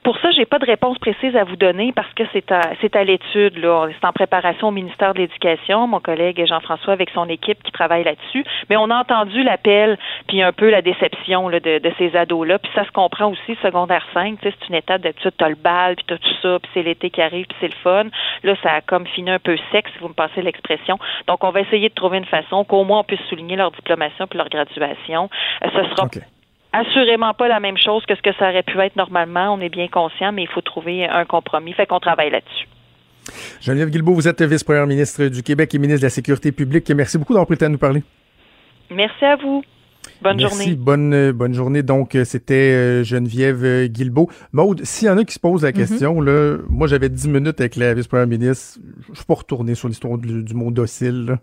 Pour 0.04 0.18
ça, 0.18 0.32
j'ai 0.32 0.46
pas 0.46 0.58
de 0.58 0.66
réponse 0.66 0.98
précise 0.98 1.36
à 1.36 1.44
vous 1.44 1.56
donner 1.56 1.92
parce 1.92 2.12
que 2.14 2.24
c'est 2.34 2.52
à 2.52 2.62
c'est 2.82 2.96
à 2.96 3.04
l'étude 3.04 3.58
là. 3.58 3.88
C'est 4.00 4.08
en 4.08 4.12
préparation 4.12 4.70
au 4.70 4.72
ministère 4.72 5.14
de 5.14 5.20
l'Éducation, 5.20 5.86
mon 5.86 6.00
collègue 6.00 6.44
Jean-François 6.48 6.94
avec 6.94 7.12
son 7.12 7.30
équipe 7.30 7.62
qui 7.62 7.72
travaille 7.72 8.04
là-dessus. 8.04 8.44
Mais 8.70 8.78
on 8.78 8.90
a 8.90 8.96
entendu 8.96 9.44
l'appel 9.44 10.00
puis 10.28 10.42
un 10.42 10.54
peu 10.54 10.72
la 10.72 10.82
déception 10.82 11.50
là, 11.50 11.60
de, 11.60 11.78
de 11.78 11.92
ces 12.00 12.16
ados 12.16 12.48
là. 12.48 12.58
Puis 12.58 12.72
ça 12.74 12.84
se 12.84 12.92
comprend 12.92 13.30
aussi 13.30 13.56
secondaire 13.62 14.04
5. 14.12 14.40
tu 14.40 14.50
sais, 14.50 14.56
C'est 14.60 14.70
une 14.70 14.76
étape 14.76 15.02
d'habitude, 15.02 15.34
t'as 15.38 15.50
le 15.50 15.56
bal 15.56 15.96
puis 15.96 16.06
t'as 16.08 16.18
tout 16.18 16.36
ça 16.42 16.58
puis 16.58 16.72
c'est 16.74 16.82
l'été 16.82 17.12
qui 17.12 17.22
arrive 17.22 17.46
puis 17.46 17.58
c'est 17.62 17.68
le 17.68 17.80
fun. 17.84 18.06
Là, 18.42 18.56
ça 18.64 18.72
a 18.72 18.82
comme 18.82 19.06
fini 19.06 19.30
un 19.30 19.40
peu 19.40 19.56
sec 19.72 19.86
si 19.94 20.00
vous 20.00 20.08
me 20.08 20.14
passez 20.14 20.42
l'expression. 20.42 20.98
Donc 21.28 21.44
on 21.44 21.52
va 21.52 21.62
essayer 21.62 21.90
de 21.90 21.94
trouver 21.94 22.18
une 22.18 22.26
façon 22.26 22.64
qu'au 22.64 22.84
moins 22.86 23.02
on 23.02 23.04
puisse 23.04 23.22
souligner 23.30 23.56
leur 23.56 23.70
diplomation 23.70 24.26
puis 24.26 24.40
leur 24.40 24.50
graduation. 24.50 25.30
Euh, 25.64 25.70
ce 25.76 25.96
sera 25.96 26.10
assurément 26.74 27.34
pas 27.34 27.48
la 27.48 27.60
même 27.60 27.78
chose 27.78 28.06
que 28.06 28.16
ce 28.16 28.22
que 28.22 28.34
ça 28.34 28.50
aurait 28.50 28.64
pu 28.64 28.80
être 28.80 28.96
normalement. 28.96 29.54
On 29.54 29.60
est 29.62 29.70
bien 29.70 29.88
conscient, 29.88 30.32
mais 30.32 30.44
il 30.44 30.48
faut 30.50 30.62
trouver 30.62 31.06
un 31.08 31.26
compromis. 31.26 31.74
Fait 31.74 31.86
qu'on 31.86 32.00
travaille 32.00 32.32
là-dessus. 32.32 32.68
Geneviève 33.62 33.90
Guilbeault, 33.90 34.14
vous 34.14 34.28
êtes 34.28 34.42
vice-première 34.42 34.88
ministre 34.88 35.26
du 35.26 35.44
Québec 35.44 35.74
et 35.76 35.78
ministre 35.80 36.02
de 36.02 36.06
la 36.06 36.10
Sécurité 36.10 36.52
publique. 36.52 36.90
Merci 36.92 37.18
beaucoup 37.18 37.34
d'avoir 37.34 37.46
pris 37.46 37.56
le 37.56 37.60
temps 37.60 37.68
de 37.68 37.74
nous 37.74 37.78
parler. 37.78 38.04
Merci 38.90 39.24
à 39.26 39.36
vous. 39.36 39.64
Bonne 40.22 40.38
Merci, 40.38 40.64
journée. 40.64 40.76
bonne, 40.76 41.14
euh, 41.14 41.34
bonne 41.34 41.54
journée. 41.54 41.84
Donc, 41.84 42.16
euh, 42.16 42.26
c'était 42.26 42.74
euh, 42.74 43.04
Geneviève 43.04 43.86
Guilbeault. 43.88 44.30
Maude, 44.52 44.84
s'il 44.84 45.08
y 45.08 45.12
en 45.12 45.18
a 45.18 45.24
qui 45.24 45.34
se 45.34 45.40
posent 45.40 45.64
la 45.64 45.72
question, 45.72 46.22
là, 46.22 46.58
moi, 46.70 46.88
j'avais 46.88 47.10
10 47.10 47.28
minutes 47.30 47.60
avec 47.60 47.76
la 47.76 47.94
vice-première 47.94 48.28
ministre. 48.28 48.80
Je 49.10 49.16
suis 49.16 49.26
pas 49.26 49.36
retourné 49.36 49.76
sur 49.76 49.88
l'histoire 49.88 50.18
du, 50.18 50.44
du 50.44 50.54
mot 50.56 50.72
docile. 50.72 51.26
là. 51.26 51.38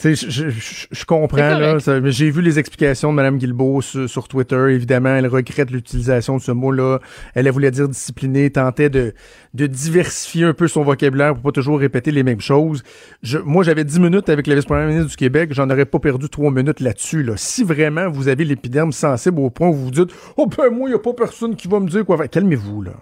Tu 0.00 0.14
sais, 0.14 0.30
je, 0.30 0.48
je- 0.50 0.86
je 0.92 1.04
comprends, 1.04 1.38
là. 1.58 1.78
J'ai 2.10 2.30
vu 2.30 2.40
les 2.40 2.60
explications 2.60 3.10
de 3.10 3.16
Mme 3.16 3.36
Guilbeault 3.36 3.82
sur, 3.82 4.08
sur 4.08 4.28
Twitter. 4.28 4.66
Évidemment, 4.70 5.16
elle 5.16 5.26
regrette 5.26 5.72
l'utilisation 5.72 6.36
de 6.36 6.40
ce 6.42 6.52
mot-là. 6.52 7.00
Elle, 7.34 7.48
elle 7.48 7.52
voulait 7.52 7.72
dire 7.72 7.88
discipliné, 7.88 8.48
tentait 8.50 8.90
de, 8.90 9.12
de 9.54 9.66
diversifier 9.66 10.44
un 10.44 10.52
peu 10.54 10.68
son 10.68 10.84
vocabulaire 10.84 11.34
pour 11.34 11.42
pas 11.42 11.50
toujours 11.50 11.80
répéter 11.80 12.12
les 12.12 12.22
mêmes 12.22 12.40
choses. 12.40 12.84
Je, 13.22 13.38
moi, 13.38 13.64
j'avais 13.64 13.82
10 13.82 13.98
minutes 13.98 14.28
avec 14.28 14.46
la 14.46 14.54
vice-première 14.54 14.86
ministre 14.86 15.10
du 15.10 15.16
Québec. 15.16 15.50
J'en 15.52 15.68
aurais 15.68 15.84
pas 15.86 15.98
perdu 15.98 16.28
3 16.28 16.52
minutes 16.52 16.78
là-dessus. 16.78 17.24
Là. 17.24 17.32
Si 17.36 17.64
vraiment 17.64 18.08
vous 18.08 18.28
avez 18.28 18.44
l'épiderme 18.44 18.92
sensible 18.92 19.40
au 19.40 19.50
point 19.50 19.66
où 19.68 19.72
vous 19.74 19.84
vous 19.86 19.90
dites 19.90 20.10
«Oh 20.36 20.46
ben 20.46 20.70
moi, 20.70 20.88
il 20.88 20.94
a 20.94 20.98
pas 21.00 21.12
personne 21.12 21.56
qui 21.56 21.66
va 21.66 21.80
me 21.80 21.88
dire 21.88 22.04
quoi 22.04 22.16
faire.» 22.18 22.28
Calmez-vous, 22.30 22.82
là. 22.82 22.92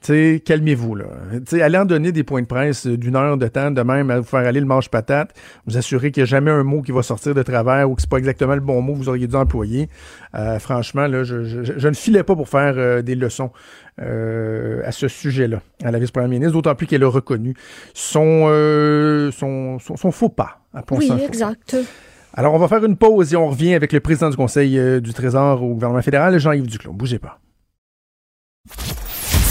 Sais, 0.00 0.40
calmez-vous, 0.44 0.94
là. 0.94 1.06
Allez 1.60 1.76
en 1.76 1.84
donner 1.84 2.12
des 2.12 2.22
points 2.22 2.40
de 2.40 2.46
presse 2.46 2.86
d'une 2.86 3.16
heure 3.16 3.36
de 3.36 3.48
temps, 3.48 3.72
de 3.72 3.82
même 3.82 4.10
à 4.12 4.18
vous 4.20 4.24
faire 4.26 4.46
aller 4.46 4.60
le 4.60 4.66
manche-patate, 4.66 5.34
vous 5.66 5.76
assurer 5.76 6.12
qu'il 6.12 6.22
n'y 6.22 6.24
a 6.24 6.26
jamais 6.26 6.52
un 6.52 6.62
mot 6.62 6.82
qui 6.82 6.92
va 6.92 7.02
sortir 7.02 7.34
de 7.34 7.42
travers 7.42 7.90
ou 7.90 7.96
que 7.96 8.00
c'est 8.02 8.08
pas 8.08 8.18
exactement 8.18 8.54
le 8.54 8.60
bon 8.60 8.80
mot 8.80 8.92
que 8.92 8.98
vous 8.98 9.08
auriez 9.08 9.26
dû 9.26 9.34
employer. 9.34 9.88
Euh, 10.36 10.60
franchement, 10.60 11.08
là, 11.08 11.24
je, 11.24 11.42
je- 11.42 11.76
je 11.76 11.88
ne 11.88 11.94
filais 11.94 12.22
pas 12.22 12.36
pour 12.36 12.48
faire 12.48 12.74
euh, 12.76 13.02
des 13.02 13.16
leçons 13.16 13.50
euh, 14.00 14.82
à 14.84 14.92
ce 14.92 15.08
sujet-là, 15.08 15.60
à 15.82 15.90
la 15.90 15.98
vice-première 15.98 16.28
ministre, 16.28 16.52
d'autant 16.52 16.76
plus 16.76 16.86
qu'elle 16.86 17.02
a 17.02 17.08
reconnu 17.10 17.54
son, 17.92 18.44
euh, 18.48 19.32
son, 19.32 19.80
son, 19.80 19.96
son 19.96 20.12
faux 20.12 20.28
pas. 20.28 20.60
Appelons 20.74 20.98
Oui, 20.98 21.08
faux 21.08 21.16
exact. 21.18 21.76
Alors, 22.34 22.54
on 22.54 22.58
va 22.58 22.68
faire 22.68 22.84
une 22.84 22.96
pause 22.96 23.32
et 23.32 23.36
on 23.36 23.48
revient 23.48 23.74
avec 23.74 23.92
le 23.92 23.98
président 23.98 24.30
du 24.30 24.36
Conseil 24.36 24.78
euh, 24.78 25.00
du 25.00 25.12
Trésor 25.12 25.60
au 25.64 25.74
gouvernement 25.74 26.02
fédéral, 26.02 26.38
Jean-Yves 26.38 26.68
Duclos. 26.68 26.92
Bougez 26.92 27.18
pas. 27.18 27.40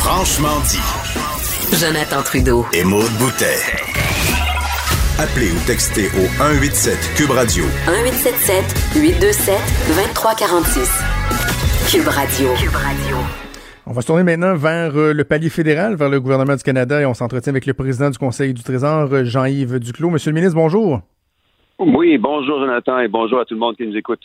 Franchement 0.09 0.63
dit. 0.63 0.79
Jonathan 1.75 2.23
Trudeau. 2.23 2.63
Et 2.71 2.85
Maude 2.85 3.11
Boutet. 3.19 3.59
Appelez 5.19 5.51
ou 5.51 5.59
textez 5.67 6.07
au 6.15 6.23
187 6.39 6.95
Cube 7.17 7.31
Radio 7.31 7.65
1877 7.91 9.03
827 9.03 9.59
2346. 9.91 11.91
Cube 11.91 12.07
Radio. 12.07 12.47
Cube 12.55 12.71
Radio. 12.71 13.17
On 13.85 13.91
va 13.91 13.99
se 13.99 14.07
tourner 14.07 14.23
maintenant 14.23 14.55
vers 14.55 14.95
euh, 14.95 15.11
le 15.11 15.23
palier 15.25 15.49
fédéral, 15.49 15.95
vers 15.95 16.09
le 16.09 16.21
gouvernement 16.21 16.55
du 16.55 16.63
Canada 16.63 17.01
et 17.01 17.05
on 17.05 17.13
s'entretient 17.13 17.51
avec 17.51 17.65
le 17.65 17.73
président 17.73 18.09
du 18.09 18.17
Conseil 18.17 18.53
du 18.53 18.63
Trésor, 18.63 19.11
euh, 19.11 19.25
Jean-Yves 19.25 19.79
Duclos. 19.79 20.09
Monsieur 20.09 20.31
le 20.31 20.35
ministre, 20.35 20.55
bonjour. 20.55 21.01
Oui, 21.79 22.17
bonjour 22.17 22.59
Jonathan 22.59 22.99
et 22.99 23.09
bonjour 23.09 23.41
à 23.41 23.45
tout 23.45 23.55
le 23.55 23.59
monde 23.59 23.75
qui 23.75 23.85
nous 23.85 23.97
écoute. 23.97 24.21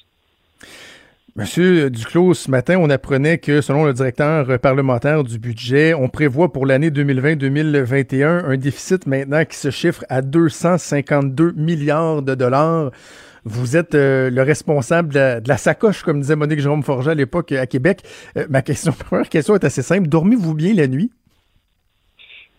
Monsieur 1.35 1.89
Duclos, 1.89 2.35
ce 2.35 2.51
matin, 2.51 2.77
on 2.79 2.91
apprenait 2.91 3.39
que, 3.39 3.63
selon 3.63 3.87
le 3.87 3.95
directeur 3.95 4.59
parlementaire 4.61 5.25
du 5.25 5.39
budget, 5.39 5.95
on 5.95 6.11
prévoit 6.11 6.53
pour 6.53 6.67
l'année 6.67 6.91
2020-2021 6.91 8.45
un 8.45 8.57
déficit 8.59 9.07
maintenant 9.07 9.43
qui 9.47 9.57
se 9.57 9.71
chiffre 9.71 10.05
à 10.11 10.21
252 10.21 11.53
milliards 11.57 12.21
de 12.21 12.35
dollars. 12.35 12.91
Vous 13.47 13.79
êtes 13.79 13.95
euh, 13.95 14.29
le 14.29 14.43
responsable 14.43 15.15
de 15.15 15.49
la, 15.49 15.57
sacoche, 15.57 16.03
comme 16.03 16.21
disait 16.21 16.37
Monique 16.37 16.61
Jérôme 16.61 16.83
Forget 16.83 17.13
à 17.13 17.15
l'époque 17.15 17.53
à 17.53 17.67
Québec. 17.67 18.03
Euh, 18.37 18.45
ma 18.51 18.61
question, 18.61 18.93
première 19.07 19.31
question 19.31 19.55
est 19.55 19.65
assez 19.65 19.81
simple. 19.81 20.09
Dormez-vous 20.09 20.53
bien 20.53 20.75
la 20.75 20.87
nuit? 20.87 21.11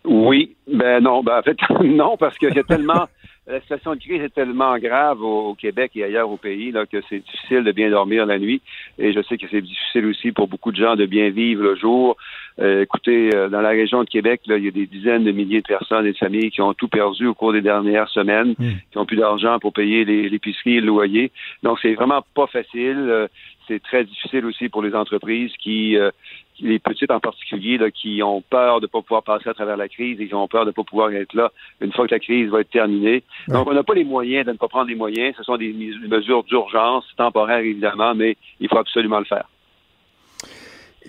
Oui, 0.04 0.56
ben 0.68 1.00
non, 1.00 1.22
ben 1.22 1.38
en 1.38 1.44
fait 1.44 1.58
non 1.84 2.18
parce 2.18 2.40
qu'il 2.40 2.58
y 2.58 2.64
tellement 2.64 3.08
la 3.46 3.60
situation 3.60 3.94
de 3.96 4.00
crise 4.00 4.22
est 4.22 4.34
tellement 4.34 4.78
grave 4.78 5.22
au, 5.22 5.50
au 5.50 5.54
Québec 5.56 5.92
et 5.96 6.04
ailleurs 6.06 6.30
au 6.30 6.38
pays 6.38 6.72
là, 6.72 6.86
que 6.86 6.98
c'est 7.10 7.20
difficile 7.20 7.64
de 7.64 7.72
bien 7.74 7.90
dormir 7.90 8.26
la 8.26 8.40
nuit 8.40 8.62
et 8.98 9.12
je 9.12 9.22
sais 9.24 9.38
que 9.38 9.48
c'est 9.52 9.62
difficile 9.62 10.06
aussi 10.06 10.32
pour 10.32 10.48
beaucoup 10.48 10.72
de 10.72 10.78
gens 10.78 10.96
de 10.96 11.06
bien 11.06 11.30
vivre 11.30 11.62
le 11.64 11.76
jour. 11.76 12.16
Euh, 12.60 12.84
écoutez, 12.84 13.36
euh, 13.36 13.50
dans 13.50 13.62
la 13.62 13.70
région 13.70 14.04
de 14.04 14.10
Québec, 14.10 14.42
là, 14.48 14.58
il 14.58 14.64
y 14.66 14.68
a 14.68 14.72
des 14.72 14.86
dizaines 14.86 15.24
de 15.26 15.32
milliers 15.32 15.62
de 15.62 15.68
personnes 15.68 16.06
et 16.06 16.14
de 16.14 16.18
familles 16.18 16.52
qui 16.52 16.62
ont 16.62 16.74
tout 16.74 16.88
perdu 16.88 17.26
au 17.28 17.34
cours 17.34 17.52
des 17.52 17.62
dernières 17.62 18.08
semaines, 18.10 18.56
qui 18.92 18.98
ont 18.98 19.06
plus 19.06 19.18
d'argent 19.18 19.60
pour 19.60 19.74
payer 19.74 20.06
les- 20.06 20.30
l'épicerie 20.30 20.78
et 20.78 20.82
le 20.82 20.88
loyer. 20.88 21.32
Donc 21.64 21.80
c'est 21.82 21.94
vraiment 21.96 22.24
pas 22.36 22.48
facile. 22.48 22.98
Euh, 22.98 23.28
c'est 23.68 23.82
très 23.82 24.04
difficile 24.04 24.46
aussi 24.46 24.68
pour 24.70 24.84
les 24.84 24.94
entreprises 24.94 25.52
qui 25.58 25.98
euh, 25.98 26.12
les 26.60 26.80
petites 26.80 27.12
en 27.12 27.20
particulier, 27.20 27.78
là, 27.78 27.92
qui 27.92 28.22
ont 28.24 28.42
peur 28.42 28.80
de 28.80 28.86
ne 28.86 28.90
pas 28.90 29.02
pouvoir 29.02 29.24
passer 29.24 29.50
à 29.50 29.54
travers 29.54 29.78
la 29.78 29.88
crise 29.88 30.20
et 30.20 30.28
qui 30.28 30.36
ont 30.36 30.48
peur 30.48 30.66
de 30.66 30.70
ne 30.70 30.74
pas 30.74 30.84
pouvoir 30.84 31.12
être 31.12 31.34
là 31.34 31.52
une 31.82 31.92
fois 31.92 32.08
que 32.08 32.14
la 32.14 32.20
crise 32.20 32.50
va 32.50 32.62
être 32.62 32.70
terminée. 32.70 33.24
Donc, 33.48 33.68
on 33.68 33.74
n'a 33.74 33.84
pas 33.84 33.94
les 33.94 34.04
moyens 34.04 34.46
de 34.46 34.52
ne 34.52 34.58
pas 34.58 34.68
prendre 34.68 34.88
les 34.88 34.96
moyens. 34.96 35.36
Ce 35.38 35.44
sont 35.44 35.58
des 35.58 35.74
mesures 35.74 36.44
d'urgence, 36.44 37.06
temporaires 37.18 37.60
évidemment, 37.60 38.16
mais 38.16 38.38
il 38.60 38.70
faut 38.70 38.78
absolument 38.78 39.20
le 39.20 39.26
faire. 39.26 39.48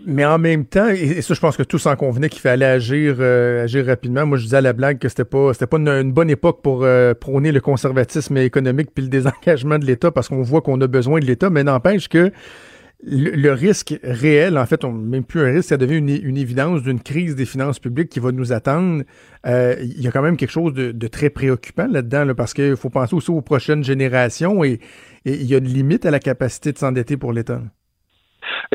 Mais 0.05 0.25
en 0.25 0.39
même 0.39 0.65
temps, 0.65 0.89
et 0.89 1.03
et 1.03 1.23
ça, 1.23 1.35
je 1.35 1.41
pense 1.41 1.57
que 1.57 1.62
tous 1.62 1.87
en 1.87 1.95
convenaient 1.97 2.29
qu'il 2.29 2.41
fallait 2.41 2.66
agir, 2.66 3.16
euh, 3.21 3.65
agir 3.65 3.87
rapidement. 3.87 4.27
Moi, 4.27 4.39
je 4.39 4.45
disais 4.45 4.57
à 4.57 4.61
la 4.61 4.73
blague 4.73 4.99
que 4.99 5.09
c'était 5.09 5.25
pas, 5.25 5.53
c'était 5.53 5.66
pas 5.66 5.77
une, 5.77 5.89
une 5.89 6.12
bonne 6.12 6.31
époque 6.31 6.62
pour 6.62 6.83
euh, 6.83 7.15
prôner 7.15 7.53
le 7.53 7.61
conservatisme 7.61 8.37
économique 8.39 8.89
puis 8.95 9.05
le 9.05 9.11
désengagement 9.11 9.79
de 9.79 9.85
l'État 9.85 10.11
parce 10.11 10.29
qu'on 10.29 10.43
voit 10.43 10.62
qu'on 10.62 10.81
a 10.81 10.87
besoin 10.87 11.21
de 11.21 11.27
l'État, 11.27 11.49
mais 11.49 11.62
n'empêche 11.62 12.09
que 12.09 12.33
le, 13.07 13.51
risque 13.53 13.99
réel, 14.03 14.57
en 14.57 14.67
fait, 14.67 14.85
on, 14.85 14.93
même 14.93 15.25
plus 15.25 15.41
un 15.41 15.53
risque, 15.53 15.69
ça 15.69 15.77
devient 15.77 15.97
une, 15.97 16.09
une 16.09 16.37
évidence 16.37 16.83
d'une 16.83 17.01
crise 17.01 17.37
des 17.37 17.45
finances 17.45 17.79
publiques 17.79 18.09
qui 18.09 18.21
va 18.21 18.33
nous 18.33 18.53
attendre. 18.53 19.03
Euh, 19.47 19.77
Il 19.81 20.01
y 20.01 20.09
a 20.09 20.11
quand 20.11 20.23
même 20.23 20.37
quelque 20.37 20.51
chose 20.51 20.73
de, 20.73 20.93
de 20.93 21.07
très 21.07 21.31
préoccupant 21.31 21.87
là-dedans, 21.87 22.25
là, 22.25 22.35
parce 22.35 22.55
qu'il 22.55 22.77
faut 22.77 22.91
penser 22.91 23.15
aussi 23.15 23.31
aux 23.31 23.43
prochaines 23.43 23.85
générations 23.85 24.65
et 24.65 24.81
et 25.25 25.35
il 25.35 25.47
y 25.47 25.55
a 25.55 25.59
une 25.59 25.65
limite 25.65 26.05
à 26.07 26.11
la 26.11 26.21
capacité 26.21 26.73
de 26.73 26.79
s'endetter 26.79 27.17
pour 27.17 27.33
l'État. 27.33 27.63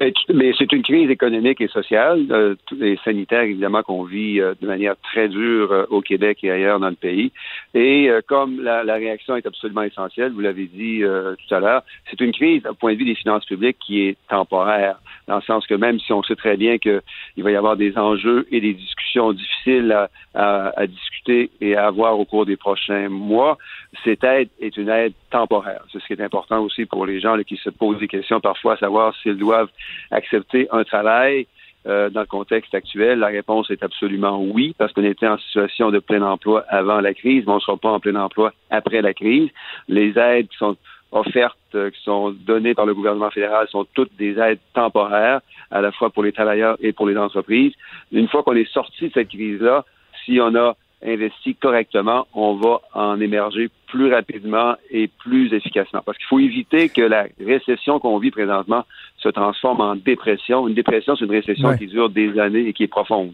Euh, 0.01 0.11
Mais 0.33 0.51
c'est 0.57 0.71
une 0.71 0.83
crise 0.83 1.09
économique 1.09 1.61
et 1.61 1.67
sociale 1.67 2.25
euh, 2.31 2.55
et 2.81 2.97
sanitaire, 3.03 3.41
évidemment, 3.41 3.83
qu'on 3.83 4.03
vit 4.03 4.39
euh, 4.39 4.53
de 4.61 4.67
manière 4.67 4.95
très 5.03 5.27
dure 5.27 5.71
euh, 5.71 5.85
au 5.89 6.01
Québec 6.01 6.39
et 6.43 6.51
ailleurs 6.51 6.79
dans 6.79 6.89
le 6.89 6.95
pays. 6.95 7.31
Et 7.73 8.09
euh, 8.09 8.21
comme 8.27 8.61
la, 8.61 8.83
la 8.83 8.95
réaction 8.95 9.35
est 9.35 9.45
absolument 9.45 9.83
essentielle, 9.83 10.31
vous 10.31 10.41
l'avez 10.41 10.65
dit 10.65 11.03
euh, 11.03 11.35
tout 11.47 11.55
à 11.55 11.59
l'heure, 11.59 11.83
c'est 12.09 12.21
une 12.21 12.31
crise, 12.31 12.65
au 12.67 12.73
point 12.73 12.93
de 12.93 12.97
vue 12.99 13.05
des 13.05 13.15
finances 13.15 13.45
publiques, 13.45 13.77
qui 13.85 14.01
est 14.07 14.17
temporaire, 14.29 14.99
dans 15.27 15.35
le 15.37 15.41
sens 15.41 15.65
que 15.67 15.75
même 15.75 15.99
si 15.99 16.11
on 16.13 16.23
sait 16.23 16.35
très 16.35 16.57
bien 16.57 16.77
qu'il 16.77 17.01
va 17.37 17.51
y 17.51 17.55
avoir 17.55 17.75
des 17.77 17.97
enjeux 17.97 18.47
et 18.51 18.61
des 18.61 18.73
discussions 18.73 19.31
difficiles 19.33 19.91
à, 19.91 20.09
à- 20.33 20.73
à 20.79 20.87
discuter 20.87 21.49
et 21.61 21.75
à 21.75 21.87
avoir 21.87 22.19
au 22.19 22.25
cours 22.25 22.45
des 22.45 22.55
prochains 22.57 23.09
mois, 23.09 23.57
cette 24.03 24.23
aide 24.23 24.49
est 24.59 24.75
une 24.77 24.89
aide 24.89 25.13
temporaire. 25.31 25.83
C'est 25.91 25.99
ce 25.99 26.07
qui 26.07 26.13
est 26.13 26.21
important 26.21 26.61
aussi 26.61 26.85
pour 26.85 27.05
les 27.05 27.19
gens 27.19 27.35
là, 27.35 27.43
qui 27.43 27.57
se 27.57 27.69
posent 27.69 27.99
des 27.99 28.07
questions 28.07 28.39
parfois, 28.39 28.73
à 28.73 28.77
savoir 28.77 29.15
s'ils 29.17 29.37
doivent 29.37 29.69
accepter 30.11 30.67
un 30.71 30.83
travail 30.83 31.47
euh, 31.87 32.09
dans 32.09 32.21
le 32.21 32.25
contexte 32.25 32.73
actuel? 32.73 33.19
La 33.19 33.27
réponse 33.27 33.69
est 33.71 33.83
absolument 33.83 34.41
oui, 34.41 34.75
parce 34.77 34.93
qu'on 34.93 35.03
était 35.03 35.27
en 35.27 35.37
situation 35.37 35.91
de 35.91 35.99
plein 35.99 36.21
emploi 36.21 36.65
avant 36.69 37.01
la 37.01 37.13
crise, 37.13 37.43
mais 37.45 37.51
on 37.51 37.55
ne 37.55 37.61
sera 37.61 37.77
pas 37.77 37.91
en 37.91 37.99
plein 37.99 38.15
emploi 38.15 38.53
après 38.69 39.01
la 39.01 39.13
crise. 39.13 39.49
Les 39.87 40.17
aides 40.17 40.47
qui 40.49 40.57
sont 40.57 40.77
offertes, 41.11 41.57
euh, 41.75 41.89
qui 41.89 42.01
sont 42.03 42.31
données 42.31 42.73
par 42.73 42.85
le 42.85 42.93
gouvernement 42.93 43.31
fédéral 43.31 43.67
sont 43.69 43.85
toutes 43.93 44.15
des 44.17 44.37
aides 44.39 44.59
temporaires, 44.73 45.41
à 45.71 45.81
la 45.81 45.91
fois 45.91 46.09
pour 46.09 46.23
les 46.23 46.31
travailleurs 46.31 46.77
et 46.81 46.93
pour 46.93 47.07
les 47.07 47.17
entreprises. 47.17 47.73
Une 48.11 48.27
fois 48.27 48.43
qu'on 48.43 48.55
est 48.55 48.71
sorti 48.71 49.07
de 49.07 49.13
cette 49.13 49.29
crise-là, 49.29 49.85
si 50.25 50.39
on 50.41 50.53
a 50.55 50.75
investi 51.05 51.55
correctement, 51.55 52.27
on 52.33 52.55
va 52.55 52.81
en 52.93 53.19
émerger 53.21 53.69
plus 53.87 54.13
rapidement 54.13 54.75
et 54.91 55.07
plus 55.07 55.53
efficacement. 55.53 56.01
Parce 56.05 56.17
qu'il 56.17 56.27
faut 56.27 56.39
éviter 56.39 56.89
que 56.89 57.01
la 57.01 57.27
récession 57.43 57.99
qu'on 57.99 58.17
vit 58.19 58.31
présentement 58.31 58.85
se 59.17 59.29
transforme 59.29 59.81
en 59.81 59.95
dépression. 59.95 60.67
Une 60.67 60.75
dépression, 60.75 61.15
c'est 61.15 61.25
une 61.25 61.31
récession 61.31 61.69
Ouais. 61.69 61.77
qui 61.77 61.87
dure 61.87 62.09
des 62.09 62.37
années 62.39 62.67
et 62.67 62.73
qui 62.73 62.83
est 62.83 62.87
profonde. 62.87 63.33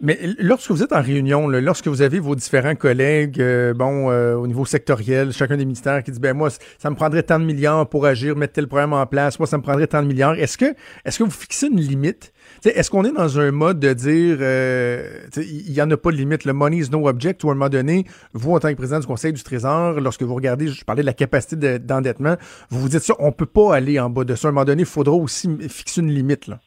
Mais 0.00 0.18
lorsque 0.38 0.70
vous 0.70 0.82
êtes 0.82 0.92
en 0.92 1.00
réunion, 1.00 1.48
là, 1.48 1.60
lorsque 1.60 1.86
vous 1.86 2.02
avez 2.02 2.18
vos 2.18 2.34
différents 2.34 2.74
collègues, 2.74 3.40
euh, 3.40 3.72
bon, 3.72 4.10
euh, 4.10 4.34
au 4.34 4.46
niveau 4.46 4.66
sectoriel, 4.66 5.32
chacun 5.32 5.56
des 5.56 5.64
ministères 5.64 6.02
qui 6.02 6.10
dit, 6.10 6.20
ben 6.20 6.34
moi, 6.36 6.50
ça 6.50 6.90
me 6.90 6.96
prendrait 6.96 7.22
tant 7.22 7.38
de 7.38 7.44
milliards 7.44 7.88
pour 7.88 8.04
agir, 8.04 8.36
mettre 8.36 8.52
tel 8.52 8.68
programme 8.68 8.92
en 8.92 9.06
place, 9.06 9.38
moi, 9.38 9.46
ça 9.46 9.56
me 9.56 9.62
prendrait 9.62 9.86
tant 9.86 10.02
de 10.02 10.08
milliards. 10.08 10.34
Est-ce 10.34 10.58
que, 10.58 10.74
est-ce 11.04 11.18
que 11.18 11.24
vous 11.24 11.30
fixez 11.30 11.68
une 11.68 11.80
limite? 11.80 12.34
Est-ce 12.64 12.90
qu'on 12.90 13.04
est 13.04 13.12
dans 13.12 13.38
un 13.38 13.50
mode 13.52 13.78
de 13.78 13.92
dire, 13.92 14.38
euh, 14.40 15.02
il 15.36 15.72
n'y 15.72 15.80
en 15.80 15.90
a 15.90 15.96
pas 15.96 16.10
de 16.10 16.16
limite, 16.16 16.44
le 16.44 16.52
money 16.52 16.78
is 16.78 16.90
no 16.90 17.08
object, 17.08 17.44
ou 17.44 17.48
à 17.48 17.52
un 17.52 17.54
moment 17.54 17.68
donné, 17.68 18.04
vous, 18.32 18.52
en 18.52 18.58
tant 18.58 18.70
que 18.70 18.76
président 18.76 18.98
du 19.00 19.06
Conseil 19.06 19.32
du 19.32 19.42
Trésor, 19.42 20.00
lorsque 20.00 20.22
vous 20.22 20.34
regardez, 20.34 20.68
je 20.68 20.84
parlais 20.84 21.02
de 21.02 21.06
la 21.06 21.12
capacité 21.12 21.56
de- 21.56 21.78
d'endettement, 21.78 22.36
vous 22.70 22.80
vous 22.80 22.88
dites 22.88 23.00
ça, 23.00 23.14
on 23.18 23.32
peut 23.32 23.46
pas 23.46 23.74
aller 23.74 24.00
en 24.00 24.10
bas 24.10 24.24
de 24.24 24.34
ça. 24.34 24.48
À 24.48 24.50
un 24.50 24.52
moment 24.54 24.64
donné, 24.64 24.82
il 24.82 24.86
faudra 24.88 25.14
aussi 25.14 25.48
fixer 25.68 26.00
une 26.00 26.10
limite, 26.10 26.46
là. 26.48 26.58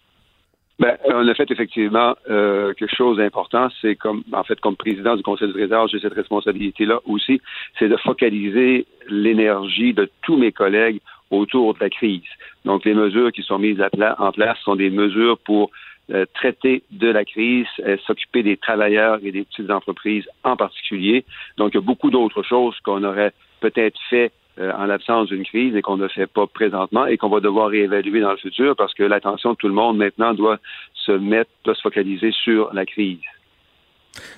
Ben, 0.80 0.96
on 1.14 1.28
a 1.28 1.36
fait 1.36 1.52
effectivement 1.52 2.16
euh, 2.30 2.74
quelque 2.74 2.96
chose 2.96 3.18
d'important. 3.18 3.68
C'est 3.82 3.96
comme, 3.96 4.24
en 4.32 4.46
fait, 4.46 4.58
comme 4.62 4.78
président 4.78 5.18
du 5.18 5.24
Conseil 5.24 5.50
du 5.50 5.54
Trésor, 5.54 5.90
j'ai 5.90 6.00
cette 6.00 6.14
responsabilité-là 6.14 7.02
aussi, 7.06 7.42
c'est 7.78 7.90
de 7.90 7.98
focaliser 7.98 8.86
l'énergie 9.10 9.94
de 9.94 10.10
tous 10.22 10.38
mes 10.38 10.54
collègues 10.54 11.02
autour 11.32 11.74
de 11.74 11.80
la 11.80 11.90
crise. 11.90 12.24
Donc, 12.66 12.86
les 12.86 12.94
mesures 12.94 13.32
qui 13.32 13.44
sont 13.44 13.60
mises 13.60 13.82
en 13.82 14.32
place 14.32 14.58
sont 14.64 14.76
des 14.76 14.90
mesures 14.90 15.38
pour 15.40 15.72
euh, 16.12 16.26
traiter 16.34 16.82
de 16.90 17.08
la 17.08 17.24
crise, 17.24 17.68
euh, 17.86 17.98
s'occuper 18.08 18.42
des 18.42 18.58
travailleurs 18.58 19.20
et 19.22 19.32
des 19.32 19.44
petites 19.44 19.70
entreprises 19.70 20.28
en 20.44 20.56
particulier. 20.56 21.24
Donc, 21.58 21.74
il 21.74 21.76
y 21.76 21.78
a 21.78 21.82
beaucoup 21.82 22.10
d'autres 22.10 22.42
choses 22.42 22.76
qu'on 22.84 23.04
aurait 23.04 23.32
peut-être 23.60 24.00
fait 24.10 24.32
euh, 24.60 24.72
en 24.74 24.86
l'absence 24.86 25.28
d'une 25.28 25.46
crise 25.46 25.76
et 25.76 25.84
qu'on 25.84 25.98
ne 25.98 26.08
fait 26.08 26.26
pas 26.26 26.48
présentement 26.48 27.06
et 27.06 27.18
qu'on 27.18 27.30
va 27.30 27.40
devoir 27.42 27.70
réévaluer 27.70 28.22
dans 28.22 28.32
le 28.32 28.38
futur 28.38 28.76
parce 28.76 28.94
que 28.96 29.04
l'attention 29.04 29.52
de 29.52 29.58
tout 29.58 29.68
le 29.68 29.74
monde 29.74 29.98
maintenant 29.98 30.34
doit 30.34 30.58
se 30.94 31.12
mettre, 31.12 31.52
doit 31.64 31.76
se 31.76 31.82
focaliser 31.82 32.32
sur 32.32 32.74
la 32.74 32.86
crise. 32.86 33.20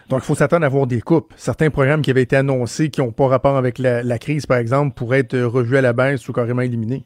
Donc, 0.10 0.20
il 0.24 0.26
faut 0.26 0.36
s'attendre 0.36 0.64
à 0.64 0.68
avoir 0.68 0.88
des 0.88 1.02
coupes. 1.02 1.34
Certains 1.38 1.70
programmes 1.70 2.02
qui 2.02 2.12
avaient 2.12 2.24
été 2.24 2.36
annoncés, 2.36 2.90
qui 2.90 3.02
n'ont 3.02 3.12
pas 3.12 3.28
rapport 3.28 3.58
avec 3.58 3.80
la, 3.80 4.04
la 4.04 4.18
crise, 4.20 4.46
par 4.46 4.58
exemple, 4.58 4.96
pourraient 4.96 5.20
être 5.20 5.40
revus 5.40 5.78
à 5.78 5.82
la 5.82 5.94
baisse 5.94 6.28
ou 6.30 6.34
carrément 6.34 6.62
éliminés. 6.62 7.04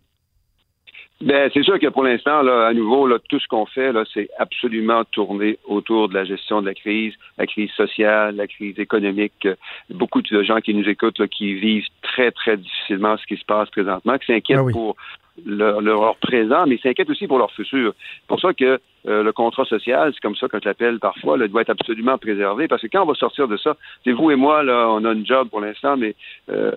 Ben, 1.22 1.50
c'est 1.54 1.64
sûr 1.64 1.80
que 1.80 1.88
pour 1.88 2.04
l'instant, 2.04 2.42
là, 2.42 2.68
à 2.68 2.74
nouveau, 2.74 3.08
là, 3.08 3.20
tout 3.30 3.40
ce 3.40 3.48
qu'on 3.48 3.66
fait, 3.66 3.94
là, 3.94 4.04
c'est 4.14 4.30
absolument 4.38 5.06
tourné 5.06 5.58
autour 5.66 6.10
de 6.10 6.14
la 6.14 6.26
gestion 6.26 6.62
de 6.62 6.68
la 6.68 6.74
crise, 6.74 7.14
la 7.38 7.48
crise 7.48 7.72
sociale, 7.72 8.36
la 8.36 8.48
crise 8.48 8.78
économique. 8.80 9.48
Beaucoup 9.90 10.22
de 10.22 10.44
gens 10.44 10.60
qui 10.60 10.74
nous 10.74 10.88
écoutent, 10.90 11.20
là, 11.20 11.28
qui 11.28 11.54
vivent 11.54 11.88
très, 12.02 12.32
très 12.32 12.58
difficilement 12.58 13.16
ce 13.18 13.26
qui 13.28 13.38
se 13.38 13.46
passe 13.46 13.70
présentement, 13.70 14.18
qui 14.18 14.26
s'inquiètent 14.26 14.72
pour 14.74 14.98
leur, 15.45 15.82
leur 15.82 16.16
présent, 16.18 16.66
mais 16.68 16.78
s'inquiètent 16.78 17.10
aussi 17.10 17.28
pour 17.28 17.38
leur 17.38 17.52
futur. 17.52 17.94
C'est 17.98 18.28
pour 18.28 18.40
ça 18.40 18.53
que 18.53 18.80
euh, 19.07 19.24
le 19.24 19.32
contrat 19.34 19.66
social, 19.66 20.12
c'est 20.14 20.20
comme 20.22 20.36
ça 20.36 20.48
que 20.48 20.57
je 20.62 20.68
l'appelle 20.68 20.99
parfois, 20.99 21.38
là, 21.38 21.48
doit 21.48 21.62
être 21.62 21.70
absolument 21.70 22.18
préservé, 22.18 22.68
parce 22.68 22.82
que 22.82 22.88
quand 22.88 23.03
on 23.03 23.06
va 23.06 23.14
sortir 23.14 23.48
de 23.48 23.57
ça, 23.57 23.76
c'est 24.03 24.14
vous 24.14 24.32
et 24.32 24.36
moi, 24.36 24.64
là, 24.64 24.88
on 24.90 25.03
a 25.06 25.12
une 25.12 25.26
job 25.26 25.49
pour 25.49 25.62
l'instant, 25.62 25.98
mais 25.98 26.16
euh, 26.49 26.72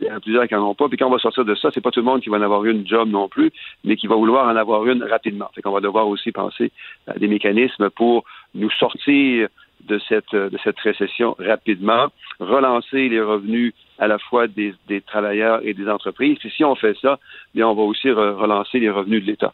il 0.00 0.06
y 0.06 0.10
en 0.10 0.16
a 0.16 0.20
plusieurs 0.20 0.46
qui 0.46 0.54
n'en 0.54 0.68
ont 0.68 0.74
pas, 0.74 0.88
puis 0.88 0.96
quand 0.96 1.06
on 1.06 1.10
va 1.10 1.18
sortir 1.18 1.44
de 1.44 1.54
ça, 1.54 1.70
c'est 1.72 1.80
pas 1.80 1.90
tout 1.90 2.00
le 2.00 2.06
monde 2.06 2.20
qui 2.20 2.28
va 2.28 2.36
en 2.36 2.42
avoir 2.42 2.64
une 2.64 2.86
job 2.86 3.08
non 3.08 3.28
plus, 3.28 3.50
mais 3.84 3.96
qui 3.96 4.06
va 4.06 4.14
vouloir 4.14 4.46
en 4.46 4.56
avoir 4.56 4.86
une 4.86 5.02
rapidement. 5.02 5.50
Fait 5.54 5.62
qu'on 5.62 5.72
va 5.72 5.80
devoir 5.80 6.06
aussi 6.06 6.30
penser 6.32 6.70
à 7.06 7.18
des 7.18 7.28
mécanismes 7.28 7.90
pour 7.90 8.24
nous 8.54 8.70
sortir 8.70 9.48
de 9.88 10.00
cette, 10.08 10.32
de 10.34 10.58
cette 10.64 10.78
récession 10.80 11.34
rapidement, 11.38 12.08
relancer 12.40 13.08
les 13.08 13.20
revenus 13.20 13.74
à 13.98 14.06
la 14.08 14.18
fois 14.18 14.48
des, 14.48 14.74
des 14.88 15.00
travailleurs 15.00 15.60
et 15.64 15.74
des 15.74 15.88
entreprises. 15.88 16.38
Puis 16.38 16.50
si 16.56 16.64
on 16.64 16.74
fait 16.74 16.96
ça, 17.00 17.18
bien, 17.54 17.68
on 17.68 17.74
va 17.74 17.82
aussi 17.82 18.08
re- 18.08 18.34
relancer 18.34 18.78
les 18.78 18.90
revenus 18.90 19.22
de 19.22 19.30
l'État. 19.30 19.52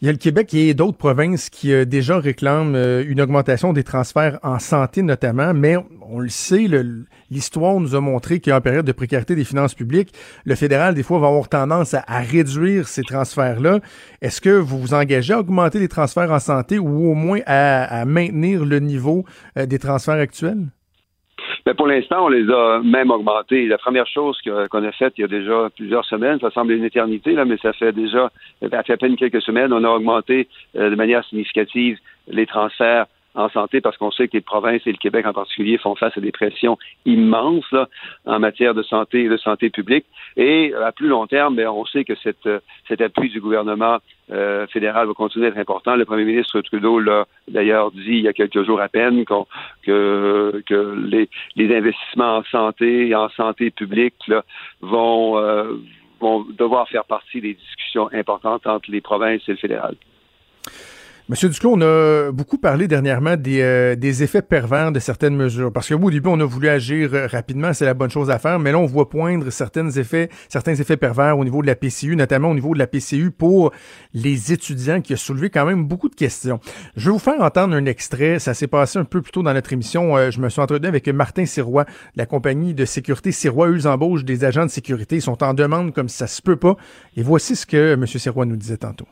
Il 0.00 0.06
y 0.06 0.08
a 0.08 0.12
le 0.12 0.18
Québec 0.18 0.54
et 0.54 0.72
d'autres 0.74 0.96
provinces 0.98 1.50
qui 1.50 1.72
euh, 1.72 1.84
déjà 1.84 2.18
réclament 2.20 2.76
euh, 2.76 3.02
une 3.06 3.20
augmentation 3.20 3.72
des 3.72 3.82
transferts 3.82 4.38
en 4.44 4.60
santé 4.60 5.02
notamment, 5.02 5.52
mais 5.52 5.76
on 6.08 6.20
le 6.20 6.28
sait, 6.28 6.68
le- 6.68 7.06
l'histoire 7.30 7.80
nous 7.80 7.94
a 7.94 8.00
montré 8.00 8.40
qu'en 8.40 8.60
période 8.60 8.86
de 8.86 8.92
précarité 8.92 9.34
des 9.34 9.44
finances 9.44 9.74
publiques, 9.74 10.10
le 10.44 10.54
fédéral, 10.54 10.94
des 10.94 11.02
fois, 11.02 11.18
va 11.18 11.28
avoir 11.28 11.48
tendance 11.48 11.94
à, 11.94 12.02
réduire 12.18 12.88
ces 12.88 13.02
transferts-là. 13.02 13.80
Est-ce 14.20 14.40
que 14.40 14.50
vous 14.50 14.78
vous 14.78 14.94
engagez 14.94 15.32
à 15.32 15.40
augmenter 15.40 15.78
les 15.78 15.88
transferts 15.88 16.30
en 16.30 16.38
santé 16.38 16.78
ou 16.78 17.10
au 17.10 17.14
moins 17.14 17.40
à, 17.46 18.04
maintenir 18.04 18.64
le 18.64 18.78
niveau 18.80 19.24
euh, 19.56 19.66
des 19.66 19.78
transferts 19.78 20.14
actuels? 20.14 20.66
Mais 21.66 21.74
pour 21.74 21.86
l'instant, 21.86 22.24
on 22.24 22.28
les 22.28 22.48
a 22.50 22.80
même 22.82 23.10
augmentés. 23.10 23.66
La 23.66 23.78
première 23.78 24.06
chose 24.06 24.38
qu'on 24.42 24.84
a 24.84 24.92
faite 24.92 25.14
il 25.18 25.22
y 25.22 25.24
a 25.24 25.28
déjà 25.28 25.68
plusieurs 25.76 26.04
semaines, 26.04 26.38
ça 26.40 26.50
semble 26.50 26.72
une 26.72 26.84
éternité, 26.84 27.32
là, 27.32 27.44
mais 27.44 27.58
ça 27.58 27.72
fait 27.72 27.92
déjà, 27.92 28.30
ça 28.70 28.78
à 28.88 28.96
peine 28.96 29.16
quelques 29.16 29.42
semaines, 29.42 29.72
on 29.72 29.84
a 29.84 29.88
augmenté 29.88 30.48
euh, 30.76 30.90
de 30.90 30.94
manière 30.94 31.24
significative 31.24 31.98
les 32.28 32.46
transferts 32.46 33.06
en 33.38 33.48
santé 33.48 33.80
parce 33.80 33.96
qu'on 33.96 34.10
sait 34.10 34.28
que 34.28 34.36
les 34.36 34.42
provinces 34.42 34.82
et 34.86 34.92
le 34.92 34.98
Québec 34.98 35.24
en 35.26 35.32
particulier 35.32 35.78
font 35.78 35.94
face 35.94 36.16
à 36.16 36.20
des 36.20 36.32
pressions 36.32 36.76
immenses 37.06 37.70
là, 37.72 37.88
en 38.26 38.38
matière 38.38 38.74
de 38.74 38.82
santé 38.82 39.24
et 39.24 39.28
de 39.28 39.36
santé 39.36 39.70
publique. 39.70 40.04
Et 40.36 40.74
euh, 40.74 40.86
à 40.86 40.92
plus 40.92 41.08
long 41.08 41.26
terme, 41.26 41.54
ben, 41.54 41.68
on 41.68 41.84
sait 41.86 42.04
que 42.04 42.14
euh, 42.46 42.58
cet 42.88 43.00
appui 43.00 43.30
du 43.30 43.40
gouvernement 43.40 43.98
euh, 44.30 44.66
fédéral 44.66 45.06
va 45.06 45.14
continuer 45.14 45.46
d'être 45.46 45.58
important. 45.58 45.96
Le 45.96 46.04
premier 46.04 46.24
ministre 46.24 46.60
Trudeau 46.60 46.98
l'a 46.98 47.26
d'ailleurs 47.46 47.92
dit 47.92 48.02
il 48.06 48.22
y 48.22 48.28
a 48.28 48.32
quelques 48.32 48.64
jours 48.64 48.80
à 48.80 48.88
peine 48.88 49.24
que, 49.24 50.62
que 50.66 50.94
les, 51.06 51.28
les 51.56 51.76
investissements 51.76 52.38
en 52.38 52.44
santé 52.44 53.08
et 53.08 53.14
en 53.14 53.28
santé 53.30 53.70
publique 53.70 54.16
là, 54.26 54.44
vont, 54.80 55.38
euh, 55.38 55.74
vont 56.20 56.44
devoir 56.58 56.88
faire 56.88 57.04
partie 57.04 57.40
des 57.40 57.54
discussions 57.54 58.10
importantes 58.12 58.66
entre 58.66 58.90
les 58.90 59.00
provinces 59.00 59.42
et 59.48 59.52
le 59.52 59.58
fédéral. 59.58 59.94
Monsieur 61.30 61.50
Duclos, 61.50 61.74
on 61.74 61.82
a 61.82 62.32
beaucoup 62.32 62.56
parlé 62.56 62.88
dernièrement 62.88 63.36
des, 63.36 63.60
euh, 63.60 63.94
effets 64.00 64.40
pervers 64.40 64.92
de 64.92 64.98
certaines 64.98 65.36
mesures. 65.36 65.70
Parce 65.70 65.86
que 65.86 65.92
au 65.92 66.10
début, 66.10 66.30
on 66.30 66.40
a 66.40 66.44
voulu 66.46 66.70
agir 66.70 67.10
euh, 67.12 67.26
rapidement, 67.26 67.74
c'est 67.74 67.84
la 67.84 67.92
bonne 67.92 68.08
chose 68.08 68.30
à 68.30 68.38
faire, 68.38 68.58
mais 68.58 68.72
là, 68.72 68.78
on 68.78 68.86
voit 68.86 69.10
poindre 69.10 69.50
certains 69.50 69.90
effets, 69.90 70.30
certains 70.48 70.74
effets 70.74 70.96
pervers 70.96 71.38
au 71.38 71.44
niveau 71.44 71.60
de 71.60 71.66
la 71.66 71.74
PCU, 71.74 72.16
notamment 72.16 72.48
au 72.48 72.54
niveau 72.54 72.72
de 72.72 72.78
la 72.78 72.86
PCU 72.86 73.30
pour 73.30 73.72
les 74.14 74.54
étudiants, 74.54 75.02
qui 75.02 75.12
a 75.12 75.18
soulevé 75.18 75.50
quand 75.50 75.66
même 75.66 75.84
beaucoup 75.84 76.08
de 76.08 76.14
questions. 76.14 76.60
Je 76.96 77.10
vais 77.10 77.12
vous 77.12 77.18
faire 77.18 77.42
entendre 77.42 77.76
un 77.76 77.84
extrait. 77.84 78.38
Ça 78.38 78.54
s'est 78.54 78.66
passé 78.66 78.98
un 78.98 79.04
peu 79.04 79.20
plus 79.20 79.32
tôt 79.32 79.42
dans 79.42 79.52
notre 79.52 79.74
émission. 79.74 80.16
Euh, 80.16 80.30
je 80.30 80.40
me 80.40 80.48
suis 80.48 80.62
entretenu 80.62 80.88
avec 80.88 81.06
Martin 81.08 81.44
Sirois, 81.44 81.84
la 82.16 82.24
compagnie 82.24 82.72
de 82.72 82.86
sécurité 82.86 83.32
Sirois. 83.32 83.68
Eux, 83.68 83.76
ils 83.76 83.86
embauchent 83.86 84.24
des 84.24 84.44
agents 84.44 84.64
de 84.64 84.70
sécurité. 84.70 85.16
Ils 85.16 85.22
sont 85.22 85.44
en 85.44 85.52
demande 85.52 85.92
comme 85.92 86.08
ça 86.08 86.26
se 86.26 86.40
peut 86.40 86.56
pas. 86.56 86.78
Et 87.18 87.22
voici 87.22 87.54
ce 87.54 87.66
que 87.66 87.92
M. 87.92 88.06
Sirois 88.06 88.46
nous 88.46 88.56
disait 88.56 88.78
tantôt. 88.78 89.06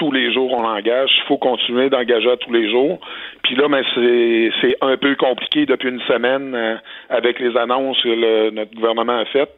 Tous 0.00 0.10
les 0.10 0.32
jours 0.32 0.50
on 0.52 0.64
engage, 0.64 1.10
il 1.14 1.26
faut 1.28 1.36
continuer 1.36 1.90
d'engager 1.90 2.30
à 2.30 2.38
tous 2.38 2.50
les 2.50 2.70
jours. 2.70 2.98
Puis 3.44 3.54
là, 3.54 3.68
ben, 3.68 3.84
c'est 3.94 4.76
un 4.80 4.96
peu 4.96 5.14
compliqué 5.14 5.66
depuis 5.66 5.90
une 5.90 6.00
semaine 6.00 6.54
euh, 6.54 6.76
avec 7.10 7.38
les 7.38 7.54
annonces 7.54 8.02
que 8.02 8.50
notre 8.50 8.74
gouvernement 8.74 9.18
a 9.18 9.26
faites. 9.26 9.52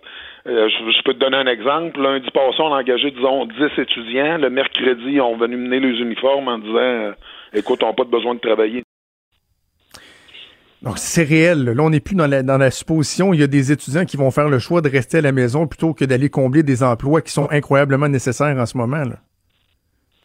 Euh, 0.48 0.68
je, 0.68 1.02
peux 1.04 1.14
te 1.14 1.20
donner 1.20 1.36
un 1.36 1.46
exemple. 1.46 2.02
Lundi 2.02 2.28
passé, 2.32 2.56
on 2.58 2.74
a 2.74 2.80
engagé, 2.80 3.12
disons, 3.12 3.46
10 3.46 3.80
étudiants. 3.80 4.38
Le 4.38 4.50
mercredi, 4.50 5.20
ont 5.20 5.36
venu 5.36 5.56
mener 5.56 5.78
les 5.78 6.00
uniformes 6.00 6.48
en 6.48 6.58
disant 6.58 6.76
euh, 6.76 7.12
Écoute, 7.54 7.80
on 7.84 7.86
n'a 7.86 7.92
pas 7.92 8.02
de 8.02 8.10
besoin 8.10 8.34
de 8.34 8.40
travailler. 8.40 8.82
Donc, 10.82 10.98
c'est 10.98 11.22
réel. 11.22 11.62
Là, 11.66 11.82
on 11.84 11.90
n'est 11.90 12.00
plus 12.00 12.16
dans 12.16 12.26
la, 12.26 12.70
supposition. 12.72 13.32
Il 13.32 13.38
y 13.38 13.44
a 13.44 13.46
des 13.46 13.70
étudiants 13.70 14.04
qui 14.04 14.16
vont 14.16 14.32
faire 14.32 14.48
le 14.48 14.58
choix 14.58 14.80
de 14.80 14.88
rester 14.88 15.18
à 15.18 15.20
la 15.20 15.30
maison 15.30 15.68
plutôt 15.68 15.94
que 15.94 16.04
d'aller 16.04 16.28
combler 16.28 16.64
des 16.64 16.82
emplois 16.82 17.22
qui 17.22 17.30
sont 17.30 17.48
incroyablement 17.52 18.08
nécessaires 18.08 18.56
en 18.58 18.66
ce 18.66 18.76
moment. 18.76 19.04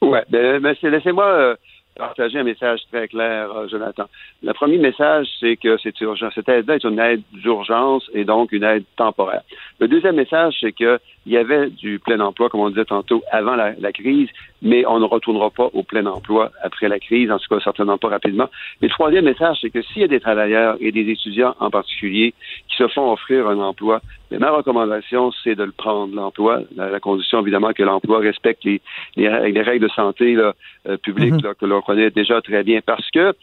Ouais, 0.07 0.23
ben, 0.29 0.75
c'est- 0.79 0.89
laissez-moi 0.89 1.25
euh, 1.25 1.55
partager 1.95 2.39
un 2.39 2.43
message 2.43 2.79
très 2.91 3.07
clair, 3.07 3.51
euh, 3.55 3.67
Jonathan. 3.67 4.05
Le 4.43 4.53
premier 4.53 4.77
message, 4.77 5.27
c'est 5.39 5.55
que 5.57 5.77
c'est 5.77 5.99
urgent. 6.01 6.29
Cette 6.33 6.47
aide-là 6.49 6.75
est 6.75 6.83
une 6.83 6.99
aide 6.99 7.21
d'urgence 7.33 8.09
et 8.13 8.23
donc 8.23 8.51
une 8.51 8.63
aide 8.63 8.83
temporaire. 8.95 9.41
Le 9.79 9.87
deuxième 9.87 10.15
message, 10.15 10.55
c'est 10.61 10.71
que 10.71 10.99
il 11.27 11.33
y 11.33 11.37
avait 11.37 11.69
du 11.69 11.99
plein 11.99 12.19
emploi, 12.21 12.49
comme 12.49 12.61
on 12.61 12.69
disait 12.69 12.85
tantôt, 12.85 13.21
avant 13.31 13.55
la, 13.55 13.73
la 13.77 13.91
crise, 13.91 14.29
mais 14.61 14.85
on 14.87 14.99
ne 14.99 15.05
retournera 15.05 15.49
pas 15.49 15.69
au 15.73 15.83
plein 15.83 16.05
emploi 16.05 16.51
après 16.63 16.87
la 16.87 16.99
crise, 16.99 17.29
en 17.29 17.37
tout 17.37 17.49
cas 17.49 17.59
certainement 17.61 17.97
pas 17.97 18.07
rapidement. 18.07 18.49
Le 18.81 18.87
troisième 18.87 19.25
message, 19.25 19.57
c'est 19.61 19.69
que 19.69 19.81
s'il 19.81 20.01
y 20.03 20.05
a 20.05 20.07
des 20.07 20.21
travailleurs 20.21 20.77
et 20.79 20.91
des 20.93 21.11
étudiants 21.11 21.53
en 21.59 21.69
particulier 21.69 22.33
qui 22.69 22.77
se 22.77 22.87
font 22.87 23.11
offrir 23.11 23.47
un 23.49 23.59
emploi, 23.59 24.01
mais 24.31 24.39
ma 24.39 24.51
recommandation, 24.51 25.31
c'est 25.43 25.55
de 25.55 25.63
le 25.63 25.71
prendre, 25.71 26.15
l'emploi, 26.15 26.61
la, 26.75 26.89
la 26.89 26.99
condition 27.01 27.41
évidemment 27.41 27.73
que 27.73 27.83
l'emploi 27.83 28.19
respecte 28.19 28.63
les, 28.63 28.81
les, 29.17 29.51
les 29.51 29.61
règles 29.61 29.85
de 29.87 29.91
santé 29.91 30.33
là, 30.33 30.53
euh, 30.87 30.97
publiques 30.97 31.41
là, 31.43 31.53
que 31.53 31.65
l'on 31.65 31.81
connaît 31.81 32.09
déjà 32.09 32.41
très 32.41 32.63
bien, 32.63 32.79
parce 32.85 33.09
que 33.11 33.33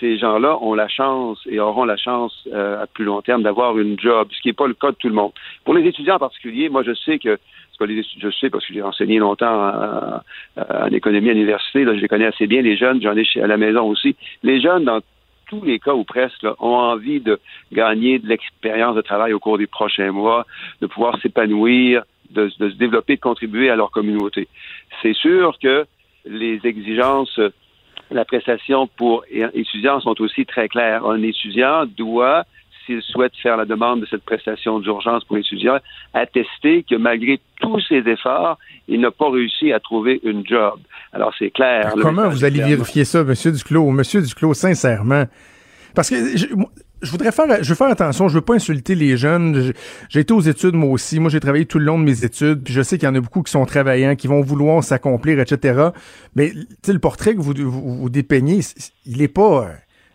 ces 0.00 0.18
gens-là 0.18 0.58
ont 0.60 0.74
la 0.74 0.88
chance 0.88 1.38
et 1.46 1.60
auront 1.60 1.84
la 1.84 1.96
chance 1.96 2.46
euh, 2.52 2.82
à 2.82 2.86
plus 2.86 3.04
long 3.04 3.22
terme 3.22 3.42
d'avoir 3.42 3.78
une 3.78 3.98
job, 3.98 4.28
ce 4.32 4.40
qui 4.40 4.48
n'est 4.48 4.54
pas 4.54 4.66
le 4.66 4.74
cas 4.74 4.90
de 4.90 4.96
tout 4.96 5.08
le 5.08 5.14
monde. 5.14 5.32
Pour 5.64 5.74
les 5.74 5.86
étudiants 5.86 6.16
en 6.16 6.18
particulier, 6.18 6.68
moi 6.68 6.82
je 6.82 6.94
sais 6.94 7.18
que 7.18 7.38
c'est 7.70 7.78
pas 7.78 7.86
les 7.86 8.02
je 8.02 8.30
sais 8.30 8.50
parce 8.50 8.66
que 8.66 8.74
j'ai 8.74 8.82
enseigné 8.82 9.18
longtemps 9.18 9.72
en, 10.56 10.86
économie 10.92 11.30
à 11.30 11.32
l'université, 11.32 11.84
là, 11.84 11.94
je 11.94 12.00
les 12.00 12.08
connais 12.08 12.26
assez 12.26 12.46
bien, 12.46 12.62
les 12.62 12.76
jeunes, 12.76 13.02
j'en 13.02 13.16
ai 13.16 13.24
à 13.42 13.46
la 13.46 13.56
maison 13.56 13.88
aussi. 13.88 14.14
Les 14.42 14.60
jeunes, 14.60 14.84
dans 14.84 15.00
tous 15.48 15.64
les 15.64 15.78
cas 15.78 15.92
ou 15.92 16.04
presque, 16.04 16.42
là, 16.42 16.54
ont 16.60 16.76
envie 16.76 17.20
de 17.20 17.40
gagner 17.72 18.18
de 18.18 18.28
l'expérience 18.28 18.96
de 18.96 19.02
travail 19.02 19.32
au 19.32 19.40
cours 19.40 19.58
des 19.58 19.66
prochains 19.66 20.12
mois, 20.12 20.46
de 20.80 20.86
pouvoir 20.86 21.20
s'épanouir, 21.20 22.04
de, 22.30 22.50
de 22.58 22.70
se 22.70 22.76
développer, 22.76 23.16
de 23.16 23.20
contribuer 23.20 23.70
à 23.70 23.76
leur 23.76 23.90
communauté. 23.90 24.48
C'est 25.02 25.14
sûr 25.14 25.58
que 25.60 25.84
les 26.26 26.60
exigences 26.64 27.40
la 28.10 28.24
prestation 28.24 28.86
pour 28.96 29.24
étudiants 29.54 30.00
sont 30.00 30.20
aussi 30.20 30.44
très 30.46 30.68
claires. 30.68 31.04
Un 31.06 31.22
étudiant 31.22 31.84
doit, 31.86 32.44
s'il 32.84 33.00
souhaite 33.02 33.32
faire 33.42 33.56
la 33.56 33.64
demande 33.64 34.00
de 34.02 34.06
cette 34.06 34.24
prestation 34.24 34.78
d'urgence 34.78 35.24
pour 35.24 35.38
étudiant, 35.38 35.78
attester 36.12 36.84
que 36.88 36.94
malgré 36.96 37.40
tous 37.60 37.80
ses 37.88 38.02
efforts, 38.06 38.58
il 38.88 39.00
n'a 39.00 39.10
pas 39.10 39.30
réussi 39.30 39.72
à 39.72 39.80
trouver 39.80 40.20
une 40.22 40.46
job. 40.46 40.78
Alors 41.12 41.32
c'est 41.38 41.50
clair. 41.50 41.94
Le 41.96 42.02
Comment 42.02 42.28
vous 42.28 42.44
allez 42.44 42.56
clairement- 42.56 42.76
vérifier 42.76 43.04
ça, 43.04 43.24
Monsieur 43.24 43.52
Duclos? 43.52 43.90
Monsieur 43.90 44.20
Duclos, 44.22 44.54
sincèrement. 44.54 45.24
Parce 45.94 46.10
que 46.10 46.16
je, 46.36 46.46
je 47.04 47.10
voudrais 47.10 47.30
faire, 47.32 47.46
je 47.62 47.68
veux 47.68 47.74
faire 47.74 47.88
attention, 47.88 48.28
je 48.28 48.34
veux 48.34 48.40
pas 48.40 48.54
insulter 48.54 48.94
les 48.94 49.16
jeunes. 49.16 49.60
Je- 49.62 49.72
J'ai 50.08 50.20
été 50.20 50.32
aux 50.34 50.40
études 50.40 50.74
moi 50.74 50.90
aussi. 50.90 51.20
Moi, 51.20 51.30
j'ai 51.30 51.40
travaillé 51.40 51.66
tout 51.66 51.78
le 51.78 51.84
long 51.84 51.98
de 51.98 52.04
mes 52.04 52.24
études. 52.24 52.62
Je 52.68 52.82
sais 52.82 52.98
qu'il 52.98 53.06
y 53.06 53.10
en 53.10 53.14
a 53.14 53.20
beaucoup 53.20 53.42
qui 53.42 53.52
sont 53.52 53.64
travaillants, 53.66 54.16
qui 54.16 54.26
vont 54.26 54.40
vouloir 54.40 54.82
s'accomplir, 54.82 55.38
etc. 55.40 55.88
Mais 56.34 56.52
le 56.88 56.98
portrait 56.98 57.34
que 57.34 57.40
vous, 57.40 57.54
vous, 57.56 58.08
dépeignez, 58.10 58.60
il 59.06 59.22
est 59.22 59.28
pas, 59.28 59.68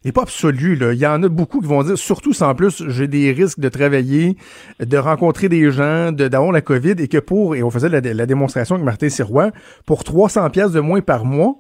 il 0.03 0.09
est 0.09 0.11
pas 0.11 0.23
absolu. 0.23 0.75
Là. 0.75 0.93
Il 0.93 0.99
y 0.99 1.05
en 1.07 1.21
a 1.23 1.29
beaucoup 1.29 1.61
qui 1.61 1.67
vont 1.67 1.83
dire, 1.83 1.97
surtout 1.97 2.31
en 2.43 2.55
plus 2.55 2.83
j'ai 2.89 3.07
des 3.07 3.31
risques 3.31 3.59
de 3.59 3.69
travailler, 3.69 4.37
de 4.79 4.97
rencontrer 4.97 5.49
des 5.49 5.71
gens, 5.71 6.11
de 6.11 6.27
d'avoir 6.27 6.51
la 6.51 6.61
COVID, 6.61 6.95
et 6.99 7.07
que 7.07 7.17
pour, 7.19 7.55
et 7.55 7.63
on 7.63 7.69
faisait 7.69 7.89
la, 7.89 8.01
la 8.01 8.25
démonstration 8.25 8.75
avec 8.75 8.85
Martin 8.85 9.09
Sirois, 9.09 9.51
pour 9.85 10.03
300 10.03 10.49
pièces 10.49 10.71
de 10.71 10.79
moins 10.79 11.01
par 11.01 11.25
mois, 11.25 11.55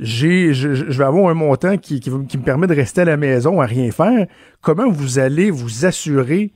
j'ai, 0.00 0.52
je, 0.54 0.74
je 0.74 0.98
vais 0.98 1.04
avoir 1.04 1.28
un 1.30 1.34
montant 1.34 1.76
qui, 1.76 2.00
qui, 2.00 2.10
qui 2.28 2.38
me 2.38 2.44
permet 2.44 2.66
de 2.66 2.74
rester 2.74 3.00
à 3.02 3.04
la 3.04 3.16
maison 3.16 3.60
à 3.60 3.66
rien 3.66 3.90
faire. 3.90 4.26
Comment 4.62 4.88
vous 4.88 5.18
allez 5.18 5.50
vous 5.50 5.84
assurer 5.86 6.50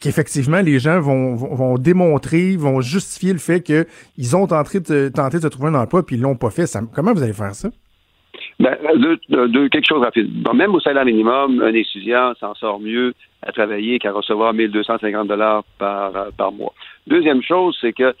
qu'effectivement 0.00 0.60
les 0.62 0.78
gens 0.78 1.00
vont, 1.00 1.34
vont, 1.34 1.54
vont 1.54 1.78
démontrer, 1.78 2.56
vont 2.56 2.80
justifier 2.80 3.32
le 3.32 3.38
fait 3.38 3.62
qu'ils 3.62 4.36
ont 4.36 4.46
tenté 4.46 4.80
de, 4.80 5.10
tenté 5.14 5.38
de 5.38 5.48
trouver 5.48 5.68
un 5.68 5.74
emploi 5.74 6.04
puis 6.04 6.16
ils 6.16 6.22
l'ont 6.22 6.36
pas 6.36 6.50
fait? 6.50 6.66
Ça- 6.66 6.80
comment 6.94 7.12
vous 7.12 7.22
allez 7.22 7.32
faire 7.32 7.54
ça? 7.54 7.68
Ben, 8.58 8.76
deux, 8.96 9.18
deux- 9.28 9.48
deux- 9.48 9.68
quelque 9.68 9.86
chose 9.88 10.02
rapide. 10.02 10.30
Bon, 10.42 10.54
même 10.54 10.74
au 10.74 10.80
salaire 10.80 11.04
minimum, 11.04 11.60
un 11.62 11.74
étudiant 11.74 12.32
s'en 12.38 12.54
sort 12.54 12.78
mieux 12.80 13.12
à 13.42 13.50
travailler 13.50 13.98
qu'à 13.98 14.12
recevoir 14.12 14.54
1250 14.54 15.26
dollars 15.26 15.64
par, 15.78 16.14
euh, 16.16 16.30
par 16.36 16.52
mois. 16.52 16.72
Deuxième 17.08 17.42
chose, 17.42 17.76
c'est 17.80 17.92
que 17.92 18.14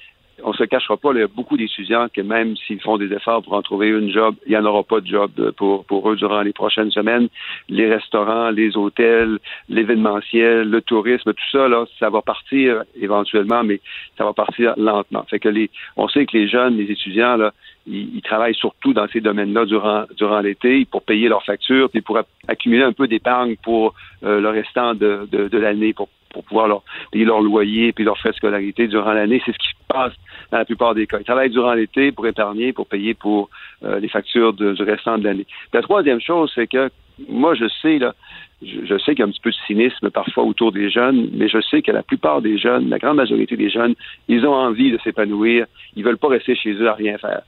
on 0.44 0.52
se 0.52 0.64
cachera 0.64 0.96
pas, 0.96 1.10
il 1.12 1.20
y 1.20 1.22
a 1.22 1.28
beaucoup 1.28 1.56
d'étudiants 1.56 2.08
que 2.12 2.20
même 2.20 2.56
s'ils 2.56 2.80
font 2.80 2.98
des 2.98 3.12
efforts 3.12 3.42
pour 3.42 3.54
en 3.54 3.62
trouver 3.62 3.88
une 3.88 4.10
job, 4.10 4.34
il 4.46 4.50
n'y 4.50 4.56
en 4.56 4.64
aura 4.64 4.82
pas 4.82 5.00
de 5.00 5.06
job 5.06 5.30
euh, 5.38 5.52
pour, 5.52 5.84
pour 5.84 6.10
eux 6.10 6.16
durant 6.16 6.42
les 6.42 6.52
prochaines 6.52 6.90
semaines. 6.90 7.28
Les 7.68 7.88
restaurants, 7.92 8.50
les 8.50 8.76
hôtels, 8.76 9.38
l'événementiel, 9.68 10.68
le 10.68 10.80
tourisme, 10.80 11.32
tout 11.32 11.50
ça, 11.50 11.68
là, 11.68 11.84
ça 11.98 12.10
va 12.10 12.22
partir 12.22 12.82
éventuellement, 13.00 13.64
mais 13.64 13.80
ça 14.18 14.24
va 14.24 14.32
partir 14.32 14.74
lentement. 14.76 15.24
Fait 15.28 15.38
que 15.38 15.48
les, 15.48 15.70
on 15.96 16.08
sait 16.08 16.26
que 16.26 16.36
les 16.36 16.48
jeunes, 16.48 16.76
les 16.76 16.90
étudiants, 16.90 17.36
là, 17.36 17.52
ils, 17.86 18.22
travaillent 18.22 18.54
surtout 18.54 18.92
dans 18.92 19.08
ces 19.08 19.20
domaines-là 19.20 19.64
durant, 19.64 20.04
durant 20.16 20.40
l'été 20.40 20.84
pour 20.84 21.02
payer 21.02 21.28
leurs 21.28 21.44
factures, 21.44 21.90
puis 21.90 22.00
pour 22.00 22.18
accumuler 22.46 22.84
un 22.84 22.92
peu 22.92 23.08
d'épargne 23.08 23.56
pour 23.62 23.94
euh, 24.22 24.40
le 24.40 24.48
restant 24.48 24.94
de, 24.94 25.28
de, 25.30 25.48
de 25.48 25.58
l'année, 25.58 25.92
pour 26.32 26.44
pouvoir 26.44 26.68
leur 26.68 26.82
payer 27.10 27.24
leur 27.24 27.40
loyer 27.40 27.92
puis 27.92 28.04
leurs 28.04 28.18
frais 28.18 28.30
de 28.30 28.36
scolarité 28.36 28.88
durant 28.88 29.12
l'année. 29.12 29.40
C'est 29.44 29.52
ce 29.52 29.58
qui 29.58 29.68
se 29.68 29.86
passe 29.88 30.12
dans 30.50 30.58
la 30.58 30.64
plupart 30.64 30.94
des 30.94 31.06
cas. 31.06 31.18
Ils 31.18 31.24
travaillent 31.24 31.50
durant 31.50 31.74
l'été 31.74 32.12
pour 32.12 32.26
épargner, 32.26 32.72
pour 32.72 32.86
payer 32.86 33.14
pour 33.14 33.50
euh, 33.84 34.00
les 34.00 34.08
factures 34.08 34.52
du 34.52 34.82
restant 34.82 35.18
de 35.18 35.24
l'année. 35.24 35.46
La 35.72 35.82
troisième 35.82 36.20
chose, 36.20 36.50
c'est 36.54 36.66
que 36.66 36.90
moi, 37.28 37.54
je 37.54 37.66
sais, 37.80 37.98
là, 37.98 38.14
je 38.62 38.98
sais 38.98 39.14
qu'il 39.14 39.20
y 39.20 39.22
a 39.22 39.26
un 39.26 39.30
petit 39.30 39.40
peu 39.40 39.50
de 39.50 39.56
cynisme 39.66 40.10
parfois 40.10 40.44
autour 40.44 40.72
des 40.72 40.90
jeunes, 40.90 41.30
mais 41.32 41.48
je 41.48 41.60
sais 41.60 41.82
que 41.82 41.90
la 41.90 42.02
plupart 42.02 42.42
des 42.42 42.58
jeunes, 42.58 42.88
la 42.88 42.98
grande 42.98 43.16
majorité 43.16 43.56
des 43.56 43.70
jeunes, 43.70 43.94
ils 44.28 44.46
ont 44.46 44.54
envie 44.54 44.90
de 44.92 44.98
s'épanouir. 44.98 45.66
Ils 45.96 46.04
veulent 46.04 46.18
pas 46.18 46.28
rester 46.28 46.54
chez 46.54 46.72
eux 46.72 46.88
à 46.88 46.94
rien 46.94 47.18
faire. 47.18 47.42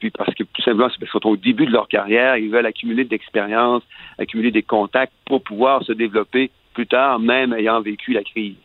Puis 0.00 0.10
parce 0.10 0.34
que 0.34 0.42
tout 0.42 0.62
simplement, 0.62 0.88
c'est 0.88 0.98
parce 0.98 1.12
qu'ils 1.12 1.20
sont 1.20 1.28
au 1.28 1.36
début 1.36 1.66
de 1.66 1.72
leur 1.72 1.88
carrière, 1.88 2.36
ils 2.36 2.50
veulent 2.50 2.66
accumuler 2.66 3.04
de 3.04 3.10
l'expérience, 3.10 3.82
accumuler 4.18 4.50
des 4.50 4.62
contacts 4.62 5.12
pour 5.26 5.42
pouvoir 5.42 5.84
se 5.84 5.92
développer 5.92 6.50
plus 6.72 6.86
tard, 6.86 7.18
même 7.18 7.52
ayant 7.52 7.80
vécu 7.82 8.12
la 8.12 8.22
crise. 8.22 8.56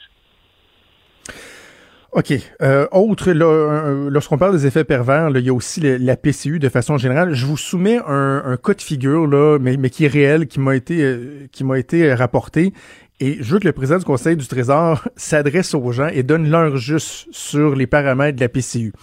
OK. 2.13 2.33
Euh, 2.61 2.87
autre, 2.91 3.29
euh, 3.29 4.09
lorsqu'on 4.09 4.37
parle 4.37 4.53
des 4.53 4.65
effets 4.65 4.83
pervers, 4.83 5.29
il 5.35 5.45
y 5.45 5.49
a 5.49 5.53
aussi 5.53 5.81
la 5.81 6.15
PCU 6.15 6.57
de 6.57 6.69
façon 6.69 6.97
générale. 6.97 7.33
Je 7.33 7.45
vous 7.45 7.57
soumets 7.57 7.99
un, 8.07 8.41
un 8.45 8.57
cas 8.57 8.73
de 8.73 8.81
figure, 8.81 9.27
là, 9.27 9.59
mais, 9.59 9.77
mais 9.77 9.89
qui 9.89 10.05
est 10.05 10.07
réel, 10.09 10.47
qui 10.47 10.59
m'a 10.59 10.75
été, 10.75 11.03
euh, 11.03 11.47
qui 11.51 11.63
m'a 11.63 11.77
été 11.77 12.09
euh, 12.09 12.15
rapporté. 12.15 12.73
Et 13.19 13.37
je 13.41 13.53
veux 13.53 13.59
que 13.59 13.65
le 13.65 13.71
président 13.73 13.99
du 13.99 14.05
Conseil 14.05 14.37
du 14.37 14.47
Trésor 14.47 15.07
s'adresse 15.15 15.75
aux 15.75 15.91
gens 15.91 16.07
et 16.07 16.23
donne 16.23 16.49
l'heure 16.49 16.77
juste 16.77 17.27
sur 17.31 17.75
les 17.75 17.87
paramètres 17.87 18.37
de 18.37 18.41
la 18.41 18.49
PCU. 18.49 18.93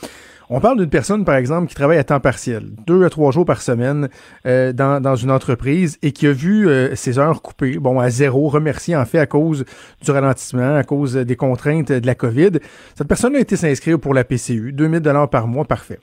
On 0.57 0.61
parle 0.61 0.79
d'une 0.79 0.89
personne, 0.89 1.25
par 1.25 1.35
exemple, 1.35 1.67
qui 1.67 1.75
travaille 1.75 1.99
à 1.99 2.05
temps 2.05 2.21
partiel, 2.21 2.69
deux 2.87 3.05
à 3.05 3.11
trois 3.11 3.33
jours 3.33 3.45
par 3.45 3.61
semaine 3.61 4.09
euh, 4.47 4.73
dans, 4.73 5.03
dans 5.03 5.17
une 5.17 5.33
entreprise 5.33 5.99
et 6.01 6.13
qui 6.13 6.29
a 6.29 6.33
vu 6.33 6.69
euh, 6.69 6.95
ses 6.95 7.19
heures 7.19 7.43
coupées, 7.43 7.77
bon, 7.79 7.99
à 7.99 8.09
zéro, 8.09 8.49
remercié 8.49 8.95
en 8.95 9.05
fait 9.05 9.19
à 9.19 9.27
cause 9.27 9.65
du 10.01 10.11
ralentissement, 10.13 10.77
à 10.77 10.85
cause 10.85 11.15
des 11.15 11.35
contraintes 11.35 11.91
de 11.91 12.07
la 12.07 12.15
COVID. 12.15 12.53
Cette 12.97 13.09
personne 13.09 13.35
a 13.35 13.41
été 13.41 13.57
s'inscrire 13.57 13.99
pour 13.99 14.15
la 14.15 14.23
PCU, 14.23 14.71
2000 14.73 15.01
dollars 15.01 15.29
par 15.29 15.49
mois, 15.49 15.65
parfait. 15.65 15.99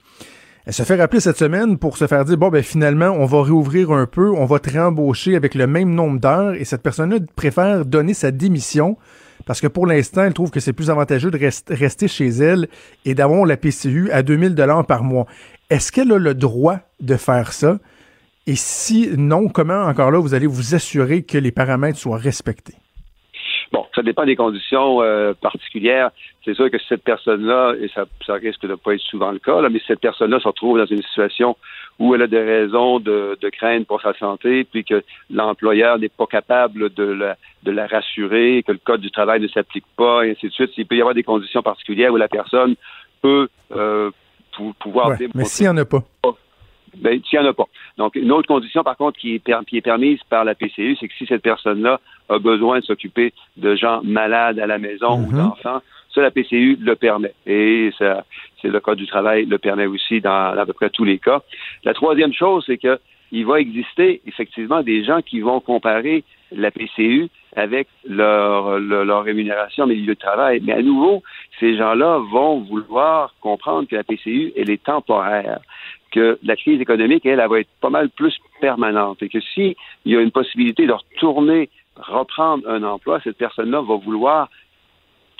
Elle 0.65 0.73
se 0.73 0.83
fait 0.83 0.97
rappeler 0.97 1.21
cette 1.21 1.37
semaine 1.37 1.77
pour 1.77 1.95
se 1.95 2.05
faire 2.05 2.25
dire, 2.25 2.37
bon, 2.37 2.49
ben 2.49 2.61
finalement, 2.61 3.11
on 3.11 3.23
va 3.23 3.43
réouvrir 3.43 3.91
un 3.91 4.05
peu, 4.05 4.31
on 4.31 4.43
va 4.43 4.59
te 4.59 4.69
réembaucher 4.69 5.37
avec 5.37 5.55
le 5.55 5.65
même 5.65 5.95
nombre 5.95 6.19
d'heures 6.19 6.55
et 6.55 6.65
cette 6.65 6.83
personne-là 6.83 7.19
préfère 7.37 7.85
donner 7.85 8.13
sa 8.13 8.31
démission 8.31 8.97
parce 9.45 9.61
que 9.61 9.67
pour 9.67 9.87
l'instant, 9.87 10.23
elle 10.23 10.33
trouve 10.33 10.51
que 10.51 10.59
c'est 10.59 10.73
plus 10.73 10.89
avantageux 10.89 11.31
de 11.31 11.37
rest- 11.37 11.69
rester 11.69 12.07
chez 12.07 12.27
elle 12.27 12.67
et 13.05 13.13
d'avoir 13.15 13.45
la 13.45 13.57
PCU 13.57 14.09
à 14.11 14.23
2000 14.23 14.55
dollars 14.55 14.85
par 14.85 15.03
mois. 15.03 15.25
Est-ce 15.69 15.91
qu'elle 15.91 16.11
a 16.11 16.17
le 16.17 16.33
droit 16.33 16.77
de 16.99 17.15
faire 17.15 17.53
ça? 17.53 17.79
Et 18.47 18.55
si 18.55 19.09
non, 19.17 19.47
comment 19.47 19.83
encore 19.83 20.11
là 20.11 20.19
vous 20.19 20.33
allez 20.33 20.47
vous 20.47 20.75
assurer 20.75 21.23
que 21.23 21.37
les 21.37 21.51
paramètres 21.51 21.97
soient 21.99 22.17
respectés? 22.17 22.73
Bon, 23.71 23.85
ça 23.95 24.01
dépend 24.01 24.25
des 24.25 24.35
conditions 24.35 25.01
euh, 25.01 25.33
particulières. 25.33 26.11
C'est 26.43 26.55
sûr 26.55 26.69
que 26.69 26.77
cette 26.89 27.03
personne-là, 27.03 27.75
et 27.81 27.87
ça, 27.95 28.05
ça 28.25 28.33
risque 28.33 28.63
de 28.63 28.69
ne 28.69 28.75
pas 28.75 28.93
être 28.95 29.01
souvent 29.01 29.31
le 29.31 29.39
cas, 29.39 29.61
là, 29.61 29.69
mais 29.69 29.79
cette 29.87 30.01
personne-là 30.01 30.39
se 30.39 30.47
retrouve 30.47 30.77
dans 30.77 30.85
une 30.85 31.01
situation 31.03 31.55
où 31.99 32.15
elle 32.15 32.23
a 32.23 32.27
des 32.27 32.41
raisons 32.41 32.99
de, 32.99 33.37
de 33.39 33.49
crainte 33.49 33.85
pour 33.87 34.01
sa 34.01 34.13
santé, 34.15 34.63
puis 34.63 34.83
que 34.83 35.03
l'employeur 35.29 35.99
n'est 35.99 36.09
pas 36.09 36.25
capable 36.25 36.91
de 36.93 37.03
la, 37.03 37.37
de 37.63 37.71
la 37.71 37.85
rassurer, 37.87 38.63
que 38.65 38.71
le 38.71 38.79
code 38.83 39.01
du 39.01 39.11
travail 39.11 39.39
ne 39.41 39.47
s'applique 39.47 39.85
pas, 39.95 40.25
et 40.25 40.31
ainsi 40.31 40.47
de 40.47 40.51
suite. 40.53 40.71
Il 40.77 40.85
peut 40.87 40.95
y 40.95 41.01
avoir 41.01 41.13
des 41.15 41.23
conditions 41.23 41.61
particulières 41.61 42.11
où 42.11 42.17
la 42.17 42.27
personne 42.27 42.75
peut 43.21 43.47
euh, 43.75 44.09
pou- 44.55 44.73
pouvoir 44.79 45.09
Ouais, 45.09 45.27
mais 45.35 45.45
s'il 45.45 45.65
n'y 45.65 45.69
en 45.69 45.77
a 45.77 45.85
pas. 45.85 46.03
ben, 46.97 47.21
s'il 47.23 47.39
n'y 47.39 47.45
en 47.45 47.49
a 47.49 47.53
pas. 47.53 47.65
Donc, 47.97 48.15
une 48.15 48.31
autre 48.31 48.47
condition, 48.47 48.83
par 48.83 48.97
contre, 48.97 49.19
qui 49.19 49.35
est, 49.35 49.39
per- 49.39 49.59
qui 49.67 49.77
est 49.77 49.81
permise 49.81 50.19
par 50.29 50.43
la 50.43 50.55
PCU, 50.55 50.97
c'est 50.99 51.07
que 51.07 51.13
si 51.13 51.25
cette 51.27 51.43
personne-là 51.43 51.99
a 52.29 52.39
besoin 52.39 52.79
de 52.79 52.85
s'occuper 52.85 53.31
de 53.57 53.75
gens 53.75 54.01
malades 54.03 54.57
à 54.59 54.65
la 54.65 54.79
maison 54.79 55.19
ou 55.19 55.27
Mhm. 55.31 55.37
d'enfants, 55.37 55.81
ça, 56.13 56.21
la 56.21 56.31
PCU 56.31 56.77
le 56.79 56.95
permet. 56.95 57.33
Et 57.45 57.91
ça, 57.97 58.25
c'est 58.61 58.67
le 58.67 58.79
Code 58.79 58.97
du 58.97 59.07
travail 59.07 59.45
le 59.45 59.57
permet 59.57 59.85
aussi 59.85 60.21
dans, 60.21 60.57
à 60.57 60.65
peu 60.65 60.73
près 60.73 60.89
tous 60.89 61.03
les 61.03 61.19
cas. 61.19 61.41
La 61.83 61.93
troisième 61.93 62.33
chose, 62.33 62.63
c'est 62.67 62.77
que 62.77 62.99
il 63.31 63.45
va 63.45 63.61
exister 63.61 64.21
effectivement 64.27 64.83
des 64.83 65.05
gens 65.05 65.21
qui 65.21 65.39
vont 65.39 65.61
comparer 65.61 66.25
la 66.51 66.69
PCU 66.69 67.29
avec 67.55 67.87
leur, 68.05 68.77
leur, 68.79 69.23
rémunération 69.23 69.85
en 69.85 69.87
milieu 69.87 70.15
de 70.15 70.19
travail. 70.19 70.61
Mais 70.63 70.73
à 70.73 70.81
nouveau, 70.81 71.23
ces 71.59 71.77
gens-là 71.77 72.19
vont 72.29 72.59
vouloir 72.59 73.33
comprendre 73.41 73.87
que 73.87 73.95
la 73.95 74.03
PCU, 74.03 74.51
elle 74.57 74.69
est 74.69 74.83
temporaire 74.83 75.61
que 76.11 76.37
la 76.43 76.55
crise 76.57 76.81
économique, 76.81 77.25
elle, 77.25 77.39
elle 77.39 77.49
va 77.49 77.59
être 77.59 77.69
pas 77.79 77.89
mal 77.89 78.09
plus 78.09 78.37
permanente 78.59 79.23
et 79.23 79.29
que 79.29 79.39
si 79.39 79.77
il 80.05 80.11
y 80.11 80.17
a 80.17 80.21
une 80.21 80.31
possibilité 80.31 80.85
de 80.85 80.91
retourner, 80.91 81.69
reprendre 81.95 82.69
un 82.69 82.83
emploi, 82.83 83.21
cette 83.23 83.37
personne-là 83.37 83.81
va 83.81 83.95
vouloir 83.95 84.49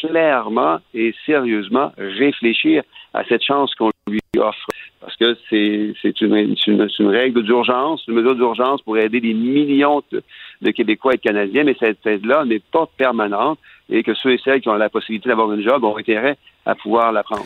clairement 0.02 0.80
et 0.94 1.14
sérieusement 1.26 1.92
réfléchir 1.98 2.84
à 3.14 3.24
cette 3.26 3.44
chance 3.44 3.74
qu'on 3.76 3.92
lui 4.08 4.20
offre. 4.38 4.68
Parce 5.00 5.16
que 5.18 5.36
c'est 5.50 6.22
une, 6.22 6.56
une, 6.68 7.08
règle 7.08 7.44
d'urgence, 7.44 8.04
une 8.08 8.16
mesure 8.16 8.36
d'urgence 8.36 8.82
pour 8.84 8.98
aider 8.98 9.20
des 9.20 9.34
millions 9.34 10.02
de, 10.12 10.72
Québécois 10.72 11.14
et 11.14 11.18
de 11.18 11.22
Canadiens, 11.22 11.64
mais 11.64 11.76
cette 11.80 12.06
aide-là 12.06 12.46
n'est 12.46 12.62
pas 12.72 12.88
permanente 12.98 13.60
et 13.90 14.04
que 14.04 14.14
ceux 14.14 14.34
et 14.34 14.40
celles 14.44 14.62
qui 14.62 14.70
ont 14.70 14.76
la 14.76 14.90
possibilité 14.90 15.30
d'avoir 15.30 15.52
une 15.52 15.64
job 15.64 15.84
ont 15.84 15.98
intérêt 15.98 16.38
à 16.66 16.76
pouvoir 16.76 17.12
la 17.12 17.24
prendre. 17.24 17.46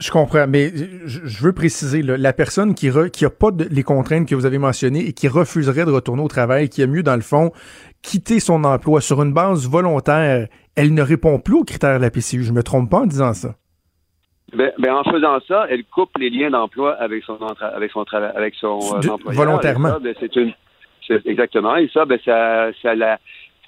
Je 0.00 0.12
comprends, 0.12 0.46
mais 0.46 0.70
je, 1.06 1.42
veux 1.42 1.52
préciser, 1.52 2.02
la 2.02 2.32
personne 2.32 2.74
qui 2.74 2.88
n'a 2.88 3.10
qui 3.10 3.26
pas 3.26 3.50
les 3.68 3.82
contraintes 3.82 4.28
que 4.28 4.36
vous 4.36 4.46
avez 4.46 4.58
mentionnées 4.58 5.04
et 5.04 5.12
qui 5.12 5.26
refuserait 5.26 5.84
de 5.84 5.90
retourner 5.90 6.22
au 6.22 6.28
travail, 6.28 6.68
qui 6.68 6.84
a 6.84 6.86
mieux, 6.86 7.02
dans 7.02 7.16
le 7.16 7.20
fond, 7.20 7.50
quitter 8.00 8.38
son 8.38 8.62
emploi 8.62 9.00
sur 9.00 9.20
une 9.22 9.32
base 9.32 9.68
volontaire, 9.68 10.46
elle 10.78 10.94
ne 10.94 11.02
répond 11.02 11.38
plus 11.40 11.54
aux 11.56 11.64
critères 11.64 11.98
de 11.98 12.02
la 12.04 12.10
PCU. 12.10 12.42
Je 12.44 12.52
me 12.52 12.62
trompe 12.62 12.90
pas 12.90 12.98
en 13.00 13.06
disant 13.06 13.32
ça. 13.34 13.54
Ben, 14.56 14.72
ben, 14.78 14.94
en 14.94 15.04
faisant 15.04 15.38
ça, 15.46 15.66
elle 15.68 15.84
coupe 15.84 16.16
les 16.18 16.30
liens 16.30 16.50
d'emploi 16.50 16.94
avec 16.94 17.22
son 17.24 17.36
avec 17.60 17.90
son 17.90 18.04
avec 18.12 18.54
son 18.54 18.78
euh, 18.94 19.00
De- 19.00 19.08
employeur. 19.10 19.44
volontairement. 19.44 19.98
Ben, 20.00 20.14
c'est 20.18 20.34
une 20.36 20.52
exactement. 21.26 21.76
Et 21.76 21.88
ça, 21.92 22.04
ben, 22.06 22.18
ça, 22.24 22.68
ça 22.80 22.94
la 22.94 23.18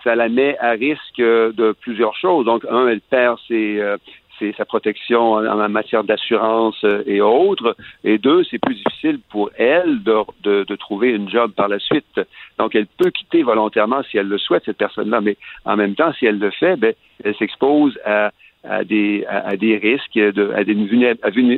ça 0.05 0.15
la 0.15 0.29
met 0.31 0.57
à 0.59 0.71
risque 0.71 1.19
de 1.19 1.73
plusieurs 1.81 2.17
choses. 2.17 2.47
Donc, 2.47 2.65
un, 2.71 2.87
elle 2.89 3.03
perd 3.03 3.39
ses 3.49 3.79
euh, 3.81 3.99
c'est 4.41 4.53
sa 4.57 4.65
protection 4.65 5.35
en, 5.35 5.47
en 5.47 5.69
matière 5.69 6.03
d'assurance 6.03 6.83
euh, 6.83 7.05
et 7.07 7.21
autres. 7.21 7.77
Et 8.03 8.19
deux, 8.19 8.43
c'est 8.51 8.59
plus 8.59 8.75
difficile 8.75 9.21
pour 9.31 9.51
elle 9.57 10.03
de, 10.03 10.17
de, 10.43 10.65
de 10.65 10.75
trouver 10.77 11.11
une 11.11 11.29
job 11.31 11.53
par 11.53 11.69
la 11.69 11.79
suite. 11.79 12.19
Donc, 12.59 12.75
elle 12.75 12.87
peut 12.99 13.11
quitter 13.11 13.43
volontairement 13.45 14.03
si 14.11 14.19
elle 14.19 14.27
le 14.29 14.39
souhaite, 14.39 14.63
cette 14.65 14.79
personne-là. 14.79 15.21
Mais 15.21 15.37
en 15.65 15.77
même 15.77 15.95
temps, 15.95 16.13
si 16.19 16.27
elle 16.27 16.39
le 16.39 16.51
fait, 16.51 16.77
ben, 16.77 16.95
elle 17.23 17.37
s'expose 17.37 17.97
à, 18.05 18.33
à 18.65 18.85
des, 18.85 19.25
à, 19.29 19.49
à 19.51 19.57
des 19.57 19.77
risques, 19.77 20.15
de, 20.15 20.51
à, 20.55 20.65
des, 20.65 20.75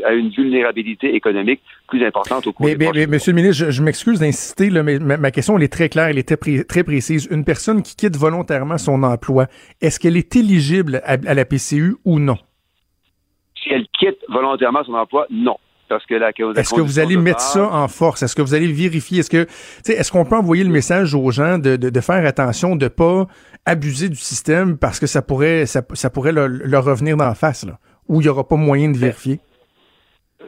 à 0.04 0.12
une 0.12 0.28
vulnérabilité 0.30 1.14
économique 1.14 1.60
plus 1.88 2.04
importante 2.04 2.46
au 2.46 2.52
cours 2.52 2.66
Mais, 2.66 2.74
des 2.76 2.84
mais- 2.86 2.92
mais, 2.94 3.06
Monsieur 3.06 3.32
le 3.32 3.36
ministre, 3.36 3.66
je, 3.66 3.70
je 3.70 3.82
m'excuse 3.82 4.20
d'insister, 4.20 4.70
mais 4.70 4.98
ma, 4.98 5.16
ma 5.16 5.30
question 5.30 5.56
elle 5.56 5.64
est 5.64 5.72
très 5.72 5.88
claire, 5.88 6.06
elle 6.06 6.18
est 6.18 6.36
très 6.68 6.84
précise. 6.84 7.26
Une 7.30 7.44
personne 7.44 7.82
qui 7.82 7.96
quitte 7.96 8.16
volontairement 8.16 8.78
son 8.78 9.02
emploi, 9.02 9.46
est-ce 9.80 9.98
qu'elle 9.98 10.16
est 10.16 10.36
éligible 10.36 11.00
à, 11.04 11.16
à 11.26 11.34
la 11.34 11.44
PCU 11.44 11.96
ou 12.04 12.18
non? 12.18 12.36
Si 13.62 13.70
elle 13.70 13.86
quitte 13.98 14.18
volontairement 14.28 14.84
son 14.84 14.94
emploi, 14.94 15.26
non. 15.30 15.56
Parce 15.88 16.06
que 16.06 16.14
la, 16.14 16.30
la 16.38 16.60
Est-ce 16.60 16.74
que 16.74 16.80
vous 16.80 16.98
allez 16.98 17.16
mettre 17.18 17.40
ça 17.40 17.68
en 17.70 17.86
force? 17.86 18.22
Est-ce 18.22 18.34
que 18.34 18.40
vous 18.40 18.54
allez 18.54 18.72
vérifier? 18.72 19.18
Est-ce 19.18 19.28
que, 19.28 19.46
est-ce 19.90 20.10
qu'on 20.10 20.24
peut 20.24 20.36
envoyer 20.36 20.64
le 20.64 20.70
message 20.70 21.14
aux 21.14 21.30
gens 21.30 21.58
de, 21.58 21.76
de, 21.76 21.90
de 21.90 22.00
faire 22.00 22.24
attention, 22.24 22.76
de 22.76 22.88
pas 22.88 23.26
abuser 23.66 24.08
du 24.08 24.16
système 24.16 24.78
parce 24.78 24.98
que 24.98 25.06
ça 25.06 25.20
pourrait, 25.20 25.66
ça, 25.66 25.82
ça 25.92 26.08
pourrait 26.08 26.32
leur, 26.32 26.48
leur 26.48 26.84
revenir 26.84 27.16
d'en 27.18 27.34
face, 27.34 27.66
là, 27.66 27.78
où 28.08 28.20
il 28.20 28.24
y 28.24 28.28
aura 28.30 28.48
pas 28.48 28.56
moyen 28.56 28.90
de 28.90 28.96
vérifier? 28.96 29.40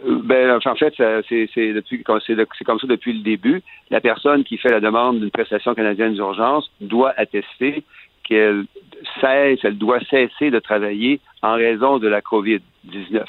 Euh, 0.07 0.21
Ben, 0.25 0.51
en 0.51 0.75
fait, 0.77 0.95
c'est 0.97 2.65
comme 2.65 2.79
ça 2.79 2.87
depuis 2.87 3.13
le 3.13 3.23
début. 3.23 3.63
La 3.91 4.01
personne 4.01 4.45
qui 4.45 4.57
fait 4.57 4.71
la 4.71 4.81
demande 4.81 5.21
d'une 5.21 5.31
prestation 5.31 5.75
canadienne 5.75 6.15
d'urgence 6.15 6.71
doit 6.81 7.13
attester 7.19 7.85
qu'elle 8.27 8.65
cesse, 9.21 9.59
elle 9.63 9.77
doit 9.77 10.01
cesser 10.09 10.51
de 10.51 10.59
travailler 10.59 11.21
en 11.43 11.55
raison 11.55 11.99
de 11.99 12.09
la 12.09 12.23
COVID-19. 12.91 13.25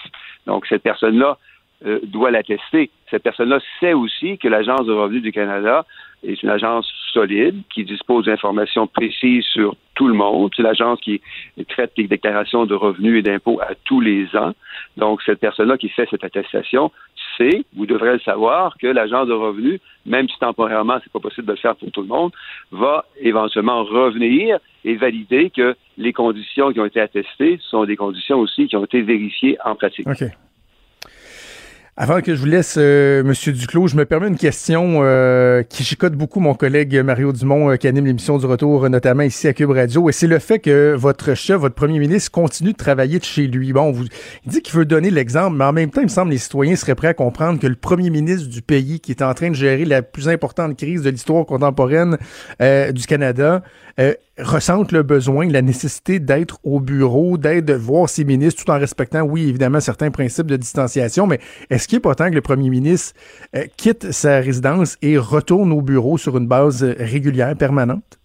Donc, 0.47 0.65
cette 0.67 0.83
personne-là 0.83 1.37
euh, 1.85 1.99
doit 2.03 2.31
l'attester. 2.31 2.89
Cette 3.11 3.23
personne-là 3.23 3.59
sait 3.79 3.93
aussi 3.93 4.37
que 4.37 4.47
l'Agence 4.47 4.85
de 4.85 4.93
revenus 4.93 5.21
du 5.21 5.31
Canada 5.31 5.85
est 6.23 6.41
une 6.41 6.49
agence 6.49 6.89
solide 7.11 7.61
qui 7.73 7.83
dispose 7.83 8.25
d'informations 8.25 8.87
précises 8.87 9.45
sur 9.45 9.75
tout 9.93 10.07
le 10.07 10.13
monde. 10.13 10.51
C'est 10.55 10.63
l'agence 10.63 10.99
qui 10.99 11.21
traite 11.69 11.91
les 11.97 12.07
déclarations 12.07 12.65
de 12.65 12.75
revenus 12.75 13.19
et 13.19 13.21
d'impôts 13.21 13.59
à 13.61 13.75
tous 13.85 14.01
les 14.01 14.35
ans. 14.35 14.53
Donc, 14.97 15.21
cette 15.23 15.39
personne-là 15.39 15.77
qui 15.77 15.89
fait 15.89 16.07
cette 16.09 16.23
attestation 16.23 16.91
sait, 17.37 17.65
vous 17.75 17.85
devrez 17.85 18.13
le 18.13 18.19
savoir, 18.19 18.77
que 18.77 18.87
l'agence 18.87 19.27
de 19.27 19.33
revenus, 19.33 19.79
même 20.05 20.27
si 20.27 20.37
temporairement 20.39 20.97
c'est 21.03 21.11
pas 21.11 21.19
possible 21.19 21.47
de 21.47 21.53
le 21.53 21.57
faire 21.57 21.75
pour 21.75 21.91
tout 21.91 22.01
le 22.01 22.07
monde, 22.07 22.31
va 22.71 23.05
éventuellement 23.19 23.83
revenir 23.83 24.59
et 24.85 24.95
valider 24.95 25.49
que 25.49 25.75
les 25.97 26.13
conditions 26.13 26.71
qui 26.71 26.79
ont 26.79 26.85
été 26.85 27.01
attestées 27.01 27.59
sont 27.69 27.85
des 27.85 27.97
conditions 27.97 28.39
aussi 28.39 28.67
qui 28.67 28.77
ont 28.77 28.85
été 28.85 29.01
vérifiées 29.01 29.57
en 29.65 29.75
pratique. 29.75 30.07
OK. 30.07 30.23
Avant 31.97 32.19
que 32.19 32.35
je 32.35 32.39
vous 32.41 32.45
laisse, 32.45 32.75
euh, 32.77 33.23
Monsieur 33.23 33.53
Duclos, 33.53 33.87
je 33.87 33.95
me 33.95 34.03
permets 34.03 34.27
une 34.27 34.37
question 34.37 34.99
euh, 35.01 35.63
qui 35.63 35.85
chicote 35.85 36.11
beaucoup 36.11 36.41
mon 36.41 36.53
collègue 36.53 36.93
Mario 36.97 37.31
Dumont, 37.31 37.71
euh, 37.71 37.77
qui 37.77 37.87
anime 37.87 38.05
l'émission 38.05 38.37
du 38.37 38.45
retour, 38.45 38.89
notamment 38.89 39.23
ici 39.23 39.47
à 39.47 39.53
Cube 39.53 39.69
Radio, 39.69 40.09
et 40.09 40.11
c'est 40.11 40.27
le 40.27 40.39
fait 40.39 40.59
que 40.59 40.93
votre 40.93 41.35
chef, 41.35 41.55
votre 41.55 41.73
premier 41.73 41.99
ministre, 41.99 42.31
continue 42.31 42.73
de 42.73 42.77
travailler 42.77 43.17
de 43.17 43.23
chez 43.23 43.47
lui. 43.47 43.71
Bon, 43.71 43.93
vous, 43.93 44.03
il 44.45 44.51
dit 44.51 44.61
qu'il 44.61 44.75
veut 44.75 44.83
donner 44.83 45.09
l'exemple, 45.09 45.55
mais 45.55 45.63
en 45.63 45.71
même 45.71 45.89
temps, 45.89 46.01
il 46.01 46.07
me 46.07 46.09
semble 46.09 46.31
que 46.31 46.33
les 46.33 46.39
citoyens 46.39 46.75
seraient 46.75 46.95
prêts 46.95 47.07
à 47.07 47.13
comprendre 47.13 47.61
que 47.61 47.67
le 47.67 47.75
premier 47.75 48.09
ministre 48.09 48.49
du 48.49 48.61
pays, 48.61 48.99
qui 48.99 49.11
est 49.11 49.21
en 49.21 49.33
train 49.33 49.51
de 49.51 49.55
gérer 49.55 49.85
la 49.85 50.01
plus 50.01 50.27
importante 50.27 50.75
crise 50.75 51.01
de 51.01 51.09
l'histoire 51.09 51.45
contemporaine 51.45 52.17
euh, 52.61 52.91
du 52.91 53.07
Canada, 53.07 53.63
euh, 53.99 54.13
ressente 54.37 54.91
le 54.91 55.03
besoin, 55.03 55.47
la 55.49 55.61
nécessité 55.61 56.19
d'être 56.19 56.59
au 56.63 56.79
bureau, 56.79 57.37
d'être 57.37 57.65
de 57.65 57.73
voir 57.73 58.09
ses 58.09 58.25
ministres, 58.25 58.65
tout 58.65 58.71
en 58.71 58.79
respectant, 58.79 59.21
oui, 59.21 59.47
évidemment, 59.47 59.79
certains 59.79 60.11
principes 60.11 60.47
de 60.47 60.57
distanciation, 60.57 61.27
mais 61.27 61.39
est-ce 61.69 61.87
qu'il 61.87 61.97
est 61.97 62.01
pas 62.01 62.15
temps 62.15 62.29
que 62.29 62.35
le 62.35 62.41
premier 62.41 62.69
ministre 62.69 63.19
euh, 63.55 63.63
quitte 63.77 64.11
sa 64.11 64.39
résidence 64.39 64.97
et 65.01 65.17
retourne 65.17 65.71
au 65.71 65.81
bureau 65.81 66.17
sur 66.17 66.37
une 66.37 66.47
base 66.47 66.83
euh, 66.83 66.95
régulière, 66.99 67.55
permanente? 67.57 68.19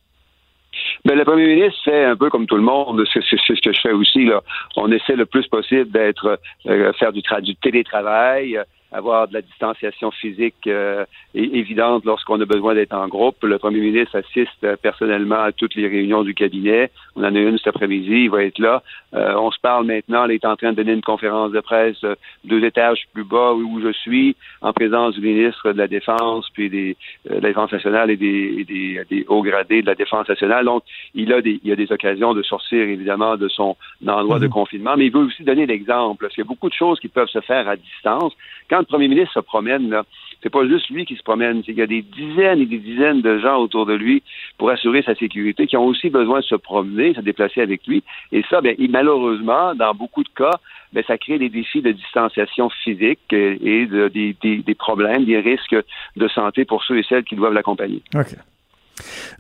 Ben, 1.04 1.16
le 1.16 1.24
premier 1.24 1.46
ministre 1.46 1.80
fait 1.84 2.04
un 2.04 2.16
peu 2.16 2.28
comme 2.28 2.46
tout 2.46 2.56
le 2.56 2.62
monde, 2.62 3.02
c'est 3.12 3.22
ce 3.22 3.60
que 3.60 3.72
je 3.72 3.80
fais 3.80 3.92
aussi. 3.92 4.26
Là. 4.26 4.42
On 4.76 4.92
essaie 4.92 5.16
le 5.16 5.24
plus 5.24 5.46
possible 5.46 5.90
d'être 5.90 6.38
euh, 6.66 6.92
faire 6.98 7.12
du, 7.12 7.20
tra- 7.20 7.40
du 7.40 7.56
télétravail, 7.56 8.58
avoir 8.92 9.28
de 9.28 9.34
la 9.34 9.42
distanciation 9.42 10.10
physique 10.10 10.66
euh, 10.66 11.04
évidente 11.34 12.04
lorsqu'on 12.04 12.40
a 12.40 12.44
besoin 12.44 12.74
d'être 12.74 12.94
en 12.94 13.08
groupe. 13.08 13.36
Le 13.42 13.58
premier 13.58 13.80
ministre 13.80 14.18
assiste 14.18 14.64
euh, 14.64 14.76
personnellement 14.76 15.42
à 15.42 15.52
toutes 15.52 15.74
les 15.74 15.86
réunions 15.86 16.22
du 16.22 16.34
cabinet. 16.34 16.90
On 17.16 17.22
en 17.22 17.34
a 17.34 17.38
une 17.38 17.58
cet 17.58 17.68
après-midi, 17.68 18.24
il 18.24 18.30
va 18.30 18.44
être 18.44 18.58
là. 18.58 18.82
Euh, 19.14 19.34
on 19.36 19.50
se 19.50 19.58
parle 19.60 19.86
maintenant, 19.86 20.24
il 20.26 20.32
est 20.32 20.44
en 20.44 20.56
train 20.56 20.70
de 20.70 20.76
donner 20.76 20.92
une 20.92 21.02
conférence 21.02 21.50
de 21.52 21.60
presse 21.60 22.02
euh, 22.04 22.14
deux 22.44 22.64
étages 22.64 23.06
plus 23.12 23.24
bas 23.24 23.52
où 23.54 23.80
je 23.80 23.92
suis, 23.92 24.36
en 24.60 24.72
présence 24.72 25.14
du 25.14 25.20
ministre 25.20 25.72
de 25.72 25.78
la 25.78 25.88
Défense, 25.88 26.48
puis 26.52 26.70
des, 26.70 26.96
euh, 27.28 27.36
de 27.36 27.40
la 27.40 27.48
Défense 27.48 27.72
nationale 27.72 28.10
et 28.10 28.16
des, 28.16 28.54
et 28.58 28.64
des, 28.64 29.02
des 29.10 29.24
hauts 29.28 29.42
gradés 29.42 29.82
de 29.82 29.86
la 29.86 29.96
Défense 29.96 30.28
nationale. 30.28 30.64
Donc, 30.64 30.84
il 31.14 31.32
a 31.32 31.40
des, 31.40 31.60
il 31.64 31.72
a 31.72 31.76
des 31.76 31.90
occasions 31.90 32.34
de 32.34 32.42
sortir 32.42 32.82
évidemment 32.88 33.36
de 33.36 33.48
son 33.48 33.76
endroit 34.06 34.38
de 34.38 34.46
confinement, 34.46 34.94
mais 34.96 35.06
il 35.06 35.12
veut 35.12 35.24
aussi 35.24 35.42
donner 35.42 35.66
l'exemple. 35.66 36.22
Parce 36.22 36.34
qu'il 36.34 36.44
y 36.44 36.46
a 36.46 36.48
beaucoup 36.48 36.68
de 36.68 36.74
choses 36.74 37.00
qui 37.00 37.08
peuvent 37.08 37.28
se 37.28 37.40
faire 37.40 37.68
à 37.68 37.76
distance. 37.76 38.32
Quand 38.68 38.79
le 38.80 38.86
premier 38.86 39.08
ministre 39.08 39.34
se 39.34 39.40
promène, 39.40 39.88
là, 39.90 40.04
c'est 40.42 40.50
pas 40.50 40.66
juste 40.66 40.88
lui 40.88 41.04
qui 41.04 41.16
se 41.16 41.22
promène, 41.22 41.58
c'est 41.58 41.72
qu'il 41.72 41.78
y 41.78 41.82
a 41.82 41.86
des 41.86 42.02
dizaines 42.02 42.60
et 42.60 42.66
des 42.66 42.78
dizaines 42.78 43.20
de 43.20 43.38
gens 43.38 43.58
autour 43.58 43.84
de 43.86 43.94
lui 43.94 44.22
pour 44.58 44.70
assurer 44.70 45.02
sa 45.02 45.14
sécurité 45.14 45.66
qui 45.66 45.76
ont 45.76 45.84
aussi 45.86 46.08
besoin 46.10 46.40
de 46.40 46.44
se 46.44 46.54
promener, 46.54 47.12
se 47.14 47.20
déplacer 47.20 47.60
avec 47.60 47.86
lui. 47.86 48.02
Et 48.32 48.42
ça, 48.48 48.60
ben, 48.60 48.74
il- 48.78 48.90
malheureusement, 48.90 49.74
dans 49.74 49.94
beaucoup 49.94 50.22
de 50.24 50.30
cas, 50.34 50.54
ben, 50.92 51.04
ça 51.06 51.18
crée 51.18 51.38
des 51.38 51.50
défis 51.50 51.82
de 51.82 51.92
distanciation 51.92 52.70
physique 52.82 53.20
et 53.32 53.86
de- 53.86 54.08
des, 54.08 54.34
des- 54.42 54.58
des 54.62 54.74
problèmes, 54.74 55.24
des 55.26 55.38
risques 55.38 55.76
de 56.16 56.28
santé 56.28 56.64
pour 56.64 56.82
ceux 56.84 56.98
et 56.98 57.04
celles 57.08 57.24
qui 57.24 57.36
doivent 57.36 57.52
l'accompagner. 57.52 58.02
OK. 58.14 58.34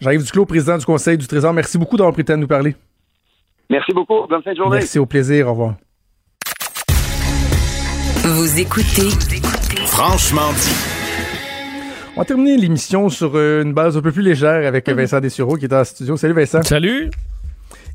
Jean-Yves 0.00 0.24
Duclos, 0.24 0.46
président 0.46 0.78
du 0.78 0.84
Conseil 0.84 1.18
du 1.18 1.26
Trésor, 1.26 1.52
merci 1.52 1.76
beaucoup 1.78 1.96
d'avoir 1.96 2.12
pris 2.12 2.22
le 2.22 2.26
temps 2.26 2.34
de 2.36 2.40
nous 2.40 2.46
parler. 2.46 2.74
Merci 3.68 3.92
beaucoup. 3.92 4.26
Bonne 4.28 4.42
fin 4.42 4.52
de 4.52 4.56
journée. 4.56 4.76
Merci, 4.78 4.98
au 4.98 5.06
plaisir. 5.06 5.46
Au 5.48 5.50
revoir. 5.52 5.74
Vous 8.32 8.60
écoutez 8.60 9.08
Franchement 9.86 10.52
dit. 10.52 10.70
On 12.14 12.20
va 12.20 12.24
terminer 12.24 12.56
l'émission 12.56 13.08
sur 13.08 13.36
une 13.36 13.72
base 13.72 13.96
un 13.96 14.02
peu 14.02 14.12
plus 14.12 14.22
légère 14.22 14.68
avec 14.68 14.88
euh, 14.88 14.94
Vincent 14.94 15.18
Dessureau 15.18 15.56
qui 15.56 15.64
est 15.64 15.74
en 15.74 15.82
studio. 15.82 16.16
Salut 16.16 16.34
Vincent. 16.34 16.62
Salut. 16.62 17.10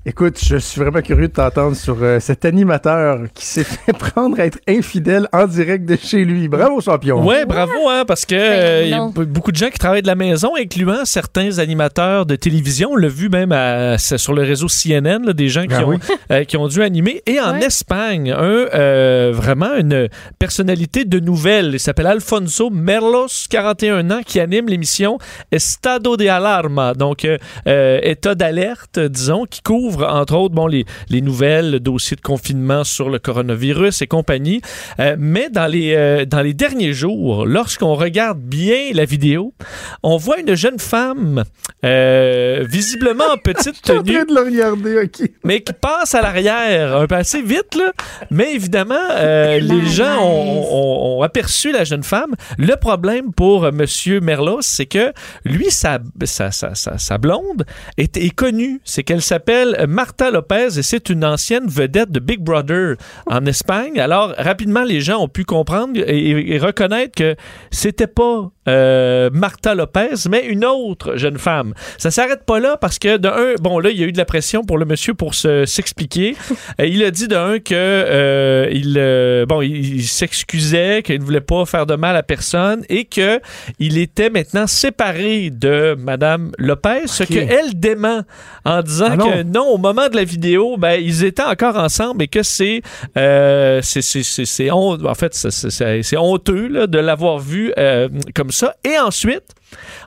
Écoute, 0.07 0.37
je 0.39 0.57
suis 0.57 0.79
vraiment 0.79 1.01
curieux 1.01 1.29
de 1.29 1.33
t'entendre 1.33 1.75
sur 1.75 1.97
euh, 2.03 2.19
cet 2.19 2.45
animateur 2.45 3.21
qui 3.33 3.43
s'est 3.43 3.63
fait 3.63 3.91
prendre 3.97 4.39
à 4.39 4.45
être 4.45 4.59
infidèle 4.67 5.27
en 5.33 5.47
direct 5.47 5.83
de 5.89 5.95
chez 5.95 6.23
lui. 6.23 6.47
Bravo 6.47 6.79
champion. 6.79 7.25
Ouais, 7.25 7.43
bravo, 7.47 7.89
hein, 7.89 8.03
parce 8.07 8.23
que 8.23 8.35
euh, 8.35 8.83
il 8.83 8.89
y 8.89 8.93
a 8.93 9.09
beaucoup 9.25 9.51
de 9.51 9.57
gens 9.57 9.71
qui 9.71 9.79
travaillent 9.79 10.03
de 10.03 10.07
la 10.07 10.13
maison, 10.13 10.51
incluant 10.61 11.05
certains 11.05 11.57
animateurs 11.57 12.27
de 12.27 12.35
télévision. 12.35 12.91
On 12.91 12.97
l'a 12.97 13.07
vu 13.07 13.29
même 13.29 13.51
à- 13.51 13.97
sur 13.97 14.33
le 14.33 14.43
réseau 14.43 14.67
CNN, 14.67 15.25
là, 15.25 15.33
des 15.33 15.49
gens 15.49 15.65
qui, 15.65 15.73
Ah 15.73 15.85
ont, 15.85 15.89
oui. 15.89 15.97
euh, 16.31 16.43
qui 16.43 16.55
ont 16.57 16.67
dû 16.67 16.83
animer. 16.83 17.23
Et 17.25 17.39
en 17.39 17.55
Espagne, 17.55 18.31
un 18.31 18.37
euh, 18.75 19.31
vraiment 19.33 19.73
une 19.75 20.07
personnalité 20.37 21.05
de 21.05 21.19
nouvelles. 21.19 21.71
Il 21.73 21.79
s'appelle 21.79 22.05
Alfonso 22.05 22.69
Merlos, 22.69 23.47
41 23.49 24.11
ans, 24.11 24.21
qui 24.23 24.39
anime 24.39 24.67
l'émission 24.67 25.17
Estado 25.51 26.15
de 26.15 26.27
Alarma, 26.27 26.93
donc 26.93 27.25
euh, 27.25 27.39
euh, 27.67 27.99
état 28.03 28.35
d'alerte, 28.35 28.99
disons, 28.99 29.45
qui 29.49 29.61
couvre 29.63 29.94
entre 30.03 30.35
autres 30.35 30.53
bon 30.55 30.67
les, 30.67 30.85
les 31.09 31.21
nouvelles, 31.21 31.71
le 31.71 31.79
dossier 31.79 32.15
de 32.15 32.21
confinement 32.21 32.83
sur 32.83 33.09
le 33.09 33.19
coronavirus 33.19 34.01
et 34.01 34.07
compagnie. 34.07 34.61
Euh, 34.99 35.15
mais 35.19 35.49
dans 35.49 35.67
les 35.67 35.93
euh, 35.95 36.25
dans 36.25 36.41
les 36.41 36.53
derniers 36.53 36.93
jours, 36.93 37.45
lorsqu'on 37.45 37.95
regarde 37.95 38.39
bien 38.39 38.91
la 38.93 39.05
vidéo, 39.05 39.53
on 40.03 40.17
voit 40.17 40.39
une 40.39 40.55
jeune 40.55 40.79
femme 40.79 41.43
euh, 41.83 42.63
visiblement 42.67 43.25
en 43.33 43.37
petite 43.43 43.75
Je 43.85 43.91
suis 43.91 43.99
en 43.99 44.03
tenue 44.03 44.15
train 44.15 44.25
de 44.25 44.33
le 44.33 44.41
regarder, 44.41 45.01
OK. 45.03 45.29
mais 45.43 45.61
qui 45.61 45.73
passe 45.73 46.15
à 46.15 46.21
l'arrière 46.21 46.95
un 46.97 47.07
peu 47.07 47.15
assez 47.15 47.41
vite. 47.41 47.75
Là. 47.75 47.91
Mais 48.31 48.53
évidemment, 48.53 48.95
les 49.19 49.85
gens 49.87 50.21
ont, 50.21 50.65
ont- 50.71 51.19
ont 51.19 51.21
aperçu 51.21 51.71
la 51.71 51.83
jeune 51.83 52.03
femme. 52.03 52.33
Le 52.57 52.75
problème 52.75 53.33
pour 53.33 53.71
Monsieur 53.71 54.19
Merlos, 54.19 54.61
c'est 54.61 54.85
que 54.85 55.13
lui, 55.43 55.69
sa, 55.71 55.99
sa, 56.23 56.51
sa, 56.51 56.75
sa, 56.75 56.97
sa 56.97 57.17
blonde 57.17 57.65
est, 57.97 58.17
est 58.17 58.29
connue. 58.29 58.81
C'est 58.83 59.03
qu'elle 59.03 59.21
s'appelle 59.21 59.84
Marta 59.87 60.31
Lopez 60.31 60.77
et 60.77 60.83
c'est 60.83 61.09
une 61.09 61.23
ancienne 61.25 61.67
vedette 61.67 62.11
de 62.11 62.19
Big 62.19 62.39
Brother 62.39 62.95
en 63.27 63.45
Espagne. 63.45 63.99
Alors, 63.99 64.33
rapidement, 64.37 64.83
les 64.83 65.01
gens 65.01 65.19
ont 65.23 65.27
pu 65.27 65.43
comprendre 65.45 65.99
et, 66.05 66.53
et 66.55 66.57
reconnaître 66.57 67.13
que 67.15 67.35
c'était 67.71 68.07
pas 68.07 68.51
euh, 68.67 69.29
Marta 69.31 69.75
Lopez, 69.75 70.27
mais 70.29 70.45
une 70.45 70.65
autre 70.65 71.17
jeune 71.17 71.37
femme. 71.37 71.73
Ça 71.97 72.09
s'arrête 72.11 72.45
pas 72.45 72.59
là 72.59 72.77
parce 72.77 72.97
que, 72.99 73.17
de 73.17 73.27
un, 73.27 73.53
bon, 73.61 73.79
là, 73.79 73.89
il 73.91 73.99
y 73.99 74.03
a 74.03 74.07
eu 74.07 74.11
de 74.11 74.17
la 74.17 74.25
pression 74.25 74.63
pour 74.63 74.77
le 74.77 74.85
monsieur 74.85 75.13
pour 75.13 75.33
se- 75.35 75.65
s'expliquer. 75.65 76.35
Euh, 76.81 76.87
il 76.87 77.03
a 77.03 77.11
dit, 77.11 77.27
de 77.27 77.35
un, 77.35 77.59
que 77.59 77.73
euh, 77.73 78.67
il, 78.71 78.95
euh, 78.97 79.45
bon, 79.45 79.61
il, 79.61 79.95
il 79.97 80.03
s'excusait, 80.03 81.03
qu'il 81.03 81.19
ne 81.19 81.23
voulait 81.23 81.41
pas 81.41 81.65
faire 81.65 81.85
de 81.85 81.95
mal 81.95 82.15
à 82.17 82.23
personne 82.23 82.83
et 82.89 83.05
que 83.05 83.39
il 83.79 83.97
était 83.97 84.29
maintenant 84.29 84.67
séparé 84.67 85.51
de 85.51 85.95
Madame 85.99 86.51
Lopez, 86.57 87.03
ce 87.07 87.23
qu'elle 87.23 87.79
dément 87.79 88.21
en 88.65 88.81
disant 88.81 89.07
Ah 89.11 89.15
non. 89.15 89.31
que 89.31 89.43
non, 89.43 89.74
au 89.75 89.77
moment 89.77 90.07
de 90.07 90.15
la 90.15 90.23
vidéo, 90.23 90.77
ben, 90.77 90.93
ils 90.93 91.25
étaient 91.25 91.43
encore 91.43 91.75
ensemble 91.75 92.23
et 92.23 92.27
que 92.29 92.43
c'est 92.43 92.81
euh, 93.17 93.81
en 93.81 95.15
fait 95.15 95.35
honteux 96.17 96.67
là, 96.67 96.87
de 96.87 96.97
l'avoir 96.97 97.39
vu 97.39 97.73
euh, 97.77 98.07
comme 98.33 98.51
ça. 98.51 98.75
Et 98.85 98.97
ensuite, 98.97 99.43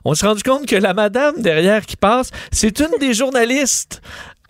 on 0.07 0.15
s'est 0.15 0.27
rendu 0.27 0.43
compte 0.43 0.65
que 0.67 0.77
la 0.77 0.95
madame 0.95 1.43
derrière 1.43 1.85
qui 1.85 1.97
passe, 1.97 2.31
c'est 2.51 2.81
une 2.81 2.99
des 2.99 3.13
journalistes. 3.13 4.01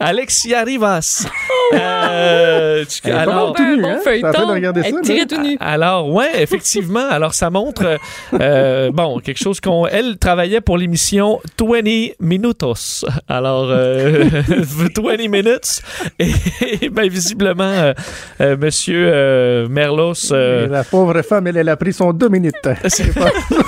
Alexia 0.01 0.63
Rivas. 0.65 1.27
Euh, 1.75 2.83
tu- 2.89 3.01
Elle 3.05 3.11
est 3.11 3.15
pas 3.15 3.21
alors, 3.21 3.53
mal 3.53 3.57
tenue, 3.57 3.85
hein? 3.85 3.99
T'es 4.03 4.25
en 4.25 4.33
train 4.33 4.47
de 4.47 4.53
regarder 4.53 4.83
ça, 4.83 4.89
là? 4.91 5.57
alors, 5.61 6.09
ouais, 6.11 6.31
effectivement. 6.43 7.07
Alors, 7.11 7.35
ça 7.35 7.51
montre, 7.51 7.85
euh, 7.85 7.99
euh, 8.41 8.91
bon, 8.91 9.19
quelque 9.19 9.37
chose 9.39 9.61
qu'on. 9.61 9.87
Elle 9.87 10.17
travaillait 10.17 10.63
pour 10.63 10.79
l'émission 10.79 11.41
20 11.61 12.15
Minutos. 12.21 13.05
Alors, 13.29 13.67
euh, 13.69 14.25
20 14.49 15.29
Minutes. 15.29 15.83
Et, 16.19 16.31
et, 16.81 16.89
ben, 16.89 17.07
visiblement, 17.11 17.65
euh, 17.65 17.93
euh, 18.41 18.57
Monsieur 18.57 19.11
euh, 19.13 19.69
Merlos. 19.69 20.33
euh, 20.33 20.69
La 20.69 20.85
pauvre 20.85 21.21
femme, 21.21 21.49
elle, 21.49 21.59
elle 21.59 21.69
a 21.69 21.77
pris 21.77 21.93
son 21.93 22.15
deux 22.15 22.31
minutes. 22.31 22.55
C'est 22.87 23.13
pas- 23.15 23.31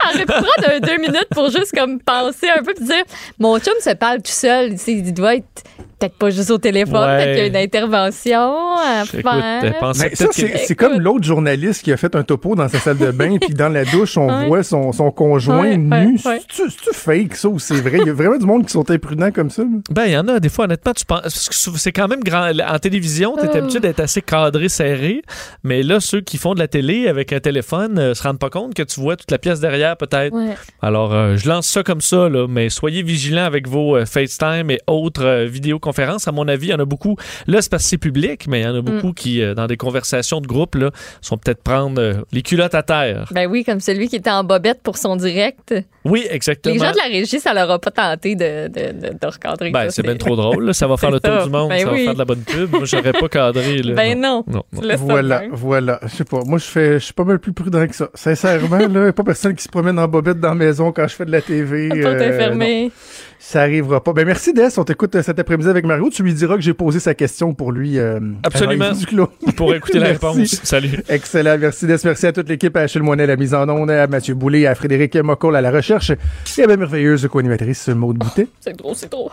Arrête 0.00 0.28
de 0.28 0.32
prendre 0.32 0.74
un 0.74 0.80
deux 0.80 0.98
minutes 0.98 1.28
pour 1.30 1.50
juste 1.50 1.72
comme 1.76 2.00
penser 2.00 2.48
un 2.48 2.62
peu 2.62 2.74
puis 2.74 2.84
dire 2.84 3.04
mon 3.38 3.58
chum 3.58 3.74
se 3.80 3.94
parle 3.94 4.18
tout 4.22 4.30
seul. 4.32 4.76
Il 4.86 5.14
doit 5.14 5.36
être 5.36 5.64
peut-être 6.02 6.18
pas 6.18 6.30
juste 6.30 6.50
au 6.50 6.58
téléphone, 6.58 6.94
Ouais. 7.08 7.16
peut-être 7.16 7.30
qu'il 7.34 7.38
y 7.38 7.44
a 7.44 7.46
une 7.46 7.56
intervention 7.56 8.76
à 8.76 9.04
faire. 9.04 9.92
Mais 10.00 10.14
ça, 10.14 10.26
c'est 10.30 10.56
c'est 10.58 10.74
comme 10.74 11.00
l'autre 11.00 11.24
journaliste 11.24 11.82
qui 11.84 11.92
a 11.92 11.96
fait 11.96 12.14
un 12.16 12.22
topo 12.22 12.54
dans 12.54 12.68
sa 12.68 12.78
salle 12.78 12.98
de 12.98 13.10
bain, 13.10 13.36
puis 13.40 13.54
dans 13.54 13.68
la 13.68 13.84
douche, 13.84 14.16
on 14.16 14.28
Ouais. 14.32 14.46
voit 14.48 14.62
son, 14.62 14.92
son 14.92 15.10
conjoint 15.10 15.60
Ouais, 15.62 15.76
nu. 15.76 16.16
ouais, 16.16 16.16
ouais. 16.24 16.40
C'est-tu 16.50 16.92
fake, 16.92 17.34
ça, 17.36 17.48
ou 17.48 17.58
c'est 17.58 17.80
vrai? 17.80 17.98
Il 18.00 18.06
y 18.06 18.10
a 18.10 18.14
vraiment 18.14 18.38
du 18.38 18.46
monde 18.46 18.64
qui 18.66 18.72
sont 18.72 18.88
imprudents 18.90 19.30
comme 19.30 19.50
ça. 19.50 19.62
Ben, 19.90 20.04
il 20.06 20.12
y 20.12 20.16
en 20.16 20.26
a 20.28 20.40
des 20.40 20.48
fois, 20.48 20.64
honnêtement, 20.64 20.92
tu 20.94 21.04
penses. 21.04 21.20
parce 21.22 21.48
que 21.48 21.78
C'est 21.78 21.92
quand 21.92 22.08
même 22.08 22.20
grand. 22.22 22.50
En 22.68 22.78
télévision, 22.78 23.36
tu 23.38 23.44
es 23.44 23.50
Ah. 23.52 23.58
habitué 23.58 23.80
d'être 23.80 24.00
assez 24.00 24.22
cadré, 24.22 24.68
serré. 24.68 25.22
Mais 25.64 25.82
là, 25.82 26.00
ceux 26.00 26.20
qui 26.20 26.38
font 26.38 26.54
de 26.54 26.58
la 26.58 26.68
télé 26.68 27.08
avec 27.08 27.32
un 27.32 27.40
téléphone 27.40 27.98
euh, 27.98 28.14
se 28.14 28.22
rendent 28.22 28.38
pas 28.38 28.50
compte 28.50 28.74
que 28.74 28.82
tu 28.82 29.00
vois 29.00 29.16
toute 29.16 29.30
la 29.30 29.38
pièce 29.38 29.60
derrière, 29.60 29.96
peut-être. 29.96 30.32
Ouais. 30.34 30.54
Alors, 30.80 31.12
euh, 31.14 31.36
je 31.36 31.48
lance 31.48 31.66
ça 31.66 31.82
comme 31.82 32.00
ça, 32.00 32.28
là, 32.28 32.46
mais 32.48 32.68
soyez 32.70 33.02
vigilants 33.02 33.44
avec 33.44 33.68
vos 33.68 33.96
euh, 33.96 34.04
FaceTime 34.06 34.70
et 34.70 34.78
autres 34.86 35.24
euh, 35.24 35.44
vidéoconférences. 35.46 35.91
À 35.98 36.32
mon 36.32 36.48
avis, 36.48 36.68
il 36.68 36.70
y 36.70 36.74
en 36.74 36.78
a 36.78 36.84
beaucoup. 36.84 37.16
Là, 37.46 37.62
c'est 37.62 37.70
parce 37.70 37.82
que 37.84 37.88
c'est 37.90 37.98
public, 37.98 38.46
mais 38.48 38.60
il 38.60 38.64
y 38.64 38.66
en 38.66 38.74
a 38.76 38.80
beaucoup 38.82 39.08
Mm. 39.08 39.14
qui, 39.14 39.42
euh, 39.42 39.54
dans 39.54 39.66
des 39.66 39.76
conversations 39.76 40.40
de 40.40 40.46
groupe, 40.46 40.74
là, 40.74 40.90
sont 41.20 41.36
peut-être 41.38 41.62
prendre 41.62 42.00
euh, 42.00 42.14
les 42.32 42.42
culottes 42.42 42.74
à 42.74 42.82
terre. 42.82 43.28
Ben 43.32 43.46
oui, 43.50 43.64
comme 43.64 43.80
celui 43.80 44.08
qui 44.08 44.16
était 44.16 44.30
en 44.30 44.44
bobette 44.44 44.80
pour 44.82 44.96
son 44.96 45.16
direct. 45.16 45.74
Oui, 46.04 46.26
exactement. 46.30 46.74
Les 46.74 46.80
gens 46.80 46.90
de 46.92 46.96
la 46.96 47.04
régie, 47.04 47.38
ça 47.40 47.54
leur 47.54 47.70
a 47.70 47.78
pas 47.78 47.90
tenté 47.90 48.34
de, 48.34 48.68
de, 48.68 48.92
de, 48.92 49.18
de 49.18 49.26
recadrer 49.26 49.70
Ben, 49.70 49.90
c'est 49.90 50.02
bien 50.02 50.16
trop 50.16 50.34
drôle. 50.36 50.66
là. 50.66 50.72
Ça 50.72 50.86
va 50.86 50.96
faire 50.98 51.10
le 51.10 51.20
tour 51.20 51.32
ça. 51.32 51.44
du 51.44 51.50
monde. 51.50 51.68
Ben 51.68 51.80
ça 51.80 51.90
va 51.90 51.96
faire 51.96 52.14
de 52.14 52.18
la 52.18 52.24
bonne 52.24 52.42
pub. 52.42 52.70
Moi, 52.70 52.84
j'aurais 52.84 53.12
pas 53.12 53.28
cadré. 53.28 53.78
Là. 53.82 53.94
Ben 53.94 54.20
non. 54.20 54.44
Voilà, 54.72 55.42
voilà. 55.52 56.00
Je 56.04 56.08
sais 56.08 56.24
pas. 56.24 56.40
Moi, 56.44 56.58
je 56.58 56.64
fais, 56.64 56.92
je 56.94 57.04
suis 57.04 57.14
pas 57.14 57.24
mal 57.24 57.38
plus 57.38 57.52
prudent 57.52 57.86
que 57.86 57.94
ça. 57.94 58.08
Sincèrement, 58.14 58.78
là, 58.78 59.04
y 59.06 59.08
a 59.08 59.12
pas 59.12 59.22
personne 59.24 59.54
qui 59.54 59.62
se 59.62 59.68
promène 59.68 59.98
en 59.98 60.08
bobette 60.08 60.40
dans 60.40 60.48
la 60.50 60.54
maison 60.54 60.92
quand 60.92 61.06
je 61.08 61.14
fais 61.14 61.24
de 61.24 61.30
la 61.32 61.40
TV. 61.42 61.88
Est 61.88 62.32
fermée. 62.38 62.84
non. 62.84 62.90
Ça 63.38 63.62
arrivera 63.62 64.02
pas. 64.02 64.12
Ben, 64.12 64.24
merci, 64.24 64.52
Des. 64.52 64.78
On 64.78 64.84
t'écoute 64.84 65.16
euh, 65.16 65.22
cet 65.22 65.38
après-midi 65.38 65.68
avec 65.68 65.81
Mario. 65.84 66.10
Tu 66.10 66.22
lui 66.22 66.34
diras 66.34 66.56
que 66.56 66.60
j'ai 66.62 66.74
posé 66.74 67.00
sa 67.00 67.14
question 67.14 67.54
pour 67.54 67.72
lui. 67.72 67.98
euh, 67.98 68.20
Absolument. 68.42 68.90
Pour 69.56 69.74
écouter 69.74 69.98
la 69.98 70.08
réponse. 70.08 70.60
Salut. 70.62 71.02
Excellent. 71.08 71.56
Merci, 71.58 71.86
Des. 71.86 71.96
Merci 72.04 72.26
à 72.26 72.32
toute 72.32 72.48
l'équipe, 72.48 72.76
à 72.76 72.80
Achille 72.80 73.02
Moinet, 73.02 73.24
à 73.24 73.26
la 73.26 73.36
mise 73.36 73.54
en 73.54 73.68
onde, 73.68 73.90
à 73.90 74.06
Mathieu 74.06 74.34
Boulay, 74.34 74.66
à 74.66 74.74
Frédéric 74.74 75.16
Mocoll, 75.16 75.56
à 75.56 75.60
la 75.60 75.70
recherche 75.70 76.10
et 76.58 76.62
à 76.62 76.66
ma 76.66 76.76
merveilleuse 76.76 77.26
co-animatrice 77.28 77.88
Maude 77.88 78.18
Boutet. 78.18 78.46
C'est 78.60 78.76
trop, 78.76 78.94
c'est 78.94 79.08
trop. 79.08 79.30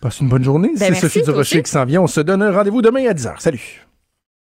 Passe 0.00 0.20
une 0.20 0.28
bonne 0.28 0.44
journée. 0.44 0.70
Ben, 0.78 0.92
C'est 0.94 1.00
Sophie 1.00 1.22
Durocher 1.22 1.62
qui 1.62 1.70
s'en 1.70 1.84
vient. 1.84 2.02
On 2.02 2.06
se 2.06 2.20
donne 2.20 2.42
un 2.42 2.52
rendez-vous 2.52 2.82
demain 2.82 3.06
à 3.08 3.12
10h. 3.14 3.34
Salut. 3.38 3.84